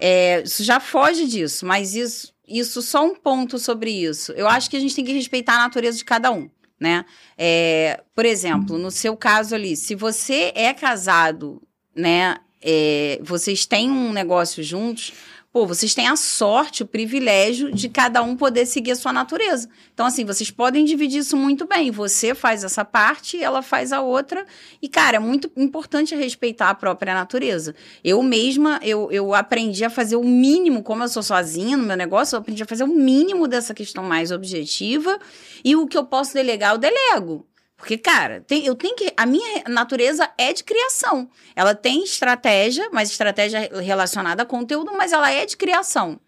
É, 0.00 0.42
isso 0.42 0.64
já 0.64 0.80
foge 0.80 1.26
disso, 1.26 1.64
mas 1.64 1.94
isso, 1.94 2.34
isso 2.46 2.82
só 2.82 3.04
um 3.04 3.14
ponto 3.14 3.58
sobre 3.58 3.90
isso. 3.90 4.32
Eu 4.32 4.48
acho 4.48 4.68
que 4.68 4.76
a 4.76 4.80
gente 4.80 4.94
tem 4.94 5.04
que 5.04 5.12
respeitar 5.12 5.54
a 5.54 5.58
natureza 5.60 5.96
de 5.96 6.04
cada 6.04 6.32
um. 6.32 6.50
Né? 6.78 7.04
É, 7.38 8.02
por 8.14 8.26
exemplo, 8.26 8.76
no 8.76 8.90
seu 8.90 9.16
caso 9.16 9.54
ali, 9.54 9.76
se 9.76 9.94
você 9.94 10.52
é 10.56 10.74
casado, 10.74 11.62
né? 11.94 12.36
é, 12.60 13.20
vocês 13.22 13.64
têm 13.66 13.90
um 13.90 14.12
negócio 14.12 14.62
juntos, 14.62 15.12
pô, 15.54 15.64
vocês 15.64 15.94
têm 15.94 16.08
a 16.08 16.16
sorte, 16.16 16.82
o 16.82 16.86
privilégio 16.86 17.72
de 17.72 17.88
cada 17.88 18.20
um 18.24 18.34
poder 18.36 18.66
seguir 18.66 18.90
a 18.90 18.96
sua 18.96 19.12
natureza. 19.12 19.68
Então, 19.94 20.04
assim, 20.04 20.24
vocês 20.24 20.50
podem 20.50 20.84
dividir 20.84 21.20
isso 21.20 21.36
muito 21.36 21.64
bem. 21.64 21.92
Você 21.92 22.34
faz 22.34 22.64
essa 22.64 22.84
parte, 22.84 23.40
ela 23.40 23.62
faz 23.62 23.92
a 23.92 24.00
outra. 24.00 24.44
E, 24.82 24.88
cara, 24.88 25.18
é 25.18 25.20
muito 25.20 25.48
importante 25.56 26.12
respeitar 26.16 26.70
a 26.70 26.74
própria 26.74 27.14
natureza. 27.14 27.72
Eu 28.02 28.20
mesma, 28.20 28.80
eu, 28.82 29.12
eu 29.12 29.32
aprendi 29.32 29.84
a 29.84 29.90
fazer 29.90 30.16
o 30.16 30.24
mínimo, 30.24 30.82
como 30.82 31.04
eu 31.04 31.08
sou 31.08 31.22
sozinha 31.22 31.76
no 31.76 31.84
meu 31.84 31.96
negócio, 31.96 32.34
eu 32.34 32.40
aprendi 32.40 32.60
a 32.64 32.66
fazer 32.66 32.82
o 32.82 32.88
mínimo 32.88 33.46
dessa 33.46 33.72
questão 33.72 34.02
mais 34.02 34.32
objetiva. 34.32 35.20
E 35.64 35.76
o 35.76 35.86
que 35.86 35.96
eu 35.96 36.04
posso 36.04 36.34
delegar, 36.34 36.74
eu 36.74 36.78
delego. 36.78 37.46
Porque, 37.84 37.98
cara, 37.98 38.40
tem- 38.40 38.64
eu 38.64 38.74
tenho 38.74 38.96
que. 38.96 39.12
A 39.14 39.26
minha 39.26 39.62
natureza 39.68 40.30
é 40.38 40.54
de 40.54 40.64
criação. 40.64 41.28
Ela 41.54 41.74
tem 41.74 42.02
estratégia, 42.02 42.88
mas 42.90 43.10
estratégia 43.10 43.68
relacionada 43.82 44.42
a 44.42 44.46
conteúdo, 44.46 44.90
mas 44.96 45.12
ela 45.12 45.30
é 45.30 45.44
de 45.44 45.54
criação. 45.54 46.18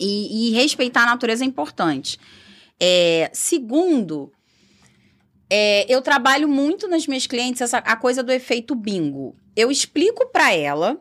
E, 0.00 0.48
e 0.48 0.50
respeitar 0.50 1.04
a 1.04 1.06
natureza 1.06 1.44
é 1.44 1.46
importante. 1.46 2.18
É, 2.80 3.30
segundo, 3.32 4.32
é, 5.48 5.86
eu 5.88 6.02
trabalho 6.02 6.48
muito 6.48 6.88
nas 6.88 7.06
minhas 7.06 7.28
clientes 7.28 7.62
essa, 7.62 7.78
a 7.78 7.94
coisa 7.94 8.20
do 8.20 8.32
efeito 8.32 8.74
bingo. 8.74 9.36
Eu 9.54 9.70
explico 9.70 10.26
pra 10.32 10.52
ela 10.52 11.00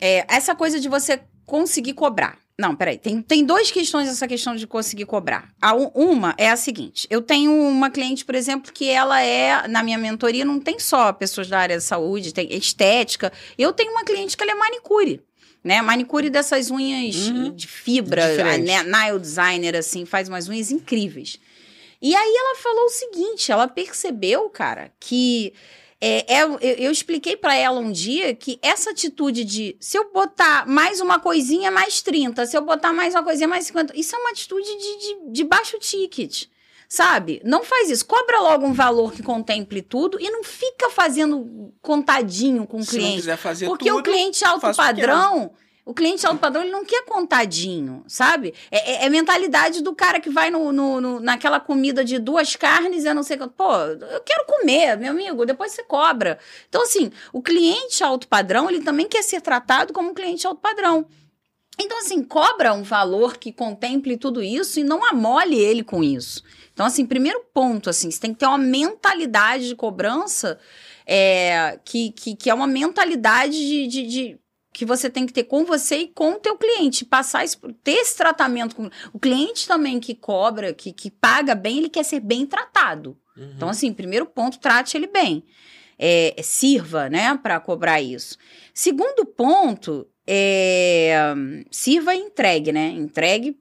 é, 0.00 0.24
essa 0.32 0.54
coisa 0.54 0.78
de 0.78 0.88
você 0.88 1.20
conseguir 1.44 1.94
cobrar. 1.94 2.38
Não, 2.60 2.74
peraí. 2.74 2.98
Tem, 2.98 3.22
tem 3.22 3.44
duas 3.44 3.70
questões 3.70 4.08
essa 4.08 4.26
questão 4.26 4.56
de 4.56 4.66
conseguir 4.66 5.04
cobrar. 5.06 5.48
A, 5.62 5.74
uma 5.74 6.34
é 6.36 6.50
a 6.50 6.56
seguinte: 6.56 7.06
eu 7.08 7.22
tenho 7.22 7.52
uma 7.52 7.88
cliente, 7.88 8.24
por 8.24 8.34
exemplo, 8.34 8.72
que 8.72 8.90
ela 8.90 9.22
é, 9.22 9.68
na 9.68 9.82
minha 9.82 9.96
mentoria, 9.96 10.44
não 10.44 10.58
tem 10.58 10.78
só 10.80 11.12
pessoas 11.12 11.46
da 11.48 11.58
área 11.60 11.76
da 11.76 11.80
saúde, 11.80 12.34
tem 12.34 12.52
estética. 12.52 13.32
Eu 13.56 13.72
tenho 13.72 13.92
uma 13.92 14.02
cliente 14.02 14.36
que 14.36 14.42
ela 14.42 14.52
é 14.52 14.54
manicure. 14.56 15.22
Né? 15.62 15.80
Manicure 15.82 16.30
dessas 16.30 16.70
unhas 16.70 17.28
Uhum. 17.28 17.54
de 17.54 17.66
fibra, 17.66 18.58
ne- 18.58 18.82
nail 18.84 19.18
designer, 19.18 19.76
assim, 19.76 20.04
faz 20.04 20.28
umas 20.28 20.48
unhas 20.48 20.70
incríveis. 20.70 21.38
E 22.00 22.14
aí 22.14 22.34
ela 22.36 22.56
falou 22.56 22.86
o 22.86 22.90
seguinte: 22.90 23.52
ela 23.52 23.68
percebeu, 23.68 24.48
cara, 24.50 24.90
que 24.98 25.52
é, 26.00 26.34
é- 26.36 26.42
eu, 26.44 26.58
eu 26.60 26.90
expliquei 26.92 27.36
pra 27.36 27.54
ela 27.54 27.78
um 27.80 27.90
dia 27.90 28.34
que 28.34 28.58
essa 28.62 28.90
atitude 28.90 29.44
de 29.44 29.76
se 29.80 29.96
eu 29.98 30.12
botar 30.12 30.66
mais 30.66 31.00
uma 31.00 31.18
coisinha, 31.18 31.70
mais 31.70 32.00
30, 32.02 32.46
se 32.46 32.56
eu 32.56 32.62
botar 32.62 32.92
mais 32.92 33.14
uma 33.14 33.24
coisinha, 33.24 33.48
mais 33.48 33.66
50, 33.66 33.98
isso 33.98 34.14
é 34.14 34.18
uma 34.18 34.30
atitude 34.30 34.64
de, 34.68 34.98
de, 34.98 35.32
de 35.32 35.44
baixo 35.44 35.78
ticket. 35.78 36.44
Sabe? 36.90 37.42
Não 37.44 37.64
faz 37.64 37.90
isso. 37.90 38.06
Cobra 38.06 38.40
logo 38.40 38.64
um 38.66 38.72
valor 38.72 39.12
que 39.12 39.22
contemple 39.22 39.82
tudo 39.82 40.18
e 40.18 40.30
não 40.30 40.42
fica 40.42 40.88
fazendo 40.88 41.70
contadinho 41.82 42.66
com 42.66 42.78
o 42.78 42.82
Se 42.82 42.92
não 42.94 43.00
cliente. 43.00 43.16
quiser 43.16 43.36
fazer 43.36 43.66
Porque 43.66 43.90
tudo, 43.90 43.98
o 43.98 44.02
cliente 44.02 44.42
alto 44.42 44.66
o 44.66 44.74
padrão, 44.74 45.52
o 45.88 45.94
cliente 45.94 46.26
alto 46.26 46.38
padrão, 46.38 46.60
ele 46.62 46.70
não 46.70 46.84
quer 46.84 47.02
contadinho, 47.06 48.04
sabe? 48.06 48.52
É, 48.70 48.92
é, 48.92 49.06
é 49.06 49.08
mentalidade 49.08 49.82
do 49.82 49.94
cara 49.94 50.20
que 50.20 50.28
vai 50.28 50.50
no, 50.50 50.70
no- 50.70 51.00
no- 51.00 51.18
naquela 51.20 51.58
comida 51.58 52.04
de 52.04 52.18
duas 52.18 52.54
carnes, 52.54 53.06
eu 53.06 53.14
não 53.14 53.22
sei 53.22 53.38
quanto. 53.38 53.54
Pô, 53.54 53.72
eu 53.74 54.20
quero 54.20 54.44
comer, 54.44 54.98
meu 54.98 55.12
amigo, 55.12 55.46
depois 55.46 55.72
você 55.72 55.82
cobra. 55.82 56.38
Então, 56.68 56.82
assim, 56.82 57.10
o 57.32 57.40
cliente 57.40 58.04
alto 58.04 58.28
padrão, 58.28 58.68
ele 58.68 58.82
também 58.82 59.08
quer 59.08 59.22
ser 59.22 59.40
tratado 59.40 59.94
como 59.94 60.10
um 60.10 60.14
cliente 60.14 60.46
alto 60.46 60.60
padrão. 60.60 61.06
Então, 61.80 61.96
assim, 62.00 62.22
cobra 62.22 62.74
um 62.74 62.82
valor 62.82 63.38
que 63.38 63.50
contemple 63.50 64.18
tudo 64.18 64.42
isso 64.42 64.78
e 64.78 64.84
não 64.84 65.02
amole 65.06 65.56
ele 65.58 65.82
com 65.82 66.04
isso. 66.04 66.42
Então, 66.74 66.84
assim, 66.84 67.06
primeiro 67.06 67.40
ponto, 67.54 67.88
assim, 67.88 68.10
você 68.10 68.20
tem 68.20 68.34
que 68.34 68.40
ter 68.40 68.46
uma 68.46 68.58
mentalidade 68.58 69.68
de 69.68 69.74
cobrança 69.74 70.58
é, 71.06 71.78
que, 71.82 72.10
que, 72.12 72.36
que 72.36 72.50
é 72.50 72.54
uma 72.54 72.66
mentalidade 72.66 73.56
de, 73.56 73.86
de- 73.86 74.06
de- 74.06 74.38
que 74.78 74.86
você 74.86 75.10
tem 75.10 75.26
que 75.26 75.32
ter 75.32 75.42
com 75.42 75.64
você 75.64 75.96
e 75.96 76.06
com 76.06 76.34
o 76.34 76.38
teu 76.38 76.56
cliente. 76.56 77.04
Passar 77.04 77.44
esse, 77.44 77.56
ter 77.82 77.94
esse 77.94 78.16
tratamento 78.16 78.76
com 78.76 78.88
o 79.12 79.18
cliente 79.18 79.66
também 79.66 79.98
que 79.98 80.14
cobra, 80.14 80.72
que, 80.72 80.92
que 80.92 81.10
paga 81.10 81.52
bem, 81.56 81.78
ele 81.78 81.88
quer 81.88 82.04
ser 82.04 82.20
bem 82.20 82.46
tratado. 82.46 83.18
Uhum. 83.36 83.54
Então, 83.56 83.68
assim, 83.68 83.92
primeiro 83.92 84.24
ponto, 84.24 84.60
trate 84.60 84.96
ele 84.96 85.08
bem. 85.08 85.42
É, 85.98 86.36
sirva, 86.44 87.08
né, 87.08 87.36
para 87.42 87.58
cobrar 87.58 88.00
isso. 88.00 88.38
Segundo 88.72 89.26
ponto, 89.26 90.06
é, 90.24 91.34
sirva 91.72 92.14
e 92.14 92.18
entregue, 92.20 92.70
né? 92.70 92.86
Entregue, 92.90 93.58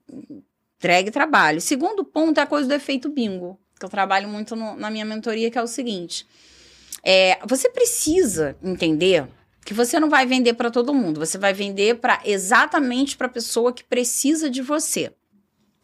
entregue 0.77 1.09
trabalho. 1.09 1.59
Segundo 1.59 2.05
ponto 2.05 2.39
é 2.39 2.43
a 2.43 2.45
coisa 2.45 2.67
do 2.67 2.75
efeito 2.75 3.09
bingo, 3.09 3.59
que 3.79 3.83
eu 3.83 3.89
trabalho 3.89 4.29
muito 4.29 4.55
no- 4.55 4.75
na 4.75 4.91
minha 4.91 5.03
mentoria, 5.03 5.49
que 5.49 5.57
é 5.57 5.63
o 5.63 5.67
seguinte. 5.67 6.27
É, 7.03 7.39
você 7.47 7.71
precisa 7.71 8.55
entender 8.61 9.27
que 9.67 9.73
você 9.73 9.99
não 9.99 10.09
vai 10.09 10.25
vender 10.25 10.53
para 10.53 10.71
todo 10.71 10.93
mundo, 10.93 11.19
você 11.19 11.37
vai 11.37 11.51
vender 11.51 11.95
para 11.95 12.21
exatamente 12.23 13.17
para 13.17 13.27
a 13.27 13.29
pessoa 13.29 13.73
que 13.73 13.83
precisa 13.83 14.49
de 14.49 14.61
você. 14.61 15.11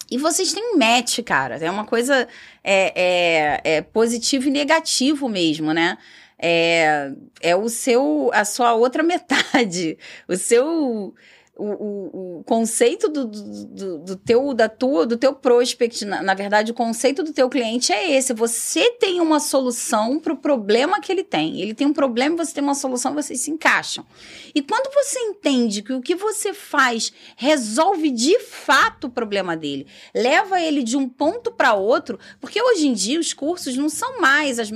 E 0.10 0.18
vocês 0.18 0.54
têm 0.54 0.78
match, 0.78 1.20
cara. 1.20 1.58
É 1.58 1.70
uma 1.70 1.84
coisa 1.84 2.26
é, 2.64 2.94
é, 2.96 3.62
é 3.76 3.82
positivo 3.82 4.48
e 4.48 4.52
negativo 4.52 5.28
mesmo, 5.28 5.74
né? 5.74 5.98
É, 6.40 7.12
é 7.42 7.58
o 7.58 7.68
seu, 7.68 8.32
a 8.34 8.46
sua 8.46 8.74
outra 8.74 9.04
metade, 9.04 9.98
o 10.30 10.38
seu, 10.38 11.14
o, 11.56 11.66
o, 11.66 12.40
o 12.40 12.44
conceito 12.46 13.08
do, 13.08 13.26
do, 13.28 13.98
do, 14.00 14.16
teu, 14.16 14.54
da 14.54 14.68
tua, 14.68 15.06
do 15.06 15.16
teu 15.18 15.34
prospect, 15.34 16.04
na, 16.04 16.22
na 16.22 16.34
verdade, 16.34 16.72
o 16.72 16.74
conceito 16.74 17.22
do 17.22 17.32
teu 17.32 17.48
cliente 17.48 17.94
é 17.94 18.12
esse. 18.18 18.34
Você 18.34 18.92
tem 18.94 19.22
uma 19.22 19.40
solução 19.40 20.20
para 20.20 20.34
o 20.34 20.38
problema 20.38 21.00
que 21.00 21.12
ele 21.12 21.24
tem. 21.24 21.62
Ele 21.62 21.74
tem 21.76 21.86
um 21.86 21.94
problema, 21.94 22.38
você 22.38 22.54
tem 22.56 22.64
uma 22.64 22.74
solução, 22.74 23.14
vocês 23.14 23.40
se 23.42 23.52
encaixam. 23.52 24.04
E 24.56 24.62
quando 24.64 24.92
você 24.94 25.20
entende 25.20 25.84
que 25.84 25.94
o 25.94 26.02
que 26.02 26.16
você 26.16 26.54
faz 26.54 27.14
resolve 27.36 28.10
de 28.10 28.40
fato 28.40 29.08
o 29.08 29.10
problema 29.12 29.56
dele, 29.56 29.86
leva 30.14 30.60
ele 30.60 30.82
de 30.82 30.98
um 30.98 31.08
ponto 31.08 31.52
para 31.52 31.74
outro, 31.74 32.18
porque 32.42 32.62
hoje 32.62 32.88
em 32.88 32.94
dia 32.94 33.20
os 33.20 33.32
cursos 33.34 33.78
não 33.78 33.90
são 33.90 34.20
mais, 34.20 34.58
as- 34.60 34.72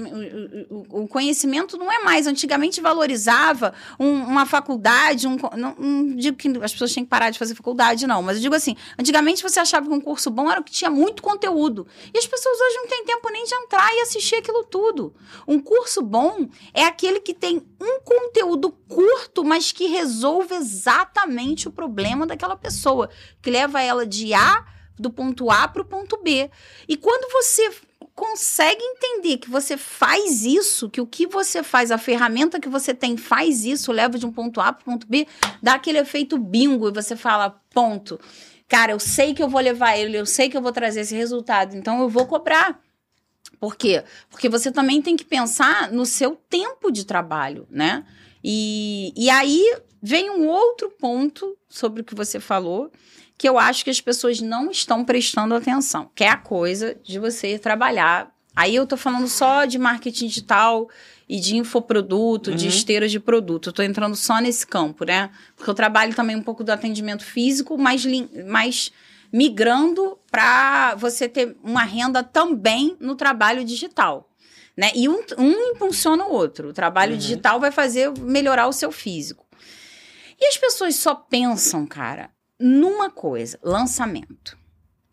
o, 0.70 1.04
o- 1.04 1.08
conhecimento 1.08 1.76
não 1.78 1.92
é 1.92 2.04
mais. 2.04 2.28
Antigamente 2.28 2.82
valorizava 2.82 3.74
um- 4.00 4.24
uma 4.24 4.46
faculdade, 4.46 5.28
um, 5.28 5.38
não, 5.56 5.76
não 5.76 6.16
digo 6.16 6.38
que 6.38 6.48
as 6.68 6.74
pessoas 6.74 6.94
têm 6.94 7.04
que 7.04 7.10
parar 7.10 7.30
de 7.30 7.40
fazer 7.40 7.56
faculdade, 7.56 8.06
não, 8.06 8.22
mas 8.22 8.38
eu 8.38 8.42
digo 8.44 8.56
assim: 8.56 8.76
antigamente 8.98 9.42
você 9.42 9.60
achava 9.60 9.88
que 9.88 9.94
um 9.94 10.00
curso 10.00 10.30
bom 10.30 10.50
era 10.50 10.60
o 10.60 10.64
que 10.64 10.72
tinha 10.72 10.90
muito 10.90 11.24
conteúdo. 11.24 11.88
E 12.14 12.18
as 12.18 12.28
pessoas 12.28 12.58
hoje 12.60 12.78
não 12.78 12.88
têm 12.88 13.06
tempo 13.06 13.30
nem 13.30 13.44
de 13.44 13.56
entrar 13.56 13.94
e 13.94 14.02
assistir 14.02 14.36
aquilo 14.36 14.64
tudo. 14.64 15.14
Um 15.48 15.60
curso 15.60 16.02
bom 16.02 16.48
é 16.74 16.84
aquele 16.86 17.20
que 17.20 17.34
tem 17.34 17.66
um 17.82 18.00
conteúdo 18.02 18.72
curto, 18.88 19.44
mas 19.44 19.72
que 19.72 19.88
resolve 19.88 20.54
exatamente 20.56 21.68
o 21.68 21.72
problema 21.72 22.26
daquela 22.26 22.56
pessoa, 22.56 23.10
que 23.42 23.50
leva 23.50 23.82
ela 23.82 24.06
de 24.06 24.34
A, 24.34 24.66
do 25.00 25.10
ponto 25.10 25.50
A 25.50 25.68
para 25.68 25.82
o 25.82 25.86
ponto 25.86 26.18
B. 26.22 26.50
E 26.88 26.98
quando 26.98 27.32
você 27.32 27.72
consegue 28.18 28.84
entender 28.84 29.38
que 29.38 29.48
você 29.48 29.78
faz 29.78 30.44
isso, 30.44 30.90
que 30.90 31.00
o 31.00 31.06
que 31.06 31.28
você 31.28 31.62
faz, 31.62 31.92
a 31.92 32.00
ferramenta 32.00 32.60
que 32.60 32.68
você 32.68 32.92
tem 32.92 33.16
faz 33.16 33.64
isso, 33.64 33.92
leva 33.92 34.18
de 34.18 34.26
um 34.26 34.32
ponto 34.32 34.60
A 34.60 34.74
para 34.74 34.82
o 34.82 34.86
ponto 34.86 35.06
B, 35.06 35.28
dá 35.62 35.76
aquele 35.76 36.00
efeito 36.00 36.36
bingo 36.36 36.90
e 36.90 36.92
você 36.92 37.16
fala, 37.16 37.62
ponto. 37.70 38.20
Cara, 38.68 38.92
eu 38.92 39.00
sei 39.00 39.36
que 39.36 39.44
eu 39.44 39.48
vou 39.48 39.62
levar 39.62 39.96
ele, 39.96 40.18
eu 40.18 40.26
sei 40.26 40.50
que 40.50 40.58
eu 40.58 40.64
vou 40.64 40.72
trazer 40.72 41.02
esse 41.02 41.16
resultado, 41.16 41.78
então 41.78 42.02
eu 42.02 42.10
vou 42.10 42.26
cobrar. 42.26 42.82
Por 43.60 43.76
quê? 43.76 44.04
Porque 44.32 44.50
você 44.50 44.72
também 44.72 45.00
tem 45.00 45.16
que 45.16 45.24
pensar 45.24 45.92
no 45.92 46.04
seu 46.04 46.36
tempo 46.50 46.92
de 46.92 47.06
trabalho, 47.06 47.68
né? 47.70 48.04
E, 48.44 49.14
e 49.16 49.30
aí 49.30 49.64
vem 50.02 50.32
um 50.32 50.48
outro 50.48 50.90
ponto 50.90 51.56
sobre 51.70 52.02
o 52.02 52.04
que 52.04 52.16
você 52.16 52.40
falou, 52.40 52.92
que 53.38 53.48
eu 53.48 53.58
acho 53.60 53.84
que 53.84 53.90
as 53.90 54.02
pessoas 54.02 54.42
não 54.42 54.72
estão 54.72 55.06
prestando 55.06 55.54
atenção, 55.54 56.10
que 56.16 56.24
é 56.24 56.30
a 56.30 56.38
coisa 56.38 56.96
de 57.04 57.20
você 57.20 57.60
trabalhar. 57.60 58.32
Aí 58.56 58.74
eu 58.76 58.88
tô 58.88 58.98
falando 58.98 59.28
só 59.28 59.66
de 59.66 59.78
marketing 59.78 60.28
digital 60.28 60.90
e 61.30 61.40
de 61.40 61.56
infoproduto, 61.58 62.52
de 62.56 62.66
Uhum. 62.66 62.70
esteira 62.72 63.08
de 63.08 63.20
produto. 63.20 63.70
Eu 63.70 63.74
tô 63.74 63.84
entrando 63.84 64.16
só 64.16 64.40
nesse 64.40 64.66
campo, 64.66 65.06
né? 65.06 65.30
Porque 65.56 65.70
eu 65.70 65.76
trabalho 65.76 66.16
também 66.16 66.36
um 66.36 66.42
pouco 66.42 66.64
do 66.64 66.72
atendimento 66.72 67.24
físico, 67.24 67.78
mas, 67.78 68.04
mas 68.48 68.92
migrando 69.32 70.18
para 70.32 70.96
você 70.96 71.30
ter 71.30 71.56
uma 71.64 71.84
renda 71.84 72.24
também 72.24 72.98
no 73.00 73.16
trabalho 73.16 73.64
digital. 73.64 74.28
Né? 74.76 74.92
E 74.96 75.08
um, 75.10 75.22
um 75.38 75.52
impulsiona 75.72 76.26
o 76.26 76.32
outro. 76.34 76.70
O 76.70 76.74
trabalho 76.74 77.12
Uhum. 77.14 77.18
digital 77.20 77.60
vai 77.60 77.72
fazer 77.72 78.12
melhorar 78.20 78.68
o 78.68 78.74
seu 78.74 78.92
físico. 78.92 79.46
E 80.40 80.48
as 80.48 80.58
pessoas 80.58 80.96
só 80.96 81.14
pensam, 81.14 81.86
cara, 81.86 82.30
numa 82.60 83.10
coisa: 83.10 83.60
lançamento. 83.64 84.58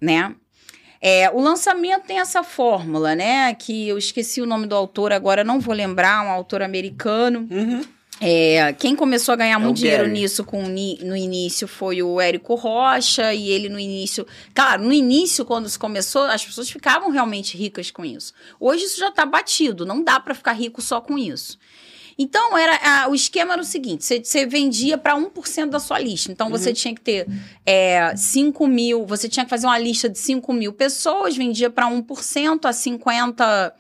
Né? 0.01 0.35
É, 1.01 1.31
o 1.31 1.41
lançamento 1.41 2.07
tem 2.07 2.19
essa 2.19 2.43
fórmula, 2.43 3.15
né? 3.15 3.55
Que 3.55 3.89
eu 3.89 3.99
esqueci 3.99 4.41
o 4.41 4.47
nome 4.47 4.67
do 4.67 4.75
autor 4.75 5.13
agora, 5.13 5.45
não 5.45 5.61
vou 5.61 5.75
lembrar, 5.75 6.25
um 6.25 6.31
autor 6.31 6.63
americano. 6.63 7.47
Uhum. 7.51 7.83
É, 8.21 8.73
quem 8.75 8.95
começou 8.95 9.33
a 9.33 9.37
ganhar 9.37 9.57
É 9.57 9.63
muito 9.63 9.79
dinheiro 9.79 10.09
nisso 10.09 10.45
com, 10.45 10.63
no 10.63 11.17
início 11.17 11.67
foi 11.67 12.03
o 12.03 12.21
Érico 12.21 12.55
Rocha, 12.55 13.35
e 13.35 13.51
ele 13.51 13.69
no 13.69 13.79
início. 13.79 14.27
Claro, 14.55 14.85
no 14.85 14.93
início, 14.93 15.45
quando 15.45 15.67
isso 15.67 15.79
começou, 15.79 16.23
as 16.23 16.45
pessoas 16.45 16.71
ficavam 16.71 17.11
realmente 17.11 17.57
ricas 17.57 17.91
com 17.91 18.05
isso. 18.05 18.33
Hoje 18.59 18.85
isso 18.85 18.99
já 18.99 19.09
está 19.09 19.27
batido, 19.27 19.85
não 19.85 20.03
dá 20.03 20.21
para 20.21 20.35
ficar 20.35 20.53
rico 20.53 20.81
só 20.81 21.01
com 21.01 21.19
isso. 21.19 21.59
Então, 22.19 22.57
era 22.57 22.77
a- 23.05 23.09
o 23.09 23.15
esquema 23.15 23.53
era 23.55 23.63
o 23.63 23.65
seguinte: 23.65 24.05
você, 24.05 24.23
você 24.23 24.47
vendia 24.47 24.97
para 24.99 25.15
1% 25.17 25.71
da 25.71 25.79
sua 25.81 25.99
lista. 25.99 26.31
Então, 26.31 26.49
você 26.51 26.73
tinha 26.73 26.95
que 26.95 27.01
ter 27.01 27.27
é, 27.67 28.15
5 28.17 28.67
mil, 28.67 29.05
você 29.07 29.29
tinha 29.29 29.45
que 29.45 29.51
fazer 29.51 29.67
uma 29.67 29.79
lista 29.79 30.09
de 30.09 30.19
5 30.19 30.53
mil 30.53 30.73
pessoas, 30.73 31.37
vendia 31.37 31.71
para 31.71 31.87
1% 31.89 32.67
a 32.67 32.73
50 32.73 33.75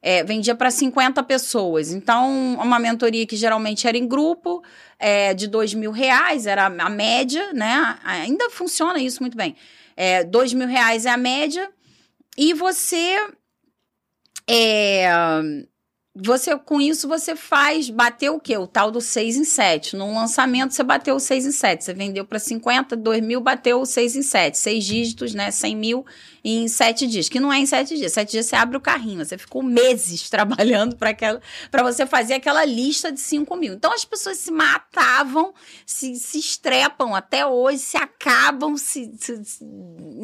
é, 0.00 0.22
vendia 0.22 0.54
para 0.54 0.70
50 0.70 1.22
pessoas. 1.24 1.92
Então, 1.92 2.54
uma 2.60 2.78
mentoria 2.78 3.26
que 3.26 3.34
geralmente 3.36 3.88
era 3.88 3.98
em 3.98 4.06
grupo, 4.06 4.62
é, 4.98 5.34
de 5.34 5.48
dois 5.48 5.74
mil 5.74 5.90
reais, 5.90 6.46
era 6.46 6.66
a 6.66 6.88
média, 6.90 7.52
né? 7.52 7.98
Ainda 8.04 8.48
funciona 8.50 9.00
isso 9.00 9.20
muito 9.22 9.36
bem. 9.36 9.56
É, 9.96 10.22
dois 10.22 10.52
mil 10.52 10.68
reais 10.68 11.04
é 11.04 11.10
a 11.10 11.16
média. 11.16 11.68
E 12.36 12.54
você. 12.54 13.16
É, 14.48 15.08
você, 16.20 16.56
com 16.56 16.80
isso, 16.80 17.06
você 17.06 17.36
faz, 17.36 17.88
bateu 17.88 18.34
o 18.34 18.40
quê? 18.40 18.56
O 18.56 18.66
tal 18.66 18.90
do 18.90 19.00
6 19.00 19.36
em 19.36 19.44
7. 19.44 19.96
Num 19.96 20.14
lançamento, 20.14 20.72
você 20.72 20.82
bateu 20.82 21.14
o 21.14 21.20
6 21.20 21.46
em 21.46 21.52
7. 21.52 21.84
Você 21.84 21.94
vendeu 21.94 22.24
para 22.24 22.38
50, 22.38 22.96
2 22.96 23.22
mil, 23.22 23.40
bateu 23.40 23.80
o 23.80 23.86
6 23.86 24.16
em 24.16 24.22
7. 24.22 24.58
Seis 24.58 24.84
dígitos, 24.84 25.32
né? 25.32 25.50
100 25.50 25.76
mil 25.76 26.06
em 26.44 26.68
7 26.68 27.06
dias. 27.06 27.28
Que 27.28 27.40
não 27.40 27.52
é 27.52 27.58
em 27.58 27.66
7 27.66 27.96
dias. 27.96 28.12
7 28.12 28.30
dias 28.30 28.46
você 28.46 28.56
abre 28.56 28.76
o 28.76 28.80
carrinho. 28.80 29.24
Você 29.24 29.36
ficou 29.38 29.62
meses 29.62 30.28
trabalhando 30.30 30.96
para 30.96 31.82
você 31.82 32.06
fazer 32.06 32.34
aquela 32.34 32.64
lista 32.64 33.10
de 33.12 33.20
5 33.20 33.56
mil. 33.56 33.74
Então, 33.74 33.92
as 33.92 34.04
pessoas 34.04 34.38
se 34.38 34.50
matavam, 34.50 35.52
se, 35.86 36.16
se 36.16 36.38
estrepam 36.38 37.14
até 37.14 37.46
hoje, 37.46 37.78
se 37.78 37.96
acabam, 37.96 38.76
se, 38.76 39.12
se- 39.18 39.44
se 39.44 39.64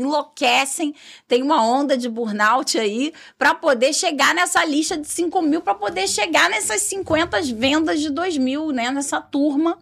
enlouquecem. 0.05 0.95
Tem 1.27 1.43
uma 1.43 1.63
onda 1.65 1.97
de 1.97 2.09
burnout 2.09 2.79
aí 2.79 3.13
para 3.39 3.55
poder 3.55 3.93
chegar 3.93 4.35
nessa 4.35 4.65
lista 4.65 4.97
de 4.97 5.07
5 5.07 5.43
mil, 5.43 5.61
para 5.61 5.75
poder 5.75 6.09
chegar 6.09 6.49
nessas 6.51 6.83
50 6.83 7.41
vendas 7.55 8.01
de 8.01 8.11
2 8.11 8.37
mil, 8.39 8.71
né? 8.71 8.91
Nessa 8.91 9.21
turma. 9.21 9.79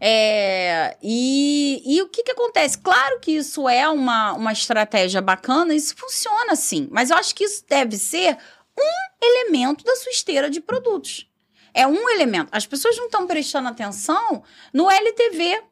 É, 0.00 0.96
e, 1.02 1.82
e 1.84 2.02
o 2.02 2.08
que, 2.08 2.22
que 2.22 2.32
acontece? 2.32 2.78
Claro 2.78 3.20
que 3.20 3.32
isso 3.32 3.68
é 3.68 3.88
uma, 3.88 4.32
uma 4.32 4.52
estratégia 4.52 5.20
bacana, 5.20 5.74
isso 5.74 5.94
funciona 5.96 6.56
sim, 6.56 6.88
mas 6.90 7.10
eu 7.10 7.16
acho 7.16 7.34
que 7.34 7.44
isso 7.44 7.64
deve 7.68 7.96
ser 7.96 8.36
um 8.78 9.24
elemento 9.24 9.84
da 9.84 9.94
sua 9.96 10.10
esteira 10.10 10.50
de 10.50 10.60
produtos. 10.60 11.28
É 11.74 11.86
um 11.86 12.08
elemento. 12.10 12.48
As 12.52 12.66
pessoas 12.66 12.96
não 12.96 13.06
estão 13.06 13.26
prestando 13.26 13.68
atenção 13.68 14.42
no 14.72 14.90
LTV, 14.90 15.62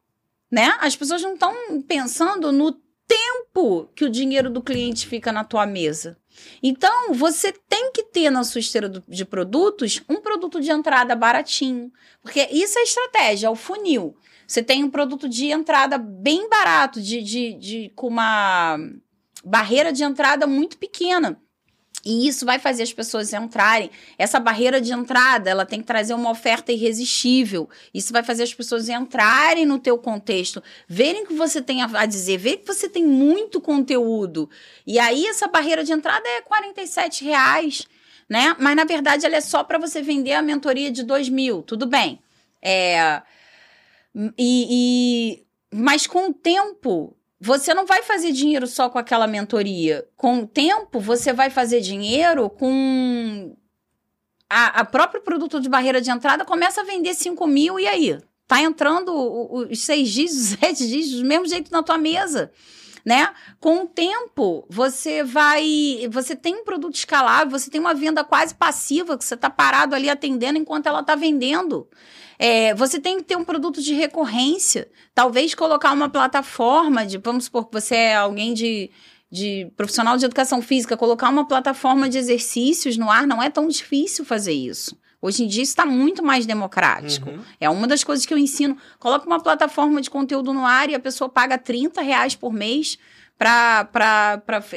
né? 0.51 0.77
As 0.81 0.97
pessoas 0.97 1.23
não 1.23 1.35
estão 1.35 1.55
pensando 1.83 2.51
no 2.53 2.73
tempo 3.07 3.91
que 3.95 4.05
o 4.05 4.11
dinheiro 4.11 4.49
do 4.49 4.63
cliente 4.63 5.07
fica 5.07 5.33
na 5.33 5.45
tua 5.45 5.67
mesa. 5.67 6.17
Então, 6.62 7.12
você 7.15 7.53
tem 7.69 7.91
que 7.93 8.03
ter 8.05 8.31
na 8.31 8.45
sua 8.45 8.61
esteira 8.61 8.89
de 8.89 9.25
produtos 9.25 10.03
um 10.09 10.21
produto 10.21 10.61
de 10.61 10.71
entrada 10.71 11.15
baratinho. 11.17 11.93
Porque 12.23 12.49
isso 12.51 12.79
é 12.79 12.83
estratégia, 12.83 13.47
é 13.47 13.51
o 13.51 13.57
funil. 13.57 14.15
Você 14.47 14.62
tem 14.62 14.83
um 14.83 14.91
produto 14.91 15.29
de 15.29 15.47
entrada 15.47 15.97
bem 15.97 16.49
barato, 16.49 17.01
de, 17.01 17.23
de, 17.23 17.55
de- 17.55 17.93
com 17.95 18.09
uma 18.09 18.79
barreira 19.45 19.93
de 19.93 20.03
entrada 20.03 20.47
muito 20.47 20.77
pequena. 20.77 21.41
E 22.05 22.27
isso 22.27 22.47
vai 22.47 22.59
fazer 22.59 22.83
as 22.83 22.93
pessoas 22.93 23.33
entrarem. 23.33 23.91
Essa 24.17 24.41
barreira 24.41 24.81
de 24.81 24.93
entrada, 24.93 25.51
ela 25.51 25.67
tem 25.67 25.81
que 25.81 25.87
trazer 25.87 26.15
uma 26.15 26.31
oferta 26.31 26.73
irresistível. 26.73 27.69
Isso 27.93 28.13
vai 28.13 28.23
fazer 28.23 28.43
as 28.43 28.55
pessoas 28.55 28.89
entrarem 28.89 29.67
no 29.67 29.79
teu 29.79 29.99
contexto, 29.99 30.63
verem 30.89 31.25
o 31.25 31.27
que 31.27 31.35
você 31.35 31.61
tem 31.61 31.83
a 31.83 32.07
dizer, 32.07 32.39
verem 32.39 32.59
que 32.61 32.67
você 32.67 32.89
tem 32.89 33.05
muito 33.05 33.61
conteúdo. 33.61 34.49
E 34.87 34.99
aí 34.99 35.27
essa 35.27 35.47
barreira 35.47 35.85
de 35.85 35.93
entrada 35.93 36.27
é 36.27 36.41
47 36.41 37.25
reais, 37.25 37.87
né? 38.29 38.57
Mas 38.59 38.75
na 38.77 38.85
verdade 38.85 39.27
ela 39.27 39.37
é 39.37 39.41
só 39.43 39.63
para 39.63 39.79
você 39.79 40.01
vender 40.01 40.33
a 40.33 40.43
mentoria 40.43 40.91
de 40.91 41.03
2 41.03 41.29
mil. 41.29 41.63
Tudo 41.63 41.87
bem. 41.87 42.19
É... 42.63 43.21
E, 44.15 44.33
e- 44.39 45.47
Mas 45.73 46.07
com 46.07 46.31
o 46.31 46.35
tempo, 46.35 47.17
você 47.41 47.73
não 47.73 47.87
vai 47.87 48.03
fazer 48.03 48.33
dinheiro 48.33 48.67
só 48.67 48.91
com 48.91 48.99
aquela 48.99 49.27
mentoria. 49.27 50.07
Com 50.15 50.41
o 50.41 50.47
tempo, 50.47 51.01
você 51.01 51.33
vai 51.33 51.49
fazer 51.49 51.81
dinheiro 51.81 52.51
com. 52.51 53.57
A, 54.49 54.81
a 54.81 54.85
próprio 54.85 55.23
produto 55.23 55.59
de 55.59 55.69
barreira 55.69 56.01
de 56.03 56.11
entrada 56.11 56.45
começa 56.45 56.83
a 56.83 56.85
vender 56.85 57.15
5 57.15 57.47
mil 57.47 57.81
e 57.81 57.87
aí? 57.87 58.19
Tá 58.47 58.61
entrando 58.61 59.15
os 59.15 59.81
seis 59.81 60.11
dígitos, 60.11 60.53
os 60.53 60.59
sete 60.59 60.87
dígitos, 60.87 61.21
do 61.21 61.27
mesmo 61.27 61.47
jeito 61.47 61.71
na 61.71 61.83
tua 61.83 61.97
mesa. 61.97 62.53
Né? 63.03 63.33
Com 63.59 63.85
o 63.85 63.87
tempo, 63.87 64.67
você 64.69 65.23
vai. 65.23 66.07
Você 66.11 66.37
tem 66.37 66.57
um 66.57 66.65
produto 66.65 66.97
escalável, 66.97 67.59
você 67.59 67.71
tem 67.71 67.81
uma 67.81 67.95
venda 67.95 68.23
quase 68.23 68.55
passiva, 68.55 69.17
que 69.17 69.25
você 69.25 69.35
está 69.35 69.49
parado 69.49 69.95
ali 69.95 70.11
atendendo 70.11 70.59
enquanto 70.59 70.89
ela 70.89 71.01
está 71.01 71.15
vendendo. 71.15 71.89
É, 72.43 72.75
você 72.75 72.99
tem 72.99 73.19
que 73.19 73.25
ter 73.25 73.37
um 73.37 73.45
produto 73.45 73.83
de 73.83 73.93
recorrência. 73.93 74.89
Talvez 75.15 75.55
colocar 75.55 75.93
uma 75.93 76.09
plataforma 76.09 77.05
de. 77.05 77.19
Vamos 77.19 77.45
supor 77.45 77.67
que 77.67 77.73
você 77.79 77.95
é 77.95 78.15
alguém 78.17 78.55
de, 78.55 78.91
de 79.31 79.71
profissional 79.77 80.17
de 80.17 80.25
educação 80.25 80.62
física, 80.62 80.97
colocar 80.97 81.29
uma 81.29 81.47
plataforma 81.47 82.09
de 82.09 82.17
exercícios 82.17 82.97
no 82.97 83.11
ar 83.11 83.27
não 83.27 83.43
é 83.43 83.51
tão 83.51 83.69
difícil 83.69 84.25
fazer 84.25 84.55
isso. 84.55 84.99
Hoje 85.21 85.45
em 85.45 85.49
dia 85.49 85.62
isso 85.62 85.73
está 85.73 85.85
muito 85.85 86.23
mais 86.23 86.47
democrático. 86.47 87.29
Uhum. 87.29 87.41
É 87.61 87.69
uma 87.69 87.87
das 87.87 88.03
coisas 88.03 88.25
que 88.25 88.33
eu 88.33 88.39
ensino. 88.39 88.75
Coloca 88.99 89.27
uma 89.27 89.39
plataforma 89.39 90.01
de 90.01 90.09
conteúdo 90.09 90.55
no 90.55 90.65
ar 90.65 90.89
e 90.89 90.95
a 90.95 91.01
pessoa 91.01 91.29
paga 91.29 91.59
30 91.59 92.01
reais 92.01 92.35
por 92.35 92.55
mês 92.55 92.97
para 93.37 93.87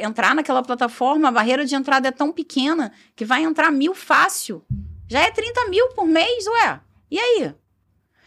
entrar 0.02 0.36
naquela 0.36 0.62
plataforma. 0.62 1.30
A 1.30 1.32
barreira 1.32 1.66
de 1.66 1.76
entrada 1.76 2.10
é 2.10 2.12
tão 2.12 2.34
pequena 2.34 2.92
que 3.16 3.24
vai 3.24 3.42
entrar 3.44 3.72
mil 3.72 3.96
fácil. 3.96 4.66
Já 5.08 5.22
é 5.22 5.32
30 5.32 5.70
mil 5.70 5.88
por 5.96 6.06
mês, 6.06 6.46
ué. 6.46 6.82
E 7.14 7.20
aí? 7.20 7.54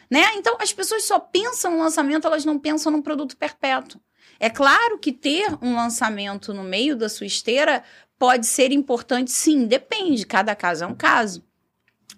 Né? 0.08 0.22
Então, 0.36 0.56
as 0.60 0.72
pessoas 0.72 1.02
só 1.02 1.18
pensam 1.18 1.72
no 1.72 1.78
lançamento, 1.78 2.24
elas 2.24 2.44
não 2.44 2.56
pensam 2.56 2.92
num 2.92 3.02
produto 3.02 3.36
perpétuo. 3.36 4.00
É 4.38 4.48
claro 4.48 4.96
que 5.00 5.10
ter 5.10 5.58
um 5.60 5.74
lançamento 5.74 6.54
no 6.54 6.62
meio 6.62 6.94
da 6.94 7.08
sua 7.08 7.26
esteira 7.26 7.82
pode 8.16 8.46
ser 8.46 8.70
importante, 8.70 9.32
sim, 9.32 9.66
depende, 9.66 10.24
cada 10.24 10.54
caso 10.54 10.84
é 10.84 10.86
um 10.86 10.94
caso. 10.94 11.44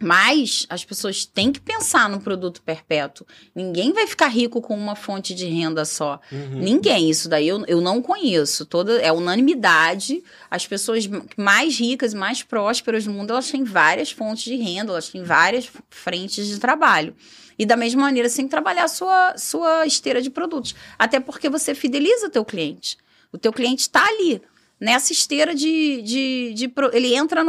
Mas 0.01 0.65
as 0.69 0.85
pessoas 0.85 1.25
têm 1.25 1.51
que 1.51 1.61
pensar 1.61 2.09
no 2.09 2.21
produto 2.21 2.63
perpétuo. 2.63 3.27
Ninguém 3.53 3.93
vai 3.93 4.07
ficar 4.07 4.29
rico 4.29 4.61
com 4.61 4.77
uma 4.77 4.95
fonte 4.95 5.35
de 5.35 5.47
renda 5.47 5.85
só. 5.85 6.21
Uhum. 6.31 6.61
Ninguém. 6.61 7.11
Isso 7.11 7.29
daí 7.29 7.49
eu, 7.49 7.65
eu 7.67 7.81
não 7.81 8.01
conheço. 8.01 8.65
Toda, 8.65 9.01
é 9.01 9.11
unanimidade. 9.11 10.23
As 10.49 10.67
pessoas 10.67 11.09
mais 11.37 11.79
ricas 11.79 12.13
e 12.13 12.17
mais 12.17 12.45
prósperas 12.45 13.05
do 13.05 13.11
mundo, 13.11 13.33
elas 13.33 13.51
têm 13.51 13.65
várias 13.65 14.13
fontes 14.13 14.45
de 14.45 14.57
renda, 14.57 14.93
elas 14.93 15.09
têm 15.09 15.25
várias 15.25 15.69
frentes 15.91 16.47
de 16.47 16.59
trabalho. 16.61 17.15
E 17.59 17.67
da 17.67 17.77
mesma 17.77 18.03
maneira, 18.03 18.29
você 18.29 18.37
tem 18.37 18.45
que 18.45 18.53
trabalhar 18.53 18.85
a 18.85 18.89
sua, 18.89 19.37
sua 19.37 19.85
esteira 19.85 20.23
de 20.23 20.31
produtos. 20.31 20.77
Até 20.97 21.19
porque 21.19 21.49
você 21.49 21.75
fideliza 21.75 22.29
o 22.29 22.31
teu 22.31 22.45
cliente. 22.45 22.97
O 23.33 23.37
teu 23.37 23.53
cliente 23.53 23.83
está 23.83 24.07
ali, 24.07 24.41
nessa 24.81 25.13
esteira 25.13 25.55
de... 25.55 26.03
de, 26.03 26.55
de 26.55 26.73
ele 26.93 27.15
entra 27.15 27.45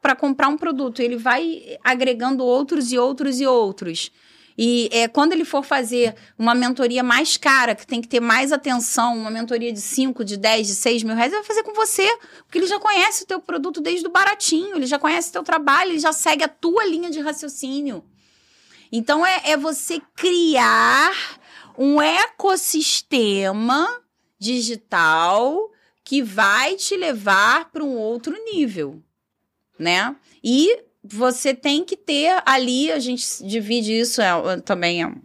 para 0.00 0.14
comprar 0.14 0.48
um 0.48 0.56
produto, 0.56 1.00
ele 1.00 1.16
vai 1.16 1.78
agregando 1.82 2.44
outros 2.44 2.92
e 2.92 2.98
outros 2.98 3.40
e 3.40 3.46
outros. 3.46 4.10
E 4.56 4.88
é, 4.92 5.08
quando 5.08 5.32
ele 5.32 5.44
for 5.44 5.64
fazer 5.64 6.14
uma 6.38 6.54
mentoria 6.54 7.02
mais 7.02 7.36
cara, 7.36 7.74
que 7.74 7.86
tem 7.86 8.00
que 8.00 8.06
ter 8.06 8.20
mais 8.20 8.52
atenção, 8.52 9.16
uma 9.16 9.30
mentoria 9.30 9.72
de 9.72 9.80
5, 9.80 10.24
de 10.24 10.36
10, 10.36 10.68
de 10.68 10.74
6 10.74 11.02
mil 11.02 11.16
reais, 11.16 11.32
ele 11.32 11.40
vai 11.40 11.48
fazer 11.48 11.62
com 11.64 11.74
você. 11.74 12.06
Porque 12.44 12.58
ele 12.58 12.66
já 12.66 12.78
conhece 12.78 13.24
o 13.24 13.26
teu 13.26 13.40
produto 13.40 13.80
desde 13.80 14.06
o 14.06 14.10
baratinho, 14.10 14.76
ele 14.76 14.86
já 14.86 14.98
conhece 14.98 15.30
o 15.30 15.32
teu 15.32 15.42
trabalho, 15.42 15.90
ele 15.90 15.98
já 15.98 16.12
segue 16.12 16.44
a 16.44 16.48
tua 16.48 16.86
linha 16.86 17.10
de 17.10 17.20
raciocínio. 17.20 18.04
Então 18.92 19.26
é, 19.26 19.40
é 19.44 19.56
você 19.56 20.00
criar 20.14 21.12
um 21.76 22.00
ecossistema 22.00 24.00
digital 24.38 25.68
que 26.04 26.22
vai 26.22 26.76
te 26.76 26.96
levar 26.96 27.70
para 27.70 27.82
um 27.82 27.96
outro 27.96 28.34
nível, 28.52 29.02
né? 29.78 30.14
E 30.42 30.78
você 31.02 31.54
tem 31.54 31.82
que 31.84 31.96
ter 31.96 32.42
ali, 32.44 32.92
a 32.92 32.98
gente 32.98 33.24
divide 33.42 33.92
isso 33.98 34.20
é, 34.20 34.28
é, 34.28 34.60
também 34.60 35.02
é, 35.02 35.06
um- 35.06 35.22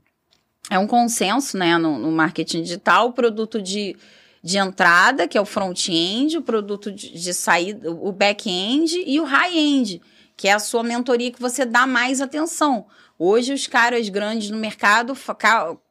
é 0.69 0.80
um 0.80 0.88
consenso, 0.88 1.57
né, 1.57 1.77
no, 1.77 1.97
no 1.99 2.11
marketing 2.11 2.64
digital, 2.64 3.07
o 3.07 3.14
produto 3.14 3.61
de, 3.61 3.95
de 4.43 4.57
entrada, 4.57 5.27
que 5.27 5.38
é 5.38 5.41
o 5.41 5.45
front-end, 5.45 6.38
o 6.38 6.41
produto 6.41 6.91
de, 6.91 7.11
de 7.14 7.34
saída, 7.34 7.91
o 7.91 8.11
back-end 8.11 9.03
e 9.06 9.19
o 9.19 9.23
high-end, 9.26 10.01
que 10.38 10.47
é 10.47 10.53
a 10.53 10.60
sua 10.60 10.84
mentoria 10.84 11.31
que 11.31 11.41
você 11.41 11.65
dá 11.65 11.85
mais 11.85 12.22
atenção. 12.22 12.85
Hoje, 13.18 13.51
os 13.53 13.68
caras 13.68 14.07
grandes 14.07 14.49
no 14.49 14.57
mercado 14.57 15.14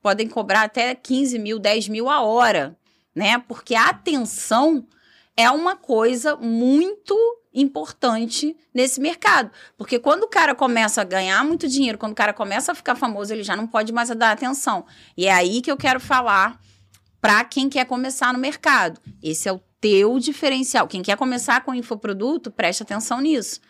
podem 0.00 0.26
cobrar 0.28 0.62
até 0.62 0.94
15 0.94 1.38
mil, 1.38 1.58
10 1.58 1.88
mil 1.88 2.08
a 2.08 2.22
hora, 2.22 2.74
né? 3.18 3.38
Porque 3.46 3.74
a 3.74 3.88
atenção 3.88 4.86
é 5.36 5.50
uma 5.50 5.76
coisa 5.76 6.36
muito 6.36 7.14
importante 7.52 8.56
nesse 8.72 9.00
mercado. 9.00 9.50
Porque 9.76 9.98
quando 9.98 10.22
o 10.22 10.28
cara 10.28 10.54
começa 10.54 11.00
a 11.00 11.04
ganhar 11.04 11.44
muito 11.44 11.68
dinheiro, 11.68 11.98
quando 11.98 12.12
o 12.12 12.16
cara 12.16 12.32
começa 12.32 12.72
a 12.72 12.74
ficar 12.74 12.94
famoso, 12.94 13.32
ele 13.32 13.42
já 13.42 13.56
não 13.56 13.66
pode 13.66 13.92
mais 13.92 14.08
dar 14.10 14.32
atenção. 14.32 14.86
E 15.16 15.26
é 15.26 15.32
aí 15.32 15.60
que 15.60 15.70
eu 15.70 15.76
quero 15.76 16.00
falar 16.00 16.60
para 17.20 17.44
quem 17.44 17.68
quer 17.68 17.84
começar 17.84 18.32
no 18.32 18.38
mercado. 18.38 19.00
Esse 19.22 19.48
é 19.48 19.52
o 19.52 19.60
teu 19.80 20.18
diferencial. 20.18 20.86
Quem 20.86 21.02
quer 21.02 21.16
começar 21.16 21.64
com 21.64 21.74
infoproduto, 21.74 22.50
preste 22.50 22.82
atenção 22.82 23.20
nisso. 23.20 23.60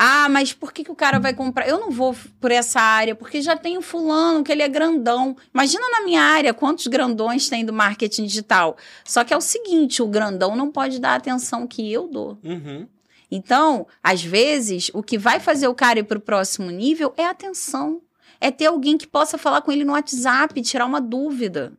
Ah, 0.00 0.28
mas 0.28 0.52
por 0.52 0.72
que, 0.72 0.84
que 0.84 0.92
o 0.92 0.94
cara 0.94 1.18
vai 1.18 1.34
comprar? 1.34 1.66
Eu 1.66 1.80
não 1.80 1.90
vou 1.90 2.14
por 2.40 2.52
essa 2.52 2.80
área, 2.80 3.16
porque 3.16 3.42
já 3.42 3.56
tem 3.56 3.76
o 3.76 3.82
fulano, 3.82 4.44
que 4.44 4.52
ele 4.52 4.62
é 4.62 4.68
grandão. 4.68 5.36
Imagina 5.52 5.90
na 5.90 6.02
minha 6.02 6.22
área 6.22 6.54
quantos 6.54 6.86
grandões 6.86 7.48
tem 7.48 7.64
do 7.64 7.72
marketing 7.72 8.26
digital. 8.26 8.76
Só 9.04 9.24
que 9.24 9.34
é 9.34 9.36
o 9.36 9.40
seguinte, 9.40 10.00
o 10.00 10.06
grandão 10.06 10.54
não 10.54 10.70
pode 10.70 11.00
dar 11.00 11.14
a 11.14 11.16
atenção 11.16 11.66
que 11.66 11.92
eu 11.92 12.06
dou. 12.06 12.38
Uhum. 12.44 12.86
Então, 13.28 13.88
às 14.00 14.22
vezes, 14.22 14.88
o 14.94 15.02
que 15.02 15.18
vai 15.18 15.40
fazer 15.40 15.66
o 15.66 15.74
cara 15.74 15.98
ir 15.98 16.04
para 16.04 16.18
o 16.18 16.22
próximo 16.22 16.70
nível 16.70 17.12
é 17.16 17.24
atenção. 17.24 18.00
É 18.40 18.52
ter 18.52 18.66
alguém 18.66 18.96
que 18.96 19.06
possa 19.06 19.36
falar 19.36 19.62
com 19.62 19.72
ele 19.72 19.84
no 19.84 19.94
WhatsApp, 19.94 20.62
tirar 20.62 20.86
uma 20.86 21.00
dúvida. 21.00 21.72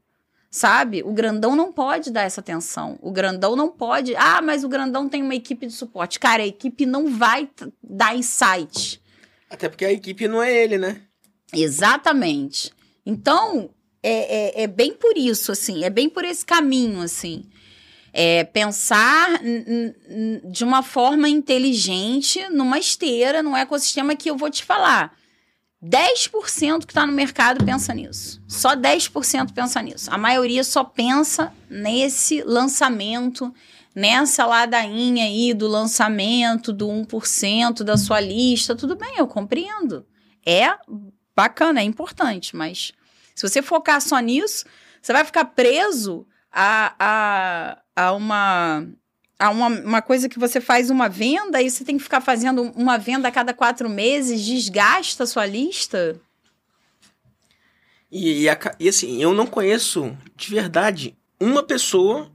Sabe? 0.52 1.04
O 1.04 1.14
grandão 1.14 1.56
não 1.56 1.72
pode 1.72 2.10
dar 2.10 2.24
essa 2.24 2.42
atenção. 2.42 2.98
O 3.02 3.12
grandão 3.12 3.56
não 3.56 3.70
pode. 3.70 4.16
Ah, 4.16 4.42
mas 4.42 4.64
o 4.64 4.70
grandão 4.70 5.08
tem 5.08 5.22
uma 5.22 5.36
equipe 5.36 5.68
de 5.68 5.74
suporte. 5.74 6.20
Cara, 6.20 6.42
a 6.42 6.48
equipe 6.48 6.86
não 6.86 7.08
vai 7.08 7.48
dar 7.84 8.16
insight. 8.16 9.00
Até 9.50 9.70
porque 9.70 9.86
a 9.86 9.92
equipe 9.92 10.28
não 10.28 10.42
é 10.42 10.52
ele, 10.52 10.78
né? 10.78 11.02
Exatamente. 11.54 12.72
Então, 13.06 13.70
é, 14.02 14.62
é, 14.62 14.64
é 14.64 14.68
bem 14.68 14.94
por 14.94 15.18
isso, 15.18 15.52
assim, 15.52 15.84
é 15.84 15.90
bem 15.90 16.10
por 16.10 16.24
esse 16.24 16.46
caminho, 16.46 17.02
assim. 17.02 17.44
É 18.12 18.44
pensar 18.44 19.40
de 20.46 20.64
uma 20.64 20.82
forma 20.82 21.30
inteligente 21.30 22.48
numa 22.50 22.80
esteira, 22.80 23.44
num 23.44 23.56
ecossistema 23.56 24.16
que 24.16 24.30
eu 24.30 24.38
vou 24.38 24.50
te 24.50 24.64
falar. 24.64 25.16
10% 25.84 26.86
que 26.86 26.92
está 26.92 27.06
no 27.06 27.14
mercado 27.14 27.64
pensa 27.64 27.94
nisso. 27.94 28.42
Só 28.48 28.76
10% 28.76 29.54
pensa 29.54 29.82
nisso. 29.82 30.12
A 30.12 30.18
maioria 30.18 30.64
só 30.64 30.84
pensa 30.84 31.54
nesse 31.70 32.42
lançamento, 32.44 33.54
nessa 33.96 34.46
ladainha 34.46 35.24
aí 35.26 35.54
do 35.54 35.68
lançamento, 35.68 36.74
do 36.74 36.88
1% 36.88 37.84
da 37.84 37.98
sua 37.98 38.20
lista. 38.20 38.76
Tudo 38.76 38.96
bem, 38.96 39.16
eu 39.18 39.28
compreendo. 39.28 40.06
É 40.46 40.70
bacana, 41.36 41.80
é 41.80 41.84
importante, 41.84 42.56
mas 42.56 42.92
se 43.34 43.48
você 43.48 43.62
focar 43.62 44.02
só 44.02 44.20
nisso, 44.20 44.66
você 45.02 45.14
vai 45.14 45.24
ficar 45.24 45.46
preso 45.46 46.28
a, 46.52 46.94
a, 47.00 47.78
a 47.96 48.12
uma 48.12 48.86
uma, 49.48 49.68
uma 49.68 50.02
coisa 50.02 50.28
que 50.28 50.38
você 50.38 50.60
faz 50.60 50.90
uma 50.90 51.08
venda 51.08 51.62
e 51.62 51.72
você 51.72 51.86
tem 51.86 51.98
que 51.98 52.04
ficar 52.04 52.20
fazendo 52.20 52.64
uma 52.76 52.98
venda 52.98 53.30
a 53.30 53.32
cada 53.32 53.54
quatro 53.54 53.90
meses, 53.90 54.46
desgasta 54.46 55.24
a 55.24 55.28
sua 55.28 55.46
lista. 55.46 56.20
E, 58.12 58.42
e, 58.42 58.50
a 58.50 58.60
e 58.78 58.90
assim, 58.90 59.22
eu 59.22 59.34
não 59.34 59.46
conheço 59.46 60.18
de 60.36 60.50
verdade 60.50 61.16
uma 61.40 61.64
pessoa 61.64 62.30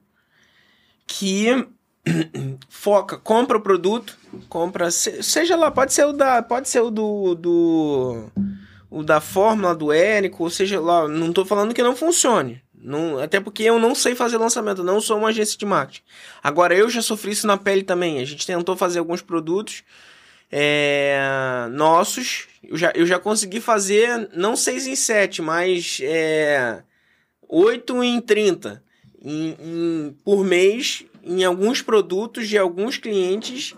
que 1.06 1.66
foca, 2.70 3.18
compra 3.18 3.58
o 3.58 3.62
produto, 3.62 4.16
compra, 4.48 4.90
seja 4.90 5.56
lá, 5.56 5.70
pode 5.70 5.92
ser 5.92 6.06
o 6.06 6.12
da, 6.12 6.42
pode 6.42 6.68
ser 6.68 6.80
o 6.80 6.90
do, 6.90 7.34
do 7.34 8.30
o 8.90 9.02
da 9.02 9.20
fórmula 9.20 9.74
do 9.74 9.92
Érico, 9.92 10.44
ou 10.44 10.50
seja 10.50 10.80
lá, 10.80 11.06
não 11.08 11.28
estou 11.28 11.44
falando 11.44 11.74
que 11.74 11.82
não 11.82 11.96
funcione. 11.96 12.63
Não, 12.84 13.18
até 13.18 13.40
porque 13.40 13.62
eu 13.62 13.78
não 13.78 13.94
sei 13.94 14.14
fazer 14.14 14.36
lançamento, 14.36 14.84
não 14.84 15.00
sou 15.00 15.16
uma 15.16 15.30
agência 15.30 15.56
de 15.56 15.64
marketing. 15.64 16.02
Agora, 16.42 16.76
eu 16.76 16.90
já 16.90 17.00
sofri 17.00 17.32
isso 17.32 17.46
na 17.46 17.56
pele 17.56 17.82
também. 17.82 18.20
A 18.20 18.24
gente 18.26 18.46
tentou 18.46 18.76
fazer 18.76 18.98
alguns 18.98 19.22
produtos 19.22 19.82
é, 20.52 21.66
nossos. 21.72 22.46
Eu 22.62 22.76
já, 22.76 22.92
eu 22.94 23.06
já 23.06 23.18
consegui 23.18 23.58
fazer, 23.58 24.28
não 24.34 24.54
6 24.54 24.86
em 24.86 24.96
7, 24.96 25.40
mas 25.40 25.98
é, 26.02 26.82
8 27.48 28.04
em 28.04 28.20
30 28.20 28.82
em, 29.22 29.56
em, 29.58 30.16
por 30.22 30.44
mês 30.44 31.06
em 31.24 31.42
alguns 31.42 31.80
produtos 31.80 32.46
de 32.46 32.58
alguns 32.58 32.98
clientes. 32.98 33.74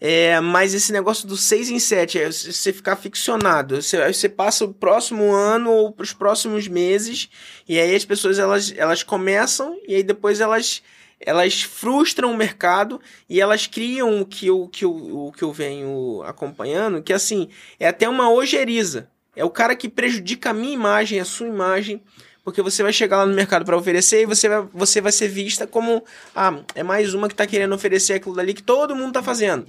É, 0.00 0.40
mas 0.40 0.72
esse 0.72 0.92
negócio 0.92 1.28
do 1.28 1.36
6 1.36 1.68
em 1.68 1.78
7 1.78 2.18
é 2.18 2.26
você 2.30 2.72
ficar 2.72 2.96
ficcionado. 2.96 3.82
Você, 3.82 4.10
você 4.10 4.28
passa 4.30 4.64
o 4.64 4.72
próximo 4.72 5.30
ano 5.30 5.70
ou 5.70 5.94
os 5.98 6.14
próximos 6.14 6.66
meses, 6.66 7.28
e 7.68 7.78
aí 7.78 7.94
as 7.94 8.04
pessoas 8.04 8.38
elas, 8.38 8.72
elas 8.76 9.02
começam 9.02 9.78
e 9.86 9.94
aí 9.94 10.02
depois 10.02 10.40
elas 10.40 10.82
elas 11.22 11.62
frustram 11.62 12.32
o 12.32 12.36
mercado 12.36 12.98
e 13.28 13.42
elas 13.42 13.66
criam 13.66 14.22
o 14.22 14.24
que 14.24 14.46
eu, 14.46 14.66
que 14.68 14.86
o 14.86 15.30
que 15.36 15.42
eu 15.42 15.52
venho 15.52 16.22
acompanhando, 16.24 17.02
que 17.02 17.12
assim, 17.12 17.50
é 17.78 17.86
até 17.86 18.08
uma 18.08 18.32
ojeriza. 18.32 19.10
É 19.36 19.44
o 19.44 19.50
cara 19.50 19.76
que 19.76 19.86
prejudica 19.86 20.48
a 20.48 20.54
minha 20.54 20.72
imagem, 20.72 21.20
a 21.20 21.24
sua 21.26 21.46
imagem, 21.46 22.02
porque 22.42 22.62
você 22.62 22.82
vai 22.82 22.92
chegar 22.92 23.18
lá 23.18 23.26
no 23.26 23.34
mercado 23.34 23.66
para 23.66 23.76
oferecer 23.76 24.22
e 24.22 24.26
você 24.26 24.48
vai, 24.48 24.66
você 24.72 25.00
vai 25.02 25.12
ser 25.12 25.28
vista 25.28 25.66
como 25.66 26.02
ah, 26.34 26.60
é 26.74 26.82
mais 26.82 27.12
uma 27.12 27.28
que 27.28 27.34
está 27.34 27.46
querendo 27.46 27.74
oferecer 27.74 28.14
aquilo 28.14 28.34
dali 28.34 28.54
que 28.54 28.62
todo 28.62 28.96
mundo 28.96 29.08
está 29.08 29.22
fazendo. 29.22 29.66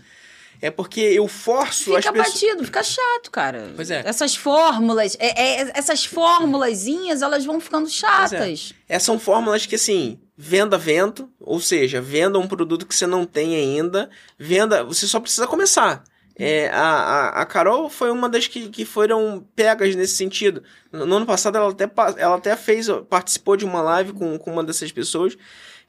É 0.61 0.69
porque 0.69 1.01
eu 1.01 1.27
forço 1.27 1.85
fica 1.85 1.97
as 1.97 2.05
pessoas. 2.05 2.27
Fica 2.27 2.47
batido, 2.47 2.65
fica 2.65 2.83
chato, 2.83 3.31
cara. 3.31 3.73
Pois 3.75 3.89
é. 3.89 4.03
Essas 4.05 4.35
fórmulas, 4.35 5.17
é, 5.19 5.61
é, 5.61 5.71
essas 5.73 6.05
formulazinhas, 6.05 7.23
elas 7.23 7.43
vão 7.43 7.59
ficando 7.59 7.89
chatas. 7.89 8.73
É. 8.87 8.95
Essas 8.95 9.05
são 9.05 9.17
fórmulas 9.17 9.65
que, 9.65 9.73
assim, 9.73 10.19
venda 10.37 10.77
vento, 10.77 11.27
ou 11.39 11.59
seja, 11.59 11.99
venda 11.99 12.37
um 12.37 12.47
produto 12.47 12.85
que 12.85 12.93
você 12.93 13.07
não 13.07 13.25
tem 13.25 13.55
ainda, 13.55 14.09
venda. 14.37 14.83
Você 14.83 15.07
só 15.07 15.19
precisa 15.19 15.47
começar. 15.47 16.03
É, 16.35 16.69
a, 16.69 16.81
a, 16.81 17.41
a 17.41 17.45
Carol 17.45 17.89
foi 17.89 18.09
uma 18.09 18.29
das 18.29 18.47
que, 18.47 18.69
que 18.69 18.85
foram 18.85 19.45
pegas 19.55 19.95
nesse 19.95 20.15
sentido. 20.15 20.63
No, 20.91 21.05
no 21.05 21.15
ano 21.17 21.25
passado 21.25 21.57
ela 21.57 21.69
até, 21.69 21.89
ela 22.17 22.35
até 22.35 22.55
fez, 22.55 22.87
participou 23.09 23.57
de 23.57 23.65
uma 23.65 23.81
live 23.81 24.13
com, 24.13 24.37
com 24.37 24.51
uma 24.51 24.63
dessas 24.63 24.91
pessoas, 24.91 25.37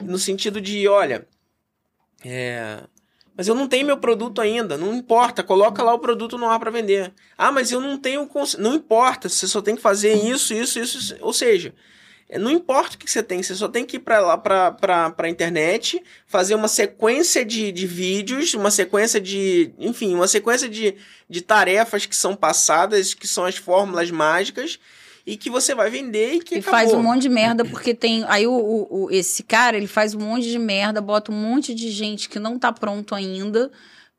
no 0.02 0.18
sentido 0.18 0.60
de, 0.60 0.86
olha, 0.88 1.26
é, 2.24 2.82
mas 3.36 3.48
eu 3.48 3.54
não 3.54 3.66
tenho 3.66 3.86
meu 3.86 3.96
produto 3.96 4.40
ainda. 4.40 4.76
Não 4.76 4.94
importa, 4.94 5.42
coloca 5.42 5.82
lá 5.82 5.94
o 5.94 5.98
produto 5.98 6.36
no 6.36 6.48
ar 6.48 6.58
para 6.58 6.70
vender. 6.70 7.12
Ah, 7.36 7.50
mas 7.50 7.72
eu 7.72 7.80
não 7.80 7.96
tenho. 7.96 8.28
Não 8.58 8.74
importa, 8.74 9.28
você 9.28 9.46
só 9.46 9.62
tem 9.62 9.74
que 9.74 9.82
fazer 9.82 10.14
isso, 10.14 10.52
isso, 10.52 10.78
isso. 10.78 11.16
Ou 11.20 11.32
seja, 11.32 11.74
é, 12.28 12.38
não 12.38 12.50
importa 12.50 12.96
o 12.96 12.98
que 12.98 13.10
você 13.10 13.22
tem, 13.22 13.42
você 13.42 13.54
só 13.54 13.68
tem 13.68 13.84
que 13.84 13.96
ir 13.96 14.00
para 14.00 14.20
lá 14.20 14.38
para 14.38 15.14
a 15.16 15.28
internet, 15.28 16.02
fazer 16.26 16.54
uma 16.54 16.68
sequência 16.68 17.44
de, 17.44 17.72
de 17.72 17.86
vídeos, 17.86 18.54
uma 18.54 18.70
sequência 18.70 19.20
de. 19.20 19.72
Enfim, 19.78 20.14
uma 20.14 20.28
sequência 20.28 20.68
de, 20.68 20.94
de 21.28 21.40
tarefas 21.40 22.04
que 22.06 22.16
são 22.16 22.36
passadas, 22.36 23.14
que 23.14 23.26
são 23.26 23.44
as 23.44 23.56
fórmulas 23.56 24.10
mágicas 24.10 24.78
e 25.26 25.36
que 25.36 25.48
você 25.48 25.74
vai 25.74 25.90
vender 25.90 26.34
e 26.34 26.40
que 26.40 26.56
e 26.56 26.58
acabou. 26.58 26.78
faz 26.78 26.92
um 26.92 27.02
monte 27.02 27.22
de 27.22 27.28
merda 27.28 27.64
porque 27.64 27.94
tem 27.94 28.24
aí 28.28 28.46
o, 28.46 28.52
o, 28.52 29.04
o, 29.04 29.10
esse 29.10 29.42
cara 29.42 29.76
ele 29.76 29.86
faz 29.86 30.14
um 30.14 30.20
monte 30.20 30.48
de 30.48 30.58
merda 30.58 31.00
bota 31.00 31.30
um 31.30 31.34
monte 31.34 31.74
de 31.74 31.90
gente 31.90 32.28
que 32.28 32.38
não 32.38 32.58
tá 32.58 32.72
pronto 32.72 33.14
ainda 33.14 33.70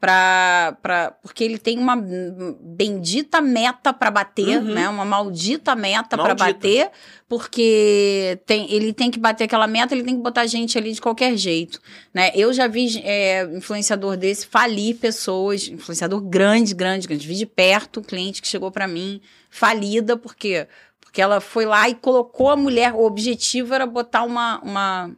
pra, 0.04 0.78
pra 0.82 1.12
porque 1.22 1.46
ele 1.46 1.58
tem 1.58 1.78
uma 1.78 1.96
bendita 1.96 3.42
meta 3.42 3.94
para 3.94 4.12
bater 4.12 4.58
uhum. 4.58 4.74
né 4.74 4.90
uma 4.90 5.06
maldita 5.06 5.76
meta 5.76 6.18
para 6.18 6.36
bater 6.36 6.90
porque 7.28 8.38
tem, 8.46 8.70
ele 8.72 8.92
tem 8.92 9.10
que 9.10 9.18
bater 9.18 9.46
aquela 9.46 9.66
meta 9.66 9.94
ele 9.94 10.04
tem 10.04 10.16
que 10.16 10.22
botar 10.22 10.46
gente 10.46 10.78
ali 10.78 10.92
de 10.92 11.02
qualquer 11.02 11.38
jeito 11.38 11.82
né 12.14 12.32
eu 12.36 12.52
já 12.54 12.68
vi 12.68 13.02
é, 13.04 13.44
influenciador 13.56 14.16
desse 14.18 14.46
falir 14.46 14.96
pessoas 14.96 15.68
influenciador 15.68 16.22
grande 16.22 16.74
grande 16.74 17.08
grande 17.08 17.26
vi 17.26 17.36
de 17.36 17.46
perto 17.46 18.02
um 18.02 18.04
cliente 18.04 18.42
que 18.42 18.48
chegou 18.48 18.72
para 18.72 18.88
mim 18.88 19.22
falida 19.50 20.18
porque 20.18 20.68
porque 21.14 21.22
ela 21.22 21.40
foi 21.40 21.64
lá 21.64 21.88
e 21.88 21.94
colocou 21.94 22.50
a 22.50 22.56
mulher, 22.56 22.92
o 22.92 23.06
objetivo 23.06 23.72
era 23.72 23.86
botar 23.86 24.24
uma, 24.24 24.60
uma 24.62 25.12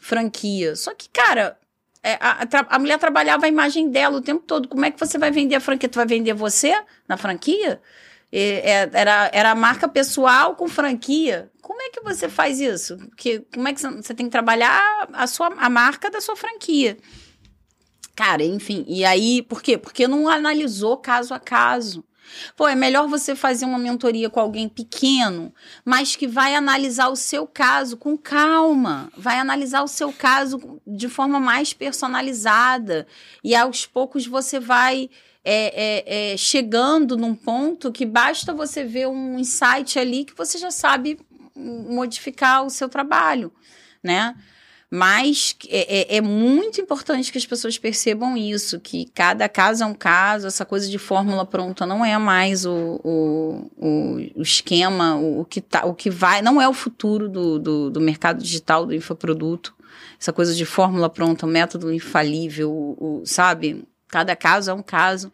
franquia. 0.00 0.76
Só 0.76 0.94
que, 0.94 1.08
cara, 1.08 1.58
é, 2.00 2.12
a, 2.20 2.46
a, 2.68 2.78
mulher 2.78 2.96
trabalhava 2.96 3.46
a 3.46 3.48
imagem 3.48 3.90
dela 3.90 4.18
o 4.18 4.22
tempo 4.22 4.44
todo. 4.46 4.68
Como 4.68 4.84
é 4.84 4.92
que 4.92 5.00
você 5.00 5.18
vai 5.18 5.32
vender 5.32 5.56
a 5.56 5.60
franquia? 5.60 5.88
Tu 5.88 5.96
vai 5.96 6.06
vender 6.06 6.32
você 6.32 6.80
na 7.08 7.16
franquia? 7.16 7.82
É, 8.30 8.88
era, 8.92 9.30
era 9.32 9.50
a 9.50 9.54
marca 9.56 9.88
pessoal 9.88 10.54
com 10.54 10.68
franquia. 10.68 11.50
Como 11.60 11.82
é 11.82 11.90
que 11.90 12.00
você 12.02 12.28
faz 12.28 12.60
isso? 12.60 12.96
Porque, 12.98 13.40
como 13.52 13.66
é 13.66 13.72
que 13.72 13.80
você, 13.80 13.90
você 13.90 14.14
tem 14.14 14.26
que 14.26 14.32
trabalhar 14.32 15.08
a, 15.12 15.26
sua, 15.26 15.48
a 15.56 15.68
marca 15.68 16.08
da 16.08 16.20
sua 16.20 16.36
franquia? 16.36 16.96
Cara, 18.14 18.44
enfim. 18.44 18.84
E 18.86 19.04
aí, 19.04 19.42
por 19.42 19.60
quê? 19.60 19.76
Porque 19.76 20.06
não 20.06 20.28
analisou 20.28 20.98
caso 20.98 21.34
a 21.34 21.40
caso. 21.40 22.04
Pô, 22.56 22.68
é 22.68 22.74
melhor 22.74 23.08
você 23.08 23.34
fazer 23.34 23.64
uma 23.64 23.78
mentoria 23.78 24.30
com 24.30 24.40
alguém 24.40 24.68
pequeno, 24.68 25.52
mas 25.84 26.16
que 26.16 26.26
vai 26.26 26.54
analisar 26.54 27.08
o 27.08 27.16
seu 27.16 27.46
caso 27.46 27.96
com 27.96 28.16
calma, 28.16 29.10
vai 29.16 29.38
analisar 29.38 29.82
o 29.82 29.88
seu 29.88 30.12
caso 30.12 30.80
de 30.86 31.08
forma 31.08 31.40
mais 31.40 31.72
personalizada. 31.72 33.06
E 33.42 33.54
aos 33.54 33.86
poucos 33.86 34.26
você 34.26 34.58
vai 34.60 35.10
é, 35.44 36.32
é, 36.32 36.32
é, 36.32 36.36
chegando 36.36 37.16
num 37.16 37.34
ponto 37.34 37.90
que 37.90 38.06
basta 38.06 38.52
você 38.54 38.84
ver 38.84 39.08
um 39.08 39.38
insight 39.38 39.98
ali 39.98 40.24
que 40.24 40.36
você 40.36 40.58
já 40.58 40.70
sabe 40.70 41.18
modificar 41.56 42.64
o 42.64 42.70
seu 42.70 42.88
trabalho, 42.88 43.52
né? 44.02 44.34
Mas 44.94 45.56
é, 45.70 46.16
é, 46.16 46.16
é, 46.18 46.20
muito 46.20 46.78
importante 46.78 47.32
que 47.32 47.38
as 47.38 47.46
pessoas 47.46 47.78
percebam 47.78 48.36
isso, 48.36 48.78
que 48.78 49.06
cada 49.14 49.48
caso 49.48 49.82
é 49.82 49.86
um 49.86 49.94
caso, 49.94 50.46
essa 50.46 50.66
coisa 50.66 50.86
de 50.86 50.98
fórmula 50.98 51.46
pronta 51.46 51.86
não 51.86 52.04
é 52.04 52.18
mais 52.18 52.66
o, 52.66 53.00
o, 53.02 53.70
o, 54.36 54.42
esquema, 54.42 55.16
o, 55.16 55.40
o, 55.40 55.44
que 55.46 55.62
tá, 55.62 55.86
o 55.86 55.94
que 55.94 56.10
vai, 56.10 56.42
não 56.42 56.60
é 56.60 56.68
o 56.68 56.74
futuro 56.74 57.26
do, 57.26 57.58
do, 57.58 57.90
do 57.90 58.00
mercado 58.02 58.42
digital, 58.42 58.84
do 58.84 58.94
infoproduto. 58.94 59.74
Essa 60.20 60.30
coisa 60.30 60.54
de 60.54 60.66
fórmula 60.66 61.08
pronta, 61.08 61.46
método 61.46 61.90
infalível, 61.90 62.70
o, 62.70 63.22
sabe? 63.24 63.88
Cada 64.08 64.36
caso 64.36 64.70
é 64.70 64.74
um 64.74 64.82
caso. 64.82 65.32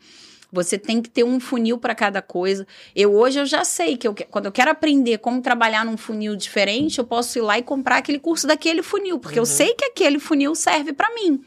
Você 0.50 0.78
tem 0.78 1.02
que 1.02 1.10
ter 1.10 1.24
um 1.24 1.38
funil 1.38 1.76
para 1.76 1.94
cada 1.94 2.22
coisa. 2.22 2.66
Eu 2.96 3.14
hoje 3.14 3.38
eu 3.38 3.46
já 3.46 3.64
sei 3.64 3.96
que 3.96 4.08
eu, 4.08 4.14
quando 4.30 4.46
eu 4.46 4.52
quero 4.52 4.70
aprender 4.70 5.18
como 5.18 5.42
trabalhar 5.42 5.84
num 5.84 5.96
funil 5.96 6.34
diferente, 6.34 6.98
eu 6.98 7.04
posso 7.04 7.38
ir 7.38 7.42
lá 7.42 7.58
e 7.58 7.62
comprar 7.62 7.98
aquele 7.98 8.18
curso 8.18 8.46
daquele 8.46 8.82
funil, 8.82 9.18
porque 9.18 9.38
uhum. 9.38 9.42
eu 9.42 9.46
sei 9.46 9.74
que 9.74 9.84
aquele 9.84 10.18
funil 10.18 10.54
serve 10.54 10.92
para 10.92 11.14
mim. 11.14 11.44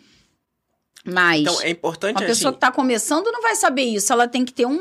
Mas 1.03 1.41
então, 1.41 1.61
é 1.61 1.69
importante 1.69 2.17
uma 2.17 2.27
pessoa 2.27 2.49
assim... 2.49 2.59
que 2.59 2.65
está 2.65 2.71
começando 2.71 3.31
não 3.31 3.41
vai 3.41 3.55
saber 3.55 3.83
isso. 3.83 4.13
Ela 4.13 4.27
tem 4.27 4.45
que 4.45 4.53
ter 4.53 4.67
um, 4.67 4.79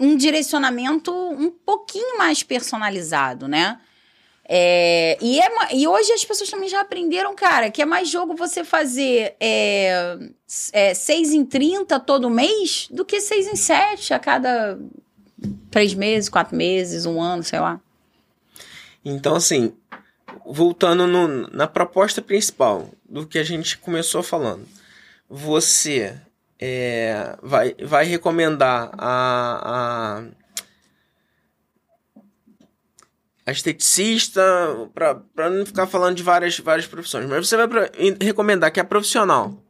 um 0.00 0.16
direcionamento 0.16 1.12
um 1.12 1.50
pouquinho 1.50 2.18
mais 2.18 2.42
personalizado, 2.42 3.46
né? 3.46 3.78
É, 4.50 5.18
e, 5.20 5.38
é, 5.38 5.50
e 5.74 5.86
hoje 5.86 6.10
as 6.10 6.24
pessoas 6.24 6.48
também 6.48 6.70
já 6.70 6.80
aprenderam, 6.80 7.34
cara, 7.34 7.70
que 7.70 7.82
é 7.82 7.84
mais 7.84 8.08
jogo 8.08 8.34
você 8.34 8.64
fazer 8.64 9.36
é, 9.38 10.18
é, 10.72 10.94
6 10.94 11.32
em 11.34 11.44
30 11.44 12.00
todo 12.00 12.30
mês 12.30 12.88
do 12.90 13.04
que 13.04 13.20
6 13.20 13.46
em 13.46 13.56
7 13.56 14.14
a 14.14 14.18
cada 14.18 14.78
3 15.70 15.92
meses, 15.92 16.30
4 16.30 16.56
meses, 16.56 17.04
um 17.04 17.20
ano, 17.20 17.42
sei 17.42 17.60
lá. 17.60 17.78
Então, 19.04 19.36
assim, 19.36 19.74
voltando 20.46 21.06
no, 21.06 21.28
na 21.48 21.66
proposta 21.66 22.22
principal 22.22 22.88
do 23.06 23.26
que 23.26 23.38
a 23.38 23.44
gente 23.44 23.76
começou 23.76 24.22
falando, 24.22 24.66
você 25.28 26.18
é, 26.58 27.36
vai, 27.42 27.74
vai 27.84 28.06
recomendar 28.06 28.90
a, 28.96 30.22
a 30.24 30.38
a 33.37 33.37
esteticista, 33.52 34.42
para 34.94 35.50
não 35.50 35.64
ficar 35.64 35.86
falando 35.86 36.16
de 36.16 36.22
várias, 36.22 36.58
várias 36.58 36.86
profissões. 36.86 37.26
Mas 37.26 37.48
você 37.48 37.56
vai 37.56 37.68
pra, 37.68 37.90
recomendar 38.20 38.72
que 38.72 38.80
a 38.80 38.84
profissional, 38.84 39.62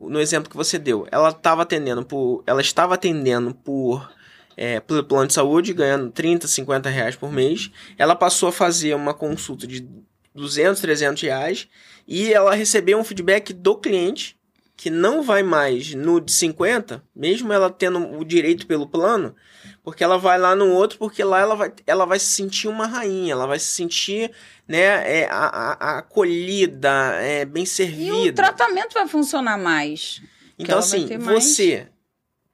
no 0.00 0.20
exemplo 0.20 0.50
que 0.50 0.56
você 0.56 0.78
deu, 0.78 1.06
ela 1.10 1.30
estava 1.30 1.62
atendendo 1.62 2.04
por. 2.04 2.42
Ela 2.46 2.60
estava 2.60 2.94
atendendo 2.94 3.54
por. 3.54 4.12
É, 4.56 4.78
pelo 4.78 5.02
plano 5.02 5.26
de 5.26 5.32
saúde, 5.32 5.72
ganhando 5.72 6.12
30, 6.12 6.46
50 6.46 6.88
reais 6.88 7.16
por 7.16 7.32
mês. 7.32 7.72
Ela 7.98 8.14
passou 8.14 8.50
a 8.50 8.52
fazer 8.52 8.94
uma 8.94 9.12
consulta 9.12 9.66
de 9.66 9.84
200, 10.32 10.80
300 10.80 11.22
reais. 11.22 11.68
E 12.06 12.32
ela 12.32 12.54
recebeu 12.54 12.98
um 12.98 13.02
feedback 13.02 13.52
do 13.52 13.76
cliente 13.76 14.38
que 14.76 14.90
não 14.90 15.22
vai 15.22 15.42
mais 15.42 15.94
no 15.94 16.20
de 16.20 16.32
50, 16.32 17.02
mesmo 17.14 17.52
ela 17.52 17.70
tendo 17.70 18.18
o 18.18 18.24
direito 18.24 18.66
pelo 18.66 18.88
plano, 18.88 19.34
porque 19.82 20.02
ela 20.02 20.18
vai 20.18 20.38
lá 20.38 20.56
no 20.56 20.70
outro, 20.70 20.98
porque 20.98 21.22
lá 21.22 21.40
ela 21.40 21.54
vai, 21.54 21.72
ela 21.86 22.04
vai 22.04 22.18
se 22.18 22.26
sentir 22.26 22.68
uma 22.68 22.86
rainha, 22.86 23.32
ela 23.32 23.46
vai 23.46 23.58
se 23.58 23.66
sentir 23.66 24.32
né, 24.66 24.78
é, 24.78 25.28
a, 25.30 25.46
a, 25.78 25.98
acolhida, 25.98 26.90
é, 27.20 27.44
bem 27.44 27.66
servida. 27.66 28.16
E 28.16 28.30
o 28.30 28.32
tratamento 28.32 28.94
vai 28.94 29.06
funcionar 29.06 29.58
mais. 29.58 30.22
Então, 30.58 30.78
assim, 30.78 31.06
você, 31.18 31.86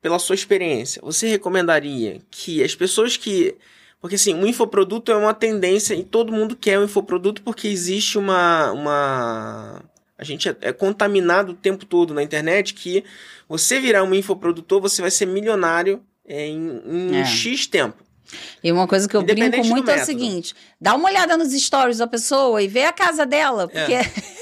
pela 0.01 0.19
sua 0.19 0.35
experiência, 0.35 1.01
você 1.03 1.29
recomendaria 1.29 2.21
que 2.31 2.63
as 2.63 2.75
pessoas 2.75 3.17
que. 3.17 3.57
Porque, 4.01 4.17
assim, 4.17 4.35
o 4.35 4.47
infoproduto 4.47 5.13
é 5.13 5.17
uma 5.17 5.35
tendência 5.35 5.95
e 5.95 6.03
todo 6.03 6.33
mundo 6.33 6.57
quer 6.57 6.79
o 6.79 6.85
infoproduto 6.85 7.43
porque 7.43 7.69
existe 7.69 8.19
uma. 8.19 8.73
uma... 8.73 9.83
A 10.21 10.25
gente 10.25 10.51
é, 10.51 10.57
é 10.61 10.73
contaminado 10.73 11.53
o 11.53 11.55
tempo 11.55 11.87
todo 11.87 12.13
na 12.13 12.23
internet 12.23 12.75
que 12.75 13.03
você 13.49 13.81
virar 13.81 14.05
um 14.05 14.15
infoprodutor, 14.15 14.79
você 14.79 15.01
vai 15.01 15.11
ser 15.11 15.25
milionário 15.25 16.03
é, 16.27 16.47
em, 16.47 16.83
em 16.87 17.17
é. 17.17 17.25
X 17.25 17.67
tempo. 17.67 18.05
E 18.63 18.71
uma 18.71 18.87
coisa 18.87 19.09
que 19.09 19.17
eu 19.17 19.23
brinco 19.23 19.65
muito 19.65 19.91
é 19.91 20.03
o 20.03 20.05
seguinte: 20.05 20.55
dá 20.79 20.95
uma 20.95 21.09
olhada 21.09 21.39
nos 21.39 21.53
stories 21.53 21.97
da 21.99 22.07
pessoa 22.07 22.63
e 22.63 22.69
vê 22.69 22.85
a 22.85 22.93
casa 22.93 23.25
dela, 23.25 23.67
porque. 23.67 23.95
É. 23.95 24.40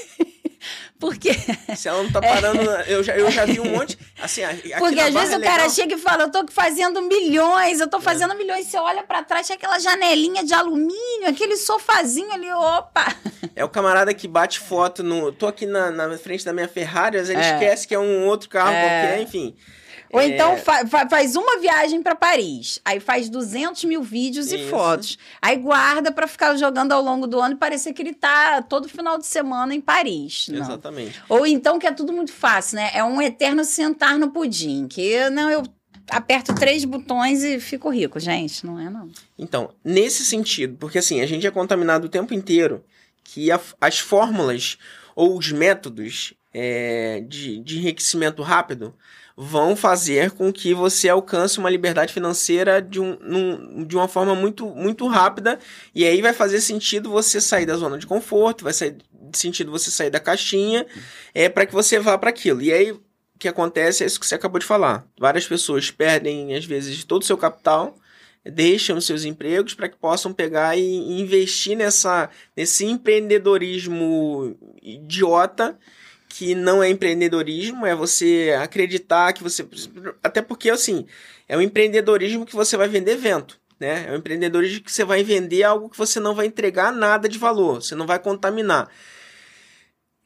Porque. 0.99 1.31
Se 1.77 1.87
ela 1.87 2.03
não 2.03 2.11
tá 2.11 2.19
parando. 2.19 2.69
É. 2.69 2.85
Eu, 2.89 3.03
já, 3.03 3.15
eu 3.15 3.29
já 3.31 3.45
vi 3.45 3.59
um 3.59 3.65
monte. 3.65 3.97
Assim, 4.21 4.41
Porque 4.79 4.99
às 4.99 5.13
vezes 5.13 5.33
é 5.33 5.37
o 5.37 5.41
cara 5.41 5.69
chega 5.69 5.95
e 5.95 5.97
fala: 5.97 6.23
Eu 6.23 6.31
tô 6.31 6.45
fazendo 6.49 7.01
milhões, 7.01 7.79
eu 7.79 7.87
tô 7.87 7.97
é. 7.97 8.01
fazendo 8.01 8.33
é. 8.33 8.35
milhões. 8.35 8.65
Você 8.65 8.77
olha 8.77 9.03
para 9.03 9.23
trás, 9.23 9.47
tem 9.47 9.55
aquela 9.55 9.79
janelinha 9.79 10.43
de 10.43 10.53
alumínio, 10.53 11.29
aquele 11.29 11.55
sofazinho 11.55 12.31
ali, 12.31 12.51
opa! 12.51 13.15
É 13.55 13.63
o 13.63 13.69
camarada 13.69 14.13
que 14.13 14.27
bate 14.27 14.59
foto 14.59 15.03
no. 15.03 15.31
Tô 15.31 15.47
aqui 15.47 15.65
na, 15.65 15.91
na 15.91 16.17
frente 16.17 16.43
da 16.43 16.51
minha 16.51 16.67
Ferrari, 16.67 17.17
às 17.17 17.27
vezes 17.27 17.41
ele 17.41 17.51
é. 17.51 17.53
esquece 17.53 17.87
que 17.87 17.95
é 17.95 17.99
um 17.99 18.25
outro 18.25 18.49
carro 18.49 18.71
qualquer, 18.71 19.21
enfim. 19.21 19.55
Ou 20.11 20.21
então 20.21 20.53
é... 20.53 20.59
então 20.59 20.85
fa 20.85 21.07
faz 21.07 21.35
uma 21.35 21.59
viagem 21.59 22.01
para 22.01 22.15
Paris, 22.15 22.81
aí 22.83 22.99
faz 22.99 23.29
200 23.29 23.83
mil 23.85 24.01
vídeos 24.01 24.47
Isso. 24.47 24.55
e 24.55 24.69
fotos, 24.69 25.17
aí 25.41 25.55
guarda 25.55 26.11
para 26.11 26.27
ficar 26.27 26.55
jogando 26.55 26.91
ao 26.91 27.01
longo 27.01 27.27
do 27.27 27.39
ano 27.39 27.55
e 27.55 27.57
parecer 27.57 27.93
que 27.93 28.01
ele 28.01 28.13
tá 28.13 28.61
todo 28.61 28.89
final 28.89 29.17
de 29.17 29.25
semana 29.25 29.73
em 29.73 29.81
Paris. 29.81 30.47
Não. 30.49 30.59
Exatamente. 30.59 31.21
Ou 31.29 31.45
então 31.45 31.77
que 31.77 31.87
é 31.87 31.91
tudo 31.91 32.11
muito 32.11 32.31
fácil, 32.31 32.77
né? 32.77 32.89
É 32.93 33.03
um 33.03 33.21
eterno 33.21 33.63
sentar 33.63 34.17
no 34.17 34.31
pudim, 34.31 34.87
que 34.87 35.29
não 35.29 35.49
eu 35.49 35.63
aperto 36.09 36.55
três 36.55 36.83
botões 36.83 37.43
e 37.43 37.59
fico 37.59 37.89
rico, 37.89 38.19
gente, 38.19 38.65
não 38.65 38.79
é 38.79 38.89
não. 38.89 39.09
Então, 39.37 39.73
nesse 39.83 40.25
sentido, 40.25 40.75
porque 40.79 40.97
assim, 40.97 41.21
a 41.21 41.25
gente 41.25 41.45
é 41.45 41.51
contaminado 41.51 42.05
o 42.05 42.09
tempo 42.09 42.33
inteiro 42.33 42.83
que 43.23 43.51
a, 43.51 43.59
as 43.79 43.99
fórmulas 43.99 44.77
ou 45.15 45.37
os 45.37 45.51
métodos 45.51 46.33
é, 46.53 47.23
de, 47.27 47.59
de 47.59 47.77
enriquecimento 47.77 48.41
rápido 48.41 48.93
vão 49.41 49.73
fazer 49.73 50.31
com 50.31 50.51
que 50.51 50.73
você 50.73 51.07
alcance 51.07 51.59
uma 51.59 51.69
liberdade 51.69 52.11
financeira 52.11 52.81
de, 52.81 52.99
um, 52.99 53.17
num, 53.21 53.85
de 53.85 53.95
uma 53.95 54.05
forma 54.05 54.35
muito, 54.35 54.67
muito 54.67 55.07
rápida. 55.07 55.57
E 55.95 56.03
aí 56.03 56.21
vai 56.21 56.33
fazer 56.33 56.59
sentido 56.59 57.09
você 57.09 57.39
sair 57.39 57.65
da 57.65 57.77
zona 57.77 57.97
de 57.97 58.05
conforto, 58.05 58.65
vai 58.65 58.73
sair 58.73 58.97
sentido 59.33 59.71
você 59.71 59.89
sair 59.89 60.09
da 60.09 60.19
caixinha, 60.19 60.85
é 61.33 61.47
para 61.47 61.65
que 61.65 61.71
você 61.71 62.01
vá 62.01 62.17
para 62.17 62.31
aquilo. 62.31 62.61
E 62.61 62.73
aí 62.73 62.91
o 62.91 63.01
que 63.39 63.47
acontece 63.47 64.03
é 64.03 64.07
isso 64.07 64.19
que 64.19 64.27
você 64.27 64.35
acabou 64.35 64.59
de 64.59 64.65
falar. 64.65 65.07
Várias 65.17 65.47
pessoas 65.47 65.89
perdem, 65.89 66.53
às 66.53 66.65
vezes, 66.65 67.05
todo 67.05 67.21
o 67.21 67.25
seu 67.25 67.37
capital, 67.37 67.95
deixam 68.43 68.99
seus 68.99 69.23
empregos 69.23 69.73
para 69.73 69.87
que 69.87 69.95
possam 69.95 70.33
pegar 70.33 70.75
e 70.77 71.21
investir 71.21 71.77
nessa, 71.77 72.29
nesse 72.57 72.85
empreendedorismo 72.85 74.57
idiota 74.81 75.79
que 76.39 76.55
não 76.55 76.81
é 76.81 76.89
empreendedorismo, 76.89 77.85
é 77.85 77.93
você 77.93 78.57
acreditar 78.63 79.33
que 79.33 79.43
você. 79.43 79.67
Até 80.23 80.41
porque, 80.41 80.69
assim, 80.69 81.05
é 81.49 81.57
um 81.57 81.61
empreendedorismo 81.61 82.45
que 82.45 82.55
você 82.55 82.77
vai 82.77 82.87
vender 82.87 83.17
vento. 83.17 83.59
Né? 83.77 84.05
É 84.07 84.11
um 84.13 84.15
empreendedorismo 84.15 84.81
que 84.81 84.89
você 84.89 85.03
vai 85.03 85.21
vender 85.21 85.63
algo 85.63 85.89
que 85.89 85.97
você 85.97 86.17
não 86.17 86.33
vai 86.33 86.45
entregar 86.45 86.93
nada 86.93 87.27
de 87.27 87.37
valor, 87.37 87.81
você 87.81 87.93
não 87.93 88.07
vai 88.07 88.19
contaminar. 88.19 88.89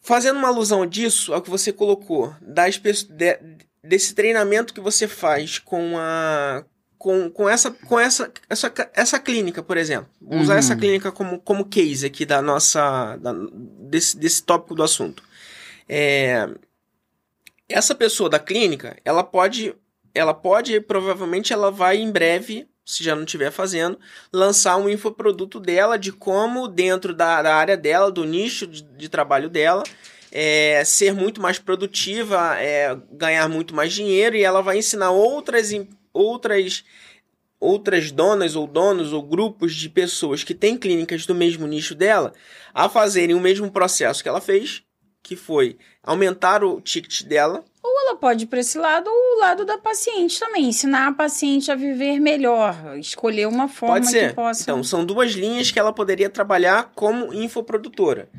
Fazendo 0.02 0.38
uma 0.38 0.50
alusão 0.50 0.86
disso 0.86 1.34
ao 1.34 1.42
que 1.42 1.50
você 1.50 1.74
colocou, 1.74 2.36
das, 2.40 2.78
de, 2.78 3.40
desse 3.84 4.14
treinamento 4.14 4.72
que 4.72 4.82
você 4.82 5.08
faz 5.08 5.58
com 5.58 5.98
a. 5.98 6.64
Com, 6.96 7.28
com, 7.32 7.50
essa, 7.50 7.72
com 7.72 8.00
essa, 8.00 8.32
essa, 8.48 8.72
essa 8.94 9.20
clínica, 9.20 9.64
por 9.64 9.78
exemplo. 9.78 10.10
Vou 10.22 10.40
usar 10.40 10.54
uhum. 10.54 10.60
essa 10.60 10.76
clínica 10.76 11.12
como, 11.12 11.40
como 11.40 11.66
case 11.66 12.06
aqui 12.06 12.24
da 12.24 12.40
nossa. 12.40 13.18
Da, 13.18 13.34
desse, 13.90 14.16
desse 14.16 14.44
tópico 14.44 14.76
do 14.76 14.84
assunto. 14.84 15.24
É, 15.88 16.50
essa 17.68 17.96
pessoa 17.96 18.30
da 18.30 18.40
clínica, 18.40 18.98
ela 19.04 19.24
pode, 19.24 19.76
ela 20.14 20.34
pode, 20.34 20.80
provavelmente, 20.82 21.54
ela 21.54 21.72
vai 21.72 21.98
em 21.98 22.12
breve, 22.12 22.68
se 22.86 23.04
já 23.04 23.16
não 23.16 23.24
estiver 23.24 23.52
fazendo, 23.52 24.00
lançar 24.32 24.78
um 24.78 24.90
infoproduto 24.90 25.60
dela 25.60 25.98
de 25.98 26.12
como, 26.12 26.68
dentro 26.68 27.14
da, 27.14 27.42
da 27.42 27.56
área 27.56 27.78
dela, 27.78 28.12
do 28.12 28.24
nicho 28.26 28.68
de, 28.68 28.82
de 28.82 29.10
trabalho 29.10 29.50
dela, 29.50 29.84
é, 30.32 30.84
ser 30.84 31.14
muito 31.14 31.42
mais 31.42 31.60
produtiva, 31.60 32.58
é, 32.60 32.98
ganhar 33.12 33.48
muito 33.48 33.76
mais 33.76 33.94
dinheiro, 33.94 34.36
e 34.36 34.44
ela 34.44 34.62
vai 34.62 34.78
ensinar 34.78 35.12
outras, 35.12 35.72
outras 36.12 36.84
outras 37.64 38.12
donas 38.12 38.58
ou 38.58 38.68
donos 38.68 39.14
ou 39.14 39.24
grupos 39.24 39.74
de 39.74 39.88
pessoas 39.88 40.44
que 40.44 40.54
têm 40.54 40.78
clínicas 40.78 41.26
do 41.26 41.34
mesmo 41.34 41.66
nicho 41.66 41.96
dela 41.96 42.34
a 42.74 42.90
fazerem 42.90 43.36
o 43.36 43.40
mesmo 43.40 43.72
processo 43.72 44.22
que 44.22 44.28
ela 44.28 44.42
fez, 44.42 44.84
que 45.24 45.38
foi 45.38 45.78
aumentar 46.04 46.64
o 46.64 46.82
ticket 46.82 47.24
dela. 47.24 47.64
Ou 47.82 48.02
ela 48.02 48.18
pode 48.18 48.44
ir 48.44 48.48
para 48.48 48.60
esse 48.60 48.78
lado 48.78 49.10
ou 49.10 49.38
o 49.38 49.40
lado 49.40 49.66
da 49.66 49.78
paciente 49.78 50.38
também, 50.40 50.66
ensinar 50.66 51.08
a 51.08 51.14
paciente 51.14 51.72
a 51.72 51.76
viver 51.76 52.20
melhor, 52.20 52.98
escolher 52.98 53.48
uma 53.48 53.68
forma 53.70 53.96
pode 53.96 54.10
ser. 54.10 54.30
que 54.30 54.36
possa. 54.36 54.64
Então, 54.64 54.84
são 54.84 55.06
duas 55.06 55.32
linhas 55.32 55.72
que 55.72 55.80
ela 55.80 55.94
poderia 55.94 56.30
trabalhar 56.30 56.92
como 56.94 57.34
infoprodutora. 57.34 58.30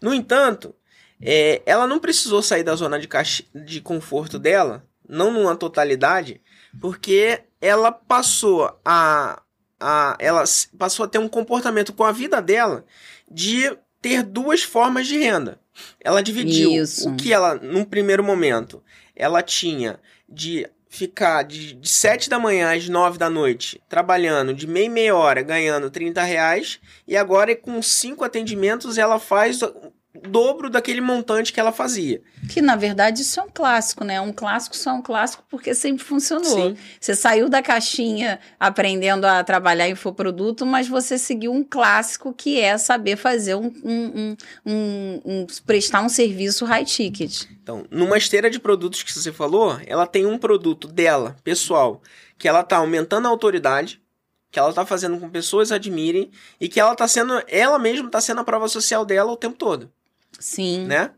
No 0.00 0.12
entanto, 0.12 0.74
é, 1.20 1.62
ela 1.64 1.86
não 1.86 2.00
precisou 2.00 2.42
sair 2.42 2.64
da 2.64 2.74
zona 2.74 2.98
de, 2.98 3.08
de 3.54 3.80
conforto 3.80 4.38
dela, 4.38 4.84
não 5.08 5.30
numa 5.30 5.54
totalidade, 5.54 6.40
porque 6.80 7.42
ela 7.60 7.92
passou 7.92 8.76
a, 8.84 9.40
a 9.78 10.16
ela 10.18 10.42
passou 10.76 11.04
a 11.04 11.08
ter 11.08 11.18
um 11.18 11.28
comportamento 11.28 11.92
com 11.92 12.02
a 12.02 12.10
vida 12.10 12.42
dela 12.42 12.84
de 13.30 13.76
ter 14.00 14.24
duas 14.24 14.64
formas 14.64 15.06
de 15.06 15.16
renda. 15.18 15.61
Ela 16.00 16.22
dividiu 16.22 16.70
Isso. 16.72 17.08
o 17.08 17.16
que 17.16 17.32
ela, 17.32 17.54
num 17.54 17.84
primeiro 17.84 18.22
momento, 18.22 18.82
ela 19.14 19.42
tinha 19.42 19.98
de 20.28 20.66
ficar 20.92 21.42
de, 21.42 21.72
de 21.72 21.88
7 21.88 22.28
da 22.28 22.38
manhã 22.38 22.76
às 22.76 22.86
9 22.86 23.16
da 23.16 23.30
noite 23.30 23.80
trabalhando 23.88 24.52
de 24.52 24.66
meia 24.66 24.90
meia 24.90 25.16
hora 25.16 25.40
ganhando 25.40 25.90
30 25.90 26.22
reais 26.22 26.80
e 27.08 27.16
agora 27.16 27.56
com 27.56 27.80
cinco 27.80 28.22
atendimentos 28.22 28.98
ela 28.98 29.18
faz 29.18 29.60
dobro 30.14 30.68
daquele 30.68 31.00
montante 31.00 31.52
que 31.52 31.58
ela 31.58 31.72
fazia. 31.72 32.20
Que 32.48 32.60
na 32.60 32.76
verdade 32.76 33.22
isso 33.22 33.40
é 33.40 33.42
um 33.42 33.48
clássico, 33.48 34.04
né? 34.04 34.20
Um 34.20 34.32
clássico 34.32 34.76
só 34.76 34.90
é 34.90 34.92
um 34.92 35.02
clássico 35.02 35.42
porque 35.48 35.74
sempre 35.74 36.04
funcionou. 36.04 36.44
Sim. 36.44 36.76
Você 37.00 37.16
saiu 37.16 37.48
da 37.48 37.62
caixinha 37.62 38.38
aprendendo 38.60 39.24
a 39.24 39.42
trabalhar 39.42 39.88
infoproduto, 39.88 40.66
mas 40.66 40.86
você 40.86 41.16
seguiu 41.16 41.52
um 41.52 41.64
clássico 41.64 42.32
que 42.32 42.60
é 42.60 42.76
saber 42.76 43.16
fazer 43.16 43.54
um, 43.54 43.72
um, 43.82 44.36
um, 44.66 45.20
um 45.24 45.46
prestar 45.64 46.02
um 46.02 46.08
serviço 46.08 46.64
high 46.66 46.84
ticket. 46.84 47.44
Então, 47.62 47.86
numa 47.90 48.18
esteira 48.18 48.50
de 48.50 48.60
produtos 48.60 49.02
que 49.02 49.12
você 49.12 49.32
falou, 49.32 49.78
ela 49.86 50.06
tem 50.06 50.26
um 50.26 50.36
produto 50.36 50.88
dela, 50.88 51.36
pessoal, 51.42 52.02
que 52.36 52.46
ela 52.46 52.60
está 52.60 52.76
aumentando 52.76 53.26
a 53.26 53.30
autoridade, 53.30 54.02
que 54.50 54.58
ela 54.58 54.68
está 54.68 54.84
fazendo 54.84 55.18
com 55.18 55.26
que 55.26 55.32
pessoas 55.32 55.72
admirem 55.72 56.30
e 56.60 56.68
que 56.68 56.78
ela 56.78 56.94
tá 56.94 57.08
sendo, 57.08 57.42
ela 57.48 57.78
mesma 57.78 58.06
está 58.06 58.20
sendo 58.20 58.40
a 58.42 58.44
prova 58.44 58.68
social 58.68 59.04
dela 59.04 59.32
o 59.32 59.36
tempo 59.36 59.56
todo. 59.56 59.90
Sim. 60.42 60.86
Né? 60.86 61.10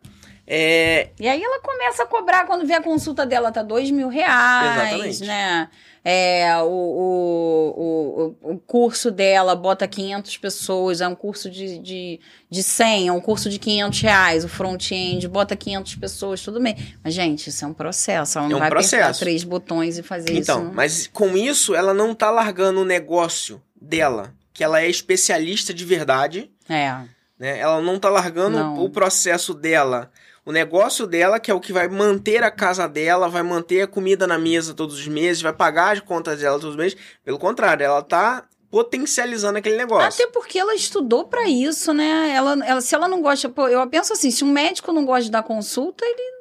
É... 0.47 1.09
E 1.19 1.27
aí 1.27 1.43
ela 1.43 1.61
começa 1.61 2.03
a 2.03 2.07
cobrar 2.07 2.45
quando 2.47 2.67
vê 2.67 2.75
a 2.75 2.83
consulta 2.83 3.25
dela 3.25 3.51
tá 3.51 3.63
dois 3.63 3.91
mil 3.91 4.09
reais, 4.09 4.77
Exatamente. 4.77 5.25
né? 5.25 5.69
É, 6.07 6.55
o, 6.59 6.67
o, 6.69 8.37
o, 8.43 8.53
o 8.53 8.59
curso 8.59 9.11
dela 9.11 9.57
bota 9.57 9.89
500 9.89 10.37
pessoas, 10.37 11.01
é 11.01 11.09
um 11.09 11.15
curso 11.15 11.51
de, 11.51 11.79
de, 11.79 12.21
de 12.51 12.63
100, 12.63 13.09
é 13.09 13.13
um 13.13 13.23
curso 13.23 13.49
de 13.49 13.59
500 13.59 14.01
reais, 14.03 14.45
o 14.45 14.49
front-end 14.49 15.27
bota 15.29 15.57
500 15.57 15.95
pessoas, 15.97 16.43
tudo 16.43 16.61
bem. 16.61 16.77
Mas, 17.03 17.15
gente, 17.15 17.49
isso 17.49 17.65
é 17.65 17.69
um 17.69 17.73
processo, 17.73 18.37
ela 18.37 18.49
não 18.49 18.53
é 18.53 18.57
um 18.57 18.61
vai 18.61 18.69
processo. 18.69 18.97
apertar 18.97 19.19
três 19.19 19.45
botões 19.45 19.97
e 19.97 20.03
fazer 20.03 20.33
então, 20.33 20.41
isso. 20.41 20.53
Então, 20.65 20.75
mas 20.75 21.07
com 21.07 21.39
isso, 21.39 21.75
ela 21.75 21.95
não 21.95 22.15
tá 22.15 22.31
largando 22.31 22.83
o 22.83 22.85
negócio 22.85 23.63
dela, 23.81 24.35
que 24.53 24.63
ela 24.63 24.83
é 24.83 24.91
especialista 24.91 25.73
de 25.73 25.87
verdade. 25.87 26.51
É 26.69 27.14
né? 27.39 27.59
Ela 27.59 27.81
não 27.81 27.99
tá 27.99 28.09
largando 28.09 28.59
não. 28.59 28.85
o 28.85 28.91
processo 28.91 29.53
dela. 29.55 30.11
O 30.45 30.53
negócio 30.53 31.07
dela, 31.07 31.41
que 31.41 31.51
é 31.51 31.55
o 31.55 31.61
que 31.61 31.73
vai 31.73 31.89
manter 31.89 32.43
a 32.43 32.51
casa 32.51 32.87
dela, 32.87 33.29
vai 33.29 33.43
manter 33.43 33.83
a 33.83 33.87
comida 33.87 34.27
na 34.27 34.39
mesa 34.39 34.75
todos 34.75 34.99
os 34.99 35.09
meses, 35.09 35.41
vai 35.41 35.55
pagar 35.55 35.95
as 35.95 36.01
contas 36.01 36.41
dela 36.41 36.59
todos 36.59 36.75
os 36.75 36.77
meses. 36.77 36.99
Pelo 37.25 37.39
contrário, 37.39 37.85
ela 37.85 38.03
tá 38.03 38.45
potencializando 38.71 39.59
aquele 39.59 39.77
negócio. 39.77 40.23
Até 40.23 40.31
porque 40.33 40.59
ela 40.59 40.75
estudou 40.75 41.25
para 41.25 41.49
isso, 41.49 41.95
né? 41.95 42.33
Ela, 42.35 42.59
ela, 42.67 42.81
se 42.81 42.95
ela 42.95 43.09
não 43.09 43.23
gosta, 43.23 43.49
pô, 43.49 43.69
eu 43.69 43.89
penso 43.89 44.13
assim, 44.13 44.31
se 44.31 44.45
um 44.45 44.51
médico 44.51 44.93
não 44.93 45.07
gosta 45.07 45.25
de 45.25 45.31
dar 45.31 45.45
consulta, 45.45 46.05
ele 46.05 46.35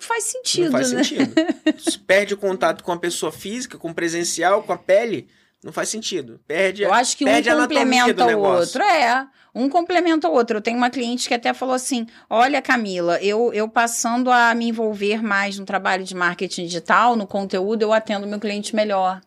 faz 0.00 0.24
sentido, 0.24 0.64
não 0.64 0.72
faz 0.72 0.92
né? 0.92 1.04
sentido. 1.04 1.32
Se 1.78 1.98
perde 2.04 2.34
o 2.34 2.36
contato 2.36 2.84
com 2.84 2.92
a 2.92 2.98
pessoa 2.98 3.32
física, 3.32 3.78
com 3.78 3.90
o 3.90 3.94
presencial, 3.94 4.62
com 4.62 4.72
a 4.72 4.78
pele, 4.78 5.28
não 5.62 5.72
faz 5.72 5.88
sentido. 5.88 6.40
Perde, 6.46 6.82
Eu 6.82 6.92
acho 6.92 7.16
que 7.16 7.24
um 7.24 7.42
complementa 7.42 8.36
o 8.36 8.40
outro. 8.40 8.82
É, 8.82 9.26
um 9.54 9.68
complementa 9.68 10.28
o 10.28 10.32
outro. 10.32 10.56
Eu 10.56 10.60
tenho 10.60 10.76
uma 10.76 10.90
cliente 10.90 11.28
que 11.28 11.34
até 11.34 11.54
falou 11.54 11.74
assim: 11.74 12.06
olha, 12.28 12.60
Camila, 12.60 13.22
eu, 13.22 13.52
eu 13.52 13.68
passando 13.68 14.30
a 14.30 14.52
me 14.54 14.68
envolver 14.68 15.22
mais 15.22 15.58
no 15.58 15.64
trabalho 15.64 16.04
de 16.04 16.14
marketing 16.14 16.66
digital, 16.66 17.14
no 17.14 17.26
conteúdo, 17.26 17.82
eu 17.82 17.92
atendo 17.92 18.26
meu 18.26 18.40
cliente 18.40 18.74
melhor. 18.74 19.20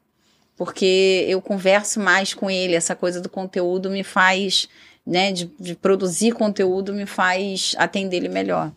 Porque 0.58 1.26
eu 1.28 1.42
converso 1.42 2.00
mais 2.00 2.34
com 2.34 2.50
ele, 2.50 2.76
essa 2.76 2.96
coisa 2.96 3.22
do 3.22 3.30
conteúdo 3.30 3.90
me 3.90 4.04
faz, 4.04 4.70
né, 5.06 5.32
de, 5.32 5.52
de 5.60 5.76
produzir 5.76 6.32
conteúdo 6.32 6.94
me 6.94 7.06
faz 7.06 7.76
atender 7.78 8.18
ele 8.18 8.30
melhor. 8.30 8.72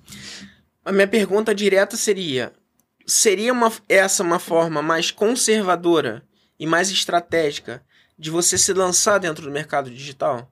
A 0.84 0.92
minha 0.92 1.08
pergunta 1.08 1.52
direta 1.52 1.96
seria: 1.96 2.52
seria 3.04 3.52
uma, 3.52 3.72
essa 3.88 4.22
uma 4.22 4.38
forma 4.38 4.80
mais 4.80 5.10
conservadora 5.10 6.27
e 6.58 6.66
mais 6.66 6.90
estratégica 6.90 7.82
de 8.18 8.30
você 8.30 8.58
se 8.58 8.72
lançar 8.72 9.18
dentro 9.18 9.44
do 9.44 9.50
mercado 9.50 9.90
digital? 9.90 10.50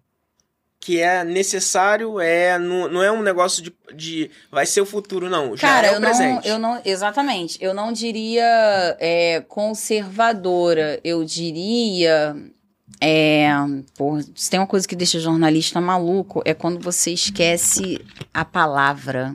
Que 0.79 1.01
é 1.01 1.25
necessário, 1.25 2.21
é 2.21 2.59
não, 2.59 2.89
não 2.89 3.03
é 3.03 3.11
um 3.11 3.23
negócio 3.23 3.63
de, 3.63 3.75
de 3.95 4.31
vai 4.51 4.65
ser 4.67 4.81
o 4.81 4.87
futuro, 4.87 5.29
não. 5.29 5.57
Já 5.57 5.67
Cara, 5.67 5.87
é 5.89 5.91
o 5.91 5.95
eu 5.95 6.01
não, 6.01 6.09
presente. 6.09 6.49
eu 6.49 6.59
não. 6.59 6.81
Exatamente. 6.85 7.59
Eu 7.61 7.75
não 7.75 7.93
diria 7.93 8.97
é, 9.01 9.43
conservadora. 9.49 11.01
Eu 11.03 11.25
diria. 11.25 12.37
É, 13.01 13.49
pô, 13.97 14.21
se 14.35 14.49
tem 14.49 14.61
uma 14.61 14.67
coisa 14.67 14.87
que 14.87 14.95
deixa 14.95 15.19
jornalista 15.19 15.81
maluco, 15.81 16.41
é 16.45 16.55
quando 16.55 16.79
você 16.79 17.11
esquece 17.11 18.01
a 18.33 18.45
palavra. 18.45 19.35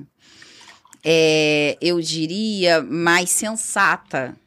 É, 1.03 1.75
eu 1.81 1.99
diria 1.99 2.81
mais 2.81 3.29
sensata. 3.29 4.37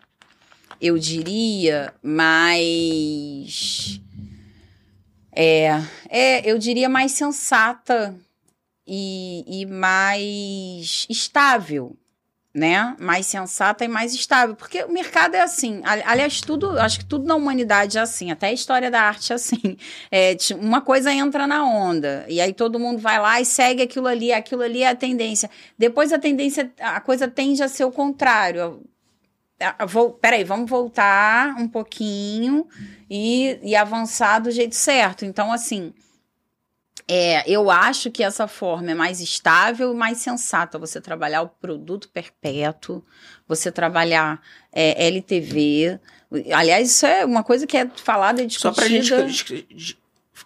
Eu 0.81 0.99
diria 0.99 1.95
mais. 2.03 4.01
É, 5.33 5.81
é, 6.09 6.51
eu 6.51 6.59
diria 6.59 6.89
mais 6.89 7.13
sensata 7.13 8.15
e, 8.87 9.45
e 9.63 9.67
mais 9.67 11.07
estável, 11.11 11.97
né? 12.55 12.95
Mais 13.01 13.27
sensata 13.27 13.85
e 13.85 13.89
mais 13.89 14.15
estável. 14.15 14.55
Porque 14.55 14.85
o 14.85 14.93
mercado 14.93 15.35
é 15.35 15.41
assim. 15.41 15.81
Ali- 15.85 16.03
Aliás, 16.07 16.41
tudo, 16.41 16.79
acho 16.79 17.01
que 17.01 17.05
tudo 17.05 17.27
na 17.27 17.35
humanidade 17.35 17.99
é 17.99 18.01
assim, 18.01 18.31
até 18.31 18.49
a 18.49 18.53
história 18.53 18.91
da 18.91 19.01
arte 19.03 19.33
é 19.33 19.37
assim. 19.37 19.77
É, 20.11 20.37
uma 20.57 20.81
coisa 20.81 21.13
entra 21.13 21.47
na 21.47 21.65
onda, 21.65 22.25
e 22.29 22.41
aí 22.41 22.53
todo 22.53 22.79
mundo 22.79 22.99
vai 22.99 23.19
lá 23.21 23.41
e 23.41 23.45
segue 23.45 23.83
aquilo 23.83 24.07
ali, 24.07 24.33
aquilo 24.33 24.63
ali 24.63 24.83
é 24.83 24.89
a 24.91 24.95
tendência. 24.95 25.51
Depois 25.77 26.13
a 26.13 26.19
tendência, 26.19 26.73
a 26.81 27.01
coisa 27.01 27.27
tende 27.27 27.63
a 27.63 27.69
ser 27.69 27.85
o 27.85 27.91
contrário. 27.93 28.83
Ah, 29.61 29.87
Vou, 29.87 30.11
peraí, 30.13 30.43
vamos 30.45 30.69
voltar 30.69 31.55
um 31.59 31.69
pouquinho 31.69 32.67
e, 33.09 33.59
e 33.63 33.77
avançar 33.77 34.41
do 34.41 34.51
jeito 34.51 34.75
certo. 34.75 35.25
Então, 35.25 35.53
assim, 35.53 35.93
é, 37.07 37.49
eu 37.49 37.71
acho 37.71 38.11
que 38.11 38.23
essa 38.25 38.49
forma 38.49 38.91
é 38.91 38.95
mais 38.95 39.21
estável 39.21 39.93
e 39.93 39.97
mais 39.97 40.19
sensata. 40.19 40.79
Você 40.79 41.01
trabalhar 41.01 41.43
o 41.43 41.49
produto 41.49 42.09
perpétuo, 42.09 43.05
você 43.47 43.71
trabalhar 43.71 44.41
é, 44.73 45.07
LTV. 45.07 46.01
Aliás, 46.53 46.91
isso 46.91 47.07
é 47.07 47.25
uma 47.25 47.45
coisa 47.45 47.67
que 47.67 47.77
é 47.77 47.89
falada 47.97 48.43
e 48.43 48.51
Só 48.51 48.71
discutida. 48.71 49.17
pra 49.17 49.29
gente 49.29 49.33
dis- 49.45 49.67
dis- 49.71 49.97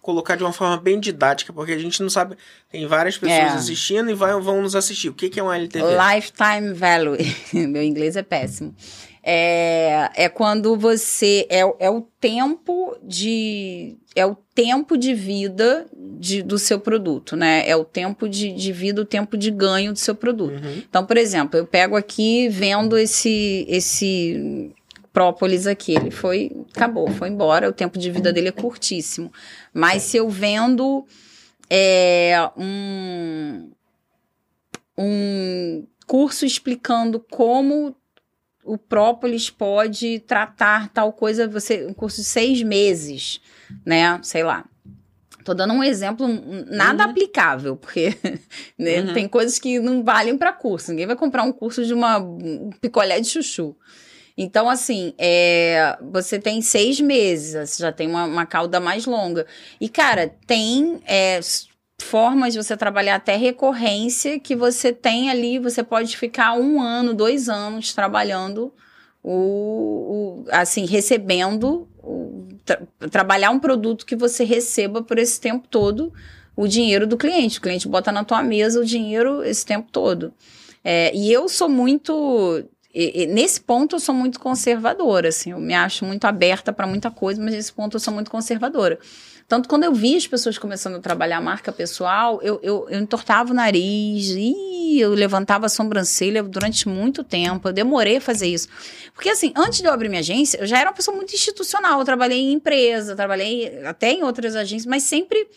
colocar 0.09 0.37
de 0.37 0.43
uma 0.43 0.55
forma 0.55 0.79
bem 0.79 0.99
didática, 0.99 1.53
porque 1.53 1.73
a 1.73 1.79
gente 1.79 2.01
não 2.03 2.09
sabe. 2.09 2.35
Tem 2.73 2.87
várias 2.87 3.19
pessoas 3.19 3.39
É. 3.53 3.57
assistindo 3.57 4.11
e 4.11 4.15
vai, 4.15 4.33
vão 4.41 4.63
nos 4.63 4.75
assistir. 4.75 5.11
O 5.11 5.13
que, 5.13 5.29
que 5.29 5.39
é 5.39 5.43
um 5.43 5.53
LTV? 5.53 5.85
Lifetime 6.15 6.73
value. 6.73 7.19
Meu 7.69 7.83
inglês 7.83 8.17
é 8.17 8.23
péssimo. 8.23 8.75
É, 9.23 10.09
é 10.15 10.29
quando 10.31 10.75
você. 10.79 11.47
É, 11.51 11.61
é 11.79 11.91
o 11.91 12.01
tempo 12.19 12.97
de. 13.03 13.97
É 14.17 14.25
o 14.25 14.35
tempo 14.55 14.97
de 14.97 15.13
vida 15.13 15.87
de- 15.95 16.43
do 16.43 16.59
seu 16.59 16.81
produto, 16.81 17.37
né? 17.37 17.69
É 17.69 17.77
o 17.77 17.85
tempo 17.85 18.27
de, 18.27 18.51
de 18.53 18.73
vida, 18.73 19.03
o 19.03 19.05
tempo 19.05 19.37
de 19.37 19.51
ganho 19.51 19.93
do 19.93 19.99
seu 19.99 20.15
produto. 20.15 20.55
Uhum. 20.55 20.83
Então, 20.89 21.05
por 21.05 21.19
exemplo, 21.19 21.59
eu 21.59 21.67
pego 21.67 21.97
aqui, 21.97 22.49
vendo 22.49 22.97
esse, 22.97 23.67
esse 23.69 24.73
própolis 25.19 25.67
aqui. 25.67 25.95
Ele 25.97 26.13
foi. 26.13 26.53
Acabou, 26.77 27.09
foi 27.11 27.29
embora. 27.29 27.69
O 27.69 27.73
tempo 27.73 27.99
de 27.99 28.09
vida 28.09 28.33
dele 28.33 28.49
é 28.49 28.53
curtíssimo. 28.53 29.33
Mas 29.75 30.05
se 30.05 30.17
eu 30.17 30.29
vendo 30.31 31.05
é, 31.69 32.37
um, 32.57 33.69
um 34.97 35.87
curso 36.07 36.47
explicando 36.47 37.19
como 37.31 37.97
o 38.65 38.79
própolis 38.79 39.51
pode 39.51 40.21
tratar 40.21 40.89
tal 40.91 41.13
coisa, 41.13 41.49
você 41.49 41.85
um 41.87 41.93
curso 41.95 42.19
de 42.21 42.27
seis 42.27 42.63
meses, 42.63 43.41
né? 43.85 44.21
Sei 44.23 44.45
lá. 44.45 44.65
Tô 45.45 45.55
dando 45.55 45.73
um 45.73 45.83
exemplo 45.83 46.29
nada 46.71 47.05
Uhum. 47.05 47.11
aplicável, 47.11 47.77
porque 47.77 48.15
né, 48.79 49.01
Uhum. 49.01 49.15
tem 49.15 49.27
coisas 49.27 49.59
que 49.59 49.81
não 49.81 50.05
valem 50.05 50.37
para 50.37 50.53
curso. 50.53 50.91
Ninguém 50.91 51.07
vai 51.07 51.17
comprar 51.17 51.43
um 51.43 51.53
curso 51.53 51.85
de 51.85 51.95
uma 51.95 52.19
um 52.19 52.71
picolé 52.81 53.19
de 53.21 53.29
chuchu. 53.29 53.75
Então, 54.41 54.71
assim, 54.71 55.15
é, 55.19 55.99
você 56.13 56.39
tem 56.39 56.63
seis 56.63 57.01
meses, 57.01 57.71
você 57.71 57.83
já 57.83 57.93
tem 57.93 58.09
uma, 58.09 58.25
uma 58.25 58.47
cauda 58.47 58.79
mais 58.79 59.05
longa. 59.05 59.45
E, 59.81 59.89
cara, 59.89 60.33
tem 60.47 61.01
é, 61.07 61.41
formas 62.01 62.53
de 62.53 62.63
você 62.63 62.77
trabalhar 62.77 63.17
até 63.17 63.37
recorrência 63.37 64.39
que 64.39 64.55
você 64.55 64.93
tem 64.93 65.29
ali, 65.29 65.59
você 65.59 65.83
pode 65.83 66.17
ficar 66.17 66.55
um 66.55 66.81
ano, 66.81 67.15
dois 67.15 67.49
anos 67.49 67.93
trabalhando 67.93 68.73
o, 69.23 70.45
o- 70.45 70.45
assim, 70.53 70.87
recebendo, 70.87 71.89
o- 72.03 72.47
tra- 72.65 72.83
trabalhar 73.11 73.51
um 73.51 73.59
produto 73.59 74.07
que 74.07 74.15
você 74.17 74.45
receba 74.45 75.03
por 75.03 75.19
esse 75.19 75.41
tempo 75.41 75.67
todo 75.69 76.13
o 76.57 76.67
dinheiro 76.69 77.07
do 77.07 77.17
cliente. 77.17 77.59
O 77.59 77.63
cliente 77.63 77.89
bota 77.89 78.13
na 78.13 78.25
tua 78.25 78.43
mesa 78.43 78.81
o 78.81 78.85
dinheiro 78.85 79.43
esse 79.45 79.67
tempo 79.67 79.89
todo. 79.91 80.33
É, 80.85 81.15
e 81.15 81.33
eu 81.33 81.49
sou 81.49 81.69
muito. 81.69 82.65
E- 83.05 83.23
e 83.23 83.27
nesse 83.27 83.61
ponto 83.61 83.97
eu 83.97 84.01
sou 84.01 84.15
muito 84.15 84.41
conservadora, 84.41 85.29
assim, 85.29 85.53
eu 85.53 85.59
me 85.61 85.75
acho 85.75 86.05
muito 86.05 86.25
aberta 86.25 86.73
para 86.73 86.87
muita 86.87 87.11
coisa, 87.11 87.41
mas 87.43 87.53
nesse 87.55 87.73
ponto 87.73 87.97
eu 87.97 88.01
sou 88.01 88.13
muito 88.13 88.31
conservadora. 88.31 88.99
Tanto 89.47 89.67
quando 89.67 89.85
eu 89.85 89.95
vi 89.95 90.15
as 90.15 90.27
pessoas 90.27 90.59
começando 90.59 90.97
a 90.97 91.01
trabalhar 91.01 91.39
a 91.39 91.41
marca 91.41 91.73
pessoal, 91.73 92.39
eu, 92.43 92.61
eu, 92.63 92.87
eu 92.91 93.01
entortava 93.01 93.51
o 93.51 93.55
nariz, 93.55 94.29
e 94.37 95.01
eu 95.01 95.15
levantava 95.15 95.65
a 95.65 95.69
sobrancelha 95.71 96.43
durante 96.43 96.87
muito 96.87 97.25
tempo. 97.25 97.67
Eu 97.69 97.73
demorei 97.73 98.17
a 98.17 98.21
fazer 98.21 98.47
isso. 98.49 98.69
Porque, 99.15 99.31
assim, 99.31 99.53
antes 99.57 99.81
de 99.81 99.87
eu 99.87 99.93
abrir 99.93 100.11
minha 100.11 100.21
agência, 100.21 100.59
eu 100.59 100.67
já 100.67 100.79
era 100.79 100.91
uma 100.91 100.95
pessoa 100.95 101.17
muito 101.17 101.35
institucional. 101.35 101.99
Eu 101.99 102.05
trabalhei 102.05 102.39
em 102.39 102.53
empresa, 102.53 103.17
trabalhei 103.17 103.83
até 103.87 104.13
em 104.13 104.23
outras 104.23 104.55
agências, 104.55 104.85
mas 104.85 105.03
sempre 105.05 105.49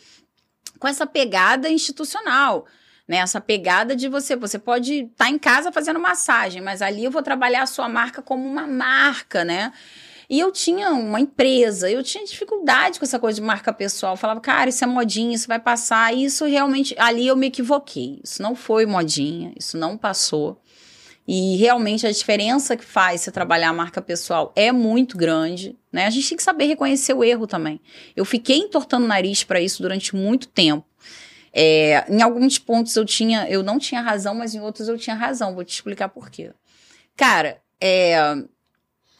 com 0.78 0.88
essa 0.88 1.06
pegada 1.06 1.68
institucional. 1.68 2.64
Né, 3.06 3.16
essa 3.16 3.40
pegada 3.40 3.96
de 3.96 4.08
você, 4.08 4.36
você 4.36 4.58
pode 4.58 5.06
estar 5.06 5.28
em 5.28 5.38
casa 5.38 5.72
fazendo 5.72 5.98
massagem, 5.98 6.62
mas 6.62 6.80
ali 6.80 7.04
eu 7.04 7.10
vou 7.10 7.20
trabalhar 7.20 7.62
a 7.62 7.66
sua 7.66 7.88
marca 7.88 8.22
como 8.22 8.48
uma 8.48 8.66
marca, 8.66 9.44
né? 9.44 9.72
E 10.32 10.40
eu 10.40 10.50
tinha 10.50 10.90
uma 10.92 11.20
empresa, 11.20 11.90
eu 11.90 12.02
tinha 12.02 12.24
dificuldade 12.24 12.98
com 12.98 13.04
essa 13.04 13.18
coisa 13.18 13.38
de 13.38 13.46
marca 13.46 13.70
pessoal. 13.70 14.14
Eu 14.14 14.16
falava, 14.16 14.40
cara, 14.40 14.70
isso 14.70 14.82
é 14.82 14.86
modinha, 14.86 15.34
isso 15.34 15.46
vai 15.46 15.58
passar. 15.58 16.14
E 16.14 16.24
isso 16.24 16.46
realmente, 16.46 16.94
ali 16.98 17.26
eu 17.26 17.36
me 17.36 17.48
equivoquei. 17.48 18.18
Isso 18.24 18.40
não 18.42 18.54
foi 18.54 18.86
modinha, 18.86 19.52
isso 19.58 19.76
não 19.76 19.98
passou. 19.98 20.58
E 21.28 21.56
realmente 21.56 22.06
a 22.06 22.10
diferença 22.10 22.76
que 22.76 22.84
faz 22.84 23.20
você 23.20 23.30
trabalhar 23.30 23.68
a 23.68 23.72
marca 23.74 24.00
pessoal 24.02 24.52
é 24.56 24.72
muito 24.72 25.16
grande, 25.16 25.78
né? 25.92 26.06
A 26.06 26.10
gente 26.10 26.28
tem 26.30 26.36
que 26.36 26.42
saber 26.42 26.64
reconhecer 26.64 27.14
o 27.14 27.22
erro 27.22 27.46
também. 27.46 27.78
Eu 28.16 28.24
fiquei 28.24 28.56
entortando 28.56 29.04
o 29.04 29.08
nariz 29.08 29.44
para 29.44 29.60
isso 29.60 29.82
durante 29.82 30.16
muito 30.16 30.48
tempo. 30.48 30.86
É, 31.52 32.04
em 32.10 32.22
alguns 32.22 32.58
pontos 32.58 32.96
eu 32.96 33.04
tinha, 33.04 33.48
eu 33.48 33.62
não 33.62 33.78
tinha 33.78 34.00
razão, 34.00 34.34
mas 34.34 34.54
em 34.54 34.60
outros 34.60 34.88
eu 34.88 34.98
tinha 34.98 35.14
razão. 35.14 35.54
Vou 35.54 35.64
te 35.64 35.74
explicar 35.74 36.08
por 36.08 36.30
quê. 36.30 36.52
Cara, 37.16 37.60
é, 37.80 38.16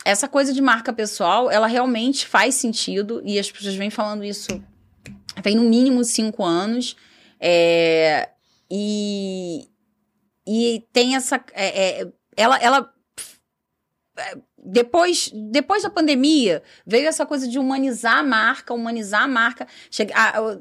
essa 0.05 0.27
coisa 0.27 0.53
de 0.53 0.63
marca 0.63 0.93
pessoal, 0.93 1.51
ela 1.51 1.67
realmente 1.67 2.27
faz 2.27 2.55
sentido 2.55 3.23
e 3.25 3.39
as 3.39 3.51
pessoas 3.51 3.75
vêm 3.75 3.91
falando 3.91 4.25
isso 4.25 4.63
tem 5.41 5.55
no 5.55 5.63
mínimo 5.63 6.05
cinco 6.05 6.45
anos. 6.45 6.97
É, 7.41 8.29
e, 8.71 9.69
e 10.47 10.87
tem 10.93 11.17
essa. 11.17 11.43
é, 11.53 12.01
é, 12.03 12.13
ela, 12.37 12.57
ela 12.59 12.93
é, 14.17 14.39
depois, 14.65 15.29
depois 15.35 15.83
da 15.83 15.91
pandemia, 15.91 16.63
veio 16.87 17.09
essa 17.09 17.27
coisa 17.27 17.49
de 17.49 17.59
humanizar 17.59 18.19
a 18.19 18.23
marca, 18.23 18.73
humanizar 18.73 19.25
a 19.25 19.29
marca. 19.29 19.67
Chega, 19.91 20.15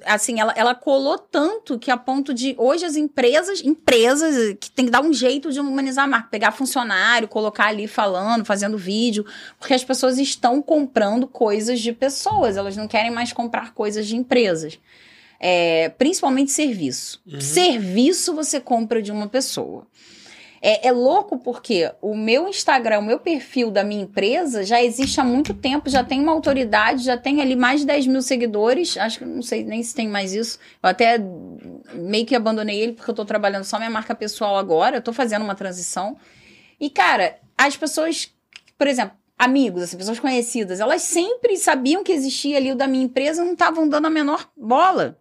assim, 0.05 0.39
ela, 0.39 0.51
ela 0.55 0.73
colou 0.73 1.19
tanto 1.19 1.77
que 1.77 1.91
a 1.91 1.97
ponto 1.97 2.33
de 2.33 2.55
hoje 2.57 2.83
as 2.83 2.95
empresas, 2.95 3.61
empresas 3.63 4.57
que 4.59 4.71
tem 4.71 4.85
que 4.85 4.91
dar 4.91 5.03
um 5.03 5.13
jeito 5.13 5.51
de 5.51 5.59
humanizar 5.59 6.05
a 6.05 6.07
marca, 6.07 6.29
pegar 6.31 6.51
funcionário, 6.51 7.27
colocar 7.27 7.67
ali 7.67 7.87
falando, 7.87 8.43
fazendo 8.43 8.75
vídeo, 8.75 9.23
porque 9.59 9.75
as 9.75 9.83
pessoas 9.83 10.17
estão 10.17 10.63
comprando 10.63 11.27
coisas 11.27 11.79
de 11.79 11.93
pessoas, 11.93 12.57
elas 12.57 12.75
não 12.75 12.87
querem 12.87 13.11
mais 13.11 13.31
comprar 13.31 13.73
coisas 13.73 14.07
de 14.07 14.15
empresas. 14.15 14.79
É, 15.39 15.89
principalmente 15.89 16.51
serviço. 16.51 17.21
Uhum. 17.25 17.41
Serviço 17.41 18.33
você 18.33 18.59
compra 18.59 19.01
de 19.01 19.11
uma 19.11 19.27
pessoa. 19.27 19.87
É, 20.61 20.89
é 20.89 20.91
louco 20.91 21.39
porque 21.39 21.91
o 21.99 22.15
meu 22.15 22.47
Instagram, 22.47 22.99
o 22.99 23.03
meu 23.03 23.19
perfil 23.19 23.71
da 23.71 23.83
minha 23.83 24.03
empresa 24.03 24.63
já 24.63 24.81
existe 24.81 25.19
há 25.19 25.23
muito 25.23 25.55
tempo, 25.55 25.89
já 25.89 26.03
tem 26.03 26.21
uma 26.21 26.31
autoridade, 26.31 27.03
já 27.03 27.17
tem 27.17 27.41
ali 27.41 27.55
mais 27.55 27.81
de 27.81 27.87
10 27.87 28.05
mil 28.05 28.21
seguidores. 28.21 28.95
Acho 28.95 29.19
que 29.19 29.25
não 29.25 29.41
sei 29.41 29.63
nem 29.63 29.81
se 29.81 29.95
tem 29.95 30.07
mais 30.07 30.33
isso. 30.33 30.59
Eu 30.83 30.89
até 30.89 31.17
meio 31.93 32.25
que 32.27 32.35
abandonei 32.35 32.79
ele 32.79 32.93
porque 32.93 33.09
eu 33.09 33.15
tô 33.15 33.25
trabalhando 33.25 33.63
só 33.63 33.77
minha 33.77 33.89
marca 33.89 34.13
pessoal 34.13 34.55
agora. 34.55 34.97
Eu 34.97 35.01
tô 35.01 35.11
fazendo 35.11 35.43
uma 35.43 35.55
transição. 35.55 36.15
E, 36.79 36.91
cara, 36.91 37.39
as 37.57 37.75
pessoas, 37.75 38.31
por 38.77 38.85
exemplo, 38.85 39.17
amigos, 39.37 39.81
assim, 39.81 39.97
pessoas 39.97 40.19
conhecidas, 40.19 40.79
elas 40.79 41.01
sempre 41.01 41.57
sabiam 41.57 42.03
que 42.03 42.11
existia 42.11 42.57
ali 42.57 42.71
o 42.71 42.75
da 42.75 42.87
minha 42.87 43.05
empresa, 43.05 43.43
não 43.43 43.53
estavam 43.53 43.89
dando 43.89 44.05
a 44.05 44.09
menor 44.11 44.47
bola. 44.55 45.17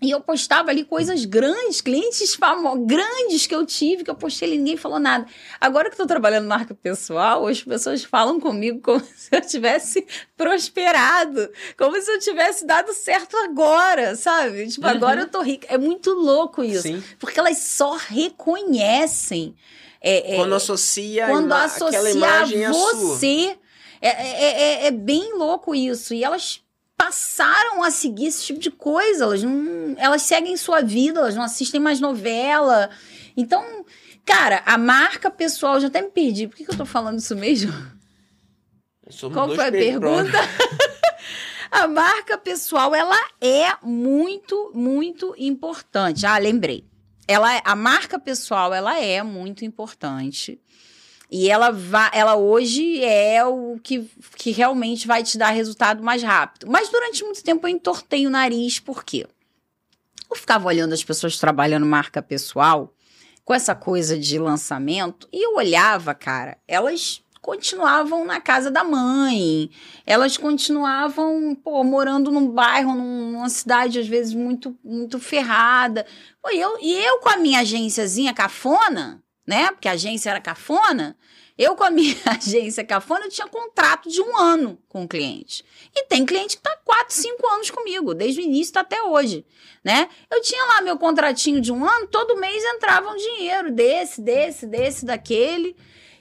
E 0.00 0.10
eu 0.10 0.20
postava 0.20 0.70
ali 0.70 0.84
coisas 0.84 1.24
grandes, 1.24 1.80
clientes 1.80 2.34
famosos, 2.34 2.84
grandes 2.86 3.46
que 3.46 3.54
eu 3.54 3.64
tive, 3.64 4.04
que 4.04 4.10
eu 4.10 4.14
postei 4.14 4.52
e 4.52 4.58
ninguém 4.58 4.76
falou 4.76 4.98
nada. 4.98 5.26
Agora 5.58 5.88
que 5.88 5.94
eu 5.94 5.98
tô 5.98 6.06
trabalhando 6.06 6.46
marca 6.46 6.74
pessoal, 6.74 7.46
as 7.46 7.62
pessoas 7.62 8.04
falam 8.04 8.38
comigo 8.38 8.78
como 8.82 9.00
se 9.16 9.34
eu 9.34 9.40
tivesse 9.40 10.06
prosperado, 10.36 11.50
como 11.78 11.98
se 12.00 12.12
eu 12.12 12.18
tivesse 12.18 12.66
dado 12.66 12.92
certo 12.92 13.38
agora, 13.38 14.14
sabe? 14.16 14.68
Tipo, 14.68 14.86
uhum. 14.86 14.92
agora 14.92 15.22
eu 15.22 15.28
tô 15.28 15.40
rica. 15.40 15.66
É 15.70 15.78
muito 15.78 16.12
louco 16.12 16.62
isso. 16.62 16.82
Sim. 16.82 17.02
Porque 17.18 17.40
elas 17.40 17.56
só 17.56 17.96
reconhecem. 17.96 19.56
É, 19.98 20.34
é, 20.34 20.36
quando 20.36 20.54
associa 20.54 21.26
quando 21.26 21.52
associa 21.52 21.86
aquela 21.86 22.10
imagem 22.10 22.68
você. 22.68 23.56
É, 23.98 24.08
é, 24.08 24.62
é, 24.84 24.86
é 24.88 24.90
bem 24.90 25.32
louco 25.38 25.74
isso. 25.74 26.12
E 26.12 26.22
elas 26.22 26.60
passaram 26.96 27.82
a 27.82 27.90
seguir 27.90 28.26
esse 28.26 28.44
tipo 28.44 28.58
de 28.58 28.70
coisa. 28.70 29.24
Elas 29.24 29.42
não, 29.42 29.94
elas 29.98 30.22
seguem 30.22 30.56
sua 30.56 30.80
vida, 30.80 31.20
elas 31.20 31.34
não 31.34 31.42
assistem 31.42 31.80
mais 31.80 32.00
novela. 32.00 32.90
Então, 33.36 33.84
cara, 34.24 34.62
a 34.64 34.78
marca 34.78 35.30
pessoal, 35.30 35.78
já 35.80 35.88
até 35.88 36.00
me 36.02 36.10
perdi. 36.10 36.48
Por 36.48 36.56
que, 36.56 36.64
que 36.64 36.70
eu 36.70 36.76
tô 36.76 36.86
falando 36.86 37.18
isso 37.18 37.36
mesmo? 37.36 37.72
Qual 39.32 39.54
foi 39.54 39.68
a 39.68 39.72
pergunta? 39.72 40.38
a 41.70 41.86
marca 41.86 42.36
pessoal, 42.36 42.94
ela 42.94 43.18
é 43.40 43.76
muito, 43.82 44.72
muito 44.74 45.34
importante. 45.38 46.26
Ah, 46.26 46.38
lembrei. 46.38 46.84
Ela, 47.28 47.60
a 47.64 47.76
marca 47.76 48.18
pessoal, 48.18 48.72
ela 48.72 48.98
é 48.98 49.22
muito 49.22 49.64
importante. 49.64 50.60
E 51.30 51.50
ela, 51.50 51.70
vai, 51.70 52.10
ela 52.12 52.36
hoje 52.36 53.02
é 53.02 53.44
o 53.44 53.78
que, 53.82 54.08
que 54.36 54.52
realmente 54.52 55.06
vai 55.06 55.22
te 55.22 55.36
dar 55.36 55.50
resultado 55.50 56.02
mais 56.02 56.22
rápido. 56.22 56.66
Mas 56.70 56.88
durante 56.88 57.24
muito 57.24 57.42
tempo 57.42 57.66
eu 57.66 57.72
entortei 57.72 58.26
o 58.26 58.30
nariz, 58.30 58.78
por 58.78 59.04
quê? 59.04 59.26
Eu 60.30 60.36
ficava 60.36 60.66
olhando 60.66 60.92
as 60.92 61.02
pessoas 61.02 61.38
trabalhando 61.38 61.86
marca 61.86 62.22
pessoal 62.22 62.92
com 63.44 63.54
essa 63.54 63.74
coisa 63.74 64.18
de 64.18 64.38
lançamento 64.38 65.28
e 65.32 65.44
eu 65.44 65.56
olhava, 65.56 66.14
cara, 66.14 66.58
elas 66.66 67.22
continuavam 67.40 68.24
na 68.24 68.40
casa 68.40 68.72
da 68.72 68.82
mãe, 68.82 69.70
elas 70.04 70.36
continuavam, 70.36 71.54
pô, 71.54 71.84
morando 71.84 72.32
num 72.32 72.48
bairro, 72.48 72.92
numa 72.92 73.48
cidade 73.48 74.00
às 74.00 74.08
vezes 74.08 74.34
muito 74.34 74.76
muito 74.82 75.20
ferrada. 75.20 76.04
Pô, 76.42 76.50
e 76.50 76.60
eu, 76.60 76.76
e 76.80 76.92
eu 76.92 77.18
com 77.18 77.28
a 77.28 77.36
minha 77.36 77.60
agênciazinha 77.60 78.34
cafona, 78.34 79.22
né? 79.46 79.70
Porque 79.70 79.88
a 79.88 79.92
agência 79.92 80.30
era 80.30 80.40
cafona. 80.40 81.16
Eu, 81.58 81.74
com 81.74 81.84
a 81.84 81.90
minha 81.90 82.16
agência 82.26 82.84
cafona, 82.84 83.26
eu 83.26 83.30
tinha 83.30 83.46
contrato 83.46 84.10
de 84.10 84.20
um 84.20 84.36
ano 84.36 84.78
com 84.88 85.04
o 85.04 85.08
cliente. 85.08 85.64
E 85.94 86.04
tem 86.04 86.26
cliente 86.26 86.56
que 86.56 86.62
tá 86.62 86.76
4, 86.84 87.14
5 87.14 87.46
anos 87.54 87.70
comigo, 87.70 88.14
desde 88.14 88.40
o 88.40 88.44
início 88.44 88.74
tá 88.74 88.80
até 88.80 89.02
hoje, 89.02 89.46
né? 89.82 90.08
Eu 90.30 90.42
tinha 90.42 90.62
lá 90.66 90.82
meu 90.82 90.98
contratinho 90.98 91.60
de 91.60 91.72
um 91.72 91.84
ano, 91.84 92.08
todo 92.08 92.36
mês 92.36 92.62
entrava 92.62 93.10
um 93.10 93.16
dinheiro 93.16 93.72
desse, 93.72 94.20
desse, 94.20 94.66
desse, 94.66 95.06
daquele. 95.06 95.74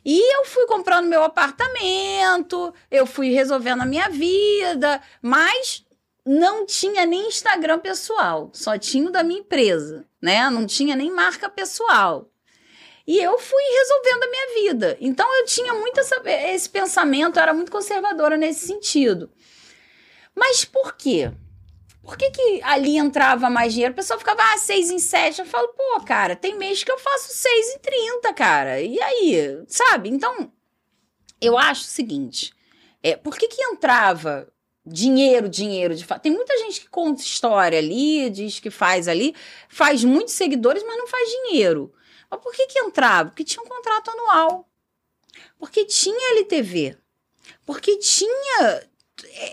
E 0.06 0.38
eu 0.38 0.46
fui 0.46 0.68
comprando 0.68 1.08
meu 1.08 1.24
apartamento, 1.24 2.74
eu 2.92 3.08
fui 3.08 3.32
resolvendo 3.32 3.82
a 3.82 3.88
minha 3.88 4.08
vida, 4.08 5.02
mas 5.20 5.84
não 6.26 6.66
tinha 6.66 7.06
nem 7.06 7.28
Instagram 7.28 7.80
pessoal, 7.80 8.50
só 8.54 8.78
tinha 8.78 9.08
o 9.08 9.12
da 9.12 9.24
minha 9.24 9.40
empresa, 9.42 10.06
né? 10.22 10.50
Não 10.50 10.66
tinha 10.66 10.96
nem 10.96 11.12
marca 11.12 11.50
pessoal. 11.50 12.30
E 13.08 13.20
eu 13.20 13.38
fui 13.38 13.64
resolvendo 13.64 14.24
a 14.24 14.30
minha 14.30 14.64
vida. 14.64 14.98
Então 15.00 15.40
eu 15.40 15.46
tinha 15.46 15.74
muito 15.74 16.00
essa, 16.00 16.22
esse 16.52 16.70
pensamento, 16.70 17.38
eu 17.38 17.44
era 17.44 17.54
muito 17.54 17.72
conservadora 17.72 18.36
nesse 18.36 18.66
sentido. 18.66 19.30
Mas 20.34 20.66
por 20.66 20.96
quê? 20.96 21.32
Por 22.06 22.18
que, 22.18 22.30
que 22.30 22.62
ali 22.64 22.98
entrava 22.98 23.50
mais 23.50 23.74
dinheiro? 23.74 23.94
O 23.94 23.96
pessoal 23.96 24.20
ficava, 24.20 24.42
ah, 24.54 24.58
6 24.58 24.92
em 24.92 25.00
7. 25.00 25.40
Eu 25.40 25.46
falo, 25.46 25.70
pô, 25.70 26.02
cara, 26.02 26.36
tem 26.36 26.56
mês 26.56 26.84
que 26.84 26.92
eu 26.92 27.00
faço 27.00 27.34
6 27.34 27.76
em 27.76 27.80
30, 27.80 28.34
cara. 28.34 28.80
E 28.80 29.02
aí? 29.02 29.64
Sabe? 29.68 30.10
Então, 30.10 30.52
eu 31.42 31.58
acho 31.58 31.82
o 31.82 31.88
seguinte: 31.88 32.54
é, 33.02 33.16
por 33.16 33.38
que, 33.38 33.48
que 33.48 33.62
entrava 33.64 34.48
dinheiro, 34.86 35.50
dinheiro 35.50 35.96
de 35.96 36.06
fato? 36.06 36.22
Tem 36.22 36.32
muita 36.32 36.56
gente 36.60 36.82
que 36.82 36.90
conta 36.90 37.24
história 37.24 37.80
ali, 37.80 38.30
diz 38.30 38.60
que 38.60 38.70
faz 38.70 39.08
ali, 39.08 39.36
faz 39.68 40.04
muitos 40.04 40.36
seguidores, 40.36 40.84
mas 40.84 40.98
não 40.98 41.08
faz 41.08 41.28
dinheiro. 41.28 41.92
Mas 42.36 42.44
por 42.44 42.54
que, 42.54 42.68
que 42.68 42.80
entrava? 42.80 43.30
Porque 43.30 43.44
tinha 43.44 43.64
um 43.64 43.68
contrato 43.68 44.12
anual. 44.12 44.68
Porque 45.58 45.86
tinha 45.86 46.32
LTV. 46.34 46.98
Porque 47.66 47.98
tinha 47.98 48.84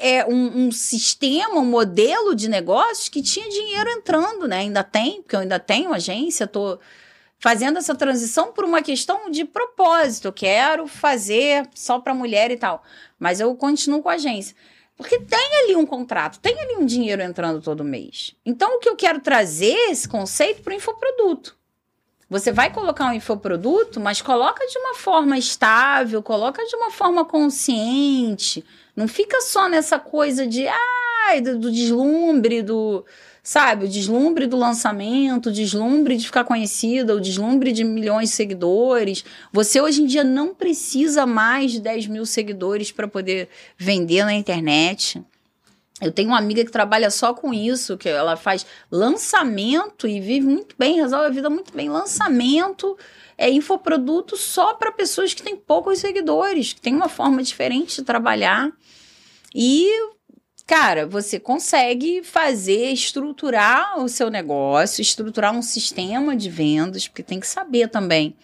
é, 0.01 0.27
um, 0.27 0.67
um, 0.67 0.73
sistema, 0.73 1.61
um 1.61 1.65
modelo 1.65 2.35
de 2.35 2.49
negócios 2.49 3.09
que 3.09 3.23
tinha 3.23 3.49
dinheiro 3.49 3.89
entrando, 3.91 4.49
né? 4.49 4.59
Ainda 4.59 4.83
tem, 4.83 5.23
porque 5.23 5.37
eu 5.37 5.41
ainda 5.41 5.59
tenho 5.61 5.93
agência, 5.93 6.45
estou 6.45 6.81
fazendo 7.39 7.79
essa 7.79 7.95
transição 7.95 8.53
por 8.53 8.65
uma 8.65 8.83
questão 8.83 9.31
de 9.31 9.45
propósito. 9.45 10.27
Eu 10.27 10.33
quero 10.33 10.87
fazer 10.89 11.69
só 11.75 12.01
para 12.01 12.15
mulher 12.15 12.51
e 12.51 12.57
tal. 12.57 12.83
Mas 13.19 13.39
eu 13.39 13.55
continuo 13.55 14.03
com 14.03 14.09
a 14.09 14.15
agência. 14.15 14.57
Porque 14.97 15.19
tem 15.21 15.57
ali 15.63 15.77
um 15.77 15.87
contrato, 15.87 16.39
tem 16.39 16.59
ali 16.61 16.77
um 16.77 16.87
dinheiro 16.87 17.23
entrando 17.23 17.63
todo 17.63 17.83
mês. 17.83 18.37
Então, 18.45 18.77
o 18.77 18.79
que 18.79 18.89
eu 18.89 18.97
quero 18.97 19.21
trazer 19.21 19.91
esse 19.91 20.09
conceito 20.09 20.63
para 20.63 20.73
o 20.73 20.77
infoproduto. 20.77 21.57
Você 22.33 22.51
vai 22.51 22.73
colocar 22.73 23.11
um 23.11 23.13
infoproduto, 23.13 24.01
mas 24.01 24.23
coloca 24.23 24.67
de 24.67 24.79
uma 24.79 24.95
forma 24.95 25.37
estável, 25.37 26.23
coloca 26.23 26.65
de 26.65 26.75
uma 26.77 26.91
forma 26.91 27.27
consciente. 27.27 28.65
Não 28.97 29.07
fica 29.07 29.43
só 29.43 29.69
nessa 29.69 29.99
coisa 29.99 30.47
de 30.47 30.67
ai, 30.67 31.43
do, 31.43 31.59
do 31.59 31.71
deslumbre, 31.71 32.63
do 32.63 33.05
sabe, 33.43 33.85
o 33.85 33.89
deslumbre 33.89 34.47
do 34.47 34.57
lançamento, 34.57 35.51
o 35.51 35.53
deslumbre 35.53 36.17
de 36.17 36.25
ficar 36.25 36.45
conhecida, 36.45 37.15
o 37.15 37.21
deslumbre 37.21 37.71
de 37.71 37.85
milhões 37.85 38.31
de 38.31 38.35
seguidores. 38.35 39.23
Você 39.53 39.79
hoje 39.79 40.01
em 40.01 40.07
dia 40.07 40.25
não 40.25 40.55
precisa 40.55 41.27
mais 41.27 41.71
de 41.73 41.81
10 41.81 42.07
mil 42.07 42.25
seguidores 42.25 42.91
para 42.91 43.07
poder 43.07 43.51
vender 43.77 44.25
na 44.25 44.33
internet. 44.33 45.23
Eu 46.03 46.11
tenho 46.11 46.29
uma 46.31 46.39
amiga 46.39 46.65
que 46.65 46.71
trabalha 46.71 47.11
só 47.11 47.33
com 47.33 47.55
isso, 47.55 47.97
que 47.97 48.09
ela 48.09 48.37
faz 48.37 48.67
lançamento 48.91 50.09
e 50.09 50.21
vive 50.21 50.47
muito 50.47 50.75
bem, 50.77 50.97
resolve 50.97 51.27
a 51.27 51.31
vida 51.31 51.49
muito 51.49 51.73
bem. 51.73 51.89
Lançamento 51.89 52.99
é 53.39 53.49
infoproduto 53.49 54.37
só 54.37 54.75
para 54.75 54.91
pessoas 54.91 55.33
que 55.33 55.43
têm 55.43 55.57
poucos 55.57 56.01
seguidores, 56.01 56.73
que 56.73 56.81
tem 56.81 56.95
uma 56.95 57.09
forma 57.09 57.43
diferente 57.43 57.97
de 57.97 58.03
trabalhar. 58.03 58.71
E, 59.55 59.89
cara, 60.67 61.07
você 61.07 61.39
consegue 61.39 62.23
fazer, 62.25 62.91
estruturar 62.91 64.01
o 64.01 64.09
seu 64.09 64.29
negócio, 64.29 65.01
estruturar 65.01 65.55
um 65.55 65.63
sistema 65.63 66.37
de 66.37 66.51
vendas, 66.51 67.07
porque 67.07 67.23
tem 67.23 67.39
que 67.39 67.47
saber 67.47 67.89
também 67.89 68.37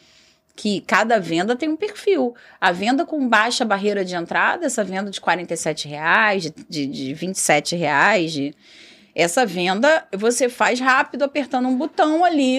que 0.59 0.81
cada 0.81 1.21
venda 1.21 1.55
tem 1.55 1.69
um 1.69 1.77
perfil. 1.77 2.35
A 2.61 2.73
venda 2.73 3.07
com 3.07 3.29
baixa 3.29 3.65
barreira 3.65 4.05
de 4.05 4.17
entrada, 4.17 4.67
essa 4.67 4.83
venda 4.83 5.09
de 5.09 5.21
47 5.21 5.87
reais, 5.87 6.43
de, 6.43 6.53
de, 6.69 6.87
de 6.89 7.15
27 7.15 7.77
reais, 7.77 8.33
de, 8.33 8.53
essa 9.15 9.47
venda 9.47 10.05
você 10.13 10.49
faz 10.49 10.81
rápido 10.81 11.23
apertando 11.23 11.69
um 11.69 11.79
botão 11.79 12.25
ali. 12.25 12.59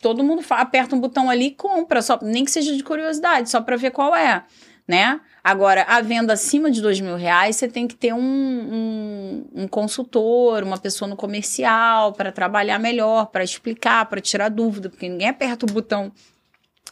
Todo 0.00 0.22
mundo 0.22 0.44
aperta 0.48 0.94
um 0.94 1.00
botão 1.00 1.28
ali 1.28 1.46
e 1.46 1.50
compra, 1.50 2.00
só, 2.02 2.20
nem 2.22 2.44
que 2.44 2.52
seja 2.52 2.76
de 2.76 2.84
curiosidade, 2.84 3.50
só 3.50 3.60
para 3.60 3.74
ver 3.74 3.90
qual 3.90 4.14
é, 4.14 4.44
né? 4.86 5.20
Agora, 5.42 5.82
a 5.88 6.00
venda 6.00 6.34
acima 6.34 6.70
de 6.70 6.80
dois 6.80 7.00
mil 7.00 7.16
reais, 7.16 7.56
você 7.56 7.66
tem 7.66 7.88
que 7.88 7.96
ter 7.96 8.14
um, 8.14 8.20
um, 8.20 9.44
um 9.62 9.68
consultor, 9.68 10.62
uma 10.62 10.78
pessoa 10.78 11.08
no 11.08 11.16
comercial 11.16 12.12
para 12.12 12.30
trabalhar 12.30 12.78
melhor, 12.78 13.26
para 13.26 13.42
explicar, 13.42 14.06
para 14.06 14.20
tirar 14.20 14.50
dúvida, 14.50 14.88
porque 14.88 15.08
ninguém 15.08 15.30
aperta 15.30 15.66
o 15.66 15.72
botão 15.72 16.12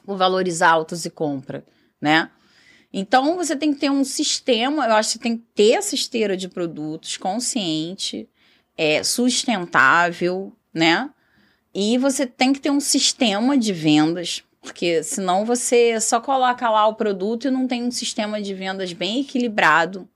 por 0.04 0.16
valores 0.16 0.62
altos 0.62 1.04
e 1.04 1.10
compra, 1.10 1.64
né? 2.00 2.30
Então 2.92 3.36
você 3.36 3.56
tem 3.56 3.72
que 3.72 3.80
ter 3.80 3.90
um 3.90 4.04
sistema, 4.04 4.86
eu 4.86 4.94
acho 4.94 5.12
que 5.12 5.18
tem 5.18 5.36
que 5.38 5.44
ter 5.54 5.72
essa 5.72 5.94
esteira 5.94 6.36
de 6.36 6.48
produtos 6.48 7.16
consciente, 7.16 8.28
é, 8.76 9.02
sustentável, 9.02 10.52
né? 10.74 11.10
E 11.74 11.96
você 11.96 12.26
tem 12.26 12.52
que 12.52 12.60
ter 12.60 12.70
um 12.70 12.80
sistema 12.80 13.56
de 13.56 13.72
vendas, 13.72 14.44
porque 14.60 15.02
senão 15.02 15.44
você 15.44 15.98
só 16.00 16.20
coloca 16.20 16.68
lá 16.68 16.86
o 16.86 16.94
produto 16.94 17.48
e 17.48 17.50
não 17.50 17.66
tem 17.66 17.82
um 17.82 17.90
sistema 17.90 18.42
de 18.42 18.52
vendas 18.52 18.92
bem 18.92 19.20
equilibrado 19.20 20.06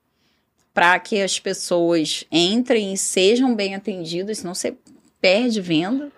para 0.74 0.98
que 1.00 1.22
as 1.22 1.40
pessoas 1.40 2.24
entrem 2.30 2.92
e 2.92 2.98
sejam 2.98 3.54
bem 3.54 3.74
atendidas, 3.74 4.38
senão 4.38 4.54
você 4.54 4.76
perde 5.18 5.58
venda. 5.62 6.12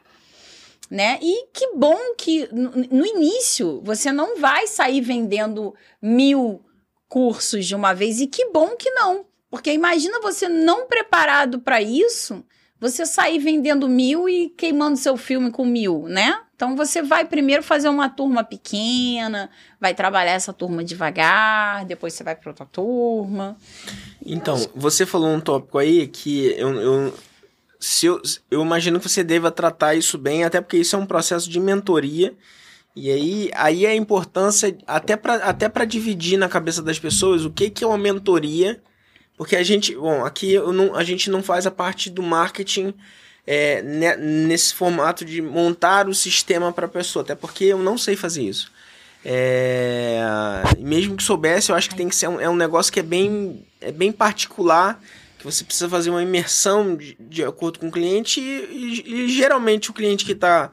Né? 0.90 1.19
E 1.20 1.47
que 1.52 1.74
bom 1.74 1.97
que 2.16 2.48
no, 2.52 3.06
início 3.06 3.81
você 3.82 4.10
não 4.10 4.39
vai 4.39 4.66
sair 4.66 5.01
vendendo 5.01 5.74
mil 6.01 6.62
cursos 7.09 7.66
de 7.66 7.74
uma 7.74 7.94
vez, 7.94 8.20
e 8.20 8.27
que 8.27 8.51
bom 8.51 8.77
que 8.77 8.90
não. 8.90 9.27
Porque 9.51 9.73
imagina 9.73 10.20
você 10.20 10.48
não 10.48 10.86
preparado 10.86 11.59
para 11.60 11.81
isso, 11.81 12.44
você 12.81 13.06
sair 13.06 13.39
vendendo 13.39 13.89
mil 13.89 14.28
e 14.28 14.51
queimando 14.51 14.97
seu 14.97 15.16
filme 15.16 15.51
com 15.51 15.65
mil, 15.65 16.05
né? 16.06 16.43
Então 16.55 16.74
você 16.74 17.01
vai 17.02 17.24
primeiro 17.24 17.62
fazer 17.62 17.89
uma 17.89 18.09
turma 18.09 18.43
pequena, 18.43 19.48
vai 19.81 19.94
trabalhar 19.94 20.32
essa 20.32 20.52
turma 20.52 20.82
devagar, 20.82 21.85
depois 21.85 22.12
você 22.12 22.24
vai 22.24 22.35
para 22.35 22.51
outra 22.51 22.66
turma. 22.66 23.56
Então, 24.27 24.56
você 24.74 25.06
falou 25.06 25.28
um 25.28 25.40
tópico 25.40 25.78
aí 25.78 26.09
que 26.09 26.47
eu, 26.59 26.74
eu, 26.74 27.15
se 27.81 28.07
eu, 28.07 28.21
eu 28.51 28.63
imagino 28.63 28.99
que 28.99 29.09
você 29.09 29.23
deva 29.23 29.51
tratar 29.51 29.95
isso 29.95 30.19
bem, 30.19 30.45
até 30.45 30.61
porque 30.61 30.79
isso 30.79 30.97
é 30.97 30.99
um 30.99 31.07
processo 31.07 31.49
de 31.49 31.61
mentoria. 31.61 32.35
E 32.95 33.11
aí, 33.11 33.51
aí 33.55 33.87
a 33.87 33.95
importância, 33.95 34.77
até 34.87 35.17
para 35.17 35.35
até 35.37 35.69
dividir 35.87 36.37
na 36.37 36.49
cabeça 36.49 36.83
das 36.83 36.99
pessoas, 36.99 37.45
o 37.45 37.51
que, 37.51 37.71
que 37.71 37.85
é 37.85 37.87
uma 37.87 37.99
mentoria. 37.99 38.81
Porque 39.37 39.55
a 39.55 39.63
gente, 39.63 39.95
bom, 39.95 40.25
aqui 40.25 40.59
não, 40.59 40.97
a 40.97 41.05
gente 41.05 41.31
não 41.31 41.43
faz 41.43 41.65
a 41.65 41.71
parte 41.71 42.11
do 42.11 42.23
marketing 42.23 42.93
é, 43.47 43.83
nesse 44.19 44.75
formato 44.75 45.25
de 45.25 45.41
montar 45.41 46.09
o 46.09 46.15
sistema 46.15 46.73
para 46.73 46.87
a 46.87 46.89
pessoa, 46.89 47.23
até 47.23 47.37
porque 47.37 47.67
eu 47.67 47.79
não 47.79 47.97
sei 47.97 48.17
fazer 48.17 48.43
isso. 48.43 48.73
É, 49.25 50.21
mesmo 50.79 51.17
que 51.17 51.23
soubesse, 51.23 51.71
eu 51.71 51.77
acho 51.77 51.89
que 51.89 51.95
tem 51.95 52.09
que 52.09 52.17
ser 52.17 52.29
um, 52.29 52.41
é 52.41 52.49
um 52.49 52.57
negócio 52.57 52.93
que 52.93 52.99
é 52.99 53.03
bem, 53.03 53.65
é 53.81 53.93
bem 53.93 54.11
particular 54.11 55.01
que 55.39 55.44
você 55.44 55.62
precisa 55.62 55.89
fazer 55.89 56.10
uma 56.10 56.23
imersão 56.23 56.97
de, 56.97 57.16
de 57.20 57.44
acordo 57.44 57.78
com 57.78 57.89
o 57.89 57.93
cliente 57.93 58.40
e, 58.40 59.02
e, 59.05 59.24
e 59.24 59.28
geralmente 59.28 59.89
o 59.90 59.94
cliente 59.94 60.24
que 60.24 60.32
está 60.32 60.73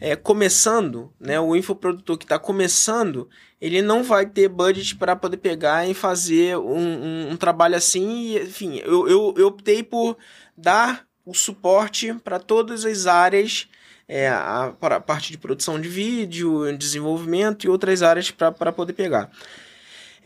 é, 0.00 0.16
começando, 0.16 1.12
né, 1.20 1.38
o 1.38 1.54
infoprodutor 1.54 2.16
que 2.16 2.24
está 2.24 2.38
começando, 2.38 3.28
ele 3.60 3.82
não 3.82 4.02
vai 4.02 4.24
ter 4.24 4.48
budget 4.48 4.96
para 4.96 5.14
poder 5.14 5.36
pegar 5.36 5.86
e 5.86 5.92
fazer 5.92 6.56
um, 6.56 6.78
um, 6.78 7.30
um 7.32 7.36
trabalho 7.36 7.76
assim. 7.76 8.08
E, 8.08 8.42
enfim, 8.42 8.78
eu, 8.78 9.06
eu, 9.06 9.34
eu, 9.36 9.46
optei 9.48 9.82
por 9.82 10.16
dar 10.56 11.06
o 11.24 11.34
suporte 11.34 12.14
para 12.14 12.38
todas 12.38 12.86
as 12.86 13.06
áreas, 13.06 13.68
é, 14.08 14.28
a, 14.28 14.74
a 14.80 15.00
parte 15.00 15.30
de 15.30 15.38
produção 15.38 15.78
de 15.78 15.88
vídeo, 15.88 16.74
desenvolvimento 16.76 17.64
e 17.64 17.68
outras 17.68 18.02
áreas 18.02 18.30
para 18.30 18.72
poder 18.72 18.94
pegar. 18.94 19.30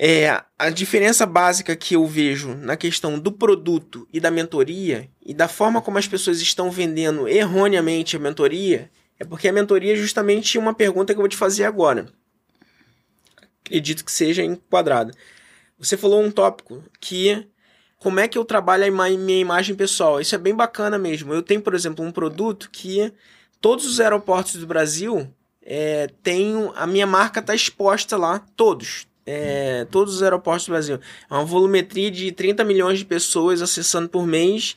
É, 0.02 0.42
a 0.58 0.70
diferença 0.70 1.26
básica 1.26 1.76
que 1.76 1.94
eu 1.94 2.06
vejo 2.06 2.54
na 2.54 2.74
questão 2.74 3.18
do 3.18 3.30
produto 3.30 4.08
e 4.10 4.18
da 4.18 4.30
mentoria 4.30 5.10
e 5.20 5.34
da 5.34 5.46
forma 5.46 5.82
como 5.82 5.98
as 5.98 6.08
pessoas 6.08 6.40
estão 6.40 6.70
vendendo 6.70 7.28
erroneamente 7.28 8.16
a 8.16 8.18
mentoria 8.18 8.90
é 9.18 9.26
porque 9.26 9.46
a 9.46 9.52
mentoria 9.52 9.92
é 9.92 9.96
justamente 9.96 10.56
uma 10.56 10.72
pergunta 10.72 11.12
que 11.12 11.18
eu 11.18 11.22
vou 11.22 11.28
te 11.28 11.36
fazer 11.36 11.64
agora. 11.64 12.06
Acredito 13.62 14.02
que 14.02 14.10
seja 14.10 14.42
enquadrada. 14.42 15.12
Você 15.78 15.98
falou 15.98 16.22
um 16.22 16.30
tópico 16.30 16.82
que 16.98 17.46
como 17.98 18.20
é 18.20 18.26
que 18.26 18.38
eu 18.38 18.44
trabalho 18.46 18.86
a 18.86 19.10
minha 19.10 19.38
imagem 19.38 19.74
pessoal. 19.74 20.18
Isso 20.18 20.34
é 20.34 20.38
bem 20.38 20.54
bacana 20.54 20.96
mesmo. 20.96 21.34
Eu 21.34 21.42
tenho, 21.42 21.60
por 21.60 21.74
exemplo, 21.74 22.02
um 22.02 22.10
produto 22.10 22.70
que 22.72 23.12
todos 23.60 23.84
os 23.84 24.00
aeroportos 24.00 24.54
do 24.54 24.66
Brasil 24.66 25.30
é, 25.60 26.06
tem 26.22 26.72
a 26.74 26.86
minha 26.86 27.06
marca 27.06 27.40
está 27.40 27.54
exposta 27.54 28.16
lá, 28.16 28.38
todos, 28.56 29.06
é, 29.26 29.86
todos 29.90 30.14
os 30.16 30.22
aeroportos 30.22 30.66
do 30.66 30.72
Brasil. 30.72 31.00
É 31.30 31.34
uma 31.34 31.44
volumetria 31.44 32.10
de 32.10 32.32
30 32.32 32.64
milhões 32.64 32.98
de 32.98 33.04
pessoas 33.04 33.62
acessando 33.62 34.08
por 34.08 34.26
mês. 34.26 34.76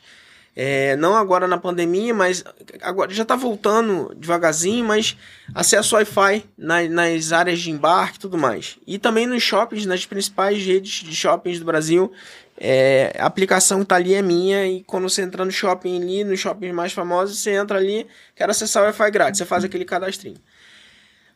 É, 0.56 0.94
não 0.96 1.16
agora 1.16 1.48
na 1.48 1.58
pandemia, 1.58 2.14
mas 2.14 2.44
agora 2.80 3.12
já 3.12 3.24
está 3.24 3.34
voltando 3.34 4.14
devagarzinho, 4.16 4.84
mas 4.84 5.16
acesso 5.52 5.96
Wi-Fi 5.96 6.44
na, 6.56 6.82
nas 6.88 7.32
áreas 7.32 7.58
de 7.58 7.72
embarque 7.72 8.18
e 8.18 8.20
tudo 8.20 8.38
mais. 8.38 8.78
E 8.86 8.96
também 8.96 9.26
nos 9.26 9.42
shoppings, 9.42 9.84
nas 9.84 10.06
principais 10.06 10.64
redes 10.64 11.02
de 11.02 11.14
shoppings 11.14 11.58
do 11.58 11.64
Brasil. 11.64 12.12
É, 12.56 13.16
a 13.18 13.26
aplicação 13.26 13.80
que 13.80 13.86
tá 13.86 13.96
ali 13.96 14.14
é 14.14 14.22
minha 14.22 14.64
e 14.64 14.84
quando 14.84 15.08
você 15.08 15.22
entra 15.22 15.44
no 15.44 15.50
shopping 15.50 16.00
ali, 16.00 16.22
nos 16.22 16.38
shoppings 16.38 16.72
mais 16.72 16.92
famosos, 16.92 17.40
você 17.40 17.50
entra 17.50 17.76
ali, 17.76 18.06
quer 18.36 18.48
acessar 18.48 18.84
o 18.84 18.86
Wi-Fi 18.86 19.10
grátis, 19.10 19.38
você 19.38 19.44
faz 19.44 19.64
aquele 19.64 19.84
cadastrinho. 19.84 20.36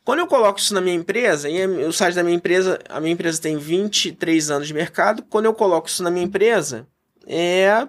Quando 0.09 0.21
eu 0.21 0.27
coloco 0.27 0.59
isso 0.59 0.73
na 0.73 0.81
minha 0.81 0.97
empresa, 0.97 1.51
e 1.51 1.67
o 1.85 1.93
site 1.93 2.15
da 2.15 2.23
minha 2.23 2.35
empresa, 2.35 2.79
a 2.89 2.99
minha 2.99 3.13
empresa 3.13 3.43
tem 3.43 3.59
23 3.59 4.51
anos 4.51 4.67
de 4.67 4.73
mercado, 4.73 5.23
quando 5.29 5.45
eu 5.45 5.53
coloco 5.53 5.87
isso 5.87 6.03
na 6.03 6.11
minha 6.11 6.25
empresa, 6.25 6.89
é 7.27 7.87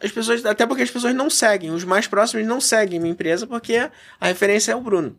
as 0.00 0.10
pessoas, 0.10 0.44
até 0.44 0.66
porque 0.66 0.82
as 0.82 0.90
pessoas 0.90 1.14
não 1.14 1.30
seguem, 1.30 1.70
os 1.70 1.84
mais 1.84 2.08
próximos 2.08 2.44
não 2.44 2.60
seguem 2.60 2.98
minha 2.98 3.12
empresa 3.12 3.46
porque 3.46 3.88
a 4.20 4.26
referência 4.26 4.72
é 4.72 4.74
o 4.74 4.80
Bruno. 4.80 5.16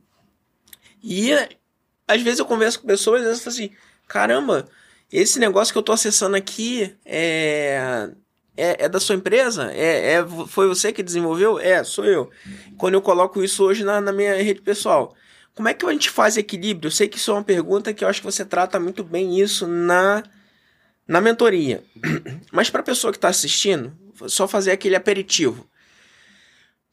E 1.02 1.32
às 2.06 2.22
vezes 2.22 2.40
eu 2.40 2.46
converso 2.46 2.82
com 2.82 2.88
pessoas 2.88 3.22
e 3.22 3.26
elas 3.28 3.40
falam 3.40 3.54
assim: 3.54 3.70
caramba, 4.06 4.68
esse 5.10 5.40
negócio 5.40 5.74
que 5.74 5.78
eu 5.78 5.84
tô 5.84 5.94
acessando 5.94 6.36
aqui 6.36 6.94
é. 7.06 8.10
É, 8.58 8.84
é 8.84 8.90
da 8.90 9.00
sua 9.00 9.16
empresa? 9.16 9.72
É, 9.72 10.16
é, 10.16 10.26
foi 10.48 10.68
você 10.68 10.92
que 10.92 11.02
desenvolveu? 11.02 11.58
É, 11.60 11.82
sou 11.86 12.04
eu. 12.04 12.30
Quando 12.78 12.96
eu 12.96 13.02
coloco 13.02 13.42
isso 13.42 13.64
hoje 13.64 13.86
na, 13.86 14.02
na 14.02 14.12
minha 14.12 14.36
rede 14.44 14.62
pessoal. 14.62 15.16
Como 15.56 15.70
é 15.70 15.74
que 15.74 15.86
a 15.86 15.92
gente 15.92 16.10
faz 16.10 16.36
equilíbrio? 16.36 16.88
Eu 16.88 16.92
sei 16.92 17.08
que 17.08 17.18
isso 17.18 17.32
é 17.32 17.34
uma 17.34 17.44
pergunta 17.44 17.94
que 17.94 18.04
eu 18.04 18.10
acho 18.10 18.20
que 18.20 18.26
você 18.26 18.44
trata 18.44 18.78
muito 18.78 19.06
bem 19.06 19.40
isso 19.40 19.66
na, 19.66 20.22
na 21.08 21.22
mentoria. 21.22 21.82
Mas 22.52 22.70
para 22.70 22.82
a 22.82 22.84
pessoa 22.84 23.14
que 23.14 23.18
está 23.18 23.30
assistindo, 23.30 23.96
só 24.28 24.48
fazer 24.48 24.72
aquele 24.72 24.98
aperitivo. 24.98 25.66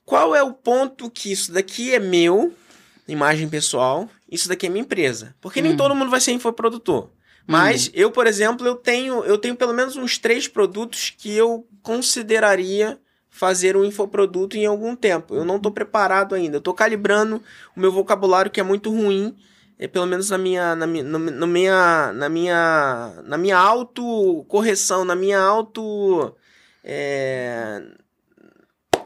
Qual 0.04 0.34
é 0.34 0.42
o 0.42 0.52
ponto 0.52 1.10
que 1.10 1.32
isso 1.32 1.52
daqui 1.52 1.92
é 1.92 1.98
meu, 1.98 2.54
imagem 3.08 3.48
pessoal, 3.48 4.08
isso 4.30 4.48
daqui 4.48 4.66
é 4.66 4.68
minha 4.68 4.82
empresa? 4.82 5.34
Porque 5.40 5.60
hum. 5.60 5.64
nem 5.64 5.76
todo 5.76 5.94
mundo 5.94 6.10
vai 6.10 6.20
ser 6.20 6.32
infoprodutor. 6.32 7.10
Mas 7.44 7.88
hum. 7.88 7.92
eu, 7.94 8.12
por 8.12 8.28
exemplo, 8.28 8.64
eu 8.64 8.76
tenho, 8.76 9.24
eu 9.24 9.38
tenho 9.38 9.56
pelo 9.56 9.72
menos 9.72 9.96
uns 9.96 10.18
três 10.18 10.46
produtos 10.46 11.10
que 11.10 11.32
eu 11.32 11.66
consideraria 11.82 12.96
fazer 13.32 13.78
um 13.78 13.84
infoproduto 13.84 14.58
em 14.58 14.66
algum 14.66 14.94
tempo. 14.94 15.34
Eu 15.34 15.44
não 15.44 15.56
estou 15.56 15.72
preparado 15.72 16.34
ainda. 16.34 16.56
Eu 16.56 16.58
estou 16.58 16.74
calibrando 16.74 17.42
o 17.74 17.80
meu 17.80 17.90
vocabulário 17.90 18.50
que 18.50 18.60
é 18.60 18.62
muito 18.62 18.90
ruim, 18.90 19.34
é, 19.78 19.88
pelo 19.88 20.06
menos 20.06 20.28
na 20.28 20.36
minha 20.36 20.76
na 20.76 20.86
minha, 20.86 21.02
no, 21.02 21.46
minha 21.46 22.12
na 22.12 22.28
minha 22.28 23.22
na 23.24 23.38
minha 23.38 23.56
auto 23.56 24.44
correção, 24.48 25.02
na 25.04 25.16
minha 25.16 25.40
auto 25.40 26.36
é, 26.84 27.82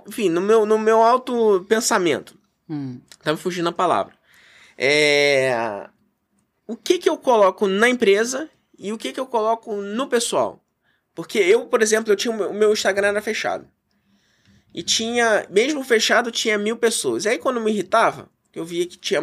enfim, 0.06 0.28
no 0.28 0.40
meu 0.40 0.66
no 0.66 0.76
meu 0.76 1.00
auto 1.00 1.64
pensamento. 1.68 2.36
Hum. 2.68 3.00
Tá 3.22 3.30
me 3.30 3.38
fugindo 3.38 3.68
a 3.68 3.72
palavra. 3.72 4.12
É, 4.76 5.88
o 6.66 6.76
que 6.76 6.98
que 6.98 7.08
eu 7.08 7.16
coloco 7.16 7.68
na 7.68 7.88
empresa 7.88 8.50
e 8.76 8.92
o 8.92 8.98
que 8.98 9.12
que 9.12 9.20
eu 9.20 9.26
coloco 9.26 9.76
no 9.76 10.08
pessoal? 10.08 10.60
Porque 11.14 11.38
eu, 11.38 11.66
por 11.66 11.80
exemplo, 11.80 12.12
eu 12.12 12.16
tinha 12.16 12.34
o 12.34 12.52
meu 12.52 12.72
Instagram 12.72 13.08
era 13.08 13.22
fechado. 13.22 13.66
E 14.76 14.82
tinha, 14.82 15.46
mesmo 15.48 15.82
fechado, 15.82 16.30
tinha 16.30 16.58
mil 16.58 16.76
pessoas. 16.76 17.24
E 17.24 17.30
aí 17.30 17.38
quando 17.38 17.58
me 17.62 17.70
irritava, 17.72 18.28
eu 18.54 18.62
via 18.62 18.86
que 18.86 18.98
tinha 18.98 19.22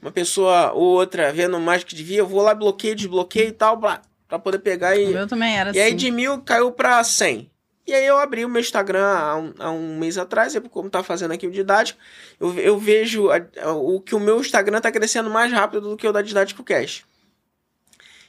uma 0.00 0.10
pessoa 0.10 0.72
ou 0.72 0.84
outra 0.84 1.30
vendo 1.34 1.60
mais 1.60 1.84
que 1.84 1.94
devia, 1.94 2.20
eu 2.20 2.26
vou 2.26 2.40
lá, 2.40 2.54
bloqueio, 2.54 2.96
desbloqueio 2.96 3.48
e 3.48 3.52
tal, 3.52 3.78
pra 3.78 4.38
poder 4.38 4.58
pegar 4.60 4.96
e. 4.96 5.04
O 5.04 5.12
meu 5.12 5.26
também 5.26 5.54
era 5.54 5.68
e 5.68 5.70
assim. 5.72 5.78
E 5.78 5.82
aí 5.82 5.92
de 5.92 6.10
mil 6.10 6.40
caiu 6.40 6.72
pra 6.72 7.04
cem. 7.04 7.50
E 7.86 7.92
aí 7.92 8.06
eu 8.06 8.18
abri 8.18 8.42
o 8.44 8.48
meu 8.48 8.60
Instagram 8.60 9.06
há 9.06 9.36
um, 9.36 9.54
há 9.58 9.70
um 9.70 9.98
mês 9.98 10.16
atrás, 10.16 10.58
como 10.70 10.88
tá 10.88 11.02
fazendo 11.02 11.32
aqui 11.32 11.46
o 11.46 11.50
didático, 11.52 12.00
eu, 12.40 12.58
eu 12.58 12.78
vejo 12.78 13.30
a, 13.30 13.36
a, 13.62 13.72
o 13.72 14.00
que 14.00 14.14
o 14.14 14.18
meu 14.18 14.40
Instagram 14.40 14.80
tá 14.80 14.90
crescendo 14.90 15.28
mais 15.28 15.52
rápido 15.52 15.90
do 15.90 15.96
que 15.96 16.08
o 16.08 16.12
da 16.12 16.22
Didático 16.22 16.64
Cash. 16.64 17.04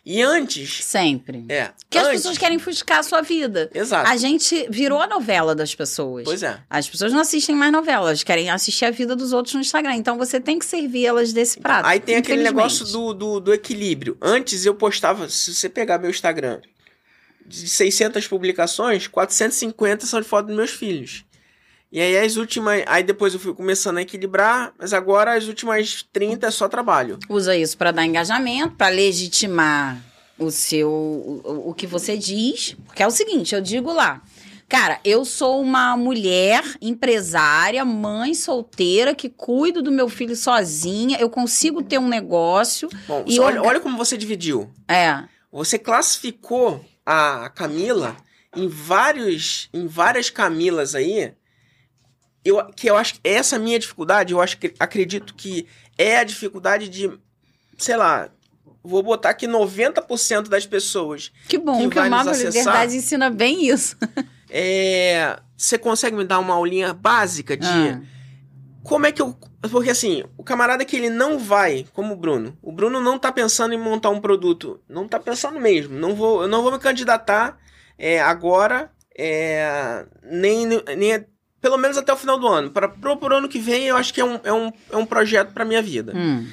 E 0.10 0.22
antes. 0.22 0.86
Sempre. 0.86 1.44
É. 1.50 1.66
Porque 1.66 1.98
antes, 1.98 2.08
as 2.08 2.16
pessoas 2.16 2.38
querem 2.38 2.58
buscar 2.58 3.00
a 3.00 3.04
sua 3.04 3.22
vida. 3.22 3.70
Exato. 3.74 4.10
A 4.10 4.16
gente 4.16 4.66
virou 4.70 5.02
a 5.02 5.08
novela 5.08 5.54
das 5.54 5.76
pessoas. 5.76 6.24
Pois 6.24 6.42
é. 6.42 6.58
As 6.70 6.90
pessoas 6.90 7.12
não 7.12 7.20
assistem 7.20 7.54
mais 7.54 7.74
novelas, 7.74 8.24
querem 8.24 8.50
assistir 8.50 8.86
a 8.86 8.90
vida 8.90 9.18
dos 9.18 9.34
outros 9.34 9.54
no 9.54 9.60
Instagram. 9.60 9.96
Então 9.96 10.18
você 10.18 10.40
tem 10.40 10.58
que 10.58 10.66
servir 10.66 11.06
elas 11.06 11.34
desse 11.34 11.60
prato. 11.60 11.86
Aí 11.86 12.00
tem 12.00 12.16
aquele 12.16 12.42
negócio 12.42 12.86
do, 12.86 13.14
do, 13.14 13.40
do 13.42 13.54
equilíbrio. 13.54 14.18
Antes 14.22 14.66
eu 14.66 14.74
postava, 14.74 15.28
se 15.28 15.54
você 15.54 15.68
pegar 15.68 15.98
meu 15.98 16.10
Instagram, 16.10 16.62
de 17.46 17.68
600 17.68 18.26
publicações, 18.30 19.08
450 19.08 20.06
são 20.06 20.22
de 20.22 20.28
foto 20.28 20.48
dos 20.48 20.56
meus 20.56 20.72
filhos. 20.72 21.26
E 21.92 22.02
aí 22.02 22.18
as 22.18 22.36
últimas. 22.36 22.84
Aí 22.86 23.04
depois 23.04 23.34
eu 23.34 23.40
fui 23.40 23.54
começando 23.54 23.98
a 23.98 24.02
equilibrar, 24.02 24.74
mas 24.78 24.94
agora 24.94 25.36
as 25.36 25.48
últimas 25.48 26.06
30 26.12 26.48
é 26.48 26.52
só 26.52 26.68
trabalho. 26.68 27.18
Usa 27.30 27.56
isso 27.56 27.78
para 27.78 27.92
dar 27.92 28.06
engajamento, 28.06 28.76
para 28.76 28.90
legitimar 28.90 30.02
o 30.38 30.52
seu. 30.52 30.90
O, 30.90 31.70
o 31.70 31.74
que 31.74 31.88
você 31.88 32.18
diz. 32.18 32.76
Porque 32.86 33.02
é 33.02 33.08
o 33.08 33.12
seguinte, 33.12 33.56
eu 33.56 33.62
digo 33.62 33.92
lá. 33.92 34.22
Cara, 34.70 35.00
eu 35.06 35.24
sou 35.24 35.62
uma 35.62 35.96
mulher 35.96 36.62
empresária, 36.82 37.86
mãe 37.86 38.34
solteira, 38.34 39.16
que 39.16 39.30
cuido 39.30 39.82
do 39.82 39.90
meu 39.90 40.10
filho 40.10 40.36
sozinha. 40.36 41.18
Eu 41.22 41.30
consigo 41.30 41.82
ter 41.82 41.98
um 41.98 42.08
negócio. 42.10 42.90
Bom, 43.08 43.24
e 43.26 43.40
olha, 43.40 43.64
olha 43.64 43.80
como 43.80 43.96
você 43.96 44.18
dividiu. 44.18 44.70
É. 44.90 45.24
Você 45.50 45.80
classificou 45.80 46.84
a 47.06 47.50
Camila 47.56 48.18
em 48.54 48.68
vários 48.68 49.70
em 49.74 49.88
várias 49.88 50.30
Camilas 50.30 50.96
aí 50.96 51.34
eu, 52.48 52.66
que 52.76 52.90
eu 52.90 52.96
acho 52.96 53.16
que 53.16 53.20
essa 53.24 53.58
minha 53.60 53.80
dificuldade, 53.80 54.34
eu 54.34 54.42
acho 54.42 54.58
que 54.58 54.74
acredito 54.80 55.34
que 55.34 55.68
é 55.98 56.18
a 56.18 56.24
dificuldade 56.24 56.90
de, 56.90 57.12
sei 57.78 57.98
lá, 57.98 58.30
vou 58.84 59.04
botar 59.04 59.30
aqui 59.32 59.48
90% 59.48 60.48
das 60.48 60.66
pessoas. 60.66 61.32
Que 61.48 61.58
bom 61.58 61.78
que 61.80 61.90
que, 61.90 61.96
vai 61.96 62.08
o 62.08 62.12
Mapa. 62.12 62.32
Liberdade 62.32 62.96
ensina 62.96 63.30
bem 63.30 63.68
isso. 63.68 63.96
É, 64.50 65.38
você 65.58 65.78
consegue 65.78 66.16
me 66.16 66.24
dar 66.24 66.40
uma 66.40 66.54
aulinha 66.54 66.94
básica 66.94 67.58
de 67.58 67.68
Ah. 67.68 68.02
como 68.82 69.06
é 69.06 69.12
que 69.12 69.22
eu. 69.22 69.38
Porque 69.70 69.90
assim, 69.90 70.24
o 70.38 70.44
camarada 70.44 70.86
que 70.86 70.96
ele 70.96 71.10
não 71.10 71.38
vai, 71.38 71.86
como 71.92 72.14
o 72.14 72.16
Bruno, 72.16 72.58
o 72.62 72.72
Bruno 72.72 73.02
não 73.02 73.20
tá 73.20 73.30
pensando 73.30 73.74
em 73.74 73.78
montar 73.78 74.10
um 74.10 74.22
produto. 74.22 74.80
Não 74.88 75.06
tá 75.06 75.20
pensando 75.20 75.60
mesmo. 75.60 76.00
Não 76.00 76.16
vou, 76.16 76.44
eu 76.44 76.48
não 76.48 76.62
vou 76.62 76.72
me 76.72 76.80
candidatar 76.80 77.58
é, 77.98 78.22
agora, 78.22 78.90
é, 79.18 80.06
nem, 80.24 80.66
nem. 80.96 81.26
Pelo 81.62 81.78
menos 81.78 81.98
até 81.98 82.14
o 82.14 82.18
final 82.18 82.40
do 82.40 82.48
ano. 82.48 82.70
Para 82.72 82.88
pro 82.88 83.36
ano 83.36 83.50
que 83.50 83.60
vem, 83.60 83.86
eu 83.88 83.98
acho 83.98 84.14
que 84.14 84.22
é 84.22 84.26
um, 84.26 84.40
é 84.44 84.54
um, 84.54 84.72
é 84.92 84.98
um 84.98 85.06
projeto 85.06 85.54
para 85.54 85.66
minha 85.66 85.82
vida. 85.82 86.14
Hum. 86.16 86.48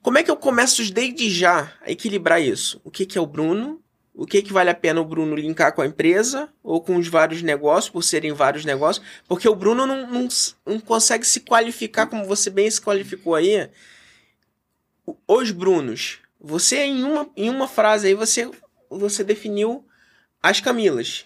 Como 0.00 0.16
é 0.16 0.22
que 0.22 0.30
eu 0.30 0.36
começo 0.36 0.90
desde 0.92 1.28
já 1.30 1.72
a 1.82 1.90
equilibrar 1.90 2.40
isso? 2.40 2.80
O 2.84 2.90
que, 2.90 3.04
que 3.04 3.18
é 3.18 3.20
o 3.20 3.26
Bruno? 3.26 3.82
O 4.14 4.26
que, 4.26 4.42
que 4.42 4.52
vale 4.52 4.70
a 4.70 4.74
pena 4.74 5.00
o 5.00 5.04
Bruno 5.04 5.36
linkar 5.36 5.72
com 5.74 5.80
a 5.82 5.86
empresa 5.86 6.48
ou 6.62 6.80
com 6.80 6.96
os 6.96 7.06
vários 7.06 7.40
negócios, 7.42 7.88
por 7.92 8.02
serem 8.02 8.32
vários 8.32 8.64
negócios? 8.64 9.04
Porque 9.28 9.48
o 9.48 9.54
Bruno 9.54 9.86
não, 9.86 10.06
não, 10.10 10.28
não 10.66 10.80
consegue 10.80 11.24
se 11.26 11.40
qualificar, 11.40 12.06
como 12.06 12.24
você 12.24 12.50
bem 12.50 12.68
se 12.70 12.80
qualificou 12.80 13.34
aí. 13.34 13.68
O- 15.06 15.16
Os 15.28 15.50
Brunos. 15.50 16.18
Você, 16.40 16.78
em 16.84 17.04
uma, 17.04 17.28
em 17.36 17.50
uma 17.50 17.68
frase 17.68 18.08
aí, 18.08 18.14
você, 18.14 18.50
você 18.90 19.22
definiu 19.22 19.84
as 20.42 20.60
Camilas. 20.60 21.24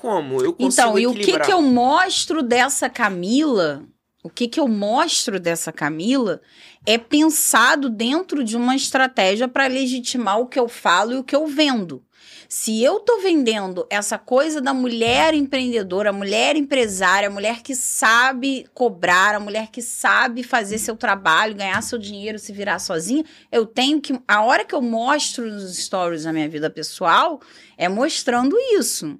Como? 0.00 0.40
Eu 0.40 0.52
consigo 0.52 0.68
Então, 0.68 0.98
e 0.98 1.06
o 1.06 1.14
que, 1.14 1.38
que 1.40 1.52
eu 1.52 1.60
mostro 1.60 2.40
dessa 2.40 2.88
Camila? 2.88 3.84
O 4.22 4.30
que, 4.30 4.46
que 4.46 4.60
eu 4.60 4.68
mostro 4.68 5.40
dessa 5.40 5.72
Camila 5.72 6.40
é 6.86 6.96
pensado 6.96 7.90
dentro 7.90 8.44
de 8.44 8.56
uma 8.56 8.76
estratégia 8.76 9.48
para 9.48 9.66
legitimar 9.66 10.38
o 10.38 10.46
que 10.46 10.58
eu 10.58 10.68
falo 10.68 11.12
e 11.12 11.16
o 11.16 11.24
que 11.24 11.34
eu 11.34 11.46
vendo. 11.46 12.04
Se 12.48 12.82
eu 12.82 13.00
tô 13.00 13.20
vendendo 13.20 13.86
essa 13.90 14.16
coisa 14.16 14.60
da 14.60 14.72
mulher 14.72 15.34
empreendedora, 15.34 16.12
mulher 16.12 16.56
empresária, 16.56 17.28
mulher 17.28 17.62
que 17.62 17.74
sabe 17.74 18.66
cobrar, 18.72 19.34
a 19.34 19.40
mulher 19.40 19.68
que 19.70 19.82
sabe 19.82 20.42
fazer 20.42 20.78
seu 20.78 20.96
trabalho, 20.96 21.54
ganhar 21.54 21.82
seu 21.82 21.98
dinheiro, 21.98 22.38
se 22.38 22.52
virar 22.52 22.78
sozinha, 22.78 23.24
eu 23.52 23.66
tenho 23.66 24.00
que. 24.00 24.18
A 24.26 24.42
hora 24.42 24.64
que 24.64 24.74
eu 24.74 24.80
mostro 24.80 25.44
nos 25.44 25.76
stories 25.76 26.24
da 26.24 26.32
minha 26.32 26.48
vida 26.48 26.70
pessoal, 26.70 27.40
é 27.76 27.88
mostrando 27.88 28.56
isso 28.78 29.18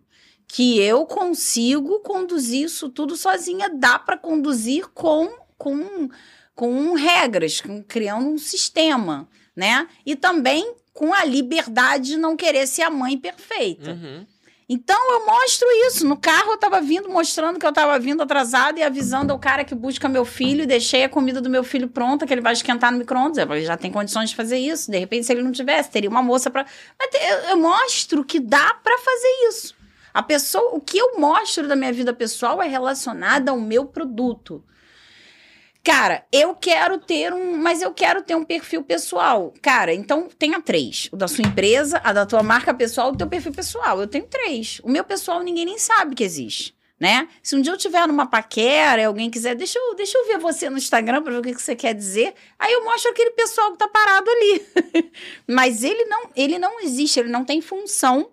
que 0.48 0.80
eu 0.80 1.04
consigo 1.04 2.00
conduzir 2.00 2.64
isso 2.64 2.88
tudo 2.88 3.16
sozinha. 3.16 3.68
Dá 3.72 3.98
para 3.98 4.16
conduzir 4.16 4.88
com, 4.88 5.28
com, 5.58 6.08
com 6.54 6.94
regras, 6.94 7.60
com- 7.60 7.82
criando 7.82 8.26
um 8.26 8.38
sistema, 8.38 9.28
né? 9.54 9.86
E 10.06 10.16
também 10.16 10.74
com 10.94 11.12
a 11.14 11.22
liberdade 11.24 12.12
de 12.12 12.16
não 12.16 12.34
querer 12.36 12.66
ser 12.66 12.82
a 12.82 12.90
mãe 12.90 13.16
perfeita. 13.16 13.92
Uhum. 13.92 14.26
Então 14.70 15.12
eu 15.12 15.24
mostro 15.24 15.66
isso. 15.86 16.06
No 16.06 16.16
carro 16.16 16.52
eu 16.52 16.58
tava 16.58 16.80
vindo, 16.80 17.08
mostrando 17.08 17.58
que 17.58 17.64
eu 17.64 17.72
tava 17.72 17.98
vindo 17.98 18.22
atrasada 18.22 18.78
e 18.78 18.82
avisando 18.82 19.32
ao 19.32 19.38
cara 19.38 19.64
que 19.64 19.74
busca 19.74 20.08
meu 20.10 20.26
filho 20.26 20.66
deixei 20.66 21.04
a 21.04 21.08
comida 21.08 21.40
do 21.40 21.48
meu 21.48 21.64
filho 21.64 21.88
pronta, 21.88 22.26
que 22.26 22.34
ele 22.34 22.42
vai 22.42 22.52
esquentar 22.52 22.92
no 22.92 22.98
micro-ondas. 22.98 23.38
Ele 23.38 23.64
já 23.64 23.76
tem 23.78 23.90
condições 23.90 24.28
de 24.30 24.36
fazer 24.36 24.58
isso. 24.58 24.90
De 24.90 24.98
repente, 24.98 25.24
se 25.24 25.32
ele 25.32 25.42
não 25.42 25.52
tivesse, 25.52 25.90
teria 25.90 26.10
uma 26.10 26.22
moça 26.22 26.50
pra. 26.50 26.66
Mas 26.98 27.10
eu, 27.50 27.56
mostro 27.56 28.22
que 28.24 28.38
dá 28.40 28.74
pra 28.82 28.98
fazer 28.98 29.48
isso. 29.48 29.77
A 30.12 30.22
pessoa, 30.22 30.74
o 30.74 30.80
que 30.80 30.98
eu 30.98 31.18
mostro 31.18 31.68
da 31.68 31.76
minha 31.76 31.93
vida 31.93 32.12
pessoal 32.12 32.62
é 32.62 32.68
relacionado 32.68 33.48
ao 33.48 33.60
meu 33.60 33.86
produto. 33.86 34.64
Cara, 35.89 36.26
eu 36.30 36.55
quero 36.55 36.98
ter 36.98 37.32
um, 37.32 37.56
mas 37.56 37.80
eu 37.80 37.93
quero 37.94 38.22
ter 38.22 38.35
um 38.35 38.44
perfil 38.44 38.82
pessoal. 38.82 39.55
Cara, 39.62 39.94
então 39.94 40.28
tenha 40.39 40.60
três: 40.60 41.09
o 41.10 41.16
da 41.16 41.26
sua 41.26 41.47
empresa, 41.47 41.98
a 42.05 42.12
da 42.12 42.26
tua 42.26 42.43
marca 42.43 42.74
pessoal, 42.74 43.10
o 43.10 43.16
teu 43.16 43.26
perfil 43.26 43.52
pessoal. 43.52 43.98
Eu 43.98 44.06
tenho 44.06 44.26
três. 44.26 44.80
O 44.82 44.90
meu 44.90 45.02
pessoal 45.02 45.43
ninguém 45.43 45.64
nem 45.64 45.78
sabe 45.78 46.14
que 46.14 46.22
existe, 46.22 46.76
né? 47.01 47.26
Se 47.43 47.56
um 47.56 47.62
dia 47.62 47.72
eu 47.72 47.78
tiver 47.78 48.06
numa 48.06 48.26
paquera 48.26 49.01
e 49.01 49.05
alguém 49.06 49.30
quiser, 49.30 49.55
deixa 49.55 49.78
eu, 49.78 49.94
deixa 49.94 50.18
eu 50.18 50.26
ver 50.26 50.39
você 50.39 50.68
no 50.68 50.76
Instagram 50.76 51.22
para 51.22 51.32
ver 51.32 51.39
o 51.39 51.43
que, 51.43 51.55
que 51.55 51.62
você 51.62 51.74
quer 51.74 51.94
dizer. 51.94 52.35
Aí 52.59 52.70
eu 52.70 52.85
mostro 52.85 53.10
aquele 53.10 53.30
pessoal 53.30 53.72
que 53.72 53.78
tá 53.78 53.89
parado 53.89 54.30
ali. 54.30 54.66
mas 55.48 55.82
ele 55.82 56.05
não, 56.05 56.28
ele 56.36 56.59
não 56.59 56.80
existe, 56.80 57.18
ele 57.18 57.30
não 57.30 57.47
tem 57.47 57.62
função 57.62 58.30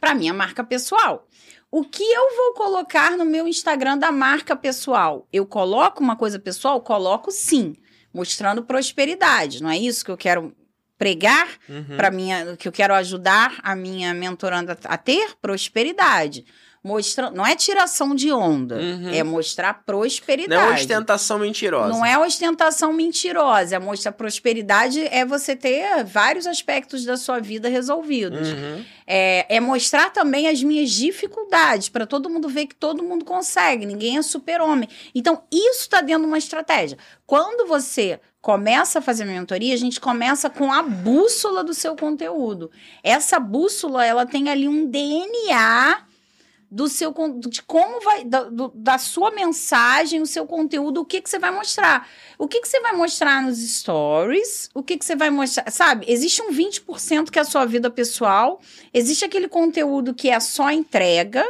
para 0.00 0.14
minha 0.14 0.32
marca 0.34 0.62
pessoal. 0.64 1.26
O 1.70 1.84
que 1.84 2.02
eu 2.02 2.36
vou 2.36 2.52
colocar 2.54 3.16
no 3.16 3.24
meu 3.24 3.48
Instagram 3.48 3.96
da 3.96 4.12
marca 4.12 4.54
pessoal? 4.54 5.26
Eu 5.32 5.46
coloco 5.46 6.02
uma 6.02 6.16
coisa 6.16 6.38
pessoal? 6.38 6.80
Coloco 6.82 7.30
sim, 7.30 7.74
mostrando 8.12 8.62
prosperidade. 8.62 9.62
Não 9.62 9.70
é 9.70 9.78
isso 9.78 10.04
que 10.04 10.10
eu 10.10 10.16
quero 10.16 10.54
pregar 10.98 11.48
Uhum. 11.68 11.96
para 11.96 12.10
minha, 12.10 12.56
que 12.56 12.68
eu 12.68 12.72
quero 12.72 12.94
ajudar 12.94 13.58
a 13.62 13.74
minha 13.74 14.12
mentoranda 14.14 14.78
a 14.84 14.96
ter 14.98 15.34
prosperidade. 15.40 16.44
Mostrando, 16.84 17.36
não 17.36 17.46
é 17.46 17.54
tiração 17.54 18.12
de 18.12 18.32
onda, 18.32 18.74
Uhum. 18.74 19.10
é 19.14 19.22
mostrar 19.22 19.84
prosperidade. 19.86 20.60
Não 20.60 20.72
é 20.72 20.74
ostentação 20.74 21.38
mentirosa. 21.38 21.88
Não 21.88 22.04
é 22.04 22.18
ostentação 22.18 22.92
mentirosa, 22.92 23.76
é 23.76 23.78
mostrar 23.78 24.10
prosperidade 24.10 25.00
é 25.06 25.24
você 25.24 25.54
ter 25.54 26.02
vários 26.04 26.44
aspectos 26.44 27.04
da 27.04 27.16
sua 27.16 27.38
vida 27.38 27.68
resolvidos. 27.68 28.48
Uhum. 28.48 28.84
É, 29.06 29.46
é 29.56 29.60
mostrar 29.60 30.10
também 30.10 30.48
as 30.48 30.60
minhas 30.62 30.90
dificuldades, 30.90 31.88
para 31.88 32.04
todo 32.04 32.28
mundo 32.28 32.48
ver 32.48 32.66
que 32.66 32.74
todo 32.74 33.02
mundo 33.04 33.24
consegue, 33.24 33.86
ninguém 33.86 34.18
é 34.18 34.22
super-homem. 34.22 34.88
Então, 35.14 35.44
isso 35.52 35.82
está 35.82 36.00
dentro 36.00 36.22
de 36.22 36.28
uma 36.28 36.38
estratégia. 36.38 36.98
Quando 37.24 37.68
você 37.68 38.18
começa 38.40 38.98
a 38.98 39.02
fazer 39.02 39.24
mentoria, 39.24 39.72
a 39.72 39.78
gente 39.78 40.00
começa 40.00 40.50
com 40.50 40.72
a 40.72 40.82
bússola 40.82 41.62
do 41.62 41.72
seu 41.74 41.94
conteúdo. 41.94 42.72
Essa 43.04 43.38
bússola, 43.38 44.04
ela 44.04 44.26
tem 44.26 44.48
ali 44.48 44.66
um 44.66 44.84
DNA 44.84 46.06
do 46.74 46.88
seu 46.88 47.14
de 47.38 47.60
como 47.64 48.00
vai 48.00 48.24
da, 48.24 48.44
do- 48.44 48.72
da 48.74 48.96
sua 48.96 49.30
mensagem, 49.30 50.22
o 50.22 50.26
seu 50.26 50.46
conteúdo, 50.46 51.02
o 51.02 51.04
que 51.04 51.20
que 51.20 51.28
você 51.28 51.38
vai 51.38 51.50
mostrar. 51.50 52.08
O 52.38 52.48
que 52.48 52.62
que 52.62 52.66
você 52.66 52.80
vai 52.80 52.96
mostrar 52.96 53.42
nos 53.42 53.58
stories? 53.58 54.70
O 54.72 54.82
que 54.82 54.96
que 54.96 55.04
você 55.04 55.14
vai 55.14 55.28
mostrar, 55.28 55.70
sabe? 55.70 56.06
Existe 56.08 56.40
um 56.40 56.50
20% 56.50 57.30
que 57.30 57.38
é 57.38 57.42
a 57.42 57.44
sua 57.44 57.66
vida 57.66 57.90
pessoal, 57.90 58.58
existe 58.92 59.22
aquele 59.22 59.48
conteúdo 59.48 60.14
que 60.14 60.30
é 60.30 60.40
só 60.40 60.70
entrega, 60.70 61.44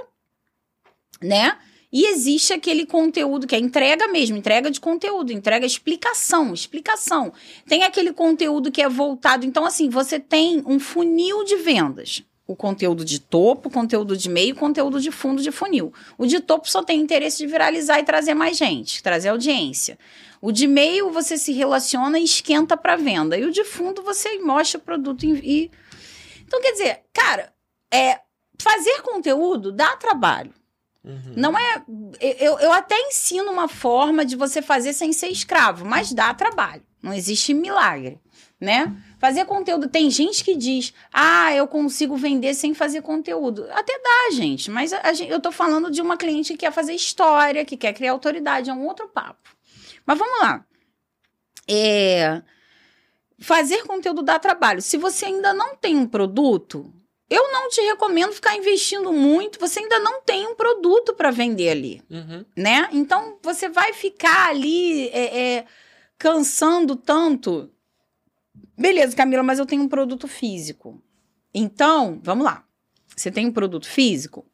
né? 1.23 1.57
E 1.93 2.07
existe 2.07 2.53
aquele 2.53 2.85
conteúdo 2.85 3.47
que 3.47 3.55
é 3.55 3.59
entrega 3.61 4.09
mesmo, 4.09 4.37
entrega 4.37 4.73
de 4.73 4.81
conteúdo, 4.81 5.33
entrega 5.33 5.65
explicação, 5.65 6.53
explicação. 6.53 7.33
Tem 7.69 7.85
aquele 7.85 8.13
conteúdo 8.13 8.73
que 8.73 8.83
é 8.83 8.89
voltado, 8.89 9.47
então 9.47 9.65
assim, 9.65 9.89
você 9.89 10.19
tem 10.19 10.65
um 10.67 10.81
funil 10.81 11.45
de 11.45 11.57
vendas 11.57 12.25
o 12.53 12.57
conteúdo 12.57 13.05
de 13.05 13.19
topo, 13.19 13.71
conteúdo 13.71 14.17
de 14.17 14.29
meio, 14.29 14.55
conteúdo 14.55 15.01
de 15.01 15.11
fundo 15.11 15.43
de 15.43 15.51
funil. 15.51 15.93
O 16.19 16.27
de 16.27 16.41
topo 16.41 16.69
só 16.71 16.83
tem 16.83 17.01
interesse 17.01 17.39
de 17.39 17.47
viralizar 17.47 17.99
e 17.99 18.05
trazer 18.05 18.35
mais 18.35 18.57
gente, 18.57 19.03
trazer 19.03 19.31
audiência. 19.31 19.99
O 20.41 20.53
de 20.53 20.67
meio 20.67 21.11
você 21.11 21.39
se 21.39 21.53
relaciona 21.53 22.19
e 22.19 22.25
esquenta 22.25 22.77
para 22.77 22.97
venda. 22.97 23.37
E 23.39 23.45
o 23.45 23.51
de 23.53 23.65
fundo 23.65 24.03
você 24.03 24.39
mostra 24.41 24.79
o 24.79 24.83
produto 24.83 25.25
e- 25.25 25.71
Então 26.47 26.61
quer 26.61 26.73
dizer, 26.73 27.01
cara, 27.13 27.53
é 27.93 28.21
fazer 28.61 29.03
conteúdo 29.03 29.73
dá 29.73 29.97
trabalho. 29.97 30.53
Uhum. 31.05 31.33
Não 31.37 31.59
é. 31.59 31.83
Eu, 32.21 32.59
eu 32.61 32.73
até 32.73 32.97
ensino 33.09 33.51
uma 33.51 33.67
forma 33.69 34.25
de 34.25 34.37
você 34.37 34.63
fazer 34.63 34.93
sem 34.93 35.13
ser 35.13 35.29
escravo, 35.29 35.85
mas 35.85 36.13
dá 36.13 36.33
trabalho. 36.33 36.83
Não 37.03 37.13
existe 37.13 37.53
milagre, 37.53 38.21
né? 38.61 38.95
Fazer 39.23 39.45
conteúdo. 39.45 39.89
Tem 39.89 40.11
gente 40.11 40.43
que 40.43 40.57
diz, 40.57 40.93
ah, 41.13 41.55
eu 41.55 41.69
consigo 41.69 42.17
vender 42.17 42.55
sem 42.55 42.75
fazer 42.75 43.03
conteúdo. 43.03 43.69
Até 43.71 43.97
dá, 44.01 44.35
gente, 44.35 44.69
mas 44.69 44.93
a, 44.93 44.99
a 44.99 45.13
eu 45.15 45.39
tô 45.39 45.53
falando 45.53 45.93
de 45.93 46.03
uma 46.03 46.17
cliente 46.17 46.53
que 46.55 46.59
quer 46.59 46.73
fazer 46.73 46.93
história, 46.93 47.65
que 47.65 47.77
quer 47.77 47.93
criar 47.93 48.11
autoridade, 48.11 48.69
é 48.69 48.75
um 48.75 48.85
outro 48.85 49.07
papo. 49.09 49.49
Mas 50.05 50.19
vamos 50.19 50.41
lá. 50.41 50.67
É, 51.71 52.43
Fazer 53.39 53.85
conteúdo 53.85 54.23
dá 54.23 54.41
trabalho. 54.41 54.83
Se 54.83 54.97
você 54.97 55.27
ainda 55.27 55.55
não 55.55 55.77
tem 55.77 55.97
um 55.97 56.07
produto, 56.07 56.93
eu 57.31 57.53
não 57.53 57.69
te 57.69 57.81
recomendo 57.81 58.33
ficar 58.33 58.57
investindo 58.57 59.13
muito. 59.13 59.59
Você 59.61 59.79
ainda 59.81 60.01
não 60.01 60.21
tem 60.23 60.49
um 60.49 60.57
produto 60.57 61.15
para 61.15 61.31
vender 61.31 61.69
ali, 61.69 62.03
Uhum. 62.11 62.45
né? 62.57 62.89
Então 62.93 63.39
você 63.41 63.69
vai 63.69 63.93
ficar 63.93 64.49
ali 64.51 65.09
é, 65.11 65.39
é, 65.59 65.65
cansando 66.19 66.97
tanto. 66.97 67.71
Beleza, 68.77 69.17
Camila, 69.17 69.43
mas 69.43 69.59
eu 69.59 69.67
tenho 69.67 69.83
um 69.83 69.89
produto 69.89 70.27
físico. 70.27 71.03
Então, 71.55 72.21
vamos 72.23 72.45
lá. 72.45 72.65
Você 73.15 73.31
tem 73.31 73.47
um 73.47 73.53
produto 73.53 73.87
físico? 73.87 74.47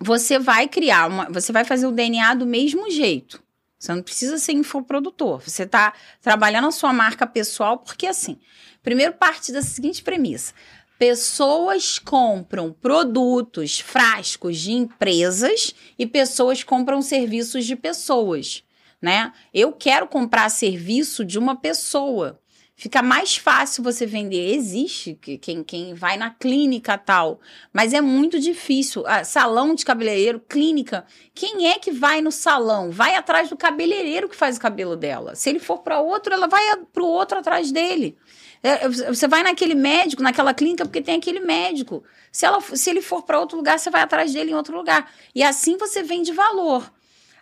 Você 0.00 0.38
vai 0.38 0.68
criar 0.68 1.08
uma. 1.08 1.28
Você 1.30 1.52
vai 1.52 1.64
fazer 1.64 1.86
o 1.86 1.92
DNA 1.92 2.34
do 2.34 2.46
mesmo 2.46 2.90
jeito. 2.90 3.42
Você 3.78 3.94
não 3.94 4.02
precisa 4.02 4.38
ser 4.38 4.52
infoprodutor. 4.52 5.40
Você 5.40 5.62
está 5.62 5.92
trabalhando 6.20 6.68
a 6.68 6.72
sua 6.72 6.92
marca 6.92 7.26
pessoal, 7.26 7.78
porque 7.78 8.06
assim, 8.06 8.38
primeiro 8.82 9.12
parte 9.12 9.52
da 9.52 9.62
seguinte 9.62 10.02
premissa. 10.02 10.52
Pessoas 10.98 11.96
compram 11.98 12.72
produtos, 12.72 13.78
frascos 13.78 14.58
de 14.58 14.72
empresas 14.72 15.72
e 15.96 16.04
pessoas 16.04 16.64
compram 16.64 17.00
serviços 17.00 17.64
de 17.66 17.76
pessoas, 17.76 18.64
né? 19.00 19.32
Eu 19.54 19.72
quero 19.72 20.08
comprar 20.08 20.48
serviço 20.48 21.24
de 21.24 21.38
uma 21.38 21.54
pessoa. 21.54 22.40
Fica 22.80 23.02
mais 23.02 23.36
fácil 23.36 23.82
você 23.82 24.06
vender. 24.06 24.54
Existe 24.54 25.18
quem, 25.42 25.64
quem 25.64 25.94
vai 25.94 26.16
na 26.16 26.30
clínica 26.30 26.96
tal, 26.96 27.40
mas 27.72 27.92
é 27.92 28.00
muito 28.00 28.38
difícil. 28.38 29.02
Ah, 29.04 29.24
salão 29.24 29.74
de 29.74 29.84
cabeleireiro, 29.84 30.38
clínica. 30.48 31.04
Quem 31.34 31.66
é 31.66 31.80
que 31.80 31.90
vai 31.90 32.20
no 32.20 32.30
salão? 32.30 32.88
Vai 32.92 33.16
atrás 33.16 33.50
do 33.50 33.56
cabeleireiro 33.56 34.28
que 34.28 34.36
faz 34.36 34.56
o 34.56 34.60
cabelo 34.60 34.94
dela. 34.94 35.34
Se 35.34 35.50
ele 35.50 35.58
for 35.58 35.78
para 35.78 35.98
outro, 35.98 36.32
ela 36.32 36.46
vai 36.46 36.76
para 36.92 37.02
o 37.02 37.06
outro 37.06 37.38
atrás 37.38 37.72
dele. 37.72 38.16
É, 38.62 38.88
você 38.88 39.26
vai 39.26 39.42
naquele 39.42 39.74
médico, 39.74 40.22
naquela 40.22 40.54
clínica, 40.54 40.84
porque 40.84 41.02
tem 41.02 41.16
aquele 41.16 41.40
médico. 41.40 42.04
Se, 42.30 42.46
ela, 42.46 42.60
se 42.60 42.90
ele 42.90 43.02
for 43.02 43.24
para 43.24 43.40
outro 43.40 43.56
lugar, 43.56 43.80
você 43.80 43.90
vai 43.90 44.02
atrás 44.02 44.32
dele 44.32 44.52
em 44.52 44.54
outro 44.54 44.76
lugar. 44.76 45.10
E 45.34 45.42
assim 45.42 45.76
você 45.76 46.04
vende 46.04 46.30
valor. 46.30 46.88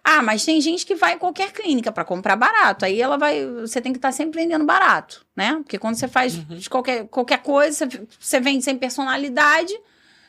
Ah, 0.09 0.23
mas 0.23 0.45
tem 0.45 0.61
gente 0.61 0.87
que 0.87 0.95
vai 0.95 1.15
em 1.15 1.19
qualquer 1.19 1.51
clínica 1.51 1.91
para 1.91 2.05
comprar 2.05 2.37
barato. 2.37 2.85
Aí 2.85 3.03
ela 3.03 3.19
vai. 3.19 3.45
Você 3.45 3.81
tem 3.81 3.93
que 3.93 3.99
estar 3.99 4.11
tá 4.11 4.13
sempre 4.13 4.41
vendendo 4.41 4.65
barato, 4.65 5.27
né? 5.35 5.55
Porque 5.57 5.81
quando 5.81 5.97
você 5.97 6.07
faz 6.07 6.37
uhum. 6.37 6.61
qualquer, 6.71 7.09
qualquer 7.09 7.43
coisa, 7.43 7.91
você, 7.91 8.07
você 8.17 8.39
vende 8.39 8.63
sem 8.63 8.79
personalidade, 8.79 9.77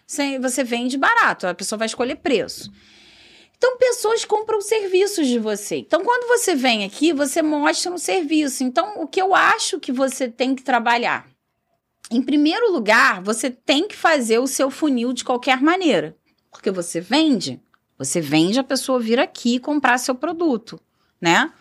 sem, 0.07 0.39
você 0.39 0.63
vende 0.63 0.97
barato. 0.97 1.45
A 1.45 1.53
pessoa 1.53 1.77
vai 1.77 1.85
escolher 1.85 2.15
preço. 2.15 2.71
Então, 3.55 3.77
pessoas 3.77 4.25
compram 4.25 4.61
serviços 4.61 5.27
de 5.27 5.37
você. 5.37 5.75
Então, 5.75 6.03
quando 6.03 6.27
você 6.27 6.55
vem 6.55 6.83
aqui, 6.83 7.13
você 7.13 7.43
mostra 7.43 7.91
um 7.91 7.99
serviço. 7.99 8.63
Então, 8.63 8.99
o 8.99 9.07
que 9.07 9.21
eu 9.21 9.35
acho 9.35 9.79
que 9.79 9.91
você 9.91 10.27
tem 10.27 10.55
que 10.55 10.63
trabalhar? 10.63 11.27
Em 12.09 12.23
primeiro 12.23 12.71
lugar, 12.71 13.21
você 13.21 13.51
tem 13.51 13.87
que 13.87 13.95
fazer 13.95 14.39
o 14.39 14.47
seu 14.47 14.71
funil 14.71 15.13
de 15.13 15.23
qualquer 15.23 15.61
maneira. 15.61 16.17
Porque 16.49 16.71
você 16.71 16.99
vende, 16.99 17.61
você 17.97 18.21
vende 18.21 18.59
a 18.59 18.63
pessoa 18.63 18.99
vir 18.99 19.19
aqui 19.19 19.59
comprar 19.59 19.97
seu 19.97 20.13
produto, 20.13 20.79
né? 21.19 21.51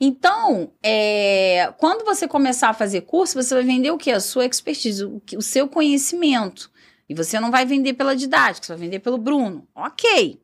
Então, 0.00 0.72
é, 0.82 1.72
quando 1.76 2.04
você 2.04 2.28
começar 2.28 2.68
a 2.68 2.74
fazer 2.74 3.00
curso, 3.00 3.42
você 3.42 3.54
vai 3.54 3.64
vender 3.64 3.90
o 3.90 3.98
quê? 3.98 4.12
A 4.12 4.20
sua 4.20 4.46
expertise, 4.46 5.04
o, 5.04 5.20
o 5.36 5.42
seu 5.42 5.66
conhecimento. 5.66 6.70
E 7.08 7.14
você 7.14 7.40
não 7.40 7.50
vai 7.50 7.64
vender 7.64 7.94
pela 7.94 8.14
didática, 8.14 8.66
você 8.66 8.72
vai 8.72 8.80
vender 8.80 9.00
pelo 9.00 9.18
Bruno. 9.18 9.66
Ok. 9.74 10.40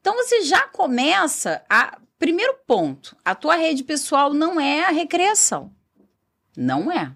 Então 0.00 0.14
você 0.16 0.42
já 0.42 0.66
começa 0.68 1.64
a. 1.70 1.98
Primeiro 2.18 2.56
ponto: 2.66 3.16
a 3.24 3.34
tua 3.34 3.56
rede 3.56 3.82
pessoal 3.82 4.34
não 4.34 4.60
é 4.60 4.84
a 4.84 4.90
recreação. 4.90 5.72
Não 6.56 6.90
é. 6.90 7.14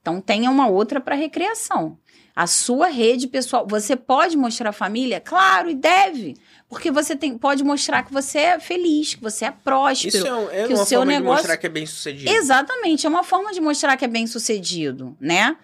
Então 0.00 0.20
tenha 0.20 0.50
uma 0.50 0.66
outra 0.66 1.00
para 1.00 1.14
recreação. 1.14 1.98
A 2.34 2.46
sua 2.46 2.88
rede 2.88 3.26
pessoal, 3.26 3.66
você 3.66 3.96
pode 3.96 4.36
mostrar 4.36 4.70
a 4.70 4.72
família? 4.72 5.20
Claro, 5.20 5.68
e 5.68 5.74
deve. 5.74 6.36
Porque 6.70 6.88
você 6.88 7.16
tem, 7.16 7.36
pode 7.36 7.64
mostrar 7.64 8.04
que 8.04 8.12
você 8.12 8.38
é 8.38 8.60
feliz, 8.60 9.16
que 9.16 9.20
você 9.20 9.46
é 9.46 9.50
próspero. 9.50 10.16
Isso 10.16 10.26
é, 10.52 10.62
é 10.62 10.66
que 10.68 10.72
uma 10.72 10.82
o 10.84 10.86
seu 10.86 11.00
forma 11.00 11.12
negócio... 11.12 11.34
de 11.34 11.40
mostrar 11.42 11.56
que 11.56 11.66
é 11.66 11.68
bem 11.68 11.84
sucedido. 11.84 12.30
Exatamente, 12.30 13.04
é 13.04 13.08
uma 13.08 13.24
forma 13.24 13.52
de 13.52 13.60
mostrar 13.60 13.96
que 13.96 14.04
é 14.04 14.08
bem 14.08 14.24
sucedido, 14.28 15.16
né? 15.20 15.56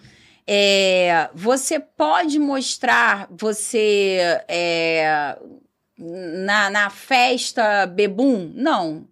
É, 0.45 1.31
você 1.33 1.78
pode 1.78 2.41
mostrar, 2.41 3.28
você 3.31 4.19
é, 4.49 5.39
na, 5.97 6.70
na 6.70 6.91
festa 6.91 7.87
bebum? 7.87 8.51
Não. 8.53 9.07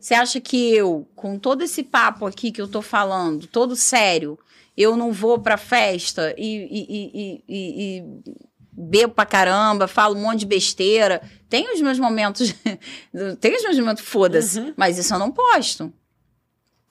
Você 0.00 0.14
acha 0.14 0.40
que 0.40 0.74
eu, 0.74 1.06
com 1.14 1.38
todo 1.38 1.62
esse 1.62 1.82
papo 1.82 2.24
aqui 2.24 2.50
que 2.50 2.62
eu 2.62 2.68
tô 2.68 2.80
falando, 2.80 3.46
todo 3.46 3.76
sério, 3.76 4.38
eu 4.74 4.96
não 4.96 5.12
vou 5.12 5.38
pra 5.38 5.58
festa 5.58 6.34
e, 6.38 6.56
e, 6.70 6.86
e, 6.88 7.44
e, 7.46 7.98
e 7.98 8.38
bebo 8.78 9.12
pra 9.12 9.26
caramba, 9.26 9.88
falo 9.88 10.16
um 10.16 10.22
monte 10.22 10.40
de 10.40 10.46
besteira. 10.46 11.20
Tem 11.48 11.72
os 11.74 11.80
meus 11.80 11.98
momentos. 11.98 12.54
tem 13.40 13.56
os 13.56 13.62
meus 13.62 13.78
momentos, 13.78 14.04
foda-se. 14.04 14.60
Uhum. 14.60 14.74
Mas 14.76 14.98
isso 14.98 15.12
eu 15.12 15.18
não 15.18 15.32
posto. 15.32 15.92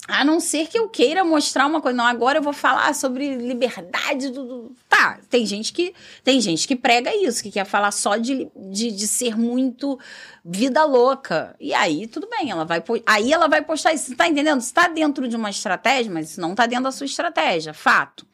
A 0.08 0.24
não 0.24 0.40
ser 0.40 0.68
que 0.68 0.80
eu 0.80 0.88
queira 0.88 1.24
mostrar 1.24 1.66
uma 1.66 1.82
coisa. 1.82 1.98
Não, 1.98 2.06
agora 2.06 2.40
eu 2.40 2.42
vou 2.42 2.54
falar 2.54 2.94
sobre 2.96 3.36
liberdade 3.36 4.30
do. 4.30 4.46
do... 4.46 4.76
Tá, 4.88 5.20
tem 5.30 5.46
gente 5.46 5.74
que 5.74 5.94
tem 6.24 6.40
gente 6.40 6.66
que 6.66 6.78
prega 6.78 7.14
isso, 7.14 7.44
que 7.44 7.52
quer 7.52 7.66
falar 7.66 7.92
só 7.92 8.16
de, 8.16 8.50
de, 8.56 8.90
de 8.90 9.08
ser 9.08 9.38
muito 9.38 10.00
vida 10.46 10.86
louca. 10.86 11.56
E 11.60 11.74
aí, 11.74 12.08
tudo 12.08 12.28
bem, 12.30 12.50
ela 12.50 12.64
vai 12.64 12.82
aí 13.06 13.34
ela 13.34 13.50
vai 13.50 13.62
postar 13.62 13.94
isso. 13.94 14.06
Você 14.06 14.16
tá 14.16 14.28
entendendo? 14.28 14.62
Está 14.62 14.88
dentro 14.88 15.28
de 15.28 15.36
uma 15.36 15.50
estratégia, 15.50 16.12
mas 16.12 16.32
isso 16.32 16.42
não 16.42 16.52
está 16.52 16.66
dentro 16.66 16.86
da 16.86 16.92
sua 16.92 17.06
estratégia. 17.06 17.74
Fato. 17.74 18.26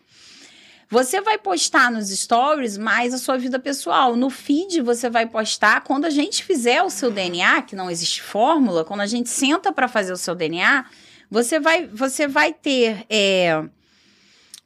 Você 0.94 1.20
vai 1.22 1.40
postar 1.40 1.92
nos 1.92 2.10
stories 2.10 2.78
mais 2.78 3.16
a 3.16 3.18
sua 3.18 3.36
vida 3.36 3.58
pessoal. 3.58 4.16
No 4.16 4.30
feed 4.30 4.80
você 4.80 5.10
vai 5.10 5.26
postar 5.26 5.82
quando 5.82 6.06
a 6.06 6.10
gente 6.12 6.44
fizer 6.44 6.84
o 6.84 6.90
seu 6.92 7.10
DNA, 7.10 7.64
que 7.64 7.76
não 7.76 7.90
existe 7.90 8.22
fórmula, 8.22 8.86
quando 8.86 9.02
a 9.02 9.08
gente 9.08 9.28
senta 9.28 9.74
para 9.74 9.88
fazer 9.88 10.14
o 10.14 10.18
seu 10.18 10.36
DNA 10.36 10.86
você 11.34 11.60
vai, 11.60 11.88
você 11.88 12.28
vai 12.28 12.54
ter. 12.54 13.08
É, 13.10 13.64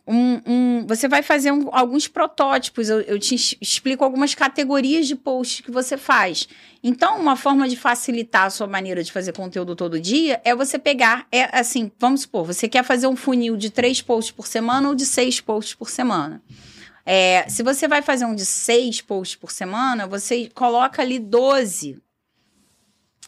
um, 0.07 0.41
um, 0.45 0.85
você 0.87 1.07
vai 1.07 1.21
fazer 1.21 1.51
um, 1.51 1.69
alguns 1.71 2.07
protótipos. 2.07 2.89
Eu, 2.89 3.01
eu, 3.01 3.19
te 3.19 3.35
explico 3.59 4.03
algumas 4.03 4.33
categorias 4.33 5.07
de 5.07 5.15
posts 5.15 5.61
que 5.61 5.69
você 5.69 5.97
faz. 5.97 6.47
Então, 6.81 7.19
uma 7.19 7.35
forma 7.35 7.67
de 7.67 7.75
facilitar 7.75 8.45
a 8.45 8.49
sua 8.49 8.67
maneira 8.67 9.03
de 9.03 9.11
fazer 9.11 9.33
conteúdo 9.33 9.75
todo 9.75 9.99
dia 9.99 10.41
é 10.45 10.55
você 10.55 10.79
pegar, 10.79 11.27
é 11.31 11.57
assim, 11.57 11.91
vamos 11.99 12.21
supor, 12.21 12.45
você 12.45 12.69
quer 12.69 12.83
fazer 12.83 13.07
um 13.07 13.15
funil 13.15 13.57
de 13.57 13.69
três 13.69 14.01
posts 14.01 14.31
por 14.31 14.47
semana 14.47 14.87
ou 14.87 14.95
de 14.95 15.05
seis 15.05 15.41
posts 15.41 15.75
por 15.75 15.89
semana. 15.89 16.41
É, 17.05 17.45
se 17.49 17.63
você 17.63 17.87
vai 17.87 18.01
fazer 18.01 18.25
um 18.25 18.35
de 18.35 18.45
seis 18.45 19.01
posts 19.01 19.35
por 19.35 19.51
semana, 19.51 20.07
você 20.07 20.49
coloca 20.53 21.01
ali 21.01 21.19
12 21.19 22.01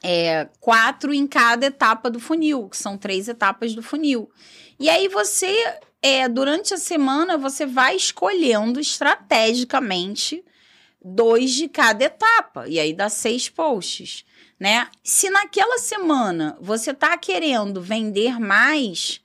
é, 0.04 0.48
quatro 0.60 1.14
em 1.14 1.28
cada 1.28 1.66
etapa 1.66 2.10
do 2.10 2.20
funil, 2.20 2.70
que 2.70 2.78
são 2.78 2.98
três 2.98 3.28
etapas 3.28 3.74
do 3.74 3.84
funil. 3.84 4.30
E 4.80 4.90
aí 4.90 5.08
você, 5.08 5.80
é, 6.02 6.28
durante 6.28 6.74
a 6.74 6.78
semana, 6.78 7.38
você 7.38 7.66
vai 7.66 7.96
escolhendo 7.96 8.80
estrategicamente 8.80 10.44
dois 11.04 11.52
de 11.52 11.68
cada 11.68 12.06
etapa. 12.06 12.68
E 12.68 12.80
aí 12.80 12.94
dá 12.94 13.10
seis 13.10 13.50
posts, 13.50 14.26
né? 14.60 14.88
Se 15.04 15.30
naquela 15.30 15.78
semana 15.78 16.58
você 16.62 16.94
tá 16.94 17.18
querendo 17.18 17.82
vender 17.82 18.40
mais, 18.40 19.22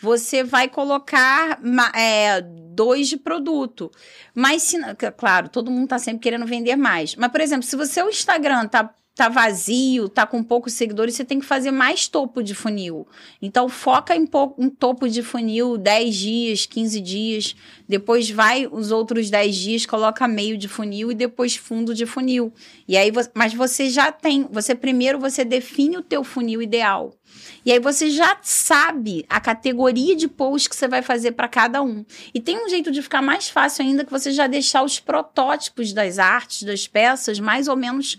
você 0.00 0.42
vai 0.42 0.68
colocar 0.68 1.60
é, 1.94 2.40
dois 2.40 3.08
de 3.08 3.16
produto. 3.16 3.90
Mas, 4.34 4.62
se, 4.62 4.78
claro, 5.16 5.48
todo 5.48 5.70
mundo 5.70 5.88
tá 5.88 5.98
sempre 5.98 6.22
querendo 6.22 6.46
vender 6.46 6.76
mais. 6.76 7.14
Mas, 7.14 7.30
por 7.30 7.40
exemplo, 7.40 7.64
se 7.64 7.76
você 7.76 8.02
o 8.02 8.08
Instagram 8.08 8.66
tá 8.66 8.94
tá 9.14 9.28
vazio, 9.28 10.08
tá 10.08 10.26
com 10.26 10.42
poucos 10.42 10.72
seguidores, 10.72 11.14
você 11.14 11.24
tem 11.24 11.40
que 11.40 11.46
fazer 11.46 11.70
mais 11.70 12.08
topo 12.08 12.42
de 12.42 12.54
funil. 12.54 13.06
Então 13.42 13.68
foca 13.68 14.16
em, 14.16 14.28
em 14.58 14.70
topo 14.70 15.08
de 15.08 15.22
funil 15.22 15.76
10 15.76 16.14
dias, 16.14 16.66
15 16.66 17.00
dias, 17.00 17.56
depois 17.88 18.30
vai 18.30 18.66
os 18.66 18.90
outros 18.90 19.28
10 19.28 19.56
dias, 19.56 19.86
coloca 19.86 20.26
meio 20.26 20.56
de 20.56 20.68
funil 20.68 21.10
e 21.10 21.14
depois 21.14 21.56
fundo 21.56 21.94
de 21.94 22.06
funil. 22.06 22.52
E 22.88 22.96
aí, 22.96 23.12
mas 23.34 23.52
você 23.52 23.90
já 23.90 24.10
tem, 24.10 24.48
você 24.50 24.74
primeiro 24.74 25.18
você 25.18 25.44
define 25.44 25.98
o 25.98 26.02
teu 26.02 26.24
funil 26.24 26.62
ideal. 26.62 27.12
E 27.64 27.70
aí 27.70 27.78
você 27.78 28.08
já 28.08 28.38
sabe 28.42 29.24
a 29.28 29.40
categoria 29.40 30.16
de 30.16 30.28
post 30.28 30.68
que 30.68 30.76
você 30.76 30.88
vai 30.88 31.02
fazer 31.02 31.32
para 31.32 31.48
cada 31.48 31.82
um. 31.82 32.04
E 32.32 32.40
tem 32.40 32.64
um 32.64 32.68
jeito 32.68 32.90
de 32.90 33.02
ficar 33.02 33.22
mais 33.22 33.48
fácil 33.48 33.84
ainda 33.84 34.04
que 34.04 34.10
você 34.10 34.32
já 34.32 34.46
deixar 34.46 34.82
os 34.82 34.98
protótipos 34.98 35.92
das 35.92 36.18
artes, 36.18 36.62
das 36.62 36.86
peças, 36.86 37.38
mais 37.38 37.68
ou 37.68 37.76
menos 37.76 38.18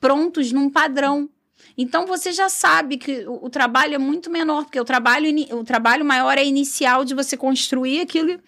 prontos 0.00 0.52
num 0.52 0.70
padrão. 0.70 1.28
Então 1.76 2.06
você 2.06 2.32
já 2.32 2.48
sabe 2.48 2.96
que 2.96 3.26
o, 3.26 3.46
o 3.46 3.50
trabalho 3.50 3.94
é 3.94 3.98
muito 3.98 4.30
menor, 4.30 4.64
porque 4.64 4.80
o 4.80 4.84
trabalho, 4.84 5.28
o 5.52 5.64
trabalho 5.64 6.04
maior 6.04 6.38
é 6.38 6.44
inicial 6.44 7.04
de 7.04 7.14
você 7.14 7.36
construir 7.36 8.00
aquele 8.00 8.38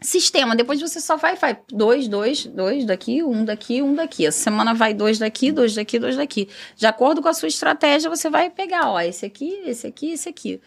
sistema. 0.00 0.56
Depois 0.56 0.80
você 0.80 1.00
só 1.00 1.16
vai, 1.16 1.36
faz 1.36 1.56
dois, 1.68 2.08
dois, 2.08 2.46
dois 2.46 2.84
daqui, 2.84 3.22
um 3.22 3.44
daqui, 3.44 3.82
um 3.82 3.94
daqui. 3.94 4.26
Essa 4.26 4.44
semana 4.44 4.74
vai 4.74 4.94
dois 4.94 5.18
daqui, 5.18 5.52
dois 5.52 5.74
daqui, 5.74 5.98
dois 5.98 6.16
daqui. 6.16 6.48
De 6.76 6.86
acordo 6.86 7.20
com 7.20 7.28
a 7.28 7.34
sua 7.34 7.48
estratégia, 7.48 8.10
você 8.10 8.30
vai 8.30 8.50
pegar, 8.50 8.90
ó, 8.90 9.00
esse 9.00 9.26
aqui, 9.26 9.60
esse 9.64 9.86
aqui, 9.86 10.12
esse 10.12 10.28
aqui. 10.28 10.60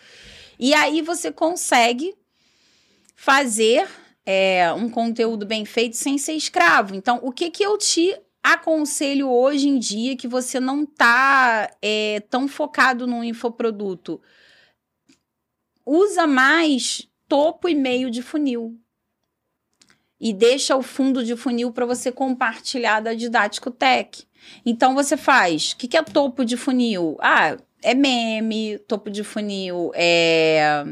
E 0.59 0.73
aí 0.73 1.01
você 1.01 1.31
consegue 1.31 2.13
fazer 3.15 3.87
é, 4.25 4.71
um 4.73 4.89
conteúdo 4.89 5.45
bem 5.45 5.65
feito 5.65 5.95
sem 5.95 6.17
ser 6.17 6.33
escravo. 6.33 6.95
Então, 6.95 7.19
o 7.21 7.31
que 7.31 7.49
que 7.49 7.63
eu 7.63 7.77
te 7.77 8.15
aconselho 8.43 9.29
hoje 9.29 9.67
em 9.67 9.77
dia 9.77 10.15
que 10.15 10.27
você 10.27 10.59
não 10.59 10.85
tá 10.85 11.69
é, 11.81 12.21
tão 12.29 12.47
focado 12.47 13.05
no 13.05 13.23
infoproduto? 13.23 14.21
Usa 15.85 16.27
mais 16.27 17.07
topo 17.27 17.67
e 17.69 17.75
meio 17.75 18.09
de 18.09 18.21
funil. 18.21 18.77
E 20.19 20.33
deixa 20.33 20.75
o 20.75 20.83
fundo 20.83 21.23
de 21.23 21.35
funil 21.35 21.71
para 21.71 21.85
você 21.85 22.11
compartilhar 22.11 22.99
da 22.99 23.13
Didático 23.13 23.71
Tech. 23.71 24.27
Então 24.65 24.93
você 24.93 25.17
faz. 25.17 25.71
O 25.71 25.77
que, 25.77 25.87
que 25.87 25.97
é 25.97 26.03
topo 26.03 26.45
de 26.45 26.55
funil? 26.55 27.17
Ah, 27.19 27.57
é 27.81 27.95
meme, 27.95 28.77
topo 28.87 29.09
de 29.09 29.23
funil 29.23 29.91
é 29.95 30.83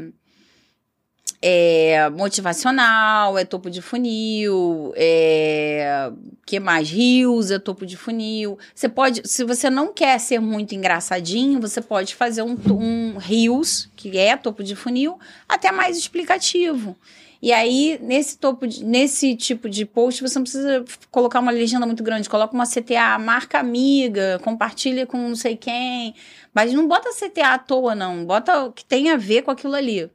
é 1.42 2.10
motivacional, 2.10 3.38
é 3.38 3.44
topo 3.44 3.70
de 3.70 3.80
funil, 3.80 4.92
é 4.94 6.10
que 6.44 6.58
mais? 6.58 6.90
Rios 6.90 7.50
é 7.50 7.58
topo 7.58 7.86
de 7.86 7.96
funil. 7.96 8.58
Você 8.74 8.88
pode, 8.88 9.22
se 9.24 9.44
você 9.44 9.70
não 9.70 9.92
quer 9.92 10.18
ser 10.18 10.40
muito 10.40 10.74
engraçadinho, 10.74 11.60
você 11.60 11.80
pode 11.80 12.14
fazer 12.14 12.42
um, 12.42 12.56
um 12.70 13.18
rios, 13.18 13.88
que 13.96 14.18
é 14.18 14.36
topo 14.36 14.62
de 14.64 14.74
funil, 14.74 15.18
até 15.48 15.70
mais 15.70 15.96
explicativo. 15.96 16.96
E 17.42 17.52
aí, 17.52 17.98
nesse 18.02 18.36
topo, 18.36 18.66
de, 18.66 18.84
nesse 18.84 19.34
tipo 19.34 19.66
de 19.68 19.86
post, 19.86 20.20
você 20.20 20.38
não 20.38 20.42
precisa 20.42 20.84
colocar 21.10 21.40
uma 21.40 21.50
legenda 21.50 21.86
muito 21.86 22.02
grande. 22.02 22.28
Coloca 22.28 22.52
uma 22.52 22.66
CTA, 22.66 23.18
marca 23.18 23.58
amiga, 23.58 24.38
compartilha 24.44 25.06
com 25.06 25.16
não 25.16 25.34
sei 25.34 25.56
quem. 25.56 26.14
Mas 26.52 26.72
não 26.74 26.86
bota 26.86 27.08
CTA 27.10 27.54
à 27.54 27.58
toa, 27.58 27.94
não. 27.94 28.26
Bota 28.26 28.64
o 28.64 28.72
que 28.72 28.84
tem 28.84 29.10
a 29.10 29.16
ver 29.16 29.42
com 29.42 29.50
aquilo 29.50 29.74
ali. 29.74 30.10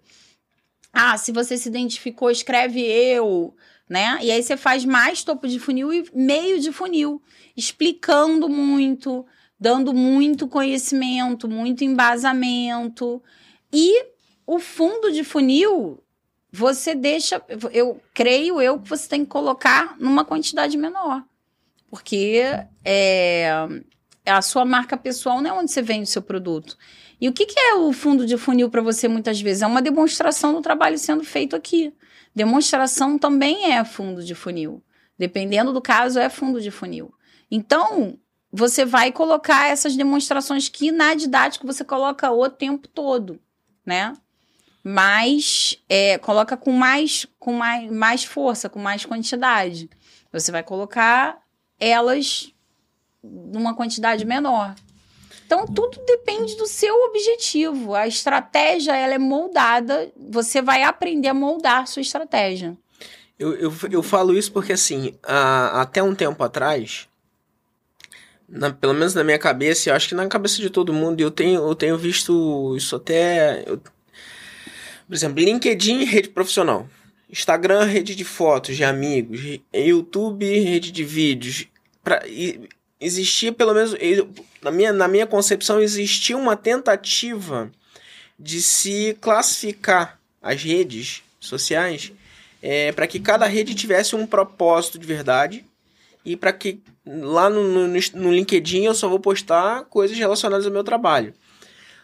Ah, 0.97 1.17
se 1.17 1.33
você 1.33 1.57
se 1.57 1.67
identificou, 1.67 2.31
escreve 2.31 2.81
eu, 2.81 3.53
né? 3.87 4.17
E 4.21 4.31
aí 4.31 4.41
você 4.41 4.55
faz 4.55 4.85
mais 4.85 5.25
topo 5.25 5.45
de 5.45 5.59
funil 5.59 5.91
e 5.91 6.05
meio 6.13 6.57
de 6.57 6.71
funil, 6.71 7.21
explicando 7.55 8.47
muito, 8.47 9.25
dando 9.59 9.93
muito 9.93 10.47
conhecimento, 10.47 11.49
muito 11.49 11.83
embasamento. 11.83 13.21
E 13.73 14.05
o 14.47 14.57
fundo 14.57 15.11
de 15.11 15.25
funil, 15.25 16.01
você 16.49 16.95
deixa, 16.95 17.43
eu 17.73 18.01
creio 18.13 18.61
eu 18.61 18.79
que 18.79 18.87
você 18.87 19.09
tem 19.09 19.25
que 19.25 19.31
colocar 19.31 19.97
numa 19.99 20.23
quantidade 20.23 20.77
menor. 20.77 21.25
Porque 21.89 22.41
é, 22.85 23.49
a 24.25 24.41
sua 24.41 24.63
marca 24.63 24.95
pessoal 24.95 25.41
não 25.41 25.49
é 25.49 25.53
onde 25.53 25.71
você 25.71 25.81
vende 25.81 26.03
o 26.03 26.07
seu 26.07 26.21
produto. 26.21 26.77
E 27.19 27.29
o 27.29 27.33
que, 27.33 27.45
que 27.45 27.59
é 27.59 27.75
o 27.75 27.93
fundo 27.93 28.25
de 28.25 28.37
funil 28.37 28.69
para 28.69 28.81
você 28.81 29.07
muitas 29.07 29.39
vezes? 29.39 29.61
É 29.61 29.67
uma 29.67 29.81
demonstração 29.81 30.53
do 30.53 30.61
trabalho 30.61 30.97
sendo 30.97 31.23
feito 31.23 31.55
aqui. 31.55 31.93
Demonstração 32.35 33.17
também 33.17 33.71
é 33.71 33.83
fundo 33.85 34.23
de 34.23 34.35
funil. 34.35 34.83
Dependendo 35.17 35.71
do 35.71 35.81
caso, 35.81 36.19
é 36.19 36.29
fundo 36.29 36.59
de 36.59 36.69
funil. 36.69 37.13
Então, 37.49 38.19
você 38.51 38.85
vai 38.85 39.11
colocar 39.11 39.67
essas 39.67 39.95
demonstrações 39.95 40.67
que 40.67 40.91
na 40.91 41.13
didática 41.13 41.65
você 41.65 41.83
coloca 41.83 42.31
o 42.31 42.49
tempo 42.49 42.87
todo, 42.87 43.39
né? 43.85 44.13
Mas 44.83 45.77
é, 45.89 46.17
coloca 46.17 46.55
com 46.55 46.71
mais, 46.71 47.25
com 47.39 47.53
mais, 47.53 47.91
mais 47.91 48.23
força, 48.23 48.69
com 48.69 48.79
mais 48.79 49.05
quantidade. 49.05 49.89
Você 50.31 50.51
vai 50.51 50.63
colocar 50.63 51.41
elas 51.79 52.53
numa 53.23 53.73
quantidade 53.73 54.25
menor. 54.25 54.75
Então, 55.45 55.67
tudo 55.67 55.99
depende 56.05 56.55
do 56.55 56.65
seu 56.65 56.95
objetivo. 57.03 57.93
A 57.93 58.07
estratégia, 58.07 58.95
ela 58.95 59.13
é 59.13 59.19
moldada. 59.19 60.11
Você 60.17 60.61
vai 60.61 60.81
aprender 60.81 61.27
a 61.27 61.33
moldar 61.33 61.83
a 61.83 61.85
sua 61.85 62.01
estratégia. 62.01 62.75
Eu, 63.37 63.53
eu, 63.53 63.73
eu 63.91 64.01
falo 64.01 64.35
isso 64.35 64.51
porque, 64.51 64.73
assim, 64.73 65.13
a, 65.21 65.81
até 65.81 66.01
um 66.01 66.15
tempo 66.15 66.43
atrás, 66.43 67.07
na, 68.49 68.71
pelo 68.71 68.93
menos 68.93 69.13
na 69.13 69.23
minha 69.23 69.37
cabeça, 69.37 69.89
eu 69.89 69.95
acho 69.95 70.09
que 70.09 70.15
na 70.15 70.27
cabeça 70.27 70.59
de 70.59 70.69
todo 70.69 70.93
mundo, 70.93 71.21
eu 71.21 71.29
tenho, 71.29 71.61
eu 71.61 71.75
tenho 71.75 71.97
visto 71.97 72.75
isso 72.75 72.95
até... 72.95 73.63
Eu, 73.67 73.77
por 73.77 75.13
exemplo, 75.13 75.43
LinkedIn, 75.43 76.05
rede 76.05 76.29
profissional. 76.29 76.87
Instagram, 77.29 77.83
rede 77.83 78.15
de 78.15 78.23
fotos 78.23 78.75
de 78.75 78.83
amigos. 78.83 79.39
YouTube, 79.71 80.43
rede 80.45 80.91
de 80.91 81.03
vídeos. 81.03 81.67
Pra, 82.03 82.25
e, 82.25 82.67
existia 83.05 83.51
pelo 83.51 83.73
menos 83.73 83.95
na 84.61 84.71
minha, 84.71 84.91
na 84.91 85.07
minha 85.07 85.27
concepção 85.27 85.79
existia 85.79 86.35
uma 86.35 86.55
tentativa 86.55 87.71
de 88.37 88.61
se 88.61 89.17
classificar 89.21 90.19
as 90.41 90.61
redes 90.61 91.23
sociais 91.39 92.11
é, 92.61 92.91
para 92.91 93.07
que 93.07 93.19
cada 93.19 93.45
rede 93.45 93.75
tivesse 93.75 94.15
um 94.15 94.25
propósito 94.25 94.97
de 94.97 95.05
verdade 95.05 95.63
e 96.25 96.35
para 96.35 96.51
que 96.51 96.79
lá 97.05 97.49
no, 97.49 97.63
no, 97.63 97.87
no, 97.87 98.33
LinkedIn 98.33 98.85
eu 98.85 98.95
só 98.95 99.07
vou 99.07 99.19
postar 99.19 99.83
coisas 99.85 100.17
relacionadas 100.17 100.65
ao 100.65 100.71
meu 100.71 100.83
trabalho. 100.83 101.33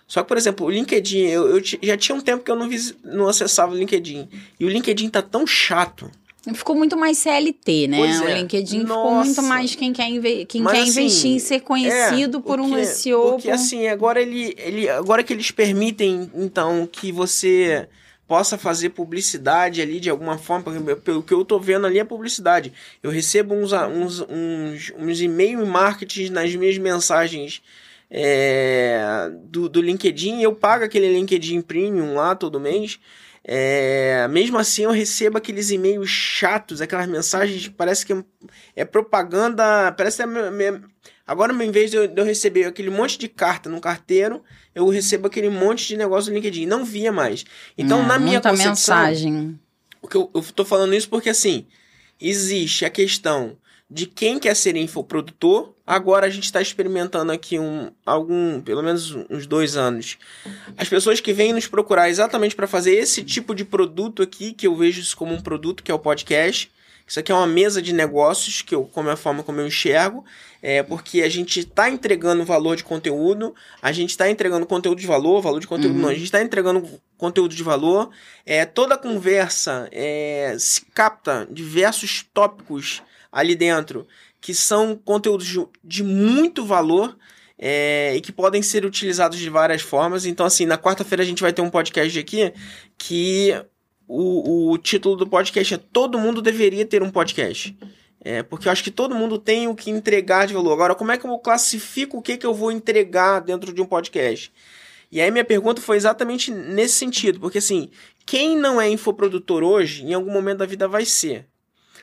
Só 0.07 0.21
que, 0.21 0.27
por 0.27 0.37
exemplo, 0.37 0.67
o 0.67 0.69
LinkedIn, 0.69 1.21
eu, 1.21 1.57
eu 1.57 1.63
já 1.63 1.97
tinha 1.97 2.15
um 2.15 2.21
tempo 2.21 2.43
que 2.43 2.51
eu 2.51 2.55
não, 2.55 2.69
vis, 2.69 2.93
não 3.03 3.27
acessava 3.27 3.71
o 3.71 3.77
LinkedIn. 3.77 4.29
E 4.59 4.65
o 4.65 4.69
LinkedIn 4.69 5.09
tá 5.09 5.21
tão 5.21 5.47
chato 5.47 6.11
Ficou 6.55 6.75
muito 6.75 6.97
mais 6.97 7.19
CLT, 7.19 7.87
né? 7.87 7.97
Pois 7.97 8.19
o 8.19 8.27
é. 8.27 8.39
LinkedIn 8.39 8.79
Nossa. 8.83 8.93
ficou 8.93 9.11
muito 9.25 9.41
mais 9.43 9.75
quem 9.75 9.93
quer, 9.93 10.09
inve 10.09 10.45
quem 10.45 10.61
Mas, 10.61 10.73
quer 10.73 10.79
assim, 10.81 10.89
investir 10.89 11.31
em 11.31 11.39
ser 11.39 11.59
conhecido 11.59 12.39
é, 12.39 12.41
por 12.41 12.59
um 12.59 12.69
porque- 12.69 12.85
SEO. 12.85 13.21
Porque 13.33 13.47
por- 13.47 13.53
assim, 13.53 13.87
agora 13.87 14.19
ele, 14.19 14.55
ele. 14.57 14.89
Agora 14.89 15.23
que 15.23 15.31
eles 15.33 15.51
permitem, 15.51 16.31
então, 16.33 16.89
que 16.91 17.11
você 17.11 17.87
possa 18.27 18.57
fazer 18.57 18.89
publicidade 18.89 19.81
ali 19.81 19.99
de 19.99 20.09
alguma 20.09 20.37
forma, 20.37 20.63
porque 20.63 20.95
pelo 20.95 21.21
que 21.21 21.33
eu 21.33 21.45
tô 21.45 21.59
vendo 21.59 21.85
ali 21.85 21.99
é 21.99 22.03
publicidade. 22.03 22.71
Eu 23.03 23.11
recebo 23.11 23.53
uns, 23.53 23.71
uns, 23.73 24.21
uns, 24.21 24.93
uns 24.97 25.21
e-mail 25.21 25.63
marketing 25.65 26.29
nas 26.29 26.55
minhas 26.55 26.77
mensagens 26.77 27.61
é, 28.09 29.29
do, 29.45 29.69
do 29.69 29.81
LinkedIn 29.81 30.39
e 30.39 30.43
eu 30.43 30.53
pago 30.53 30.83
aquele 30.83 31.07
LinkedIn 31.13 31.61
Premium 31.61 32.15
lá 32.15 32.33
todo 32.33 32.59
mês. 32.59 32.99
É, 33.43 34.27
mesmo 34.29 34.57
assim, 34.57 34.83
eu 34.83 34.91
recebo 34.91 35.37
aqueles 35.37 35.71
e-mails 35.71 36.09
chatos, 36.09 36.79
aquelas 36.79 37.07
mensagens, 37.07 37.67
parece 37.69 38.05
que 38.05 38.13
é 38.75 38.85
propaganda. 38.85 39.91
Parece 39.93 40.17
que 40.17 40.23
é 40.23 40.25
me- 40.27 40.81
Agora, 41.25 41.53
em 41.63 41.71
vez 41.71 41.89
de 41.91 41.97
eu, 41.97 42.07
de 42.07 42.19
eu 42.19 42.25
receber 42.25 42.65
aquele 42.65 42.89
monte 42.89 43.17
de 43.17 43.27
carta 43.27 43.69
no 43.69 43.79
carteiro, 43.79 44.43
eu 44.75 44.87
recebo 44.89 45.27
aquele 45.27 45.49
monte 45.49 45.87
de 45.87 45.97
negócio 45.97 46.29
no 46.29 46.35
LinkedIn. 46.35 46.65
Não 46.65 46.83
via 46.83 47.11
mais. 47.11 47.45
Então, 47.77 48.01
É, 48.01 48.05
na 48.05 48.19
minha 48.19 48.31
muita 48.33 48.49
concepção, 48.49 48.97
mensagem. 48.97 49.59
o 50.01 50.07
que 50.07 50.17
eu, 50.17 50.29
eu 50.33 50.41
tô 50.53 50.65
falando 50.65 50.93
isso 50.93 51.09
porque 51.09 51.29
assim, 51.29 51.65
existe 52.19 52.85
a 52.85 52.89
questão 52.89 53.57
de 53.91 54.05
quem 54.05 54.39
quer 54.39 54.55
ser 54.55 54.77
infoprodutor. 54.77 55.73
Agora 55.85 56.25
a 56.25 56.29
gente 56.29 56.45
está 56.45 56.61
experimentando 56.61 57.29
aqui 57.29 57.59
um 57.59 57.91
algum, 58.05 58.61
pelo 58.61 58.81
menos 58.81 59.11
uns 59.29 59.45
dois 59.45 59.75
anos. 59.75 60.17
As 60.77 60.87
pessoas 60.87 61.19
que 61.19 61.33
vêm 61.33 61.51
nos 61.51 61.67
procurar 61.67 62.09
exatamente 62.09 62.55
para 62.55 62.67
fazer 62.67 62.95
esse 62.95 63.21
tipo 63.21 63.53
de 63.53 63.65
produto 63.65 64.23
aqui, 64.23 64.53
que 64.53 64.65
eu 64.65 64.75
vejo 64.77 65.01
isso 65.01 65.17
como 65.17 65.33
um 65.33 65.41
produto, 65.41 65.83
que 65.83 65.91
é 65.91 65.93
o 65.93 65.99
podcast. 65.99 66.71
Isso 67.05 67.19
aqui 67.19 67.33
é 67.33 67.35
uma 67.35 67.47
mesa 67.47 67.81
de 67.81 67.91
negócios, 67.91 68.61
que 68.61 68.73
eu, 68.73 68.85
como 68.85 69.09
é 69.09 69.11
a 69.11 69.17
forma 69.17 69.43
como 69.43 69.59
eu 69.59 69.67
enxergo, 69.67 70.23
é 70.61 70.81
porque 70.81 71.23
a 71.23 71.27
gente 71.27 71.59
está 71.59 71.89
entregando 71.89 72.45
valor 72.45 72.77
de 72.77 72.85
conteúdo, 72.85 73.53
a 73.81 73.91
gente 73.91 74.11
está 74.11 74.29
entregando 74.29 74.65
conteúdo 74.65 75.01
de 75.01 75.07
valor, 75.07 75.41
valor 75.41 75.59
de 75.59 75.67
conteúdo 75.67 75.95
Uhum. 75.95 76.01
não, 76.03 76.09
a 76.09 76.13
gente 76.13 76.23
está 76.23 76.41
entregando 76.41 76.87
conteúdo 77.17 77.53
de 77.53 77.63
valor, 77.63 78.09
é, 78.45 78.65
toda 78.65 78.97
conversa 78.97 79.89
é, 79.91 80.55
se 80.57 80.85
capta 80.93 81.45
diversos 81.51 82.25
tópicos 82.33 83.03
ali 83.31 83.55
dentro 83.55 84.07
que 84.41 84.53
são 84.55 84.95
conteúdos 84.95 85.55
de, 85.83 86.03
muito 86.03 86.65
valor 86.65 87.15
é, 87.57 88.15
e 88.15 88.21
que 88.21 88.31
podem 88.31 88.63
ser 88.63 88.83
utilizados 88.83 89.37
de 89.37 89.49
várias 89.49 89.83
formas. 89.83 90.25
Então, 90.25 90.45
assim, 90.45 90.65
na 90.65 90.79
quarta-feira 90.79 91.21
a 91.21 91.25
gente 91.25 91.43
vai 91.43 91.53
ter 91.53 91.61
um 91.61 91.69
podcast 91.69 92.17
aqui 92.17 92.51
que 92.97 93.53
o, 94.07 94.71
o 94.71 94.77
título 94.79 95.15
do 95.15 95.27
podcast 95.27 95.75
é 95.75 95.77
Todo 95.77 96.17
Mundo 96.17 96.41
Deveria 96.41 96.85
Ter 96.85 97.03
um 97.03 97.11
Podcast. 97.11 97.77
É, 98.23 98.43
porque 98.43 98.67
eu 98.67 98.71
acho 98.71 98.83
que 98.83 98.91
todo 98.91 99.15
mundo 99.15 99.37
tem 99.37 99.67
o 99.67 99.75
que 99.75 99.89
entregar 99.89 100.47
de 100.47 100.53
valor. 100.53 100.73
Agora, 100.73 100.95
como 100.95 101.11
é 101.11 101.17
que 101.17 101.25
eu 101.25 101.39
classifico 101.39 102.17
o 102.17 102.21
que, 102.21 102.37
que 102.37 102.45
eu 102.45 102.53
vou 102.53 102.71
entregar 102.71 103.39
dentro 103.39 103.71
de 103.73 103.81
um 103.81 103.85
podcast? 103.85 104.51
E 105.11 105.19
aí 105.19 105.29
minha 105.29 105.45
pergunta 105.45 105.81
foi 105.81 105.97
exatamente 105.97 106.51
nesse 106.51 106.93
sentido, 106.93 107.39
porque 107.39 107.57
assim, 107.57 107.89
quem 108.25 108.55
não 108.55 108.79
é 108.79 108.89
infoprodutor 108.89 109.61
hoje, 109.63 110.05
em 110.05 110.13
algum 110.13 110.31
momento 110.31 110.59
da 110.59 110.65
vida 110.65 110.87
vai 110.87 111.03
ser. 111.03 111.50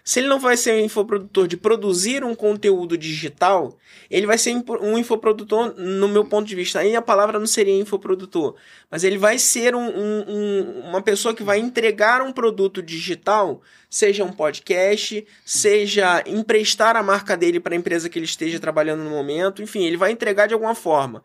Se 0.08 0.20
ele 0.20 0.26
não 0.26 0.40
vai 0.40 0.56
ser 0.56 0.72
um 0.72 0.86
infoprodutor 0.86 1.46
de 1.46 1.54
produzir 1.54 2.24
um 2.24 2.34
conteúdo 2.34 2.96
digital, 2.96 3.76
ele 4.10 4.26
vai 4.26 4.38
ser 4.38 4.54
um 4.80 4.96
infoprodutor, 4.96 5.74
no 5.76 6.08
meu 6.08 6.24
ponto 6.24 6.48
de 6.48 6.54
vista. 6.56 6.78
Aí 6.78 6.96
a 6.96 7.02
palavra 7.02 7.38
não 7.38 7.46
seria 7.46 7.78
infoprodutor, 7.78 8.54
mas 8.90 9.04
ele 9.04 9.18
vai 9.18 9.38
ser 9.38 9.74
um- 9.74 9.86
um- 9.86 10.80
uma 10.88 11.02
pessoa 11.02 11.34
que 11.34 11.42
vai 11.42 11.58
entregar 11.58 12.22
um 12.22 12.32
produto 12.32 12.82
digital, 12.82 13.60
seja 13.90 14.24
um 14.24 14.32
podcast, 14.32 15.26
seja 15.44 16.24
emprestar 16.26 16.96
a 16.96 17.02
marca 17.02 17.36
dele 17.36 17.60
para 17.60 17.74
a 17.74 17.76
empresa 17.76 18.08
que 18.08 18.18
ele 18.18 18.24
esteja 18.24 18.58
trabalhando 18.58 19.04
no 19.04 19.10
momento, 19.10 19.60
enfim, 19.60 19.84
ele 19.84 19.98
vai 19.98 20.10
entregar 20.10 20.46
de 20.46 20.54
alguma 20.54 20.74
forma. 20.74 21.22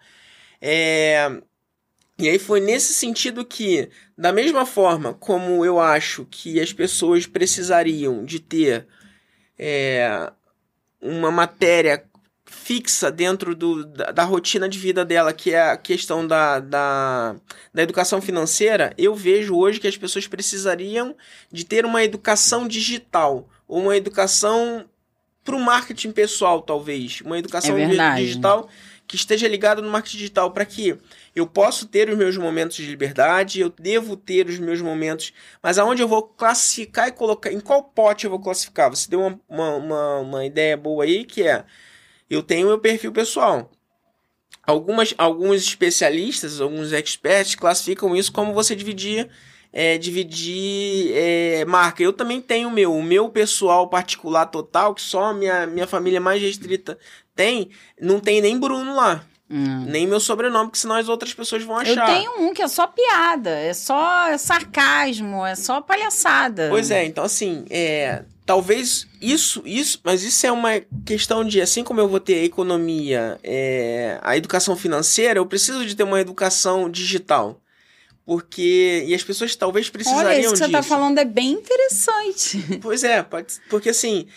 É, 0.61 1.41
e 2.19 2.29
aí 2.29 2.37
foi 2.39 2.59
nesse 2.59 2.93
sentido 2.93 3.43
que, 3.45 3.89
da 4.17 4.31
mesma 4.31 4.65
forma 4.65 5.13
como 5.15 5.65
eu 5.65 5.79
acho 5.79 6.25
que 6.29 6.59
as 6.59 6.71
pessoas 6.71 7.25
precisariam 7.25 8.23
de 8.23 8.39
ter 8.39 8.87
é, 9.57 10.31
uma 11.01 11.31
matéria 11.31 12.03
fixa 12.45 13.11
dentro 13.11 13.55
do, 13.55 13.83
da, 13.85 14.11
da 14.11 14.23
rotina 14.23 14.69
de 14.69 14.77
vida 14.77 15.03
dela, 15.03 15.33
que 15.33 15.53
é 15.53 15.71
a 15.71 15.77
questão 15.77 16.25
da, 16.25 16.59
da, 16.59 17.35
da 17.73 17.81
educação 17.81 18.21
financeira, 18.21 18.93
eu 18.97 19.15
vejo 19.15 19.55
hoje 19.55 19.79
que 19.79 19.87
as 19.87 19.97
pessoas 19.97 20.27
precisariam 20.27 21.15
de 21.51 21.65
ter 21.65 21.85
uma 21.85 22.03
educação 22.03 22.67
digital, 22.67 23.49
uma 23.67 23.97
educação 23.97 24.85
para 25.43 25.55
o 25.55 25.59
marketing 25.59 26.11
pessoal, 26.11 26.61
talvez, 26.61 27.21
uma 27.21 27.37
educação 27.37 27.75
É 27.77 27.81
di- 27.81 27.87
verdade. 27.87 28.21
Que 29.13 29.17
esteja 29.17 29.47
ligado 29.47 29.79
no 29.79 29.91
marketing 29.91 30.17
digital 30.17 30.49
para 30.49 30.65
que 30.65 30.97
eu 31.35 31.45
possa 31.45 31.85
ter 31.85 32.09
os 32.09 32.17
meus 32.17 32.35
momentos 32.35 32.77
de 32.77 32.87
liberdade, 32.87 33.59
eu 33.59 33.69
devo 33.69 34.17
ter 34.17 34.47
os 34.47 34.57
meus 34.57 34.81
momentos, 34.81 35.31
mas 35.61 35.77
aonde 35.77 36.01
eu 36.01 36.07
vou 36.07 36.23
classificar 36.23 37.09
e 37.09 37.11
colocar, 37.11 37.53
em 37.53 37.59
qual 37.59 37.83
pote 37.83 38.25
eu 38.25 38.31
vou 38.31 38.39
classificar? 38.39 38.89
Você 38.89 39.07
deu 39.07 39.19
uma, 39.19 39.39
uma, 39.47 39.75
uma, 39.75 40.19
uma 40.21 40.45
ideia 40.47 40.75
boa 40.75 41.03
aí 41.03 41.25
que 41.25 41.43
é, 41.43 41.63
eu 42.27 42.41
tenho 42.41 42.65
meu 42.65 42.79
perfil 42.79 43.11
pessoal. 43.11 43.69
Algumas, 44.65 45.13
alguns 45.15 45.61
especialistas, 45.61 46.59
alguns 46.59 46.91
experts 46.91 47.53
classificam 47.53 48.15
isso 48.15 48.31
como 48.31 48.51
você 48.51 48.75
dividir 48.75 49.29
é, 49.73 49.97
dividir 49.97 51.11
é, 51.15 51.65
marca. 51.65 52.03
Eu 52.03 52.13
também 52.13 52.39
tenho 52.39 52.69
o 52.69 52.71
meu. 52.71 52.93
O 52.93 53.01
meu 53.01 53.27
pessoal 53.29 53.89
particular 53.89 54.45
total, 54.45 54.93
que 54.93 55.01
só 55.01 55.33
minha, 55.33 55.65
minha 55.65 55.87
família 55.87 56.21
mais 56.21 56.39
restrita 56.39 56.97
tem, 57.35 57.69
não 57.99 58.19
tem 58.19 58.41
nem 58.41 58.59
Bruno 58.59 58.95
lá. 58.95 59.23
Hum. 59.49 59.85
Nem 59.85 60.07
meu 60.07 60.19
sobrenome, 60.19 60.65
porque 60.65 60.79
senão 60.79 60.95
as 60.95 61.07
outras 61.07 61.33
pessoas 61.33 61.63
vão 61.63 61.77
achar. 61.77 62.09
Eu 62.09 62.15
tenho 62.15 62.31
um 62.39 62.53
que 62.53 62.61
é 62.61 62.67
só 62.67 62.87
piada, 62.87 63.51
é 63.51 63.73
só 63.73 64.35
sarcasmo, 64.37 65.45
é 65.45 65.53
só 65.53 65.79
palhaçada. 65.79 66.69
Pois 66.69 66.89
é, 66.89 67.05
então 67.05 67.23
assim, 67.23 67.65
é, 67.69 68.23
talvez 68.45 69.05
isso, 69.21 69.61
isso, 69.65 69.99
mas 70.03 70.23
isso 70.23 70.47
é 70.47 70.51
uma 70.51 70.81
questão 71.05 71.43
de, 71.43 71.61
assim 71.61 71.83
como 71.83 71.99
eu 71.99 72.07
vou 72.07 72.19
ter 72.19 72.35
a 72.35 72.45
economia, 72.45 73.39
é, 73.43 74.17
a 74.23 74.35
educação 74.35 74.75
financeira, 74.75 75.39
eu 75.39 75.45
preciso 75.45 75.85
de 75.85 75.95
ter 75.95 76.03
uma 76.03 76.19
educação 76.19 76.89
digital. 76.89 77.59
Porque. 78.25 79.03
E 79.05 79.13
as 79.13 79.21
pessoas 79.21 79.53
talvez 79.53 79.89
precisariam 79.89 80.25
Olha, 80.25 80.39
isso 80.39 80.51
que 80.51 80.57
você 80.57 80.65
está 80.65 80.81
falando 80.81 81.17
é 81.17 81.25
bem 81.25 81.51
interessante. 81.51 82.79
Pois 82.81 83.03
é, 83.03 83.21
pode, 83.21 83.55
porque 83.69 83.89
assim, 83.89 84.27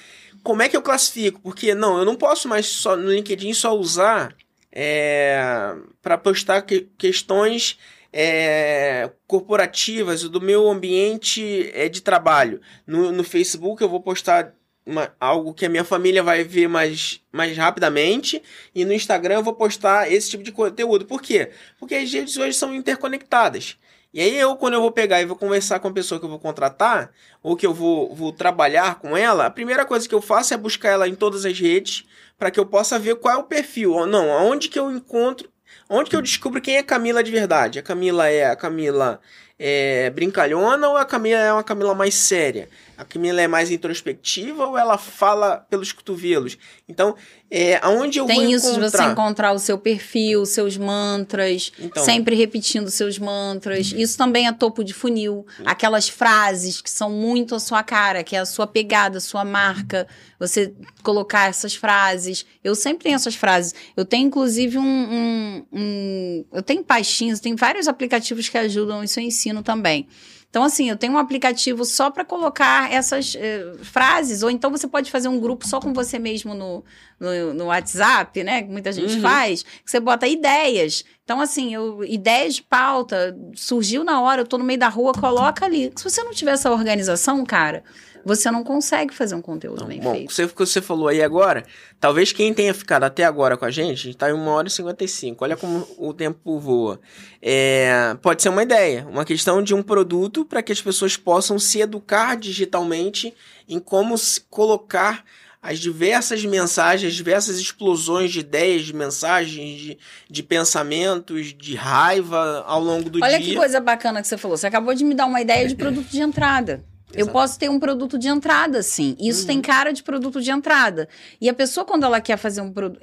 como 0.46 0.62
é 0.62 0.68
que 0.68 0.76
eu 0.76 0.82
classifico? 0.82 1.40
Porque, 1.40 1.74
não, 1.74 1.98
eu 1.98 2.04
não 2.04 2.14
posso 2.14 2.46
mais 2.46 2.66
só 2.66 2.96
no 2.96 3.10
LinkedIn 3.10 3.52
só 3.52 3.76
usar 3.76 4.32
é, 4.70 5.74
para 6.00 6.16
postar 6.16 6.62
que, 6.62 6.88
questões 6.96 7.76
é, 8.12 9.10
corporativas 9.26 10.22
do 10.22 10.40
meu 10.40 10.70
ambiente 10.70 11.68
é, 11.74 11.88
de 11.88 12.00
trabalho. 12.00 12.60
No, 12.86 13.10
no 13.10 13.24
Facebook 13.24 13.82
eu 13.82 13.88
vou 13.88 14.00
postar 14.00 14.54
uma, 14.86 15.12
algo 15.18 15.52
que 15.52 15.66
a 15.66 15.68
minha 15.68 15.82
família 15.82 16.22
vai 16.22 16.44
ver 16.44 16.68
mais, 16.68 17.20
mais 17.32 17.56
rapidamente. 17.56 18.40
E 18.72 18.84
no 18.84 18.92
Instagram 18.92 19.34
eu 19.38 19.42
vou 19.42 19.54
postar 19.54 20.12
esse 20.12 20.30
tipo 20.30 20.44
de 20.44 20.52
conteúdo. 20.52 21.06
Por 21.06 21.20
quê? 21.20 21.50
Porque 21.76 21.96
as 21.96 22.12
redes 22.12 22.36
hoje 22.36 22.56
são 22.56 22.72
interconectadas. 22.72 23.76
E 24.16 24.20
aí 24.22 24.38
eu, 24.38 24.56
quando 24.56 24.72
eu 24.72 24.80
vou 24.80 24.90
pegar 24.90 25.20
e 25.20 25.26
vou 25.26 25.36
conversar 25.36 25.78
com 25.78 25.88
a 25.88 25.92
pessoa 25.92 26.18
que 26.18 26.24
eu 26.24 26.30
vou 26.30 26.38
contratar, 26.38 27.10
ou 27.42 27.54
que 27.54 27.66
eu 27.66 27.74
vou, 27.74 28.14
vou 28.14 28.32
trabalhar 28.32 28.94
com 28.94 29.14
ela, 29.14 29.44
a 29.44 29.50
primeira 29.50 29.84
coisa 29.84 30.08
que 30.08 30.14
eu 30.14 30.22
faço 30.22 30.54
é 30.54 30.56
buscar 30.56 30.88
ela 30.88 31.06
em 31.06 31.14
todas 31.14 31.44
as 31.44 31.60
redes, 31.60 32.06
para 32.38 32.50
que 32.50 32.58
eu 32.58 32.64
possa 32.64 32.98
ver 32.98 33.16
qual 33.16 33.34
é 33.34 33.36
o 33.36 33.44
perfil. 33.44 33.92
Ou 33.92 34.06
não, 34.06 34.32
aonde 34.32 34.70
que 34.70 34.78
eu 34.78 34.90
encontro, 34.90 35.50
onde 35.86 36.08
que 36.08 36.16
eu 36.16 36.22
descubro 36.22 36.62
quem 36.62 36.78
é 36.78 36.82
Camila 36.82 37.22
de 37.22 37.30
verdade. 37.30 37.78
A 37.78 37.82
Camila 37.82 38.26
é 38.26 38.46
a 38.46 38.56
Camila 38.56 39.20
é, 39.58 40.08
brincalhona 40.08 40.88
ou 40.88 40.96
a 40.96 41.04
Camila 41.04 41.40
é 41.40 41.52
uma 41.52 41.62
Camila 41.62 41.94
mais 41.94 42.14
séria? 42.14 42.70
A 42.96 43.04
Camila 43.04 43.40
é 43.40 43.48
mais 43.48 43.70
introspectiva 43.70 44.66
ou 44.66 44.78
ela 44.78 44.96
fala 44.96 45.58
pelos 45.68 45.92
cotovelos? 45.92 46.56
Então, 46.88 47.14
é, 47.50 47.78
aonde 47.82 48.18
eu 48.18 48.26
Tem 48.26 48.36
vou 48.36 48.44
isso 48.46 48.68
encontrar... 48.68 48.86
de 48.86 48.90
você 48.90 49.12
encontrar 49.12 49.52
o 49.52 49.58
seu 49.58 49.78
perfil, 49.78 50.44
seus 50.46 50.76
mantras, 50.76 51.72
então, 51.78 52.04
sempre 52.04 52.34
repetindo 52.34 52.90
seus 52.90 53.18
mantras. 53.18 53.92
Isso 53.92 54.16
também 54.16 54.46
é 54.46 54.52
topo 54.52 54.82
de 54.82 54.92
funil. 54.92 55.46
Aquelas 55.64 56.08
frases 56.08 56.80
que 56.80 56.90
são 56.90 57.10
muito 57.10 57.54
a 57.54 57.60
sua 57.60 57.82
cara, 57.82 58.24
que 58.24 58.34
é 58.34 58.40
a 58.40 58.46
sua 58.46 58.66
pegada, 58.66 59.18
a 59.18 59.20
sua 59.20 59.44
marca. 59.44 60.08
Você 60.38 60.74
colocar 61.02 61.48
essas 61.48 61.74
frases. 61.74 62.44
Eu 62.64 62.74
sempre 62.74 63.04
tenho 63.04 63.14
essas 63.14 63.34
frases. 63.34 63.74
Eu 63.96 64.04
tenho, 64.04 64.26
inclusive, 64.26 64.78
um... 64.78 64.82
um, 64.82 65.66
um 65.72 66.44
eu 66.52 66.62
tenho 66.62 66.82
pastinhas, 66.82 67.40
tem 67.40 67.54
vários 67.54 67.86
aplicativos 67.88 68.48
que 68.48 68.58
ajudam, 68.58 69.04
isso 69.04 69.20
eu 69.20 69.24
ensino 69.24 69.62
também. 69.62 70.08
Então, 70.56 70.64
assim, 70.64 70.88
eu 70.88 70.96
tenho 70.96 71.12
um 71.12 71.18
aplicativo 71.18 71.84
só 71.84 72.10
para 72.10 72.24
colocar 72.24 72.90
essas 72.90 73.36
eh, 73.38 73.74
frases, 73.82 74.42
ou 74.42 74.50
então 74.50 74.70
você 74.70 74.88
pode 74.88 75.10
fazer 75.10 75.28
um 75.28 75.38
grupo 75.38 75.68
só 75.68 75.78
com 75.78 75.92
você 75.92 76.18
mesmo 76.18 76.54
no, 76.54 76.82
no, 77.20 77.52
no 77.52 77.64
WhatsApp, 77.66 78.42
né? 78.42 78.62
Que 78.62 78.70
muita 78.70 78.90
gente 78.90 79.16
uhum. 79.16 79.20
faz, 79.20 79.62
que 79.62 79.90
você 79.90 80.00
bota 80.00 80.26
ideias. 80.26 81.04
Então, 81.26 81.40
assim, 81.40 81.74
eu, 81.74 82.04
ideias 82.04 82.54
de 82.54 82.62
pauta, 82.62 83.36
surgiu 83.52 84.04
na 84.04 84.20
hora, 84.20 84.42
eu 84.42 84.46
tô 84.46 84.56
no 84.56 84.62
meio 84.62 84.78
da 84.78 84.88
rua, 84.88 85.12
coloca 85.12 85.64
ali. 85.64 85.92
Se 85.96 86.04
você 86.04 86.22
não 86.22 86.30
tiver 86.30 86.52
essa 86.52 86.70
organização, 86.70 87.44
cara, 87.44 87.82
você 88.24 88.48
não 88.48 88.62
consegue 88.62 89.12
fazer 89.12 89.34
um 89.34 89.42
conteúdo 89.42 89.80
não, 89.80 89.88
bem 89.88 90.00
bom, 90.00 90.12
feito. 90.12 90.32
Você, 90.32 90.46
você 90.46 90.80
falou 90.80 91.08
aí 91.08 91.20
agora, 91.20 91.64
talvez 91.98 92.30
quem 92.30 92.54
tenha 92.54 92.72
ficado 92.72 93.02
até 93.02 93.24
agora 93.24 93.56
com 93.56 93.64
a 93.64 93.72
gente, 93.72 93.90
a 93.90 94.02
gente 94.04 94.16
tá 94.16 94.30
em 94.30 94.34
1 94.34 94.46
hora 94.46 94.68
e 94.68 94.70
55, 94.70 95.44
olha 95.44 95.56
como 95.56 95.84
o 95.98 96.14
tempo 96.14 96.60
voa. 96.60 97.00
É, 97.42 98.16
pode 98.22 98.40
ser 98.40 98.48
uma 98.48 98.62
ideia, 98.62 99.04
uma 99.10 99.24
questão 99.24 99.60
de 99.60 99.74
um 99.74 99.82
produto 99.82 100.44
para 100.44 100.62
que 100.62 100.70
as 100.70 100.80
pessoas 100.80 101.16
possam 101.16 101.58
se 101.58 101.80
educar 101.80 102.36
digitalmente 102.36 103.34
em 103.68 103.80
como 103.80 104.16
se 104.16 104.42
colocar 104.42 105.24
as 105.66 105.80
diversas 105.80 106.44
mensagens, 106.44 107.10
as 107.10 107.16
diversas 107.16 107.58
explosões 107.58 108.30
de 108.30 108.40
ideias, 108.40 108.84
de 108.84 108.94
mensagens, 108.94 109.80
de, 109.80 109.98
de 110.30 110.42
pensamentos, 110.42 111.52
de 111.52 111.74
raiva 111.74 112.64
ao 112.66 112.80
longo 112.80 113.10
do 113.10 113.18
Olha 113.18 113.30
dia. 113.30 113.38
Olha 113.38 113.44
que 113.44 113.56
coisa 113.56 113.80
bacana 113.80 114.22
que 114.22 114.28
você 114.28 114.38
falou. 114.38 114.56
Você 114.56 114.68
acabou 114.68 114.94
de 114.94 115.04
me 115.04 115.14
dar 115.14 115.26
uma 115.26 115.40
ideia 115.40 115.66
de 115.66 115.74
produto 115.76 116.08
de 116.08 116.20
entrada. 116.20 116.84
Eu 117.12 117.28
posso 117.28 117.58
ter 117.58 117.68
um 117.68 117.80
produto 117.80 118.18
de 118.18 118.28
entrada, 118.28 118.82
sim. 118.82 119.16
Isso 119.18 119.42
uhum. 119.42 119.46
tem 119.46 119.60
cara 119.60 119.92
de 119.92 120.02
produto 120.02 120.40
de 120.40 120.50
entrada. 120.50 121.08
E 121.40 121.48
a 121.48 121.54
pessoa, 121.54 121.84
quando 121.84 122.04
ela 122.04 122.20
quer 122.20 122.36
fazer 122.36 122.60
um 122.60 122.72
produto. 122.72 123.00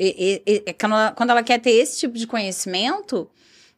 Quando 1.16 1.30
ela 1.32 1.44
quer 1.44 1.60
ter 1.60 1.72
esse 1.72 2.00
tipo 2.00 2.18
de 2.18 2.28
conhecimento, 2.28 3.30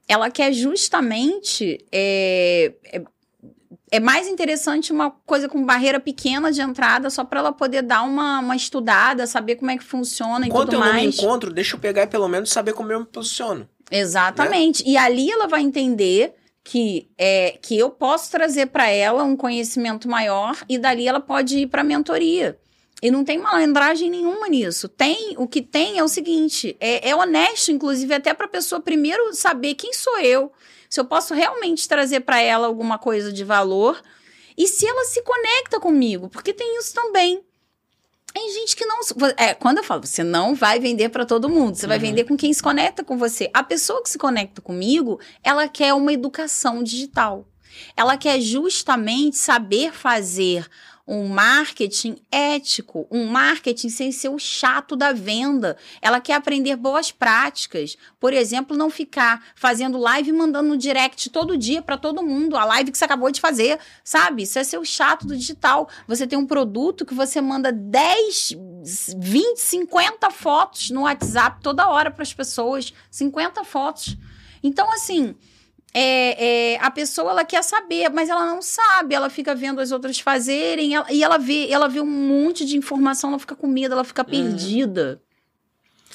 ela 0.08 0.30
quer 0.30 0.52
justamente. 0.54 1.84
É, 1.92 2.74
é, 3.92 4.00
mais 4.00 4.28
interessante 4.28 4.92
uma 4.92 5.12
coisa 5.12 5.48
com 5.48 5.64
barreira 5.64 6.00
pequena 6.00 6.52
de 6.52 6.62
entrada, 6.62 7.10
só 7.10 7.24
para 7.24 7.40
ela 7.40 7.52
poder 7.52 7.82
dar 7.82 8.04
uma, 8.04 8.40
uma 8.40 8.56
estudada, 8.56 9.28
saber 9.28 9.56
como 9.56 9.72
é 9.72 9.78
que 9.78 9.84
funciona 9.84 10.46
Enquanto 10.46 10.70
e 10.70 10.72
tudo 10.72 10.80
mais. 10.80 10.92
Enquanto 10.92 10.98
eu 10.98 11.04
não 11.04 11.12
me 11.12 11.16
encontro, 11.16 11.54
deixa 11.54 11.76
eu 11.76 11.80
pegar 11.80 12.04
e 12.04 12.08
pelo 12.08 12.28
menos 12.28 12.50
saber 12.50 12.74
como 12.74 12.92
eu 12.92 13.00
me 13.00 13.06
posiciono. 13.06 13.70
Exatamente. 13.92 14.84
Né? 14.84 14.92
E 14.92 14.98
ali 14.98 15.32
ela 15.32 15.48
vai 15.48 15.62
entender 15.62 16.34
que 16.64 17.08
é 17.16 17.60
que 17.62 17.78
eu 17.78 17.92
posso 17.92 18.32
trazer 18.32 18.68
para 18.68 18.90
ela 18.90 19.24
um 19.24 19.38
conhecimento 19.38 20.10
maior 20.10 20.58
e 20.68 20.80
dali 20.80 21.08
ela 21.08 21.20
pode 21.20 21.60
ir 21.60 21.68
para 21.68 21.84
mentoria. 21.84 22.58
E 23.02 23.12
não 23.12 23.24
tem 23.24 23.38
malandragem 23.38 24.10
nenhuma 24.10 24.48
nisso. 24.48 24.88
Tem, 24.88 25.36
o 25.38 25.48
que 25.48 25.62
tem 25.62 26.00
é 26.00 26.04
o 26.04 26.08
seguinte, 26.08 26.76
é, 26.80 27.10
é 27.10 27.16
honesto, 27.16 27.72
inclusive, 27.72 28.12
até 28.14 28.34
para 28.34 28.48
a 28.48 28.50
pessoa 28.50 28.82
primeiro 28.82 29.32
saber 29.34 29.76
quem 29.76 29.94
sou 29.94 30.18
eu, 30.20 30.52
se 30.96 31.02
eu 31.02 31.04
posso 31.04 31.34
realmente 31.34 31.90
trazer 31.90 32.22
para 32.22 32.40
ela 32.40 32.68
alguma 32.68 32.98
coisa 32.98 33.30
de 33.34 33.44
valor 33.44 34.02
e 34.58 34.66
se 34.66 34.88
ela 34.88 35.04
se 35.04 35.22
conecta 35.24 35.78
comigo, 35.78 36.30
porque 36.30 36.54
tem 36.54 36.80
isso 36.80 36.94
também. 36.94 37.44
Tem 38.34 38.54
gente 38.54 38.78
que 38.78 38.86
não. 38.86 39.02
É, 39.36 39.54
quando 39.54 39.80
eu 39.80 39.84
falo, 39.84 40.06
você 40.06 40.24
não 40.24 40.56
vai 40.56 40.80
vender 40.80 41.10
para 41.10 41.26
todo 41.26 41.50
mundo, 41.50 41.76
você 41.76 41.86
uhum. 41.86 41.90
vai 41.90 42.00
vender 42.00 42.24
com 42.24 42.38
quem 42.38 42.54
se 42.54 42.64
conecta 42.64 43.04
com 43.04 43.18
você. 43.18 43.50
A 43.54 43.62
pessoa 43.62 44.02
que 44.02 44.10
se 44.10 44.18
conecta 44.18 44.62
comigo, 44.62 45.20
ela 45.44 45.68
quer 45.68 45.94
uma 45.94 46.14
educação 46.14 46.82
digital. 46.82 47.46
Ela 47.98 48.16
quer 48.16 48.40
justamente 48.40 49.36
saber 49.36 49.92
fazer 49.92 50.66
um 51.08 51.28
marketing 51.28 52.18
ético, 52.32 53.08
um 53.12 53.28
marketing 53.28 53.90
sem 53.90 54.12
ser 54.12 54.30
o 54.30 54.40
chato 54.40 54.96
da 54.96 55.14
venda. 55.14 55.78
Ela 56.02 56.20
quer 56.20 56.34
aprender 56.34 56.76
boas 56.76 57.12
práticas. 57.12 57.96
Por 58.20 58.34
exemplo, 58.34 58.76
não 58.76 58.90
ficar 58.90 59.44
fazendo 59.56 60.00
live 60.00 60.30
e 60.30 60.34
mandando 60.34 60.70
no 60.70 60.78
direct 60.78 61.30
todo 61.30 61.58
dia 61.58 61.82
para 61.82 61.98
todo 61.98 62.24
mundo, 62.24 62.58
a 62.58 62.66
live 62.66 62.92
que 62.92 62.98
você 62.98 63.06
acabou 63.06 63.30
de 63.30 63.40
fazer, 63.40 63.80
sabe? 64.04 64.44
Isso 64.44 64.58
é 64.58 64.64
ser 64.64 64.80
o 64.80 64.86
chato 64.86 65.28
do 65.28 65.38
digital. 65.38 65.88
Você 66.08 66.26
tem 66.26 66.40
um 66.40 66.46
produto 66.46 67.06
que 67.06 67.14
você 67.14 67.40
manda 67.40 67.72
10, 67.72 68.54
20, 69.18 69.58
50 69.58 70.32
fotos 70.32 70.90
no 70.90 71.02
WhatsApp 71.02 71.62
toda 71.62 71.88
hora 71.88 72.10
para 72.10 72.24
as 72.24 72.34
pessoas, 72.34 72.94
50 73.12 73.64
fotos. 73.64 74.18
Então, 74.64 74.92
assim, 74.92 75.36
é, 75.98 76.74
é, 76.74 76.80
a 76.82 76.92
pessoa 76.92 77.32
ela 77.32 77.46
quer 77.46 77.64
saber, 77.64 78.10
mas 78.10 78.28
ela 78.28 78.46
não 78.46 78.62
sabe, 78.62 79.16
ela 79.16 79.30
fica 79.30 79.56
vendo 79.56 79.80
as 79.80 79.94
outras 79.94 80.20
fazerem 80.20 80.94
ela, 80.94 81.10
e 81.10 81.24
ela 81.24 81.38
vê, 81.38 81.72
ela 81.72 81.88
vê 81.88 82.02
um 82.02 82.06
monte 82.06 82.66
de 82.66 82.76
informação, 82.76 83.30
ela 83.30 83.40
fica 83.40 83.56
com 83.56 83.66
medo, 83.66 83.94
ela 83.94 84.04
fica 84.04 84.22
uhum. 84.22 84.30
perdida. 84.30 85.22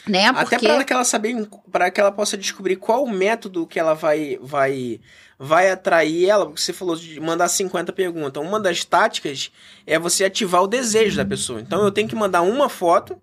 Uhum. 0.07 0.12
Né? 0.12 0.31
Porque... 0.35 0.55
Até 0.57 0.74
para 0.74 0.85
que 0.85 0.93
ela 0.93 1.05
saber, 1.05 1.48
para 1.73 1.90
que 1.90 1.98
ela 1.98 2.12
possa 2.12 2.36
descobrir 2.36 2.77
qual 2.77 3.05
o 3.05 3.11
método 3.11 3.66
que 3.66 3.81
ela 3.81 3.94
vai 3.94 4.39
vai 4.43 5.01
vai 5.39 5.70
atrair 5.70 6.28
ela, 6.28 6.44
porque 6.44 6.61
você 6.61 6.74
falou 6.74 6.94
de 6.94 7.19
mandar 7.19 7.48
50 7.48 7.90
perguntas. 7.94 8.43
Uma 8.43 8.61
das 8.61 8.85
táticas 8.85 9.51
é 9.86 9.98
você 9.98 10.27
ativar 10.27 10.62
o 10.62 10.66
desejo 10.66 11.16
da 11.16 11.24
pessoa. 11.24 11.59
Então 11.59 11.82
eu 11.82 11.90
tenho 11.90 12.07
que 12.09 12.15
mandar 12.15 12.43
uma 12.43 12.69
foto 12.69 13.16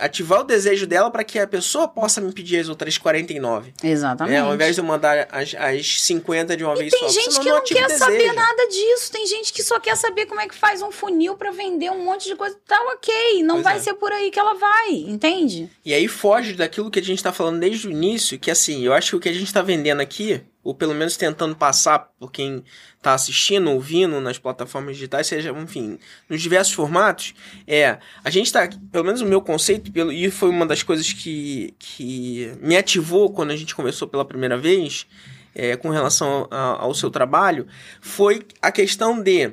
ativar 0.00 0.40
o 0.40 0.44
desejo 0.44 0.86
dela 0.86 1.10
para 1.10 1.22
que 1.24 1.38
a 1.38 1.46
pessoa 1.46 1.86
possa 1.86 2.20
me 2.20 2.32
pedir 2.32 2.58
as 2.58 2.68
outras 2.68 2.98
49. 2.98 3.72
Exatamente. 3.82 4.34
É, 4.36 4.38
ao 4.40 4.54
invés 4.54 4.74
de 4.74 4.80
eu 4.80 4.84
mandar 4.84 5.28
as, 5.30 5.54
as 5.54 6.02
50 6.02 6.56
de 6.56 6.64
uma 6.64 6.74
vez 6.74 6.90
Tem 6.92 7.00
só. 7.00 7.08
gente 7.08 7.32
senão 7.34 7.40
que 7.62 7.74
não 7.74 7.80
não 7.80 7.88
quer 7.88 7.96
saber 7.98 8.32
nada 8.32 8.66
disso. 8.68 9.12
Tem 9.12 9.26
gente 9.26 9.52
que 9.52 9.62
só 9.62 9.78
quer 9.78 9.96
saber 9.96 10.26
como 10.26 10.40
é 10.40 10.48
que 10.48 10.54
faz 10.54 10.82
um 10.82 10.90
funil 10.90 11.36
pra 11.36 11.50
vender 11.50 11.90
um 11.90 12.04
monte 12.04 12.28
de 12.28 12.34
coisa. 12.36 12.56
Tá 12.66 12.80
ok. 12.94 13.42
Não 13.42 13.56
Pois 13.56 13.64
vai 13.64 13.76
é. 13.76 13.80
ser 13.80 13.94
por 13.94 14.12
aí 14.12 14.30
que 14.30 14.38
ela 14.38 14.54
vai, 14.54 14.90
entende? 14.92 15.70
E 15.84 15.92
aí 15.94 16.08
foge 16.08 16.54
daquilo 16.54 16.90
que 16.90 16.98
a 16.98 17.02
gente 17.02 17.22
tá 17.22 17.32
falando 17.32 17.60
desde 17.60 17.86
o 17.88 17.90
início, 17.90 18.38
que 18.38 18.50
assim, 18.50 18.82
eu 18.84 18.92
acho 18.92 19.10
que 19.10 19.16
o 19.16 19.20
que 19.20 19.28
a 19.28 19.32
gente 19.32 19.52
tá 19.52 19.62
vendendo 19.62 20.00
aqui, 20.00 20.40
ou 20.62 20.74
pelo 20.74 20.94
menos 20.94 21.16
tentando 21.16 21.56
passar 21.56 22.10
por 22.18 22.30
quem 22.30 22.62
tá 23.00 23.14
assistindo, 23.14 23.70
ouvindo 23.70 24.20
nas 24.20 24.38
plataformas 24.38 24.96
digitais, 24.96 25.26
seja, 25.26 25.50
enfim, 25.50 25.98
nos 26.28 26.42
diversos 26.42 26.74
formatos, 26.74 27.34
é, 27.66 27.98
a 28.22 28.28
gente 28.30 28.52
tá, 28.52 28.68
pelo 28.92 29.04
menos 29.04 29.20
o 29.22 29.26
meu 29.26 29.40
conceito, 29.40 29.90
pelo, 29.90 30.12
e 30.12 30.30
foi 30.30 30.50
uma 30.50 30.66
das 30.66 30.82
coisas 30.82 31.12
que, 31.12 31.74
que 31.78 32.52
me 32.60 32.76
ativou 32.76 33.30
quando 33.32 33.52
a 33.52 33.56
gente 33.56 33.74
começou 33.74 34.06
pela 34.06 34.24
primeira 34.24 34.58
vez, 34.58 35.06
é, 35.54 35.76
com 35.76 35.88
relação 35.88 36.46
a- 36.50 36.76
ao 36.82 36.94
seu 36.94 37.10
trabalho, 37.10 37.66
foi 38.00 38.42
a 38.60 38.70
questão 38.70 39.20
de, 39.20 39.52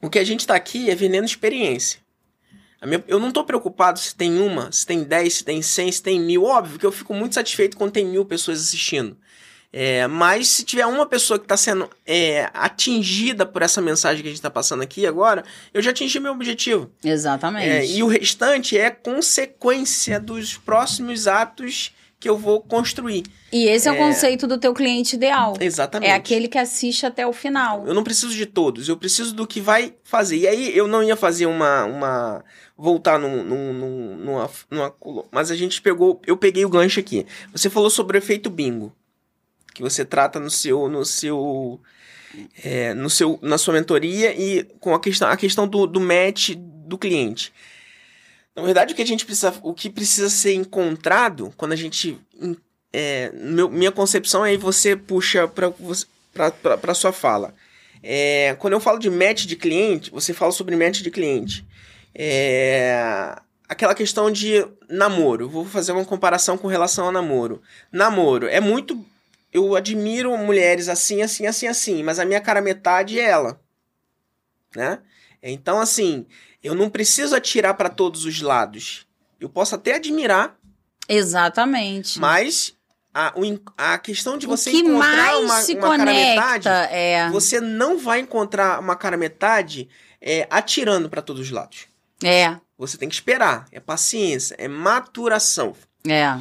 o 0.00 0.10
que 0.10 0.18
a 0.18 0.24
gente 0.24 0.46
tá 0.46 0.54
aqui 0.54 0.90
é 0.90 0.94
vendendo 0.94 1.24
experiência. 1.24 2.00
Eu 3.06 3.20
não 3.20 3.30
tô 3.30 3.44
preocupado 3.44 4.00
se 4.00 4.12
tem 4.12 4.40
uma, 4.40 4.72
se 4.72 4.84
tem 4.84 5.04
10, 5.04 5.34
se 5.34 5.44
tem 5.44 5.62
100, 5.62 5.92
se 5.92 6.02
tem 6.02 6.20
mil. 6.20 6.42
Óbvio 6.42 6.80
que 6.80 6.84
eu 6.86 6.90
fico 6.90 7.14
muito 7.14 7.36
satisfeito 7.36 7.76
quando 7.76 7.92
tem 7.92 8.04
mil 8.04 8.24
pessoas 8.24 8.60
assistindo. 8.60 9.16
É, 9.72 10.06
mas 10.06 10.48
se 10.48 10.64
tiver 10.64 10.84
uma 10.84 11.06
pessoa 11.06 11.38
que 11.38 11.46
está 11.46 11.56
sendo 11.56 11.88
é, 12.06 12.50
atingida 12.52 13.46
por 13.46 13.62
essa 13.62 13.80
mensagem 13.80 14.20
que 14.22 14.28
a 14.28 14.30
gente 14.30 14.38
está 14.38 14.50
passando 14.50 14.82
aqui 14.82 15.06
agora, 15.06 15.42
eu 15.72 15.80
já 15.80 15.90
atingi 15.90 16.20
meu 16.20 16.32
objetivo. 16.32 16.90
Exatamente. 17.02 17.66
É, 17.68 17.86
e 17.86 18.02
o 18.02 18.06
restante 18.06 18.76
é 18.76 18.90
consequência 18.90 20.20
dos 20.20 20.56
próximos 20.58 21.26
atos 21.26 21.92
que 22.20 22.28
eu 22.28 22.36
vou 22.36 22.60
construir. 22.60 23.24
E 23.50 23.64
esse 23.64 23.88
é, 23.88 23.92
o 23.92 23.94
É. 23.94 23.98
conceito 23.98 24.46
do 24.46 24.56
teu 24.58 24.72
cliente 24.72 25.16
ideal. 25.16 25.54
Exatamente. 25.58 26.08
É 26.10 26.14
aquele 26.14 26.46
que 26.48 26.58
assiste 26.58 27.04
até 27.04 27.26
o 27.26 27.32
final. 27.32 27.84
Eu 27.86 27.94
não 27.94 28.04
preciso 28.04 28.32
de 28.34 28.46
todos, 28.46 28.88
eu 28.88 28.96
preciso 28.96 29.34
do 29.34 29.46
que 29.46 29.60
vai 29.60 29.94
fazer. 30.04 30.36
E 30.36 30.46
aí 30.46 30.76
eu 30.76 30.86
não 30.86 31.02
ia 31.02 31.16
fazer 31.16 31.46
uma. 31.46 31.84
uma 31.84 32.44
voltar 32.76 33.18
num, 33.18 33.42
num, 33.42 33.72
num- 33.72 34.16
numa, 34.16 34.50
numa. 34.70 34.94
Mas 35.32 35.50
a 35.50 35.56
gente 35.56 35.80
pegou. 35.82 36.20
Eu 36.26 36.36
peguei 36.36 36.64
o 36.64 36.68
gancho 36.68 37.00
aqui. 37.00 37.26
Você 37.52 37.68
falou 37.68 37.90
sobre 37.90 38.16
o 38.16 38.20
efeito 38.20 38.48
bingo. 38.50 38.92
Que 39.74 39.82
você 39.82 40.04
trata 40.04 40.38
no 40.38 40.50
seu. 40.50 40.88
No 40.88 41.04
seu 41.04 41.80
é, 42.64 42.94
no 42.94 43.10
seu, 43.10 43.38
na 43.42 43.58
sua 43.58 43.74
mentoria 43.74 44.34
e 44.34 44.64
com 44.80 44.94
a 44.94 45.00
questão, 45.00 45.28
a 45.28 45.36
questão 45.36 45.68
do, 45.68 45.86
do 45.86 46.00
match 46.00 46.54
do 46.56 46.96
cliente. 46.96 47.52
Na 48.56 48.62
verdade, 48.62 48.92
o 48.92 48.96
que 48.96 49.02
a 49.02 49.06
gente 49.06 49.24
precisa, 49.24 49.54
o 49.62 49.74
que 49.74 49.90
precisa 49.90 50.28
ser 50.30 50.54
encontrado 50.54 51.52
quando 51.56 51.72
a 51.72 51.76
gente, 51.76 52.18
é, 52.92 53.30
meu- 53.34 53.68
minha 53.70 53.92
concepção 53.92 54.44
é 54.44 54.50
aí 54.50 54.56
você 54.56 54.96
puxa 54.96 55.46
para 55.46 55.70
para 56.78 56.94
sua 56.94 57.12
fala. 57.12 57.54
É, 58.02 58.56
quando 58.58 58.72
eu 58.72 58.80
falo 58.80 58.98
de 58.98 59.10
match 59.10 59.44
de 59.44 59.54
cliente, 59.54 60.10
você 60.10 60.32
fala 60.32 60.52
sobre 60.52 60.74
match 60.76 61.02
de 61.02 61.10
cliente. 61.10 61.66
É, 62.14 63.36
aquela 63.68 63.94
questão 63.94 64.30
de 64.30 64.66
namoro. 64.88 65.48
Vou 65.48 65.64
fazer 65.64 65.92
uma 65.92 66.04
comparação 66.04 66.56
com 66.58 66.66
relação 66.68 67.08
a 67.08 67.12
namoro. 67.12 67.60
Namoro 67.92 68.46
é 68.46 68.60
muito. 68.60 69.04
Eu 69.52 69.76
admiro 69.76 70.36
mulheres 70.38 70.88
assim, 70.88 71.20
assim, 71.22 71.46
assim, 71.46 71.66
assim, 71.66 72.02
mas 72.02 72.18
a 72.18 72.24
minha 72.24 72.40
cara 72.40 72.60
metade 72.60 73.20
é 73.20 73.24
ela, 73.24 73.60
né? 74.74 75.00
Então, 75.42 75.78
assim, 75.80 76.26
eu 76.62 76.74
não 76.74 76.88
preciso 76.88 77.34
atirar 77.34 77.74
para 77.74 77.88
todos 77.88 78.24
os 78.24 78.40
lados. 78.40 79.06
Eu 79.38 79.48
posso 79.48 79.74
até 79.74 79.96
admirar, 79.96 80.56
Exatamente. 81.08 82.18
mas 82.18 82.74
a, 83.12 83.32
o 83.36 83.42
a 83.76 83.98
questão 83.98 84.38
de 84.38 84.46
você 84.46 84.70
encontrar 84.70 85.38
uma, 85.38 85.60
uma 85.60 85.96
cara 85.98 86.04
metade, 86.04 86.68
conecta 86.68 86.94
é, 86.94 87.28
você 87.30 87.60
não 87.60 87.98
vai 87.98 88.20
encontrar 88.20 88.80
uma 88.80 88.96
cara 88.96 89.16
metade 89.16 89.88
é, 90.20 90.46
atirando 90.48 91.10
para 91.10 91.20
todos 91.20 91.42
os 91.42 91.50
lados. 91.50 91.86
é, 92.24 92.56
Você 92.78 92.96
tem 92.96 93.08
que 93.08 93.14
esperar. 93.14 93.66
É 93.70 93.80
paciência, 93.80 94.54
é 94.58 94.66
maturação. 94.68 95.74
é. 96.08 96.38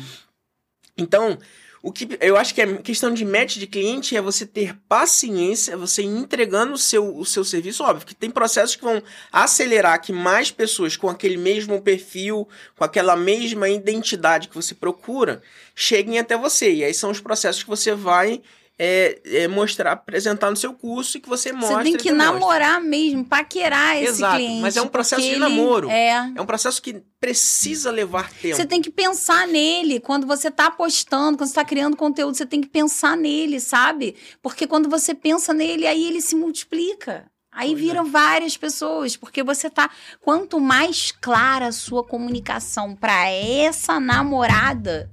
Então, 0.98 1.38
o 1.84 1.92
que 1.92 2.08
eu 2.20 2.38
acho 2.38 2.54
que 2.54 2.62
é 2.62 2.78
questão 2.78 3.12
de 3.12 3.26
match 3.26 3.58
de 3.58 3.66
cliente 3.66 4.16
é 4.16 4.22
você 4.22 4.46
ter 4.46 4.78
paciência, 4.88 5.76
você 5.76 6.04
entregando 6.04 6.74
o 6.74 6.78
seu, 6.78 7.18
o 7.18 7.26
seu 7.26 7.44
serviço. 7.44 7.84
Óbvio 7.84 8.06
que 8.06 8.14
tem 8.14 8.30
processos 8.30 8.76
que 8.76 8.84
vão 8.84 9.02
acelerar 9.32 10.00
que 10.00 10.14
mais 10.14 10.52
pessoas 10.52 10.96
com 10.96 11.10
aquele 11.10 11.38
mesmo 11.38 11.82
perfil, 11.82 12.48
com 12.76 12.84
aquela 12.84 13.16
mesma 13.16 13.68
identidade 13.68 14.48
que 14.48 14.56
você 14.56 14.76
procura, 14.76 15.42
cheguem 15.74 16.20
até 16.20 16.38
você. 16.38 16.72
E 16.72 16.84
aí 16.84 16.94
são 16.94 17.10
os 17.10 17.20
processos 17.20 17.64
que 17.64 17.70
você 17.70 17.96
vai 17.96 18.42
é, 18.84 19.22
é, 19.44 19.48
mostrar, 19.48 19.92
apresentar 19.92 20.50
no 20.50 20.58
seu 20.58 20.74
curso 20.74 21.16
e 21.16 21.22
que 21.22 21.30
você 21.30 21.52
mostra. 21.52 21.78
Você 21.78 21.84
tem 21.84 21.98
que 21.98 22.12
namorar 22.12 22.82
mesmo, 22.82 23.24
paquerar 23.24 23.96
esse 23.98 24.14
Exato, 24.14 24.38
cliente. 24.38 24.60
mas 24.60 24.76
é 24.76 24.82
um 24.82 24.88
processo 24.88 25.22
de 25.22 25.36
namoro. 25.36 25.88
É. 25.88 26.32
É 26.36 26.42
um 26.42 26.48
processo 26.48 26.82
que 26.82 27.04
precisa 27.20 27.92
levar 27.92 28.32
tempo. 28.32 28.56
Você 28.56 28.66
tem 28.66 28.82
que 28.82 28.90
pensar 28.90 29.48
nele. 29.48 30.00
Quando 30.00 30.26
você 30.26 30.50
tá 30.50 30.72
postando, 30.72 31.38
quando 31.38 31.50
você 31.50 31.54
tá 31.54 31.64
criando 31.64 31.96
conteúdo, 31.96 32.36
você 32.36 32.46
tem 32.46 32.60
que 32.60 32.68
pensar 32.68 33.16
nele, 33.16 33.60
sabe? 33.60 34.16
Porque 34.42 34.66
quando 34.66 34.90
você 34.90 35.14
pensa 35.14 35.54
nele, 35.54 35.86
aí 35.86 36.08
ele 36.08 36.20
se 36.20 36.36
multiplica. 36.36 37.30
Aí 37.52 37.74
Pois 37.74 37.80
é. 37.80 37.86
viram 37.86 38.06
várias 38.06 38.58
pessoas, 38.58 39.16
porque 39.16 39.44
você 39.44 39.70
tá. 39.70 39.92
Quanto 40.20 40.60
mais 40.60 41.12
clara 41.12 41.68
a 41.68 41.72
sua 41.72 42.04
comunicação 42.04 42.96
para 42.96 43.30
essa 43.30 44.00
namorada, 44.00 45.08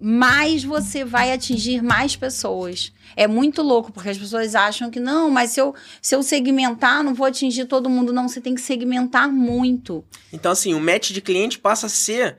mais 0.00 0.64
você 0.64 1.04
vai 1.04 1.32
atingir 1.32 1.82
mais 1.82 2.16
pessoas. 2.16 2.92
É 3.14 3.26
muito 3.26 3.60
louco, 3.60 3.92
porque 3.92 4.08
as 4.08 4.18
pessoas 4.18 4.54
acham 4.54 4.90
que 4.90 4.98
não, 4.98 5.30
mas 5.30 5.50
se 5.50 5.60
eu, 5.60 5.74
se 6.00 6.14
eu 6.14 6.22
segmentar, 6.22 7.04
não 7.04 7.14
vou 7.14 7.26
atingir 7.26 7.66
todo 7.66 7.90
mundo. 7.90 8.12
Não, 8.12 8.28
você 8.28 8.40
tem 8.40 8.54
que 8.54 8.60
segmentar 8.60 9.30
muito. 9.30 10.04
Então, 10.32 10.52
assim, 10.52 10.72
o 10.72 10.80
match 10.80 11.10
de 11.10 11.20
cliente 11.20 11.58
passa 11.58 11.86
a 11.86 11.90
ser 11.90 12.38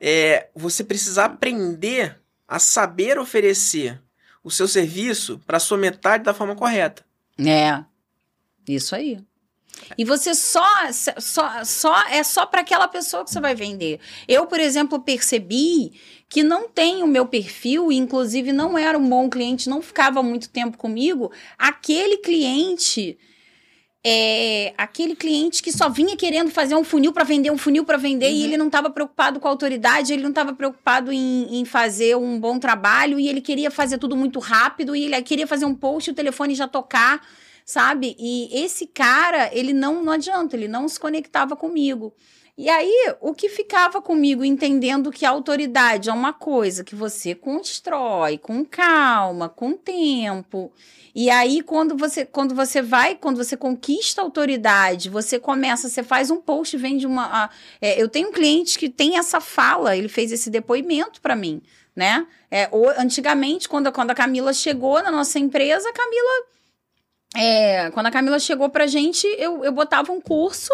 é, 0.00 0.48
você 0.54 0.82
precisar 0.82 1.26
aprender 1.26 2.18
a 2.48 2.58
saber 2.58 3.18
oferecer 3.18 4.00
o 4.42 4.50
seu 4.50 4.68
serviço 4.68 5.40
para 5.46 5.58
sua 5.58 5.78
metade 5.78 6.24
da 6.24 6.34
forma 6.34 6.54
correta. 6.54 7.04
É. 7.38 7.82
Isso 8.66 8.94
aí. 8.94 9.18
E 9.98 10.04
você 10.04 10.34
só, 10.34 10.64
só, 10.92 11.64
só 11.64 12.08
é 12.08 12.22
só 12.22 12.46
para 12.46 12.60
aquela 12.60 12.88
pessoa 12.88 13.24
que 13.24 13.30
você 13.30 13.40
vai 13.40 13.54
vender. 13.54 14.00
Eu, 14.26 14.46
por 14.46 14.60
exemplo, 14.60 15.00
percebi 15.00 15.92
que 16.28 16.42
não 16.42 16.68
tem 16.68 17.02
o 17.02 17.06
meu 17.06 17.26
perfil, 17.26 17.92
e 17.92 17.96
inclusive 17.96 18.52
não 18.52 18.76
era 18.76 18.98
um 18.98 19.08
bom 19.08 19.28
cliente, 19.28 19.68
não 19.68 19.80
ficava 19.80 20.22
muito 20.22 20.48
tempo 20.48 20.76
comigo, 20.76 21.30
aquele 21.58 22.18
cliente 22.18 23.16
é 24.06 24.74
aquele 24.76 25.16
cliente 25.16 25.62
que 25.62 25.72
só 25.72 25.88
vinha 25.88 26.14
querendo 26.14 26.50
fazer 26.50 26.74
um 26.74 26.84
funil 26.84 27.10
para 27.10 27.24
vender, 27.24 27.50
um 27.50 27.56
funil 27.56 27.84
para 27.86 27.96
vender, 27.96 28.30
e 28.30 28.40
Uhum. 28.40 28.44
ele 28.44 28.56
não 28.58 28.66
estava 28.66 28.90
preocupado 28.90 29.40
com 29.40 29.48
a 29.48 29.50
autoridade, 29.50 30.12
ele 30.12 30.22
não 30.22 30.28
estava 30.28 30.52
preocupado 30.52 31.10
em, 31.10 31.60
em 31.60 31.64
fazer 31.64 32.14
um 32.14 32.38
bom 32.38 32.58
trabalho, 32.58 33.18
e 33.18 33.28
ele 33.28 33.40
queria 33.40 33.70
fazer 33.70 33.96
tudo 33.96 34.14
muito 34.14 34.38
rápido, 34.40 34.94
e 34.94 35.04
ele 35.04 35.22
queria 35.22 35.46
fazer 35.46 35.64
um 35.64 35.74
post 35.74 36.10
e 36.10 36.12
o 36.12 36.14
telefone 36.14 36.54
já 36.54 36.68
tocar, 36.68 37.26
sabe? 37.64 38.14
E 38.18 38.50
esse 38.52 38.86
cara, 38.86 39.48
ele 39.54 39.72
não, 39.72 40.02
não 40.04 40.12
adianta, 40.12 40.54
ele 40.54 40.68
não 40.68 40.86
se 40.86 41.00
conectava 41.00 41.56
comigo. 41.56 42.12
E 42.56 42.68
aí, 42.70 43.12
o 43.20 43.34
que 43.34 43.48
ficava 43.48 44.00
comigo 44.00 44.44
entendendo 44.44 45.10
que 45.10 45.26
a 45.26 45.30
autoridade 45.30 46.08
é 46.08 46.12
uma 46.12 46.32
coisa 46.32 46.84
que 46.84 46.94
você 46.94 47.34
constrói 47.34 48.38
com 48.38 48.64
calma, 48.64 49.48
com 49.48 49.72
tempo. 49.76 50.72
E 51.12 51.28
aí, 51.30 51.62
quando 51.62 51.96
você, 51.96 52.24
quando 52.24 52.54
você 52.54 52.80
vai, 52.80 53.16
quando 53.16 53.38
você 53.38 53.56
conquista 53.56 54.20
a 54.20 54.24
autoridade, 54.24 55.10
você 55.10 55.36
começa, 55.40 55.88
você 55.88 56.04
faz 56.04 56.30
um 56.30 56.40
post, 56.40 56.76
vende 56.76 57.06
uma. 57.08 57.24
a- 57.46 57.50
é, 57.80 58.00
eu 58.00 58.08
tenho 58.08 58.28
um 58.28 58.32
cliente 58.32 58.78
que 58.78 58.88
tem 58.88 59.18
essa 59.18 59.40
fala, 59.40 59.96
ele 59.96 60.08
fez 60.08 60.30
esse 60.30 60.48
depoimento 60.48 61.20
para 61.20 61.34
mim, 61.34 61.60
né? 61.94 62.24
É, 62.48 62.68
o- 62.70 62.88
antigamente, 63.00 63.68
quando, 63.68 63.90
quando 63.90 64.12
a 64.12 64.14
Camila 64.14 64.52
chegou 64.52 65.02
na 65.02 65.10
nossa 65.10 65.40
empresa, 65.40 65.88
a 65.88 65.92
Camila. 65.92 66.46
é, 67.36 67.90
quando 67.90 68.06
a 68.06 68.10
Camila 68.12 68.38
chegou 68.38 68.68
pra 68.70 68.86
gente, 68.86 69.26
eu, 69.38 69.64
eu 69.64 69.72
botava 69.72 70.12
um 70.12 70.20
curso 70.20 70.72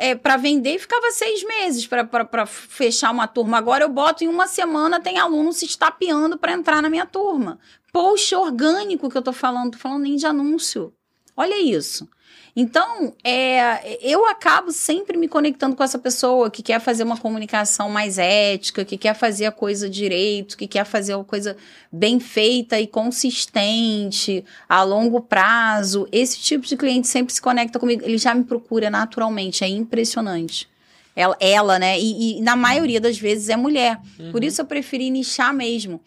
é, 0.00 0.14
para 0.14 0.38
vender 0.38 0.76
e 0.76 0.78
ficava 0.78 1.10
seis 1.10 1.44
meses 1.44 1.86
para 1.86 2.46
fechar 2.46 3.10
uma 3.10 3.28
turma. 3.28 3.58
Agora 3.58 3.84
eu 3.84 3.88
boto 3.90 4.24
em 4.24 4.28
uma 4.28 4.46
semana, 4.46 4.98
tem 4.98 5.18
aluno 5.18 5.52
se 5.52 5.66
estapeando 5.66 6.38
para 6.38 6.52
entrar 6.52 6.80
na 6.80 6.88
minha 6.88 7.04
turma. 7.04 7.58
Post 7.92 8.34
orgânico 8.34 9.10
que 9.10 9.18
eu 9.18 9.22
tô 9.22 9.32
falando, 9.32 9.72
tô 9.72 9.78
falando 9.78 10.04
nem 10.04 10.16
de 10.16 10.24
anúncio. 10.24 10.94
Olha 11.36 11.60
isso. 11.60 12.08
Então, 12.54 13.12
é, 13.22 13.98
eu 14.02 14.26
acabo 14.26 14.72
sempre 14.72 15.16
me 15.16 15.28
conectando 15.28 15.76
com 15.76 15.82
essa 15.82 15.98
pessoa 15.98 16.50
que 16.50 16.62
quer 16.62 16.80
fazer 16.80 17.04
uma 17.04 17.16
comunicação 17.16 17.88
mais 17.88 18.18
ética, 18.18 18.84
que 18.84 18.98
quer 18.98 19.14
fazer 19.14 19.46
a 19.46 19.52
coisa 19.52 19.88
direito, 19.88 20.56
que 20.56 20.66
quer 20.66 20.84
fazer 20.84 21.14
a 21.14 21.22
coisa 21.22 21.56
bem 21.92 22.18
feita 22.18 22.80
e 22.80 22.86
consistente, 22.86 24.44
a 24.68 24.82
longo 24.82 25.20
prazo. 25.20 26.08
Esse 26.10 26.38
tipo 26.40 26.66
de 26.66 26.76
cliente 26.76 27.06
sempre 27.06 27.32
se 27.32 27.40
conecta 27.40 27.78
comigo. 27.78 28.04
Ele 28.04 28.18
já 28.18 28.34
me 28.34 28.44
procura 28.44 28.90
naturalmente, 28.90 29.64
é 29.64 29.68
impressionante. 29.68 30.68
Ela, 31.14 31.36
ela 31.40 31.78
né? 31.78 31.98
E, 31.98 32.38
e 32.38 32.40
na 32.40 32.56
maioria 32.56 33.00
das 33.00 33.18
vezes 33.18 33.48
é 33.48 33.56
mulher. 33.56 33.98
Uhum. 34.18 34.32
Por 34.32 34.42
isso 34.42 34.60
eu 34.60 34.64
preferi 34.64 35.10
nichar 35.10 35.52
mesmo. 35.52 36.00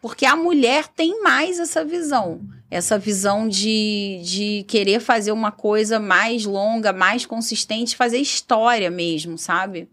Porque 0.00 0.26
a 0.26 0.36
mulher 0.36 0.86
tem 0.88 1.22
mais 1.22 1.58
essa 1.58 1.84
visão. 1.84 2.40
Essa 2.74 2.98
visão 2.98 3.46
de, 3.48 4.20
de 4.24 4.64
querer 4.66 4.98
fazer 4.98 5.30
uma 5.30 5.52
coisa 5.52 6.00
mais 6.00 6.44
longa, 6.44 6.92
mais 6.92 7.24
consistente, 7.24 7.94
fazer 7.94 8.18
história 8.18 8.90
mesmo, 8.90 9.38
sabe? 9.38 9.88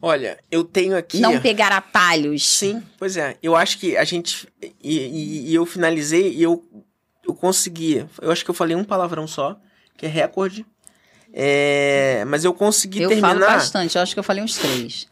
Olha, 0.00 0.38
eu 0.50 0.62
tenho 0.62 0.96
aqui. 0.96 1.18
Não 1.20 1.40
pegar 1.40 1.72
atalhos. 1.72 2.48
Sim, 2.48 2.82
pois 2.98 3.16
é. 3.16 3.36
Eu 3.42 3.56
acho 3.56 3.78
que 3.78 3.96
a 3.96 4.04
gente. 4.04 4.48
E, 4.62 4.96
e- 4.98 5.50
e 5.50 5.54
eu 5.54 5.64
finalizei 5.66 6.32
e 6.34 6.42
eu, 6.42 6.64
eu 7.26 7.34
consegui. 7.34 8.04
Eu 8.20 8.30
acho 8.30 8.44
que 8.44 8.50
eu 8.50 8.54
falei 8.54 8.76
um 8.76 8.84
palavrão 8.84 9.26
só, 9.26 9.58
que 9.96 10.06
é 10.06 10.08
recorde. 10.08 10.64
É, 11.32 12.24
mas 12.28 12.44
eu 12.44 12.52
consegui 12.54 13.00
Eu 13.02 13.08
terminar. 13.08 13.30
falo 13.30 13.40
bastante, 13.40 13.96
eu 13.96 14.02
acho 14.02 14.12
que 14.14 14.18
eu 14.20 14.24
falei 14.24 14.42
uns 14.42 14.56
três. 14.56 15.08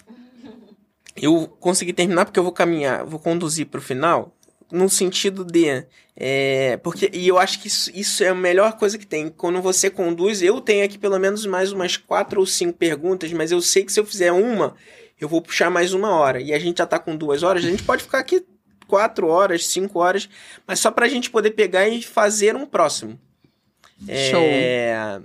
Eu 1.17 1.49
consegui 1.61 1.93
terminar 1.93 2.25
porque 2.27 2.39
eu 2.39 2.45
vou 2.45 2.53
caminhar, 2.53 3.05
vou 3.05 3.19
conduzir 3.19 3.67
pro 3.67 3.81
final, 3.83 4.33
no 4.71 4.89
sentido 4.89 5.45
de. 5.45 5.85
é, 6.17 6.77
porque, 6.83 7.11
e 7.13 7.27
eu 7.29 7.39
acho 7.39 7.61
que 7.61 7.69
isso, 7.69 7.91
isso 7.95 8.23
é 8.25 8.29
a 8.29 8.35
melhor 8.35 8.77
coisa 8.79 8.97
que 8.99 9.07
tem. 9.07 9.29
Quando 9.29 9.61
você 9.63 9.89
conduz, 9.91 10.43
eu 10.43 10.61
tenho 10.61 10.85
aqui 10.85 10.99
pelo 10.99 11.19
menos 11.19 11.45
mais 11.47 11.73
umas 11.73 11.97
quatro 11.97 12.41
ou 12.41 12.47
cinco 12.47 12.77
perguntas, 12.79 13.33
mas 13.33 13.51
eu 13.53 13.61
sei 13.61 13.85
que 13.85 13.93
se 13.93 13.99
eu 14.01 14.07
fizer 14.07 14.33
uma, 14.33 14.75
eu 15.21 15.29
vou 15.29 15.41
puxar 15.43 15.71
mais 15.71 15.93
uma 15.93 16.11
hora. 16.11 16.41
E 16.41 16.53
a 16.53 16.59
gente 16.59 16.79
já 16.79 16.87
tá 16.87 16.99
com 16.99 17.17
duas 17.17 17.43
horas, 17.43 17.65
a 17.65 17.69
gente 17.69 17.83
pode 17.83 18.03
ficar 18.03 18.19
aqui 18.19 18.45
quatro 18.87 19.29
horas, 19.29 19.67
cinco 19.67 19.99
horas, 20.01 20.29
mas 20.67 20.81
só 20.81 20.91
pra 20.91 21.09
gente 21.09 21.31
poder 21.31 21.53
pegar 21.53 21.89
e 21.89 22.03
fazer 22.03 22.57
um 22.57 22.67
próximo. 22.67 23.19
É, 24.09 25.21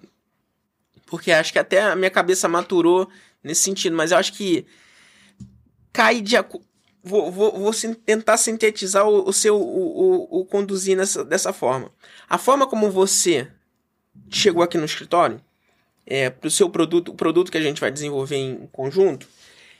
Porque 1.05 1.31
acho 1.31 1.51
que 1.53 1.59
até 1.59 1.81
a 1.81 1.95
minha 1.95 2.09
cabeça 2.11 2.47
maturou 2.47 3.09
nesse 3.43 3.61
sentido, 3.61 3.95
mas 3.95 4.11
eu 4.11 4.17
acho 4.17 4.33
que 4.33 4.65
cai 5.93 6.19
de 6.21 6.35
acu- 6.35 6.61
vou, 7.05 7.31
vou, 7.31 7.51
vou 7.51 7.71
tentar 8.05 8.35
sintetizar 8.35 9.07
o, 9.07 9.29
o 9.29 9.31
seu 9.31 9.55
o, 9.55 10.31
o, 10.31 10.41
o 10.41 10.45
conduzir 10.45 10.97
nessa, 10.97 11.23
dessa 11.23 11.53
forma. 11.53 11.91
A 12.27 12.37
forma 12.37 12.65
como 12.65 12.89
você 12.89 13.47
chegou 14.29 14.63
aqui 14.63 14.77
no 14.77 14.85
escritório 14.85 15.39
é, 16.05 16.29
para 16.29 16.47
o 16.47 16.51
seu 16.51 16.69
produto, 16.69 17.09
o 17.09 17.15
produto 17.15 17.51
que 17.51 17.57
a 17.57 17.61
gente 17.61 17.79
vai 17.79 17.91
desenvolver 17.91 18.37
em 18.37 18.67
conjunto, 18.71 19.27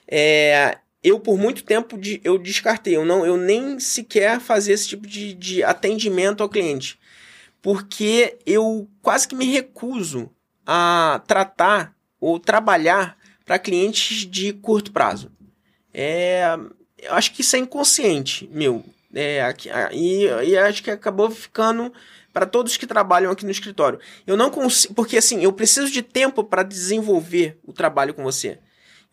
é, 0.07 0.77
eu 1.03 1.19
por 1.19 1.37
muito 1.37 1.63
tempo 1.63 1.97
de- 1.97 2.21
eu 2.23 2.37
descartei, 2.37 2.95
eu 2.95 3.03
não, 3.03 3.25
eu 3.25 3.37
nem 3.37 3.79
sequer 3.79 4.39
fazia 4.39 4.73
esse 4.73 4.87
tipo 4.87 5.07
de, 5.07 5.33
de 5.33 5.63
atendimento 5.63 6.43
ao 6.43 6.49
cliente, 6.49 6.99
porque 7.61 8.37
eu 8.45 8.87
quase 9.01 9.27
que 9.27 9.35
me 9.35 9.45
recuso 9.45 10.29
a 10.65 11.21
tratar 11.27 11.95
ou 12.19 12.39
trabalhar 12.39 13.17
para 13.43 13.59
clientes 13.59 14.25
de 14.25 14.53
curto 14.53 14.91
prazo. 14.91 15.31
É, 15.93 16.57
eu 16.97 17.13
acho 17.13 17.31
que 17.33 17.41
isso 17.41 17.55
é 17.55 17.59
inconsciente, 17.59 18.49
meu. 18.51 18.83
É, 19.13 19.41
aqui- 19.43 19.69
e, 19.93 20.25
e 20.25 20.57
acho 20.57 20.83
que 20.83 20.91
acabou 20.91 21.29
ficando 21.31 21.91
para 22.33 22.45
todos 22.45 22.75
que 22.75 22.85
trabalham 22.85 23.31
aqui 23.31 23.45
no 23.45 23.51
escritório. 23.51 23.99
Eu 24.27 24.35
não 24.35 24.49
consigo, 24.49 24.93
porque 24.93 25.17
assim, 25.17 25.41
eu 25.41 25.53
preciso 25.53 25.89
de 25.89 26.01
tempo 26.01 26.43
para 26.43 26.63
desenvolver 26.63 27.57
o 27.63 27.71
trabalho 27.71 28.13
com 28.13 28.23
você. 28.23 28.59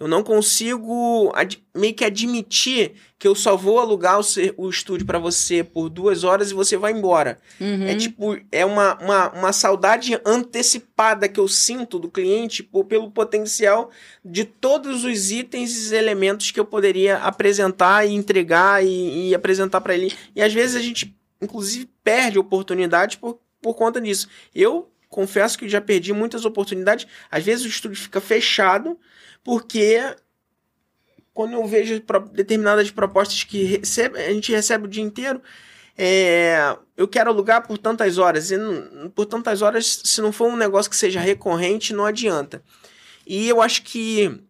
Eu 0.02 0.08
não 0.08 0.24
consigo 0.24 1.32
meio 1.72 1.94
que 1.94 2.04
admitir 2.04 2.94
que 3.16 3.28
eu 3.28 3.36
só 3.36 3.56
vou 3.56 3.78
alugar 3.78 4.18
o, 4.18 4.24
o 4.56 4.68
estúdio 4.68 5.06
para 5.06 5.16
você 5.16 5.62
por 5.62 5.88
duas 5.88 6.24
horas 6.24 6.50
e 6.50 6.54
você 6.54 6.76
vai 6.76 6.90
embora. 6.90 7.38
Uhum. 7.60 7.86
É 7.86 7.94
tipo, 7.94 8.36
é 8.50 8.66
uma, 8.66 8.98
uma, 8.98 9.30
uma 9.30 9.52
saudade 9.52 10.20
antecipada 10.26 11.28
que 11.28 11.38
eu 11.38 11.46
sinto 11.46 12.00
do 12.00 12.10
cliente 12.10 12.64
por- 12.64 12.84
pelo 12.84 13.12
potencial 13.12 13.92
de 14.24 14.44
todos 14.44 15.04
os 15.04 15.30
itens 15.30 15.92
e 15.92 15.94
elementos 15.94 16.50
que 16.50 16.58
eu 16.58 16.64
poderia 16.64 17.18
apresentar 17.18 18.04
e 18.04 18.12
entregar 18.12 18.84
e, 18.84 19.28
e 19.28 19.34
apresentar 19.36 19.80
para 19.82 19.94
ele. 19.94 20.12
E 20.34 20.42
às 20.42 20.52
vezes 20.52 20.74
a 20.74 20.80
gente, 20.80 21.16
inclusive, 21.40 21.88
perde 22.02 22.40
oportunidades 22.40 23.14
por, 23.14 23.38
por 23.60 23.74
conta 23.74 24.00
disso. 24.00 24.26
Eu 24.52 24.90
confesso 25.08 25.56
que 25.56 25.68
já 25.68 25.80
perdi 25.80 26.12
muitas 26.12 26.44
oportunidades. 26.44 27.06
Às 27.30 27.44
vezes 27.44 27.64
o 27.64 27.68
estúdio 27.68 27.98
fica 28.02 28.20
fechado 28.20 28.98
porque 29.44 29.98
quando 31.32 31.52
eu 31.54 31.66
vejo 31.66 32.02
determinadas 32.32 32.90
propostas 32.90 33.42
que 33.44 33.64
recebe, 33.64 34.18
a 34.18 34.32
gente 34.32 34.52
recebe 34.52 34.84
o 34.84 34.88
dia 34.88 35.02
inteiro, 35.02 35.40
é, 35.96 36.76
eu 36.96 37.06
quero 37.08 37.30
alugar 37.30 37.66
por 37.66 37.78
tantas 37.78 38.18
horas. 38.18 38.50
E 38.50 38.56
não- 38.56 39.10
por 39.10 39.26
tantas 39.26 39.62
horas, 39.62 40.00
se 40.04 40.20
não 40.20 40.32
for 40.32 40.48
um 40.48 40.56
negócio 40.56 40.90
que 40.90 40.96
seja 40.96 41.20
recorrente, 41.20 41.92
não 41.94 42.04
adianta. 42.04 42.62
E 43.26 43.48
eu 43.48 43.62
acho 43.62 43.82
que 43.82 44.40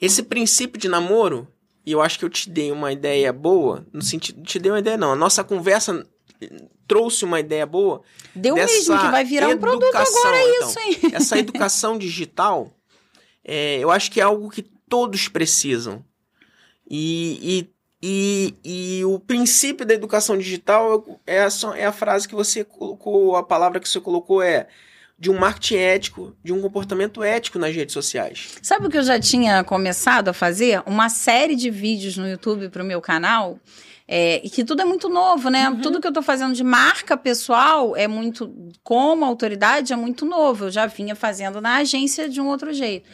esse 0.00 0.22
princípio 0.22 0.78
de 0.78 0.88
namoro, 0.88 1.48
e 1.84 1.92
eu 1.92 2.00
acho 2.00 2.18
que 2.18 2.24
eu 2.24 2.30
te 2.30 2.48
dei 2.50 2.70
uma 2.70 2.92
ideia 2.92 3.32
boa, 3.32 3.86
no 3.92 4.02
sentido. 4.02 4.42
Te 4.42 4.58
dei 4.58 4.70
uma 4.70 4.78
ideia, 4.78 4.96
não. 4.96 5.12
A 5.12 5.16
nossa 5.16 5.42
conversa 5.42 6.06
trouxe 6.86 7.24
uma 7.24 7.40
ideia 7.40 7.64
boa. 7.66 8.02
Deu 8.34 8.54
dessa 8.54 8.72
mesmo 8.74 8.98
que 8.98 9.06
vai 9.08 9.24
virar 9.24 9.48
um 9.48 9.58
produto 9.58 9.84
educação, 9.84 10.20
agora 10.20 10.42
então. 10.42 10.68
isso, 10.68 10.78
hein? 10.80 10.98
Essa 11.12 11.38
educação 11.38 11.96
digital, 11.98 12.70
é, 13.44 13.78
eu 13.78 13.90
acho 13.90 14.10
que 14.10 14.20
é 14.20 14.24
algo 14.24 14.50
que 14.50 14.62
todos 14.88 15.28
precisam. 15.28 16.04
E, 16.88 17.68
e, 18.02 18.54
e, 18.62 18.98
e 19.00 19.04
o 19.04 19.18
princípio 19.18 19.86
da 19.86 19.94
educação 19.94 20.36
digital 20.36 21.20
é 21.26 21.42
a, 21.42 21.50
só- 21.50 21.74
é 21.74 21.84
a 21.86 21.92
frase 21.92 22.28
que 22.28 22.34
você 22.34 22.62
colocou, 22.64 23.36
a 23.36 23.42
palavra 23.42 23.80
que 23.80 23.88
você 23.88 24.00
colocou 24.00 24.42
é 24.42 24.66
de 25.18 25.30
um 25.30 25.38
marketing 25.38 25.76
ético, 25.76 26.36
de 26.42 26.52
um 26.52 26.60
comportamento 26.60 27.22
ético 27.22 27.58
nas 27.58 27.74
redes 27.74 27.92
sociais. 27.92 28.56
Sabe 28.60 28.86
o 28.86 28.90
que 28.90 28.98
eu 28.98 29.02
já 29.02 29.18
tinha 29.18 29.62
começado 29.64 30.28
a 30.28 30.32
fazer? 30.32 30.82
Uma 30.86 31.08
série 31.08 31.54
de 31.56 31.70
vídeos 31.70 32.16
no 32.16 32.28
YouTube 32.28 32.68
pro 32.68 32.84
meu 32.84 33.00
canal. 33.00 33.58
É, 34.06 34.44
e 34.44 34.50
que 34.50 34.64
tudo 34.64 34.82
é 34.82 34.84
muito 34.84 35.08
novo, 35.08 35.48
né? 35.48 35.68
Uhum. 35.68 35.80
Tudo 35.80 36.00
que 36.00 36.06
eu 36.06 36.12
tô 36.12 36.20
fazendo 36.20 36.54
de 36.54 36.62
marca 36.62 37.16
pessoal 37.16 37.96
é 37.96 38.06
muito. 38.06 38.52
Como 38.82 39.24
autoridade, 39.24 39.92
é 39.92 39.96
muito 39.96 40.26
novo. 40.26 40.66
Eu 40.66 40.70
já 40.70 40.86
vinha 40.86 41.14
fazendo 41.14 41.60
na 41.60 41.76
agência 41.76 42.28
de 42.28 42.40
um 42.40 42.48
outro 42.48 42.72
jeito. 42.72 43.08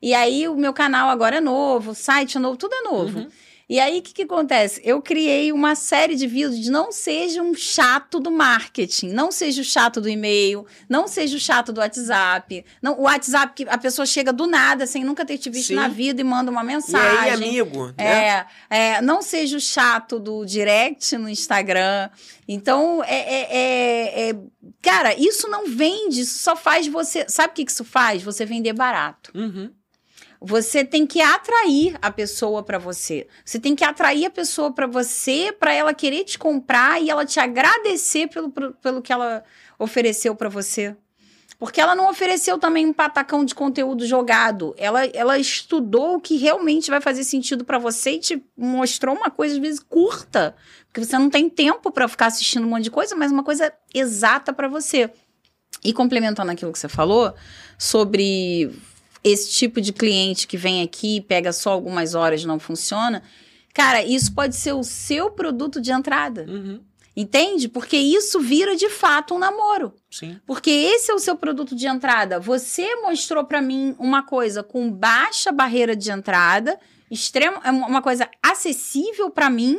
E 0.00 0.14
aí, 0.14 0.48
o 0.48 0.56
meu 0.56 0.72
canal 0.72 1.08
agora 1.08 1.36
é 1.36 1.40
novo, 1.40 1.92
o 1.92 1.94
site 1.94 2.36
é 2.36 2.40
novo, 2.40 2.56
tudo 2.56 2.74
é 2.74 2.82
novo. 2.82 3.20
Uhum. 3.20 3.28
E 3.72 3.80
aí, 3.80 4.00
o 4.00 4.02
que, 4.02 4.12
que 4.12 4.22
acontece? 4.24 4.82
Eu 4.84 5.00
criei 5.00 5.50
uma 5.50 5.74
série 5.74 6.14
de 6.14 6.26
vídeos 6.26 6.60
de 6.60 6.70
não 6.70 6.92
seja 6.92 7.40
um 7.42 7.54
chato 7.54 8.20
do 8.20 8.30
marketing, 8.30 9.08
não 9.08 9.32
seja 9.32 9.62
o 9.62 9.64
chato 9.64 9.98
do 9.98 10.10
e-mail, 10.10 10.66
não 10.86 11.08
seja 11.08 11.38
o 11.38 11.40
chato 11.40 11.72
do 11.72 11.78
WhatsApp. 11.80 12.66
Não, 12.82 12.98
o 12.98 13.04
WhatsApp 13.04 13.54
que 13.54 13.66
a 13.66 13.78
pessoa 13.78 14.04
chega 14.04 14.30
do 14.30 14.46
nada, 14.46 14.86
sem 14.86 15.02
nunca 15.04 15.24
ter 15.24 15.38
te 15.38 15.48
visto 15.48 15.68
Sim. 15.68 15.76
na 15.76 15.88
vida 15.88 16.20
e 16.20 16.24
manda 16.24 16.50
uma 16.50 16.62
E 16.62 16.66
mensagem. 16.66 17.18
aí, 17.18 17.30
amigo, 17.30 17.86
né? 17.96 18.04
É, 18.04 18.46
é, 18.68 19.00
não 19.00 19.22
seja 19.22 19.56
o 19.56 19.60
chato 19.60 20.18
do 20.20 20.44
direct 20.44 21.16
no 21.16 21.26
Instagram. 21.26 22.10
Então, 22.46 23.02
é, 23.04 23.14
é- 23.14 23.56
é- 23.56 24.30
é- 24.32 24.36
Cara, 24.82 25.14
isso 25.18 25.48
não 25.48 25.66
vende, 25.66 26.20
isso 26.20 26.40
só 26.40 26.54
faz 26.54 26.86
você. 26.88 27.24
Sabe 27.26 27.52
o 27.52 27.54
que 27.54 27.64
que 27.64 27.72
isso 27.72 27.84
faz? 27.86 28.22
Você 28.22 28.44
vender 28.44 28.74
barato. 28.74 29.30
Uhum. 29.34 29.70
Você 30.44 30.84
tem 30.84 31.06
que 31.06 31.20
atrair 31.20 31.96
a 32.02 32.10
pessoa 32.10 32.62
para 32.62 32.76
você. 32.78 33.28
Você 33.44 33.60
tem 33.60 33.76
que 33.76 33.84
atrair 33.84 34.26
a 34.26 34.30
pessoa 34.30 34.72
para 34.72 34.88
você, 34.88 35.52
para 35.52 35.72
ela 35.72 35.94
querer 35.94 36.24
te 36.24 36.36
comprar 36.38 37.00
e 37.00 37.10
ela 37.10 37.24
te 37.24 37.38
agradecer 37.38 38.28
pelo, 38.28 38.50
pelo 38.50 39.00
que 39.00 39.12
ela 39.12 39.44
ofereceu 39.78 40.34
para 40.34 40.48
você. 40.48 40.96
Porque 41.62 41.80
ela 41.80 41.94
não 41.94 42.10
ofereceu 42.10 42.58
também 42.58 42.84
um 42.84 42.92
patacão 42.92 43.44
de 43.44 43.54
conteúdo 43.54 44.04
jogado. 44.04 44.74
Ela, 44.76 45.06
ela 45.06 45.38
estudou 45.38 46.16
o 46.16 46.20
que 46.20 46.36
realmente 46.36 46.90
vai 46.90 47.00
fazer 47.00 47.22
sentido 47.22 47.64
para 47.64 47.78
você 47.78 48.14
e 48.14 48.18
te 48.18 48.44
mostrou 48.56 49.14
uma 49.14 49.30
coisa, 49.30 49.54
às 49.54 49.60
vezes, 49.60 49.78
curta. 49.78 50.56
Porque 50.86 51.04
você 51.04 51.16
não 51.16 51.30
tem 51.30 51.48
tempo 51.48 51.92
para 51.92 52.08
ficar 52.08 52.26
assistindo 52.26 52.66
um 52.66 52.70
monte 52.70 52.82
de 52.82 52.90
coisa, 52.90 53.14
mas 53.14 53.30
uma 53.30 53.44
coisa 53.44 53.72
exata 53.94 54.52
para 54.52 54.66
você. 54.66 55.08
E 55.84 55.92
complementando 55.92 56.50
aquilo 56.50 56.72
que 56.72 56.80
você 56.80 56.88
falou 56.88 57.32
sobre 57.78 58.72
esse 59.24 59.50
tipo 59.50 59.80
de 59.80 59.92
cliente 59.92 60.46
que 60.46 60.56
vem 60.56 60.82
aqui, 60.82 61.20
pega 61.20 61.52
só 61.52 61.70
algumas 61.70 62.14
horas 62.14 62.42
e 62.42 62.46
não 62.46 62.58
funciona, 62.58 63.22
cara, 63.72 64.02
isso 64.02 64.34
pode 64.34 64.56
ser 64.56 64.72
o 64.72 64.82
seu 64.82 65.30
produto 65.30 65.80
de 65.80 65.92
entrada. 65.92 66.46
Uhum. 66.48 66.80
Entende? 67.14 67.68
Porque 67.68 67.96
isso 67.96 68.40
vira 68.40 68.74
de 68.74 68.88
fato 68.88 69.34
um 69.34 69.38
namoro. 69.38 69.92
Sim. 70.10 70.40
Porque 70.46 70.70
esse 70.70 71.10
é 71.10 71.14
o 71.14 71.18
seu 71.18 71.36
produto 71.36 71.74
de 71.74 71.86
entrada. 71.86 72.40
Você 72.40 72.96
mostrou 73.02 73.44
pra 73.44 73.60
mim 73.60 73.94
uma 73.98 74.22
coisa 74.22 74.62
com 74.62 74.90
baixa 74.90 75.52
barreira 75.52 75.94
de 75.94 76.10
entrada, 76.10 76.78
extremo, 77.10 77.58
é 77.62 77.70
uma 77.70 78.00
coisa 78.00 78.28
acessível 78.42 79.28
pra 79.30 79.50
mim 79.50 79.78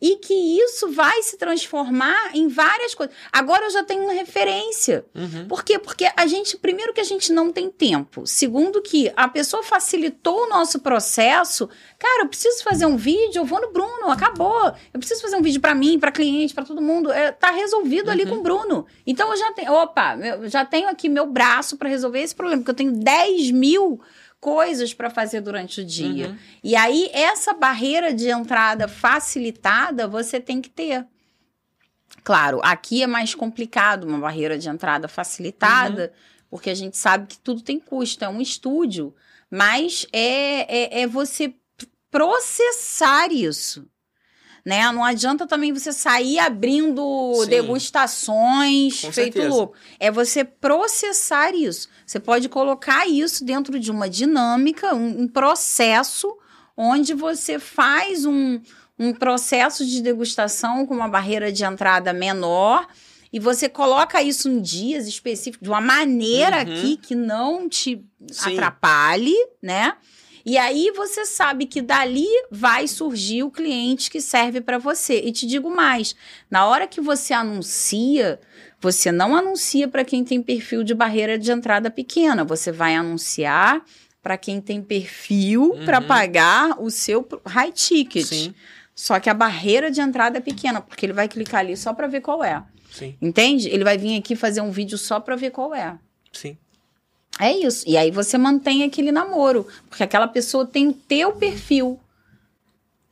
e 0.00 0.16
que 0.16 0.32
isso 0.34 0.90
vai 0.92 1.22
se 1.22 1.36
transformar 1.36 2.30
em 2.34 2.46
várias 2.48 2.94
coisas. 2.94 3.14
Agora 3.32 3.64
eu 3.66 3.70
já 3.70 3.82
tenho 3.82 4.04
uma 4.04 4.12
referência. 4.12 5.04
Uhum. 5.14 5.46
Por 5.48 5.64
quê? 5.64 5.78
Porque 5.78 6.08
a 6.16 6.26
gente, 6.26 6.56
primeiro 6.56 6.92
que 6.94 7.00
a 7.00 7.04
gente 7.04 7.32
não 7.32 7.50
tem 7.52 7.68
tempo. 7.68 8.26
Segundo 8.26 8.80
que 8.80 9.12
a 9.16 9.26
pessoa 9.28 9.62
facilitou 9.62 10.44
o 10.44 10.48
nosso 10.48 10.78
processo. 10.80 11.68
Cara, 11.98 12.22
eu 12.22 12.28
preciso 12.28 12.62
fazer 12.62 12.86
um 12.86 12.96
vídeo, 12.96 13.40
eu 13.40 13.44
vou 13.44 13.60
no 13.60 13.72
Bruno, 13.72 14.10
acabou. 14.10 14.72
Eu 14.94 15.00
preciso 15.00 15.20
fazer 15.20 15.36
um 15.36 15.42
vídeo 15.42 15.60
para 15.60 15.74
mim, 15.74 15.98
para 15.98 16.12
cliente, 16.12 16.54
para 16.54 16.64
todo 16.64 16.80
mundo. 16.80 17.10
É, 17.10 17.32
tá 17.32 17.50
resolvido 17.50 18.10
ali 18.10 18.22
Uhum. 18.24 18.30
com 18.30 18.36
o 18.36 18.42
Bruno. 18.42 18.86
Então 19.06 19.30
eu 19.30 19.36
já 19.36 19.52
tenho, 19.52 19.72
opa, 19.72 20.16
eu 20.16 20.48
já 20.48 20.64
tenho 20.64 20.88
aqui 20.88 21.08
meu 21.08 21.26
braço 21.26 21.76
para 21.76 21.88
resolver 21.88 22.20
esse 22.20 22.34
problema, 22.34 22.60
porque 22.62 22.70
eu 22.70 22.74
tenho 22.76 22.92
10 22.92 23.50
mil 23.50 24.00
coisas 24.40 24.94
para 24.94 25.10
fazer 25.10 25.40
durante 25.40 25.80
o 25.80 25.84
dia. 25.84 26.28
Uhum. 26.28 26.38
E 26.62 26.76
aí, 26.76 27.10
essa 27.12 27.54
barreira 27.54 28.12
de 28.14 28.28
entrada 28.28 28.86
facilitada 28.88 30.06
você 30.06 30.40
tem 30.40 30.60
que 30.60 30.70
ter. 30.70 31.06
Claro, 32.22 32.60
aqui 32.62 33.02
é 33.02 33.06
mais 33.06 33.34
complicado 33.34 34.04
uma 34.04 34.18
barreira 34.18 34.58
de 34.58 34.68
entrada 34.68 35.08
facilitada, 35.08 36.12
porque 36.50 36.70
a 36.70 36.74
gente 36.74 36.96
sabe 36.96 37.26
que 37.26 37.38
tudo 37.38 37.62
tem 37.62 37.78
custo, 37.78 38.24
é 38.24 38.28
um 38.28 38.40
estúdio, 38.40 39.14
mas 39.50 40.06
é, 40.12 40.98
é, 40.98 41.02
é 41.02 41.06
você 41.06 41.54
processar 42.10 43.32
isso. 43.32 43.86
Né? 44.64 44.90
Não 44.92 45.02
adianta 45.04 45.46
também 45.46 45.72
você 45.72 45.92
sair 45.92 46.38
abrindo 46.38 47.32
Sim. 47.42 47.48
degustações 47.48 49.00
Com 49.00 49.12
feito 49.12 49.34
certeza. 49.34 49.48
louco. 49.48 49.74
É 49.98 50.10
você 50.10 50.44
processar 50.44 51.54
isso. 51.54 51.88
Você 52.06 52.18
pode 52.20 52.48
colocar 52.48 53.06
isso 53.06 53.44
dentro 53.44 53.78
de 53.78 53.90
uma 53.90 54.08
dinâmica, 54.08 54.94
um, 54.94 55.22
um 55.22 55.28
processo, 55.28 56.36
onde 56.76 57.14
você 57.14 57.58
faz 57.58 58.24
um, 58.24 58.60
um 58.98 59.12
processo 59.12 59.84
de 59.86 60.00
degustação 60.02 60.86
com 60.86 60.94
uma 60.94 61.08
barreira 61.08 61.50
de 61.52 61.64
entrada 61.64 62.12
menor. 62.12 62.86
E 63.32 63.38
você 63.38 63.68
coloca 63.68 64.22
isso 64.22 64.48
em 64.48 64.60
dias 64.60 65.06
específicos, 65.06 65.62
de 65.64 65.68
uma 65.70 65.80
maneira 65.82 66.56
Uhum. 66.56 66.62
aqui 66.62 66.96
que 66.96 67.14
não 67.14 67.68
te 67.68 68.02
Sim. 68.30 68.52
atrapalhe, 68.54 69.34
né? 69.62 69.94
E 70.48 70.56
aí 70.56 70.90
você 70.96 71.26
sabe 71.26 71.66
que 71.66 71.82
dali 71.82 72.26
vai 72.50 72.88
surgir 72.88 73.42
o 73.42 73.50
cliente 73.50 74.10
que 74.10 74.18
serve 74.18 74.62
para 74.62 74.78
você. 74.78 75.20
E 75.20 75.30
te 75.30 75.46
digo 75.46 75.68
mais, 75.68 76.16
na 76.50 76.66
hora 76.66 76.86
que 76.86 77.02
você 77.02 77.34
anuncia, 77.34 78.40
você 78.80 79.12
não 79.12 79.36
anuncia 79.36 79.86
para 79.86 80.06
quem 80.06 80.24
tem 80.24 80.40
perfil 80.42 80.82
de 80.82 80.94
barreira 80.94 81.38
de 81.38 81.52
entrada 81.52 81.90
pequena, 81.90 82.44
você 82.44 82.72
vai 82.72 82.94
anunciar 82.94 83.84
para 84.22 84.38
quem 84.38 84.58
tem 84.58 84.80
perfil 84.80 85.74
para 85.84 86.00
Uhum. 86.00 86.06
pagar 86.06 86.80
o 86.80 86.90
seu 86.90 87.28
high 87.46 87.70
ticket. 87.70 88.24
Sim, 88.24 88.54
Só 88.94 89.20
que 89.20 89.28
a 89.28 89.34
barreira 89.34 89.90
de 89.90 90.00
entrada 90.00 90.38
é 90.38 90.40
pequena, 90.40 90.80
porque 90.80 91.04
ele 91.04 91.12
vai 91.12 91.28
clicar 91.28 91.60
ali 91.60 91.76
só 91.76 91.92
para 91.92 92.06
ver 92.06 92.22
qual 92.22 92.42
é. 92.42 92.64
sim, 92.90 93.14
Entende? 93.20 93.68
Ele 93.68 93.84
vai 93.84 93.98
vir 93.98 94.16
aqui 94.18 94.34
fazer 94.34 94.62
um 94.62 94.70
vídeo 94.70 94.96
só 94.96 95.20
para 95.20 95.36
ver 95.36 95.50
qual 95.50 95.74
é. 95.74 95.98
sim. 96.32 96.56
É 97.38 97.52
isso. 97.52 97.84
E 97.86 97.96
aí 97.96 98.10
você 98.10 98.36
mantém 98.36 98.82
aquele 98.84 99.12
namoro, 99.12 99.66
porque 99.88 100.02
aquela 100.02 100.26
pessoa 100.28 100.66
tem 100.66 100.88
o 100.88 100.92
teu 100.92 101.32
perfil. 101.32 101.98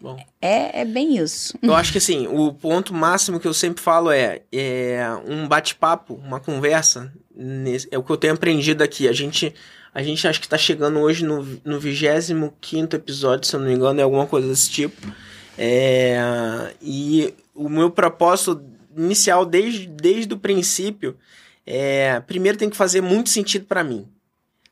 Bom. 0.00 0.22
É, 0.42 0.82
é 0.82 0.84
bem 0.84 1.16
isso. 1.16 1.56
Eu 1.62 1.74
acho 1.74 1.90
que 1.90 1.98
assim, 1.98 2.26
o 2.26 2.52
ponto 2.52 2.92
máximo 2.92 3.40
que 3.40 3.48
eu 3.48 3.54
sempre 3.54 3.82
falo 3.82 4.10
é, 4.10 4.42
é 4.52 5.06
um 5.26 5.48
bate-papo, 5.48 6.14
uma 6.14 6.38
conversa. 6.40 7.10
nesse- 7.34 7.88
é 7.90 7.98
o 7.98 8.02
que 8.02 8.10
eu 8.10 8.16
tenho 8.16 8.34
aprendido 8.34 8.82
aqui. 8.82 9.08
A 9.08 9.12
gente, 9.12 9.54
a 9.94 10.02
gente 10.02 10.26
acho 10.28 10.40
que 10.40 10.48
tá 10.48 10.58
chegando 10.58 10.98
hoje 11.00 11.24
no, 11.24 11.42
no 11.64 11.78
25 11.80 12.96
episódio, 12.96 13.46
se 13.46 13.54
eu 13.54 13.60
não 13.60 13.66
me 13.68 13.74
engano, 13.74 14.00
é 14.00 14.02
alguma 14.02 14.26
coisa 14.26 14.48
desse 14.48 14.70
tipo. 14.70 15.06
É, 15.58 16.74
e 16.82 17.32
o 17.54 17.68
meu 17.68 17.90
propósito 17.90 18.62
inicial, 18.96 19.44
desde, 19.46 19.86
desde 19.86 20.32
o 20.34 20.38
princípio, 20.38 21.16
é 21.66 22.20
primeiro 22.20 22.56
tem 22.58 22.68
que 22.70 22.76
fazer 22.76 23.00
muito 23.00 23.28
sentido 23.30 23.64
para 23.66 23.82
mim. 23.82 24.06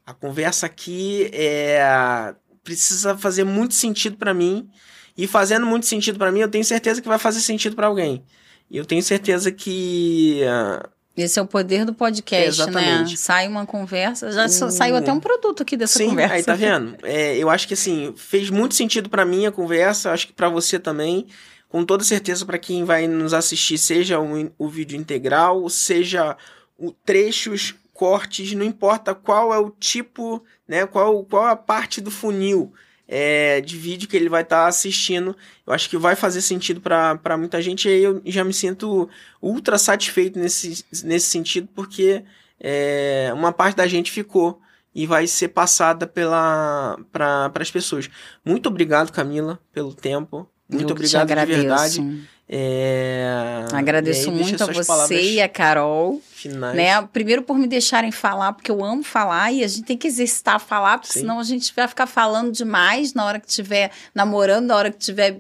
A 0.06 0.12
conversa 0.12 0.66
aqui 0.66 1.30
é, 1.32 2.34
precisa 2.62 3.16
fazer 3.16 3.44
muito 3.44 3.74
sentido 3.74 4.16
para 4.16 4.34
mim. 4.34 4.68
E 5.16 5.26
fazendo 5.26 5.64
muito 5.64 5.86
sentido 5.86 6.18
pra 6.18 6.32
mim, 6.32 6.40
eu 6.40 6.48
tenho 6.48 6.64
certeza 6.64 7.00
que 7.00 7.08
vai 7.08 7.18
fazer 7.18 7.40
sentido 7.40 7.76
pra 7.76 7.86
alguém. 7.86 8.24
E 8.70 8.76
eu 8.76 8.84
tenho 8.84 9.02
certeza 9.02 9.52
que. 9.52 10.40
ah, 10.44 10.88
Esse 11.16 11.38
é 11.38 11.42
o 11.42 11.46
poder 11.46 11.84
do 11.84 11.94
podcast, 11.94 12.46
né? 12.46 12.48
Exatamente. 12.48 13.16
Sai 13.16 13.46
uma 13.46 13.64
conversa, 13.64 14.32
já 14.32 14.48
sa- 14.48 14.66
Hum. 14.66 14.70
saiu 14.70 14.96
até 14.96 15.12
um 15.12 15.20
produto 15.20 15.62
aqui 15.62 15.76
dessa 15.76 15.98
sim, 15.98 16.08
conversa. 16.08 16.34
aí 16.34 16.42
tá 16.42 16.54
vendo? 16.54 16.96
É, 17.04 17.36
eu 17.36 17.48
acho 17.48 17.68
que 17.68 17.74
assim, 17.74 18.12
fez 18.16 18.50
muito 18.50 18.74
sentido 18.74 19.08
pra 19.08 19.24
mim 19.24 19.46
a 19.46 19.52
conversa, 19.52 20.10
acho 20.10 20.26
que 20.26 20.32
pra 20.32 20.48
você 20.48 20.78
também. 20.78 21.26
Com 21.68 21.84
toda 21.84 22.04
certeza 22.04 22.44
pra 22.46 22.58
quem 22.58 22.84
vai 22.84 23.06
nos 23.08 23.32
assistir, 23.34 23.78
seja 23.78 24.18
o, 24.20 24.50
o 24.58 24.68
vídeo 24.68 24.96
integral, 24.98 25.68
seja 25.68 26.36
o 26.78 26.90
trechos, 26.92 27.74
cortes, 28.04 28.52
não 28.52 28.66
importa 28.66 29.14
qual 29.14 29.54
é 29.54 29.58
o 29.58 29.70
tipo, 29.70 30.44
né? 30.68 30.84
Qual, 30.84 31.24
qual 31.24 31.46
a 31.46 31.56
parte 31.56 32.02
do 32.02 32.10
funil 32.10 32.70
é, 33.08 33.62
de 33.62 33.78
vídeo 33.78 34.06
que 34.06 34.14
ele 34.14 34.28
vai 34.28 34.42
estar 34.42 34.66
assistindo. 34.66 35.34
Eu 35.66 35.72
acho 35.72 35.88
que 35.88 35.96
vai 35.96 36.14
fazer 36.14 36.42
sentido 36.42 36.82
pra 36.82 37.38
muita 37.38 37.62
gente. 37.62 37.88
E 37.88 37.92
aí 37.92 38.02
eu 38.02 38.20
já 38.26 38.44
me 38.44 38.52
sinto 38.52 39.08
ultra 39.40 39.78
satisfeito 39.78 40.38
nesse, 40.38 40.84
nesse 41.02 41.28
sentido, 41.28 41.66
porque 41.74 42.22
é, 42.60 43.30
uma 43.34 43.52
parte 43.52 43.74
da 43.74 43.86
gente 43.86 44.12
ficou 44.12 44.60
e 44.94 45.06
vai 45.06 45.26
ser 45.26 45.48
passada 45.48 46.06
pela 46.06 46.98
para 47.10 47.50
as 47.58 47.70
pessoas. 47.70 48.10
Muito 48.44 48.68
obrigado, 48.68 49.10
Camila, 49.12 49.58
pelo 49.72 49.94
tempo. 49.94 50.46
Muito 50.68 50.90
Eu 50.90 50.94
obrigado 50.94 51.28
de 51.28 51.46
verdade. 51.46 52.28
É, 52.46 53.64
Agradeço 53.72 54.28
aí, 54.28 54.36
muito 54.36 54.62
a 54.62 54.66
você 54.66 54.84
palavras 54.84 55.18
e 55.18 55.40
a 55.40 55.48
Carol. 55.48 56.20
Finais. 56.48 56.76
Né? 56.76 57.02
Primeiro 57.12 57.42
por 57.42 57.58
me 57.58 57.66
deixarem 57.66 58.12
falar, 58.12 58.52
porque 58.52 58.70
eu 58.70 58.84
amo 58.84 59.02
falar 59.02 59.52
e 59.52 59.64
a 59.64 59.68
gente 59.68 59.84
tem 59.84 59.96
que 59.96 60.06
exercitar 60.06 60.60
falar, 60.60 60.98
porque 60.98 61.12
Sim. 61.12 61.20
senão 61.20 61.38
a 61.38 61.44
gente 61.44 61.72
vai 61.74 61.88
ficar 61.88 62.06
falando 62.06 62.52
demais 62.52 63.14
na 63.14 63.24
hora 63.24 63.40
que 63.40 63.48
estiver 63.48 63.90
namorando, 64.14 64.66
na 64.66 64.76
hora 64.76 64.90
que 64.90 64.98
estiver 64.98 65.36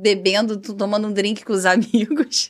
bebendo, 0.00 0.56
tomando 0.56 1.08
um 1.08 1.12
drink 1.12 1.44
com 1.44 1.52
os 1.52 1.66
amigos. 1.66 2.48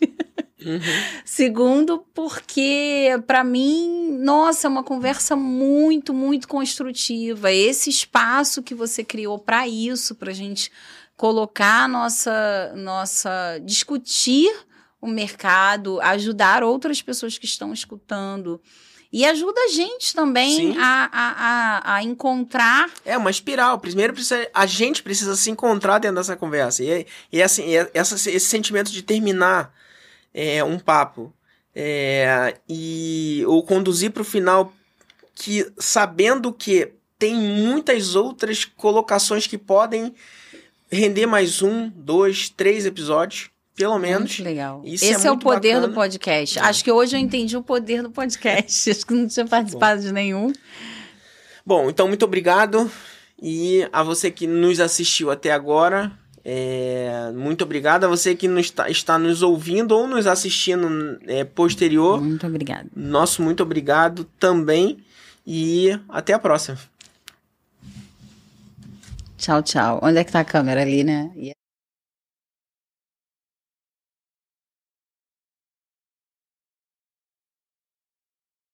Uhum. 0.64 0.81
Segundo, 1.24 1.98
porque 2.14 3.10
para 3.26 3.44
mim, 3.44 4.18
nossa, 4.20 4.66
é 4.66 4.70
uma 4.70 4.82
conversa 4.82 5.36
muito, 5.36 6.14
muito 6.14 6.48
construtiva. 6.48 7.52
Esse 7.52 7.90
espaço 7.90 8.62
que 8.62 8.74
você 8.74 9.05
criou 9.05 9.39
para 9.39 9.68
isso, 9.68 10.14
para 10.14 10.31
a 10.31 10.35
gente 10.35 10.70
colocar 11.16 11.89
nossa, 11.89 12.72
nossa, 12.74 13.59
discutir 13.62 14.51
o 15.05 15.09
mercado, 15.09 16.01
ajudar 16.01 16.62
outras 16.62 17.02
pessoas 17.02 17.36
que 17.36 17.44
estão 17.44 17.74
escutando. 17.74 18.59
E 19.12 19.24
ajuda 19.26 19.60
a 19.60 19.68
gente 19.68 20.14
também 20.14 20.76
a, 20.78 21.09
a, 21.12 21.31
a, 21.93 21.94
a 21.97 22.02
encontrar. 22.02 22.90
É 23.05 23.16
uma 23.16 23.31
espiral. 23.31 23.78
Primeiro 23.78 24.14
precisa, 24.14 24.48
a 24.52 24.66
gente 24.66 25.02
precisa 25.02 25.36
se 25.36 25.51
encontrar 25.51 25.98
dentro 25.98 26.16
dessa 26.16 26.35
conversa. 26.36 26.82
E, 26.82 26.90
é- 26.90 27.06
e 27.31 27.43
assim, 27.43 27.76
é- 27.76 27.90
essa, 27.93 28.14
esse 28.14 28.47
sentimento 28.47 28.90
de 28.90 29.02
terminar 29.02 29.72
é, 30.32 30.64
um 30.64 30.78
papo 30.78 31.32
é, 31.74 32.56
e 32.68 33.44
ou 33.47 33.62
conduzir 33.62 34.10
para 34.10 34.22
o 34.22 34.24
final 34.24 34.72
que 35.35 35.70
sabendo 35.78 36.52
que 36.52 36.93
tem 37.18 37.35
muitas 37.35 38.16
outras 38.16 38.64
colocações 38.64 39.47
que 39.47 39.59
podem 39.59 40.14
render 40.90 41.26
mais 41.26 41.62
um, 41.62 41.89
dois, 41.89 42.48
três 42.48 42.86
episódios, 42.86 43.51
pelo 43.76 43.98
menos. 43.98 44.30
Muito 44.38 44.42
legal. 44.44 44.82
Isso 44.84 45.05
é 45.05 45.09
Esse 45.09 45.26
é, 45.26 45.30
o 45.30 45.34
muito 45.34 45.42
poder 45.42 45.74
bacana. 45.74 45.88
do 45.88 45.94
podcast. 45.94 46.59
É. 46.59 46.62
Acho 46.62 46.84
que 46.84 46.92
hoje 46.92 47.16
eu 47.16 47.20
entendi 47.20 47.56
o 47.56 47.62
poder 47.62 48.02
do 48.02 48.10
podcast. 48.10 48.90
Acho 48.90 49.06
que 49.06 49.14
não 49.14 49.26
tinha 49.26 49.46
participado 49.46 50.01
de 50.01 50.12
nenhum. 50.12 50.52
Bom, 51.66 51.88
então 51.90 52.06
muito 52.06 52.24
obrigado. 52.24 52.90
E 53.42 53.86
a 53.92 54.02
você 54.02 54.30
que 54.30 54.46
nos 54.46 54.78
assistiu 54.80 55.30
até 55.30 55.51
agora, 55.51 56.12
é, 56.44 57.32
muito 57.34 57.64
obrigado. 57.64 58.05
A 58.05 58.09
você 58.09 58.34
que 58.34 58.46
nos 58.46 58.66
está, 58.66 58.88
está 58.88 59.18
nos 59.18 59.42
ouvindo 59.42 59.92
ou 59.92 60.06
nos 60.06 60.26
assistindo 60.26 61.18
é, 61.26 61.42
posterior, 61.42 62.20
Muito 62.20 62.46
obrigada. 62.46 62.86
nosso 62.94 63.42
muito 63.42 63.62
obrigado 63.62 64.24
também. 64.38 64.98
E 65.46 65.90
até 66.09 66.32
a 66.32 66.38
próxima. 66.38 66.78
Tchau, 69.36 69.62
tchau. 69.62 70.01
Onde 70.02 70.18
é 70.18 70.24
que 70.24 70.32
tá 70.32 70.40
a 70.40 70.44
câmera 70.44 70.80
ali, 70.80 71.05
né? 71.05 71.30